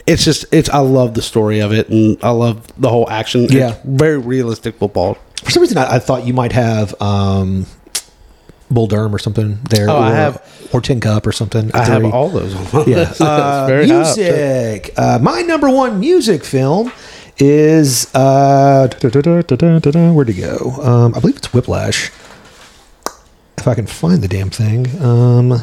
It's 0.07 0.25
just 0.25 0.45
it's 0.51 0.69
I 0.71 0.79
love 0.79 1.13
the 1.13 1.21
story 1.21 1.59
of 1.59 1.71
it 1.71 1.87
and 1.89 2.17
I 2.23 2.31
love 2.31 2.65
the 2.81 2.89
whole 2.89 3.07
action. 3.11 3.43
It's 3.43 3.53
Yeah. 3.53 3.75
very 3.85 4.17
realistic 4.17 4.79
football. 4.79 5.19
For 5.43 5.51
some 5.51 5.61
reason, 5.61 5.77
I, 5.77 5.97
I 5.97 5.99
thought 5.99 6.25
you 6.25 6.33
might 6.33 6.51
have 6.51 6.99
um, 6.99 7.67
Bull 8.71 8.87
Durham 8.87 9.13
or 9.13 9.19
something 9.19 9.59
there. 9.69 9.87
Oh, 9.87 9.93
or, 9.97 9.99
I 9.99 10.11
have- 10.15 10.41
or 10.73 10.81
Tin 10.81 10.99
Cup 10.99 11.27
or 11.27 11.31
something. 11.31 11.69
I 11.75 11.83
have 11.85 12.05
all 12.05 12.29
those 12.29 12.55
on 12.73 12.89
Yeah. 12.89 13.13
Uh, 13.19 13.67
It's 13.69 13.69
very 13.69 13.87
high 13.87 13.95
up, 14.01 14.15
too. 14.15 14.21
music. 14.23 14.93
Uh, 14.97 15.19
my 15.21 15.41
number 15.43 15.69
one 15.69 15.99
music 15.99 16.43
film 16.43 16.91
is 17.39 18.13
uh, 18.13 18.87
where'd 20.13 20.29
it 20.29 20.33
go? 20.33 20.71
Um, 20.81 21.15
I 21.15 21.19
believe 21.19 21.37
it's 21.37 21.53
Whiplash. 21.53 22.11
If 23.57 23.67
I 23.67 23.75
can 23.75 23.87
find 23.87 24.21
the 24.21 24.27
damn 24.27 24.49
thing. 24.49 25.01
Um, 25.01 25.61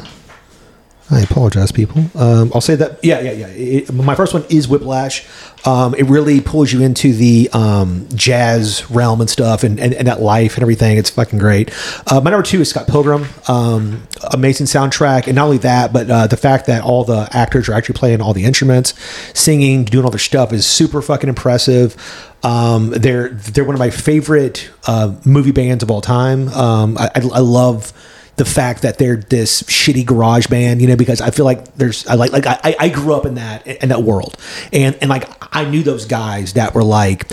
I 1.09 1.21
apologize, 1.21 1.71
people. 1.71 2.03
Um, 2.15 2.51
I'll 2.53 2.59
say 2.59 2.75
that. 2.75 2.99
Yeah, 3.01 3.21
yeah, 3.21 3.31
yeah. 3.31 3.47
It, 3.47 3.93
my 3.93 4.13
first 4.13 4.33
one 4.33 4.43
is 4.49 4.67
Whiplash. 4.67 5.25
Um, 5.65 5.95
it 5.95 6.03
really 6.03 6.41
pulls 6.41 6.73
you 6.73 6.81
into 6.81 7.13
the 7.13 7.49
um, 7.53 8.09
jazz 8.13 8.89
realm 8.91 9.21
and 9.21 9.29
stuff, 9.29 9.63
and, 9.63 9.79
and, 9.79 9.93
and 9.93 10.07
that 10.07 10.21
life 10.21 10.55
and 10.55 10.63
everything. 10.63 10.97
It's 10.97 11.09
fucking 11.09 11.39
great. 11.39 11.71
Uh, 12.11 12.19
my 12.19 12.29
number 12.31 12.45
two 12.45 12.59
is 12.59 12.69
Scott 12.69 12.87
Pilgrim. 12.87 13.25
Um, 13.47 14.05
amazing 14.33 14.67
soundtrack, 14.67 15.27
and 15.27 15.35
not 15.35 15.45
only 15.45 15.59
that, 15.59 15.93
but 15.93 16.09
uh, 16.11 16.27
the 16.27 16.37
fact 16.37 16.65
that 16.65 16.83
all 16.83 17.05
the 17.05 17.29
actors 17.31 17.69
are 17.69 17.73
actually 17.73 17.95
playing 17.95 18.21
all 18.21 18.33
the 18.33 18.43
instruments, 18.43 18.93
singing, 19.33 19.85
doing 19.85 20.03
all 20.03 20.11
their 20.11 20.19
stuff 20.19 20.51
is 20.51 20.65
super 20.65 21.01
fucking 21.01 21.29
impressive. 21.29 21.95
Um, 22.43 22.89
they're 22.89 23.29
they're 23.29 23.65
one 23.65 23.75
of 23.75 23.79
my 23.79 23.91
favorite 23.91 24.69
uh, 24.85 25.15
movie 25.25 25.51
bands 25.51 25.83
of 25.83 25.89
all 25.89 26.01
time. 26.01 26.49
Um, 26.49 26.97
I, 26.97 27.05
I, 27.15 27.21
I 27.35 27.39
love 27.39 27.93
the 28.37 28.45
fact 28.45 28.83
that 28.83 28.97
they're 28.99 29.17
this 29.17 29.63
shitty 29.63 30.05
garage 30.05 30.47
band, 30.47 30.81
you 30.81 30.87
know, 30.87 30.95
because 30.95 31.21
I 31.21 31.31
feel 31.31 31.45
like 31.45 31.75
there's 31.75 32.07
I 32.07 32.13
like 32.15 32.31
like 32.31 32.45
I, 32.47 32.75
I 32.79 32.89
grew 32.89 33.13
up 33.13 33.25
in 33.25 33.35
that 33.35 33.65
in 33.67 33.89
that 33.89 34.03
world, 34.03 34.37
and 34.71 34.95
and 35.01 35.09
like 35.09 35.27
I 35.55 35.65
knew 35.65 35.83
those 35.83 36.05
guys 36.05 36.53
that 36.53 36.73
were 36.73 36.83
like 36.83 37.31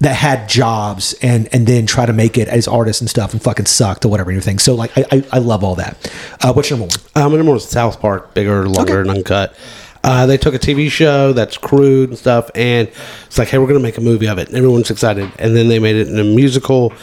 that 0.00 0.14
had 0.16 0.48
jobs 0.48 1.14
and 1.22 1.48
and 1.52 1.66
then 1.66 1.86
try 1.86 2.04
to 2.06 2.12
make 2.12 2.36
it 2.38 2.48
as 2.48 2.66
artists 2.66 3.00
and 3.00 3.08
stuff 3.10 3.32
and 3.32 3.42
fucking 3.42 3.66
sucked 3.66 4.04
or 4.04 4.08
whatever 4.08 4.30
and 4.30 4.38
everything. 4.38 4.58
So 4.58 4.74
like 4.74 4.90
I 4.98 5.04
I, 5.12 5.24
I 5.34 5.38
love 5.38 5.62
all 5.62 5.76
that. 5.76 6.12
Uh, 6.40 6.52
what's 6.52 6.68
your 6.70 6.78
number 6.78 6.94
one? 7.14 7.24
Um, 7.24 7.32
my 7.32 7.36
number 7.38 7.52
was 7.52 7.68
South 7.68 8.00
Park, 8.00 8.34
bigger, 8.34 8.68
longer, 8.68 9.00
Okay. 9.00 9.08
and 9.08 9.18
uncut. 9.18 9.54
Uh, 10.02 10.24
they 10.24 10.38
took 10.38 10.54
a 10.54 10.58
TV 10.58 10.90
show 10.90 11.34
that's 11.34 11.58
crude 11.58 12.08
and 12.08 12.18
stuff, 12.18 12.50
and 12.54 12.88
it's 13.26 13.36
like, 13.38 13.48
hey, 13.48 13.58
we're 13.58 13.66
going 13.66 13.78
to 13.78 13.82
make 13.82 13.98
a 13.98 14.00
movie 14.00 14.26
of 14.28 14.38
it. 14.38 14.48
And 14.48 14.56
everyone's 14.56 14.90
excited. 14.90 15.30
And 15.38 15.54
then 15.54 15.68
they 15.68 15.78
made 15.78 15.94
it 15.94 16.08
in 16.08 16.18
a 16.18 16.24
musical, 16.24 16.94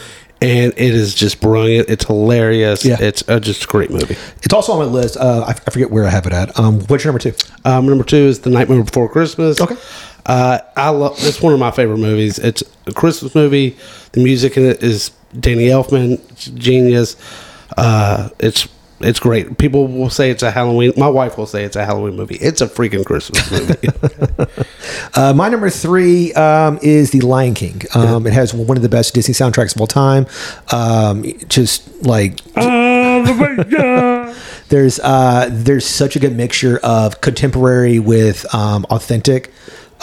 and 0.41 0.73
it 0.73 0.93
is 0.93 1.15
just 1.15 1.41
brilliant. 1.41 1.89
It's 1.89 2.05
hilarious. 2.05 2.85
Yeah. 2.85 2.97
It's 2.99 3.27
uh, 3.27 3.39
just 3.39 3.63
a 3.63 3.67
great 3.67 3.89
movie. 3.89 4.15
It's 4.43 4.53
also 4.53 4.73
on 4.73 4.79
my 4.79 4.85
list. 4.85 5.17
Uh, 5.17 5.45
I, 5.47 5.51
I 5.51 5.53
forget 5.71 5.89
where 5.91 6.05
I 6.05 6.09
have 6.09 6.25
it 6.27 6.33
at. 6.33 6.57
Um, 6.59 6.79
what's 6.81 7.03
your 7.03 7.13
number 7.13 7.31
two? 7.31 7.33
Um, 7.65 7.87
number 7.87 8.03
two 8.03 8.17
is 8.17 8.41
The 8.41 8.49
Nightmare 8.49 8.83
Before 8.83 9.09
Christmas. 9.09 9.59
Okay. 9.59 9.75
Uh, 10.25 10.59
I 10.75 10.89
love. 10.89 11.15
It's 11.19 11.41
one 11.41 11.53
of 11.53 11.59
my 11.59 11.71
favorite 11.71 11.99
movies. 11.99 12.37
It's 12.37 12.61
a 12.85 12.93
Christmas 12.93 13.33
movie. 13.33 13.77
The 14.11 14.23
music 14.23 14.57
in 14.57 14.65
it 14.65 14.83
is 14.83 15.11
Danny 15.39 15.67
Elfman, 15.67 16.19
genius. 16.55 17.15
Uh, 17.77 18.29
it's 18.39 18.67
it's 18.99 19.19
great. 19.19 19.57
People 19.57 19.87
will 19.87 20.09
say 20.09 20.31
it's 20.31 20.43
a 20.43 20.51
Halloween. 20.51 20.93
My 20.97 21.07
wife 21.09 21.37
will 21.37 21.45
say 21.45 21.63
it's 21.63 21.75
a 21.75 21.85
Halloween 21.85 22.15
movie. 22.15 22.35
It's 22.35 22.61
a 22.61 22.67
freaking 22.67 23.05
Christmas 23.05 23.51
movie. 23.51 23.87
Uh, 25.13 25.33
my 25.33 25.49
number 25.49 25.69
three 25.69 26.31
um, 26.33 26.77
is 26.81 27.11
The 27.11 27.21
Lion 27.21 27.53
King. 27.55 27.81
Um, 27.95 28.27
It 28.27 28.33
has 28.33 28.53
one 28.53 28.77
of 28.77 28.83
the 28.83 28.89
best 28.89 29.13
Disney 29.15 29.33
soundtracks 29.33 29.73
of 29.75 29.81
all 29.81 29.87
time. 29.87 30.27
Um, 30.71 31.23
just 31.47 32.03
like 32.03 32.43
there's 34.69 34.99
uh, 34.99 35.49
there's 35.51 35.85
such 35.87 36.15
a 36.15 36.19
good 36.19 36.35
mixture 36.35 36.77
of 36.83 37.21
contemporary 37.21 37.99
with 37.99 38.45
um, 38.53 38.85
authentic, 38.89 39.51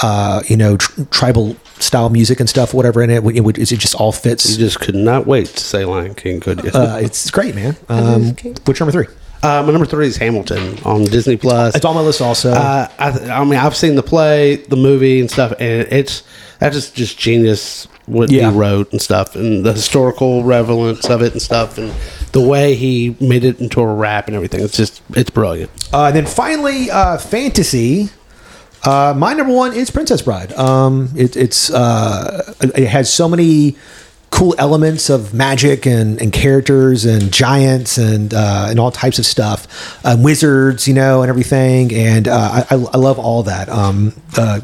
uh, 0.03 0.43
you 0.49 0.57
know, 0.57 0.77
tr- 0.77 1.03
tribal 1.11 1.57
style 1.79 2.09
music 2.11 2.41
and 2.41 2.49
stuff, 2.49 2.73
whatever 2.75 3.03
in 3.03 3.11
it. 3.11 3.25
It, 3.25 3.41
would- 3.41 3.59
it 3.59 3.67
just 3.67 3.95
all 3.95 4.13
fits. 4.13 4.51
you 4.51 4.59
just 4.59 4.81
could 4.81 4.95
not 4.95 5.27
wait 5.27 5.47
to 5.49 5.61
say 5.65 5.85
Lion 5.85 6.15
King, 6.15 6.41
could 6.41 6.63
you? 6.65 6.71
Uh, 6.71 6.99
it's 7.03 7.31
great, 7.31 7.55
man. 7.55 7.77
Um, 7.89 8.35
what's 8.65 8.79
your 8.81 8.87
number 8.87 8.93
three? 9.05 9.15
Uh, 9.43 9.63
my 9.63 9.73
number 9.73 9.87
three 9.87 10.07
is 10.07 10.17
Hamilton 10.17 10.79
on 10.85 11.05
Disney 11.05 11.37
Plus. 11.37 11.75
It's 11.77 11.85
on 11.85 11.95
my 11.95 12.01
list 12.01 12.23
also. 12.23 12.51
Uh, 12.53 12.89
I, 12.99 13.11
I 13.31 13.45
mean, 13.45 13.59
I've 13.59 13.77
seen 13.77 13.95
the 13.95 14.03
play, 14.03 14.57
the 14.57 14.77
movie, 14.77 15.21
and 15.21 15.31
stuff, 15.31 15.53
and 15.61 15.87
it's 15.93 16.23
that's 16.61 16.75
just 16.75 16.95
just 16.95 17.19
genius 17.19 17.87
what 18.07 18.31
Yeah. 18.31 18.51
he 18.51 18.57
wrote 18.57 18.91
and 18.93 19.03
stuff, 19.03 19.37
and 19.37 19.65
the 19.65 19.73
historical 19.75 20.45
relevance 20.45 21.09
of 21.11 21.21
it 21.21 21.33
and 21.33 21.43
stuff, 21.43 21.77
and 21.77 21.93
the 22.33 22.41
way 22.41 22.75
he 22.75 23.17
made 23.21 23.45
it 23.45 23.61
into 23.61 23.81
a 23.83 23.87
rap 23.95 24.29
and 24.29 24.35
everything. 24.35 24.61
It's 24.63 24.77
just 24.79 25.03
it's 25.11 25.31
brilliant. 25.31 25.71
Uh, 25.93 26.07
and 26.07 26.17
then 26.17 26.27
finally, 26.27 26.91
uh, 26.91 27.19
fantasy. 27.19 28.09
Uh, 28.85 29.15
my 29.17 29.33
number 29.33 29.53
one 29.53 29.73
is 29.73 29.91
Princess 29.91 30.23
Bride. 30.23 30.53
Um, 30.53 31.09
it, 31.17 31.37
it's 31.37 31.71
uh, 31.71 32.55
it 32.61 32.87
has 32.87 33.13
so 33.13 33.29
many 33.29 33.77
cool 34.31 34.53
elements 34.59 35.11
of 35.11 35.33
magic 35.33 35.87
and, 35.87 36.21
and 36.21 36.33
characters 36.33 37.05
and 37.05 37.33
giants 37.33 37.97
and 37.99 38.35
uh, 38.35 38.67
and 38.69 38.81
all 38.81 38.91
types 38.91 39.19
of 39.19 39.25
stuff, 39.25 40.05
um, 40.05 40.23
wizards, 40.25 40.87
you 40.89 40.93
know, 40.93 41.23
and 41.23 41.31
everything. 41.31 41.95
And 41.95 42.27
uh, 42.29 42.65
I, 42.69 42.75
I 42.75 42.85
I 42.95 42.97
love 42.99 43.19
all 43.19 43.45
that. 43.45 43.69
Um, 43.69 44.13
uh, 44.37 44.61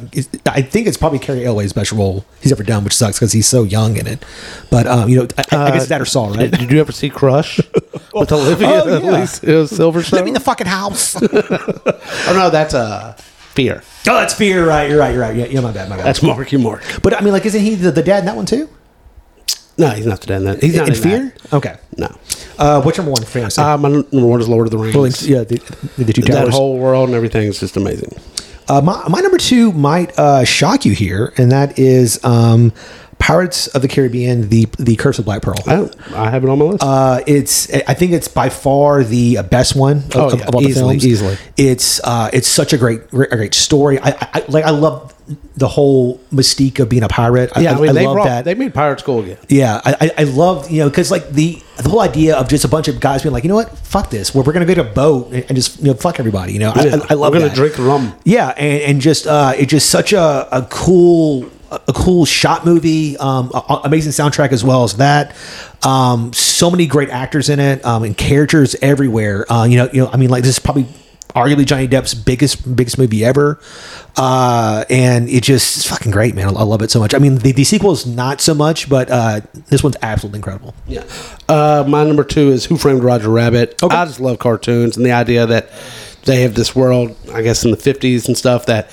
I 0.47 0.61
think 0.63 0.87
it's 0.87 0.97
probably 0.97 1.21
Cary 1.21 1.47
Elwes' 1.47 1.73
best 1.73 1.93
role 1.93 2.25
he's 2.43 2.53
ever 2.53 2.65
done, 2.65 2.85
which 2.85 2.95
sucks 2.95 3.17
because 3.19 3.33
he's 3.33 3.47
so 3.47 3.63
young 3.63 3.97
in 3.97 4.07
it. 4.07 4.25
But 4.71 4.87
um, 4.87 5.09
you 5.09 5.17
know, 5.17 5.29
I, 5.39 5.45
I 5.57 5.71
guess 5.71 5.83
it's 5.83 5.89
that 5.91 6.01
or 6.01 6.05
Saw, 6.05 6.29
right? 6.29 6.51
Did 6.51 6.71
you 6.71 6.81
ever 6.81 6.93
see 6.93 7.09
Crush 7.09 7.59
with 8.13 8.33
Olivia 8.33 8.83
Oh, 8.85 8.99
yeah. 8.99 9.23
Silverstone? 9.23 10.27
In 10.27 10.35
the 10.35 10.41
fucking 10.41 10.67
house. 10.67 11.17
oh, 11.23 12.33
no, 12.35 12.51
that's 12.51 12.75
uh, 12.75 13.17
Fear. 13.55 13.83
Oh, 14.09 14.15
that's 14.15 14.33
fear, 14.35 14.67
right? 14.67 14.89
You're 14.89 14.99
right. 14.99 15.13
You're 15.13 15.21
right. 15.23 15.37
Yeah, 15.37 15.47
yeah 15.47 15.61
my 15.61 15.73
bad. 15.73 15.89
My 15.89 15.97
bad. 15.97 16.07
That's 16.07 16.23
Marky 16.23 16.57
Mark. 16.57 16.83
But 17.03 17.15
I 17.15 17.21
mean, 17.21 17.33
like, 17.33 17.45
isn't 17.47 17.61
he 17.61 17.75
the, 17.75 17.91
the 17.91 18.03
dad 18.03 18.21
in 18.21 18.27
that 18.27 18.37
one 18.37 18.47
too? 18.47 18.69
No, 19.77 19.89
he's 19.91 20.07
not 20.07 20.21
the 20.21 20.27
dad 20.27 20.37
in 20.39 20.45
that. 20.45 20.63
He's 20.63 20.77
not 20.77 20.89
in 20.89 20.95
in 20.95 21.01
Fear? 21.03 21.35
that. 21.43 21.53
Okay. 21.55 21.77
No. 21.97 22.15
Uh, 22.59 22.83
what's 22.83 22.99
number 22.99 23.13
one 23.13 23.25
fantasy? 23.25 23.61
Uh, 23.61 23.77
my 23.79 23.89
number 23.89 24.27
one 24.27 24.41
is 24.41 24.49
Lord 24.49 24.67
of 24.67 24.71
the 24.71 24.79
Rings. 24.79 24.95
Well, 24.95 25.07
yeah, 25.07 25.45
the, 25.45 25.57
the 25.97 26.13
two 26.13 26.23
that 26.23 26.49
whole 26.49 26.79
world 26.79 27.09
and 27.09 27.17
everything 27.17 27.49
is 27.49 27.59
just 27.61 27.77
amazing. 27.77 28.13
uh, 28.69 28.81
my, 28.83 29.03
my 29.09 29.21
number 29.21 29.39
two 29.39 29.73
might 29.73 30.17
uh, 30.19 30.45
shock 30.45 30.85
you 30.85 30.93
here, 30.93 31.33
and 31.39 31.51
that 31.51 31.79
is 31.79 32.23
um, 32.25 32.73
Pirates 33.21 33.69
of 33.69 33.83
the 33.83 33.89
Caribbean: 33.89 34.49
The 34.49 34.67
The 34.79 34.97
Curse 34.97 35.19
of 35.21 35.25
Black 35.27 35.43
Pearl. 35.43 35.55
I. 35.67 35.89
I 36.15 36.31
have 36.31 36.43
it 36.43 36.51
on 36.51 36.59
my 36.59 36.65
list. 36.65 36.83
Uh, 36.83 37.21
it's 37.27 37.73
I 37.73 37.95
think 37.95 38.13
it's 38.13 38.27
by 38.29 38.49
far 38.49 39.05
the 39.05 39.39
best 39.49 39.77
one 39.77 39.99
of, 39.99 40.17
Oh, 40.17 40.37
yeah, 40.37 40.47
of 40.49 40.55
all 40.55 40.61
the 40.63 40.69
easily, 40.69 40.95
films. 40.99 41.07
easily. 41.07 41.37
It's 41.57 42.01
uh, 42.03 42.31
it's 42.33 42.49
such 42.49 42.73
a 42.73 42.79
great 42.79 43.09
great, 43.11 43.33
a 43.33 43.37
great 43.37 43.55
story. 43.55 43.99
I, 44.01 44.11
I 44.11 44.29
I- 44.35 44.45
like 44.49 44.65
I 44.65 44.71
love 44.71 45.15
the 45.57 45.69
whole 45.69 46.19
mystique 46.33 46.81
of 46.81 46.89
being 46.89 47.05
a 47.05 47.09
pirate. 47.09 47.53
yeah, 47.57 47.77
I, 47.77 47.81
mean, 47.81 47.95
they 47.95 48.05
love 48.05 48.15
brought, 48.17 48.25
that. 48.25 48.45
they 48.45 48.55
made 48.55 48.75
Pirates 48.75 49.03
cool 49.05 49.21
again. 49.23 49.37
Yeah, 49.49 49.81
I, 49.85 49.95
I, 50.01 50.11
I 50.19 50.25
love 50.25 50.71
you 50.71 50.81
know 50.81 50.89
because 50.89 51.11
like 51.13 51.29
the 51.31 51.63
the 51.77 51.89
whole 51.89 52.01
idea 52.01 52.37
of 52.37 52.49
just 52.49 52.65
a 52.65 52.69
bunch 52.69 52.89
of 52.89 52.99
guys 52.99 53.23
being 53.23 53.33
like, 53.33 53.45
you 53.45 53.49
know 53.49 53.55
what, 53.55 53.79
fuck 53.79 54.11
this, 54.11 54.35
we're, 54.35 54.43
we're 54.43 54.53
gonna 54.53 54.65
go 54.67 54.75
to 54.75 54.81
a 54.81 54.93
boat 54.93 55.27
and, 55.33 55.45
and 55.45 55.55
just 55.57 55.79
you 55.79 55.85
know 55.89 55.95
fuck 55.95 56.19
everybody. 56.19 56.53
You 56.55 56.59
know, 56.61 56.73
I, 56.75 56.81
I, 56.81 57.01
I 57.11 57.15
love 57.15 57.33
We're 57.33 57.39
gonna 57.41 57.49
that. 57.51 57.55
drink 57.55 57.79
rum. 57.79 58.13
Yeah, 58.25 58.49
and, 58.57 58.83
and 58.83 59.01
just 59.01 59.27
uh, 59.29 59.53
it's 59.57 59.71
just 59.71 59.89
such 59.91 60.13
a, 60.13 60.49
a 60.51 60.67
cool 60.71 61.49
a, 61.71 61.93
cool 61.93 62.25
shot 62.25 62.65
movie, 62.65 63.17
um, 63.19 63.51
a- 63.55 63.81
amazing 63.85 64.13
soundtrack 64.13 64.53
as 64.53 64.65
well 64.65 64.85
as 64.85 64.97
that. 64.97 65.35
Um, 65.85 66.33
so 66.33 66.71
many 66.71 66.87
great 66.87 67.11
actors 67.11 67.49
in 67.49 67.61
it, 67.61 67.85
um, 67.85 68.03
and 68.03 68.17
characters 68.17 68.77
everywhere. 68.83 69.51
Uh, 69.51 69.65
you 69.65 69.77
know, 69.77 69.89
you 69.93 70.03
know, 70.03 70.11
I 70.11 70.17
mean, 70.17 70.31
like 70.31 70.43
this 70.43 70.57
is 70.57 70.59
probably 70.59 70.87
arguably 71.35 71.65
Johnny 71.65 71.87
Depp's 71.87 72.15
biggest 72.15 72.77
biggest 72.77 72.99
movie 72.99 73.25
ever, 73.25 73.61
uh, 74.17 74.85
and 74.91 75.29
it 75.29 75.43
just 75.43 75.77
it's 75.77 75.87
fucking 75.87 76.11
great, 76.13 76.35
man. 76.35 76.49
I, 76.49 76.61
I 76.61 76.63
love 76.63 76.83
it 76.83 76.91
so 76.91 76.99
much. 76.99 77.15
I 77.15 77.19
mean, 77.19 77.37
the, 77.37 77.53
the 77.53 77.65
sequel 77.65 77.93
is 77.93 78.07
not 78.07 78.41
so 78.41 78.55
much, 78.55 78.89
but 78.89 79.11
uh, 79.11 79.41
this 79.69 79.83
one's 79.83 79.97
absolutely 80.03 80.39
incredible. 80.39 80.75
Yeah. 80.87 81.05
Uh, 81.49 81.85
my 81.87 82.05
number 82.05 82.25
two 82.25 82.51
is 82.51 82.65
Who 82.67 82.77
Framed 82.77 83.05
Roger 83.05 83.31
Rabbit. 83.31 83.83
Okay. 83.83 83.95
I 83.95 84.05
just 84.05 84.21
love 84.21 84.39
cartoons 84.39 84.97
and 84.97 85.07
the 85.07 85.13
idea 85.13 85.47
that 85.47 85.71
they 86.25 86.43
have 86.43 86.55
this 86.55 86.77
world, 86.77 87.17
I 87.33 87.43
guess, 87.43 87.65
in 87.65 87.71
the 87.71 87.77
50s 87.77 88.27
and 88.27 88.37
stuff 88.37 88.67
that. 88.67 88.91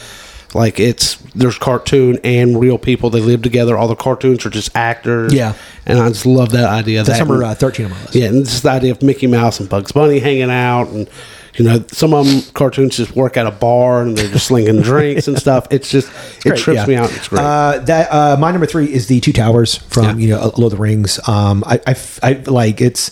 Like 0.54 0.80
it's 0.80 1.16
there's 1.36 1.58
cartoon 1.58 2.20
and 2.24 2.60
real 2.60 2.78
people. 2.78 3.10
They 3.10 3.20
live 3.22 3.42
together. 3.42 3.78
All 3.78 3.88
the 3.88 3.96
cartoons 3.96 4.46
are 4.46 4.50
just 4.50 4.76
actors. 4.76 5.34
Yeah. 5.34 5.54
and 5.86 6.00
I 6.00 6.08
just 6.10 6.26
love 6.26 6.50
that 6.52 6.70
idea. 6.70 7.04
That's 7.04 7.20
that 7.20 7.28
number 7.28 7.44
uh, 7.44 7.54
thirteen 7.54 7.86
on 7.88 7.92
my 7.92 8.02
list. 8.02 8.16
Yeah, 8.16 8.28
and 8.28 8.46
just 8.46 8.64
the 8.64 8.70
idea 8.72 8.92
of 8.92 9.02
Mickey 9.04 9.28
Mouse 9.28 9.60
and 9.60 9.68
Bugs 9.70 9.92
Bunny 9.92 10.20
hanging 10.20 10.50
out, 10.50 10.88
and 10.88 11.10
you 11.56 11.66
know, 11.66 11.84
some 11.92 12.14
of 12.14 12.26
them 12.28 12.42
cartoons 12.54 12.96
just 12.98 13.16
work 13.16 13.36
at 13.36 13.48
a 13.48 13.52
bar 13.52 14.04
and 14.04 14.16
they're 14.16 14.28
just 14.30 14.46
slinging 14.48 14.82
drinks 14.84 15.28
and 15.28 15.38
stuff. 15.40 15.66
It's 15.72 15.90
just 15.90 16.08
it 16.46 16.50
Great, 16.50 16.60
trips 16.60 16.78
yeah. 16.82 16.86
me 16.86 16.96
out. 16.96 17.12
It's 17.12 17.28
great. 17.28 17.42
Uh, 17.42 17.80
that 17.80 18.08
uh, 18.14 18.38
my 18.40 18.52
number 18.52 18.68
three 18.68 18.94
is 18.94 19.08
the 19.08 19.20
Two 19.20 19.34
Towers 19.34 19.76
from 19.76 20.20
Yeah. 20.20 20.28
you 20.28 20.30
know 20.30 20.42
Lord 20.56 20.72
of 20.72 20.78
the 20.78 20.78
Rings. 20.78 21.20
Um, 21.28 21.64
I, 21.68 21.82
I, 21.86 21.96
I- 22.24 22.44
like 22.46 22.80
it's 22.80 23.12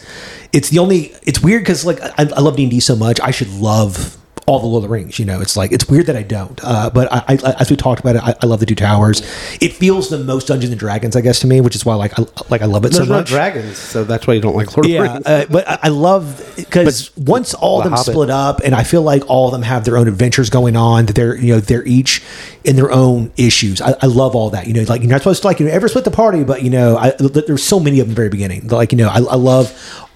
it's 0.54 0.70
the 0.70 0.80
only 0.80 1.14
it's 1.24 1.42
weird 1.42 1.64
because 1.64 1.86
like 1.86 2.00
I, 2.02 2.14
I 2.20 2.40
love 2.40 2.56
D 2.56 2.64
and 2.64 2.72
D 2.72 2.80
so 2.80 2.96
much. 2.96 3.20
I 3.20 3.32
should 3.32 3.50
love 3.50 4.16
all 4.48 4.60
the 4.60 4.68
Lord 4.68 4.84
of 4.84 4.90
the 4.90 4.94
Rings. 4.94 5.18
You 5.20 5.26
know, 5.26 5.42
it's 5.42 5.58
like 5.58 5.72
it's 5.72 5.88
weird 5.88 6.06
that 6.08 6.16
I 6.16 6.22
don't. 6.24 6.60
Uh, 6.64 6.90
but 6.90 7.12
I, 7.12 7.24
I, 7.44 7.56
as 7.60 7.70
we 7.72 7.76
talked 7.76 8.00
about 8.02 8.16
it, 8.16 8.24
I, 8.24 8.36
I 8.42 8.46
love 8.46 8.60
the 8.60 8.66
Two 8.66 8.76
Towers. 8.76 9.22
It 9.62 9.74
feels 9.74 10.10
the 10.10 10.20
most 10.20 10.48
Dungeons 10.48 10.72
and 10.72 10.80
Dragons, 10.80 11.16
I 11.16 11.22
guess, 11.22 11.40
to 11.40 11.48
me, 11.48 11.62
which 11.62 11.76
is 11.76 11.86
why 11.86 11.96
like 11.96 12.18
I 12.20 12.26
like 12.50 12.62
I 12.62 12.66
love 12.66 12.86
it 12.86 12.92
There's 12.94 13.08
so 13.08 13.14
much. 13.14 13.30
dragons, 13.30 13.78
so 13.78 14.04
that's 14.04 14.28
why 14.28 14.36
you 14.36 14.42
don't 14.42 14.56
like 14.56 14.76
Lord 14.78 14.86
of 14.86 14.92
the 14.92 15.00
Rings. 15.00 15.26
uh, 15.26 15.46
but 15.50 15.68
I- 15.84 15.90
love 15.90 16.54
because 16.56 17.16
once 17.18 17.54
all 17.54 17.80
of 17.80 17.84
The 17.86 17.90
them 17.90 17.98
Hobbit. 17.98 18.14
split 18.14 18.30
up, 18.30 18.62
and 18.64 18.76
I 18.76 18.84
feel 18.84 19.02
like 19.02 19.24
all 19.30 19.48
of 19.48 19.52
them 19.54 19.62
have 19.64 19.86
their 19.86 19.98
own 19.98 20.08
adventures 20.08 20.50
going 20.50 20.76
on. 20.76 21.06
That 21.08 21.14
they're 21.16 21.36
you 21.36 21.54
know 21.54 21.60
they're 21.60 21.86
each 21.86 22.22
in 22.64 22.76
their 22.76 22.92
own 22.92 23.32
issues. 23.38 23.82
I, 23.82 23.96
I 24.02 24.06
love 24.08 24.36
all 24.36 24.50
that. 24.52 24.68
You 24.68 24.74
know, 24.74 24.84
like 24.84 25.02
you're 25.02 25.10
not 25.10 25.22
supposed 25.22 25.42
to 25.42 25.48
like 25.48 25.60
you 25.60 25.66
know 25.68 25.72
ever 25.72 25.88
split 25.88 26.04
the 26.06 26.12
party, 26.12 26.44
but 26.44 26.62
you 26.64 26.70
know 26.70 26.98
I, 26.98 27.12
there's 27.20 27.64
so 27.64 27.80
many 27.80 28.00
of 28.00 28.08
them 28.08 28.16
very 28.16 28.30
beginning. 28.30 28.68
Like 28.68 28.92
you 28.92 28.98
know 28.98 29.08
I, 29.08 29.18
I 29.18 29.36
love 29.36 29.72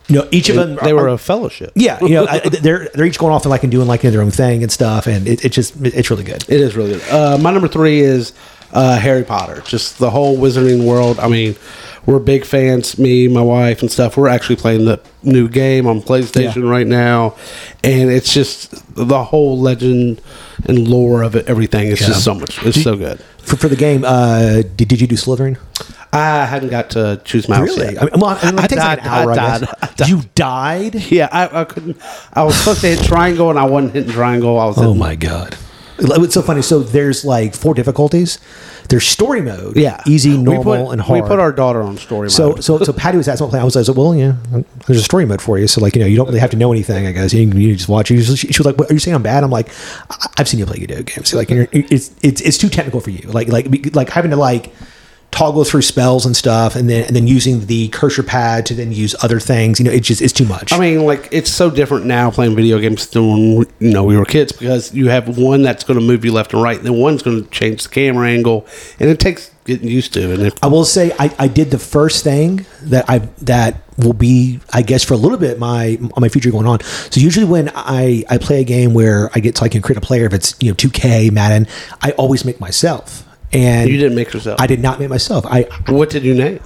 you 0.10 0.16
know 0.16 0.28
each 0.32 0.50
of 0.50 0.56
them. 0.56 0.78
they 0.84 0.92
are- 0.92 0.96
were 0.96 1.08
a 1.08 1.18
fellowship. 1.18 1.72
yeah, 1.76 2.00
you 2.02 2.10
know 2.10 2.26
I, 2.30 2.40
they're 2.40 2.90
they're 2.94 3.06
each 3.06 3.18
going 3.20 3.34
off 3.34 3.44
and 3.44 3.50
like 3.52 3.64
and 3.64 3.72
doing 3.72 3.88
like 3.88 4.02
their 4.02 4.22
own 4.22 4.32
thing 4.32 4.64
and 4.64 4.72
stuff, 4.72 5.08
and 5.08 5.28
it, 5.28 5.46
it 5.46 5.50
just 5.52 5.76
it's 5.86 6.10
really 6.10 6.24
good. 6.26 6.44
It 6.50 6.60
is 6.60 6.76
really 6.76 6.94
good. 6.94 7.10
Uh, 7.10 7.38
my 7.38 7.52
number 7.52 7.68
three 7.68 8.00
is 8.02 8.34
uh, 8.74 8.98
Harry 9.00 9.24
Potter. 9.24 9.62
Just 9.66 9.98
the 10.00 10.10
whole 10.10 10.38
Wizarding 10.38 10.86
world. 10.86 11.20
I 11.20 11.28
mean, 11.28 11.56
we're 12.06 12.20
big 12.20 12.44
fans. 12.46 12.98
Me, 12.98 13.28
my 13.28 13.42
wife, 13.42 13.82
and 13.82 13.92
stuff. 13.92 14.18
We're 14.18 14.28
actually 14.30 14.56
playing 14.58 14.86
the 14.86 15.00
new 15.24 15.48
game 15.48 15.86
on 15.88 16.02
PlayStation 16.02 16.64
Yeah. 16.64 16.70
right 16.70 16.88
now, 16.88 17.36
and 17.84 18.10
it's 18.10 18.34
just 18.34 18.72
the 18.96 19.24
whole 19.24 19.60
legend 19.60 20.22
and 20.66 20.88
lore 20.88 21.24
of 21.24 21.36
it. 21.36 21.48
Everything. 21.48 21.88
It's 21.92 22.02
Yeah. 22.02 22.08
just 22.08 22.24
so 22.24 22.34
much. 22.36 22.64
It's 22.66 22.82
so 22.84 22.96
good. 22.96 23.20
For, 23.40 23.56
for 23.58 23.68
the 23.70 23.76
game, 23.76 24.04
uh, 24.06 24.62
did, 24.76 24.88
did 24.88 25.02
you 25.02 25.08
do 25.08 25.16
Slytherin? 25.16 25.58
I 26.12 26.46
hadn't 26.46 26.70
got 26.70 26.90
to 26.92 27.22
choose 27.24 27.48
my 27.48 27.58
house 27.58 27.78
Really? 27.78 27.94
yet. 27.94 28.02
I 28.02 28.06
mean, 28.06 28.14
well, 28.20 28.40
I 28.42 28.50
mean, 28.52 28.60
I 28.60 28.64
it 28.66 28.70
takes 28.70 28.82
like 28.82 28.98
died. 28.98 29.00
an 29.00 29.06
hour. 29.08 29.32
I 29.32 29.34
I 29.34 29.36
guess. 29.36 29.60
died. 29.60 29.70
I 29.82 29.86
died. 29.96 30.10
You 30.10 30.22
died. 30.36 30.96
yeah, 31.12 31.30
I, 31.32 31.62
I 31.62 31.64
couldn't. 31.66 31.98
I 32.34 32.44
was 32.44 32.56
supposed 32.56 32.82
to 32.82 32.88
hit 32.88 33.04
triangle, 33.06 33.50
and 33.52 33.60
I 33.60 33.66
wasn't 33.66 33.94
hitting 33.94 34.12
triangle. 34.12 34.58
I 34.60 34.66
was. 34.66 34.78
Oh 34.80 34.94
my 34.96 35.16
god. 35.16 35.56
It's 36.02 36.34
so 36.34 36.42
funny. 36.42 36.62
So 36.62 36.80
there's 36.80 37.26
like 37.26 37.54
four 37.54 37.74
difficulties. 37.74 38.40
There's 38.88 39.06
story 39.06 39.42
mode, 39.42 39.76
Yeah, 39.78 40.02
easy, 40.08 40.32
We 40.36 40.38
normal, 40.42 40.86
put- 40.88 40.92
and 40.94 41.02
hard. 41.02 41.22
We 41.22 41.28
put 41.28 41.40
our 41.40 41.52
daughter 41.52 41.84
on 41.84 41.98
story 41.98 42.32
so 42.32 42.52
mode. 42.52 42.64
so 42.64 42.80
so 42.80 42.92
Patty 42.94 43.18
was 43.18 43.28
asking 43.28 43.46
what 43.46 43.50
playing. 43.52 43.62
I 43.62 43.66
was 43.66 43.76
like, 43.76 43.96
well, 43.96 44.16
yeah, 44.16 44.34
there's 44.88 45.00
a 45.00 45.04
story 45.04 45.26
mode 45.28 45.42
for 45.44 45.60
you. 45.60 45.68
So 45.68 45.80
like 45.82 45.96
you 45.96 46.02
know, 46.02 46.08
you 46.08 46.16
don't 46.16 46.26
really 46.26 46.40
have 46.40 46.50
to 46.52 46.58
know 46.58 46.72
anything. 46.72 47.06
I 47.06 47.12
guess 47.12 47.32
you 47.34 47.48
can 47.48 47.60
you 47.62 47.76
just 47.76 47.88
watch. 47.90 48.08
She 48.08 48.16
was, 48.16 48.40
she 48.40 48.48
was 48.48 48.66
like, 48.66 48.78
what, 48.80 48.90
"Are 48.90 48.94
you 48.94 49.00
saying 49.00 49.14
I'm 49.14 49.22
bad?" 49.22 49.44
I'm 49.44 49.52
like, 49.52 49.70
"I- 50.10 50.28
"I've 50.38 50.48
seen 50.48 50.60
you 50.60 50.66
play 50.66 50.80
video 50.80 51.04
games. 51.04 51.30
So 51.30 51.38
like 51.38 51.52
you're, 51.52 51.68
it's 51.72 52.16
it's 52.24 52.42
it's 52.42 52.58
too 52.58 52.70
technical 52.70 53.00
for 53.02 53.12
you. 53.12 53.30
Like 53.30 53.50
like 53.50 53.94
like 53.96 54.10
having 54.10 54.32
to 54.32 54.38
like." 54.38 54.74
Toggle 55.32 55.64
through 55.64 55.82
spells 55.82 56.26
and 56.26 56.36
stuff 56.36 56.76
and 56.76 56.90
then 56.90 57.06
and 57.06 57.16
then 57.16 57.28
using 57.28 57.66
the 57.68 57.88
cursor 57.90 58.24
pad 58.24 58.66
to 58.66 58.74
then 58.74 58.92
use 58.92 59.16
other 59.24 59.40
things 59.40 59.80
you 59.80 59.86
know 59.86 59.92
it's 59.92 60.08
just 60.08 60.22
it's 60.22 60.34
too 60.34 60.46
much 60.46 60.74
I 60.74 60.80
mean, 60.80 61.06
like 61.06 61.30
it's 61.32 61.52
so 61.52 61.70
different 61.70 62.06
now 62.06 62.32
playing 62.32 62.56
video 62.56 62.80
games 62.80 63.08
than 63.08 63.28
when 63.30 63.56
we- 63.60 63.88
you 63.88 63.94
know 63.94 64.04
we 64.04 64.18
were 64.18 64.26
kids 64.26 64.52
because 64.52 64.94
you 64.94 65.10
have 65.10 65.38
one 65.38 65.62
that's 65.62 65.84
going 65.84 66.00
to 66.00 66.06
move 66.06 66.26
you 66.26 66.32
left 66.32 66.54
and 66.54 66.62
right, 66.64 66.78
and 66.78 66.86
then 66.86 66.96
one's 66.96 67.22
going 67.22 67.44
to 67.44 67.50
change 67.52 67.84
the 67.84 67.90
camera 67.90 68.28
angle, 68.28 68.66
and 69.00 69.10
it 69.10 69.20
takes 69.20 69.52
getting 69.66 69.88
used 69.88 70.14
to. 70.14 70.34
And 70.34 70.42
if 70.44 70.64
I 70.64 70.68
will 70.68 70.84
say 70.86 71.12
I, 71.20 71.34
I 71.38 71.48
did 71.48 71.70
the 71.70 71.78
first 71.80 72.24
thing 72.24 72.66
that 72.84 73.06
I 73.08 73.20
that 73.44 73.82
will 73.98 74.14
be 74.14 74.60
I 74.74 74.82
guess 74.82 75.04
for 75.04 75.14
a 75.14 75.18
little 75.18 75.38
bit 75.38 75.60
my 75.60 76.00
my 76.18 76.28
future 76.30 76.50
going 76.52 76.66
on. 76.68 76.82
So 77.12 77.20
usually 77.22 77.46
when 77.46 77.70
I 77.76 78.24
I 78.30 78.40
play 78.40 78.62
a 78.62 78.64
game 78.66 78.94
where 78.96 79.30
I 79.36 79.40
get 79.40 79.58
so 79.58 79.66
I 79.66 79.70
can 79.70 79.82
create 79.82 79.98
a 79.98 80.02
player 80.02 80.26
if 80.26 80.34
it's 80.34 80.56
you 80.60 80.70
know 80.72 80.76
2K 80.76 81.32
Madden, 81.32 81.68
I 82.02 82.12
always 82.12 82.44
make 82.44 82.60
myself. 82.60 83.26
And 83.52 83.90
you 83.90 83.98
didn't 83.98 84.16
make 84.16 84.32
yourself, 84.34 84.60
I 84.62 84.68
did 84.68 84.80
not 84.80 85.00
make 85.00 85.10
myself. 85.10 85.46
I 85.46 85.64
what 85.88 86.10
did 86.10 86.24
you 86.24 86.34
name? 86.34 86.60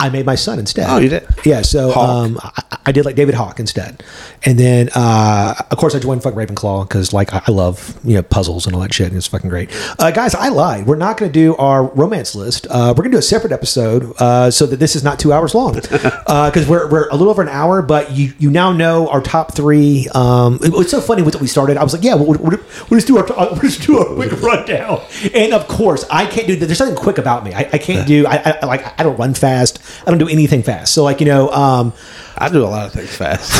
I 0.00 0.10
made 0.10 0.24
my 0.26 0.34
son 0.36 0.58
instead. 0.58 0.88
Oh, 0.88 0.98
you 0.98 1.08
did? 1.08 1.26
Yeah. 1.44 1.62
So 1.62 1.92
um, 1.94 2.38
I, 2.42 2.76
I 2.86 2.92
did 2.92 3.04
like 3.04 3.16
David 3.16 3.34
Hawk 3.34 3.58
instead, 3.58 4.02
and 4.44 4.58
then 4.58 4.90
uh, 4.94 5.54
of 5.70 5.76
course 5.78 5.94
I 5.94 5.98
joined 5.98 6.22
fucking 6.22 6.38
Ravenclaw 6.38 6.88
because 6.88 7.12
like 7.12 7.32
I, 7.34 7.42
I 7.46 7.50
love 7.50 7.98
you 8.04 8.14
know 8.14 8.22
puzzles 8.22 8.66
and 8.66 8.74
all 8.74 8.80
that 8.82 8.94
shit, 8.94 9.08
and 9.08 9.16
it's 9.16 9.26
fucking 9.26 9.50
great. 9.50 9.70
Uh, 9.98 10.10
guys, 10.10 10.34
I 10.34 10.48
lied. 10.48 10.86
We're 10.86 10.96
not 10.96 11.16
going 11.18 11.32
to 11.32 11.38
do 11.38 11.56
our 11.56 11.82
romance 11.84 12.34
list. 12.34 12.66
Uh, 12.70 12.94
we're 12.96 13.02
going 13.02 13.10
to 13.10 13.16
do 13.16 13.18
a 13.18 13.22
separate 13.22 13.52
episode 13.52 14.12
uh, 14.20 14.50
so 14.50 14.66
that 14.66 14.76
this 14.78 14.94
is 14.94 15.02
not 15.02 15.18
two 15.18 15.32
hours 15.32 15.54
long 15.54 15.74
because 15.80 16.68
we're 16.68 16.88
we're 16.90 17.08
a 17.08 17.12
little 17.16 17.30
over 17.30 17.42
an 17.42 17.48
hour. 17.48 17.82
But 17.82 18.12
you 18.12 18.32
you 18.38 18.50
now 18.50 18.72
know 18.72 19.08
our 19.08 19.20
top 19.20 19.54
three. 19.54 20.06
Um, 20.14 20.60
it- 20.62 20.72
it's 20.78 20.90
so 20.92 21.00
funny 21.00 21.22
with 21.22 21.34
what 21.34 21.42
we 21.42 21.48
started. 21.48 21.76
I 21.76 21.82
was 21.82 21.92
like, 21.92 22.04
yeah, 22.04 22.14
we'll, 22.14 22.26
we'll, 22.38 22.58
we'll 22.88 22.98
just 23.00 23.08
do 23.08 23.18
our 23.18 23.26
we'll 23.36 23.60
just 23.62 23.82
do 23.82 23.98
a 23.98 24.14
quick 24.14 24.40
rundown. 24.42 25.02
And 25.34 25.52
of 25.52 25.66
course, 25.66 26.04
I 26.10 26.24
can't 26.26 26.46
do. 26.46 26.54
That. 26.56 26.66
There's 26.66 26.78
nothing 26.80 26.94
quick 26.94 27.18
about 27.18 27.44
me. 27.44 27.52
I, 27.52 27.68
I 27.72 27.78
can't 27.78 28.06
do. 28.06 28.26
I, 28.26 28.58
I 28.62 28.66
like 28.66 28.98
I 28.98 29.02
don't 29.02 29.18
run 29.18 29.34
fast. 29.34 29.80
I 30.06 30.10
don't 30.10 30.18
do 30.18 30.28
anything 30.28 30.62
fast. 30.62 30.94
So 30.94 31.04
like 31.04 31.20
you 31.20 31.26
know, 31.26 31.50
um, 31.50 31.92
I 32.36 32.48
do 32.48 32.64
a 32.64 32.66
lot 32.66 32.86
of 32.86 32.92
things 32.92 33.14
fast. 33.14 33.52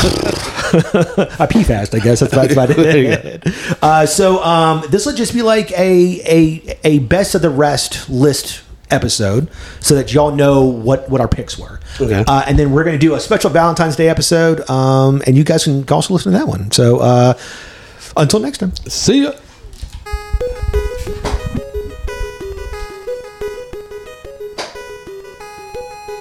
I 1.39 1.45
pee 1.45 1.63
fast. 1.63 1.93
I 1.95 1.99
guess 1.99 2.19
that's 2.21 2.33
about, 2.33 2.49
that's 2.49 2.53
about 2.53 2.69
it. 2.71 3.43
Uh, 3.81 4.05
so 4.05 4.43
um, 4.43 4.83
this 4.89 5.05
will 5.05 5.15
just 5.15 5.33
be 5.33 5.41
like 5.41 5.71
a 5.71 6.21
a 6.25 6.79
a 6.83 6.99
best 6.99 7.35
of 7.35 7.41
the 7.41 7.49
rest 7.49 8.09
list 8.09 8.61
episode, 8.91 9.49
so 9.79 9.95
that 9.95 10.13
y'all 10.13 10.31
know 10.31 10.65
what 10.65 11.09
what 11.09 11.21
our 11.21 11.27
picks 11.27 11.57
were. 11.57 11.79
Okay. 11.99 12.23
Uh, 12.27 12.43
and 12.47 12.57
then 12.57 12.71
we're 12.71 12.83
going 12.83 12.97
to 12.97 12.99
do 12.99 13.13
a 13.15 13.19
special 13.19 13.49
Valentine's 13.49 13.95
Day 13.95 14.09
episode, 14.09 14.67
um, 14.69 15.21
and 15.27 15.37
you 15.37 15.43
guys 15.43 15.63
can 15.63 15.87
also 15.89 16.13
listen 16.13 16.31
to 16.31 16.37
that 16.37 16.47
one. 16.47 16.71
So 16.71 16.99
uh, 16.99 17.33
until 18.17 18.39
next 18.39 18.59
time. 18.59 18.75
See 18.87 19.23
ya. 19.23 19.33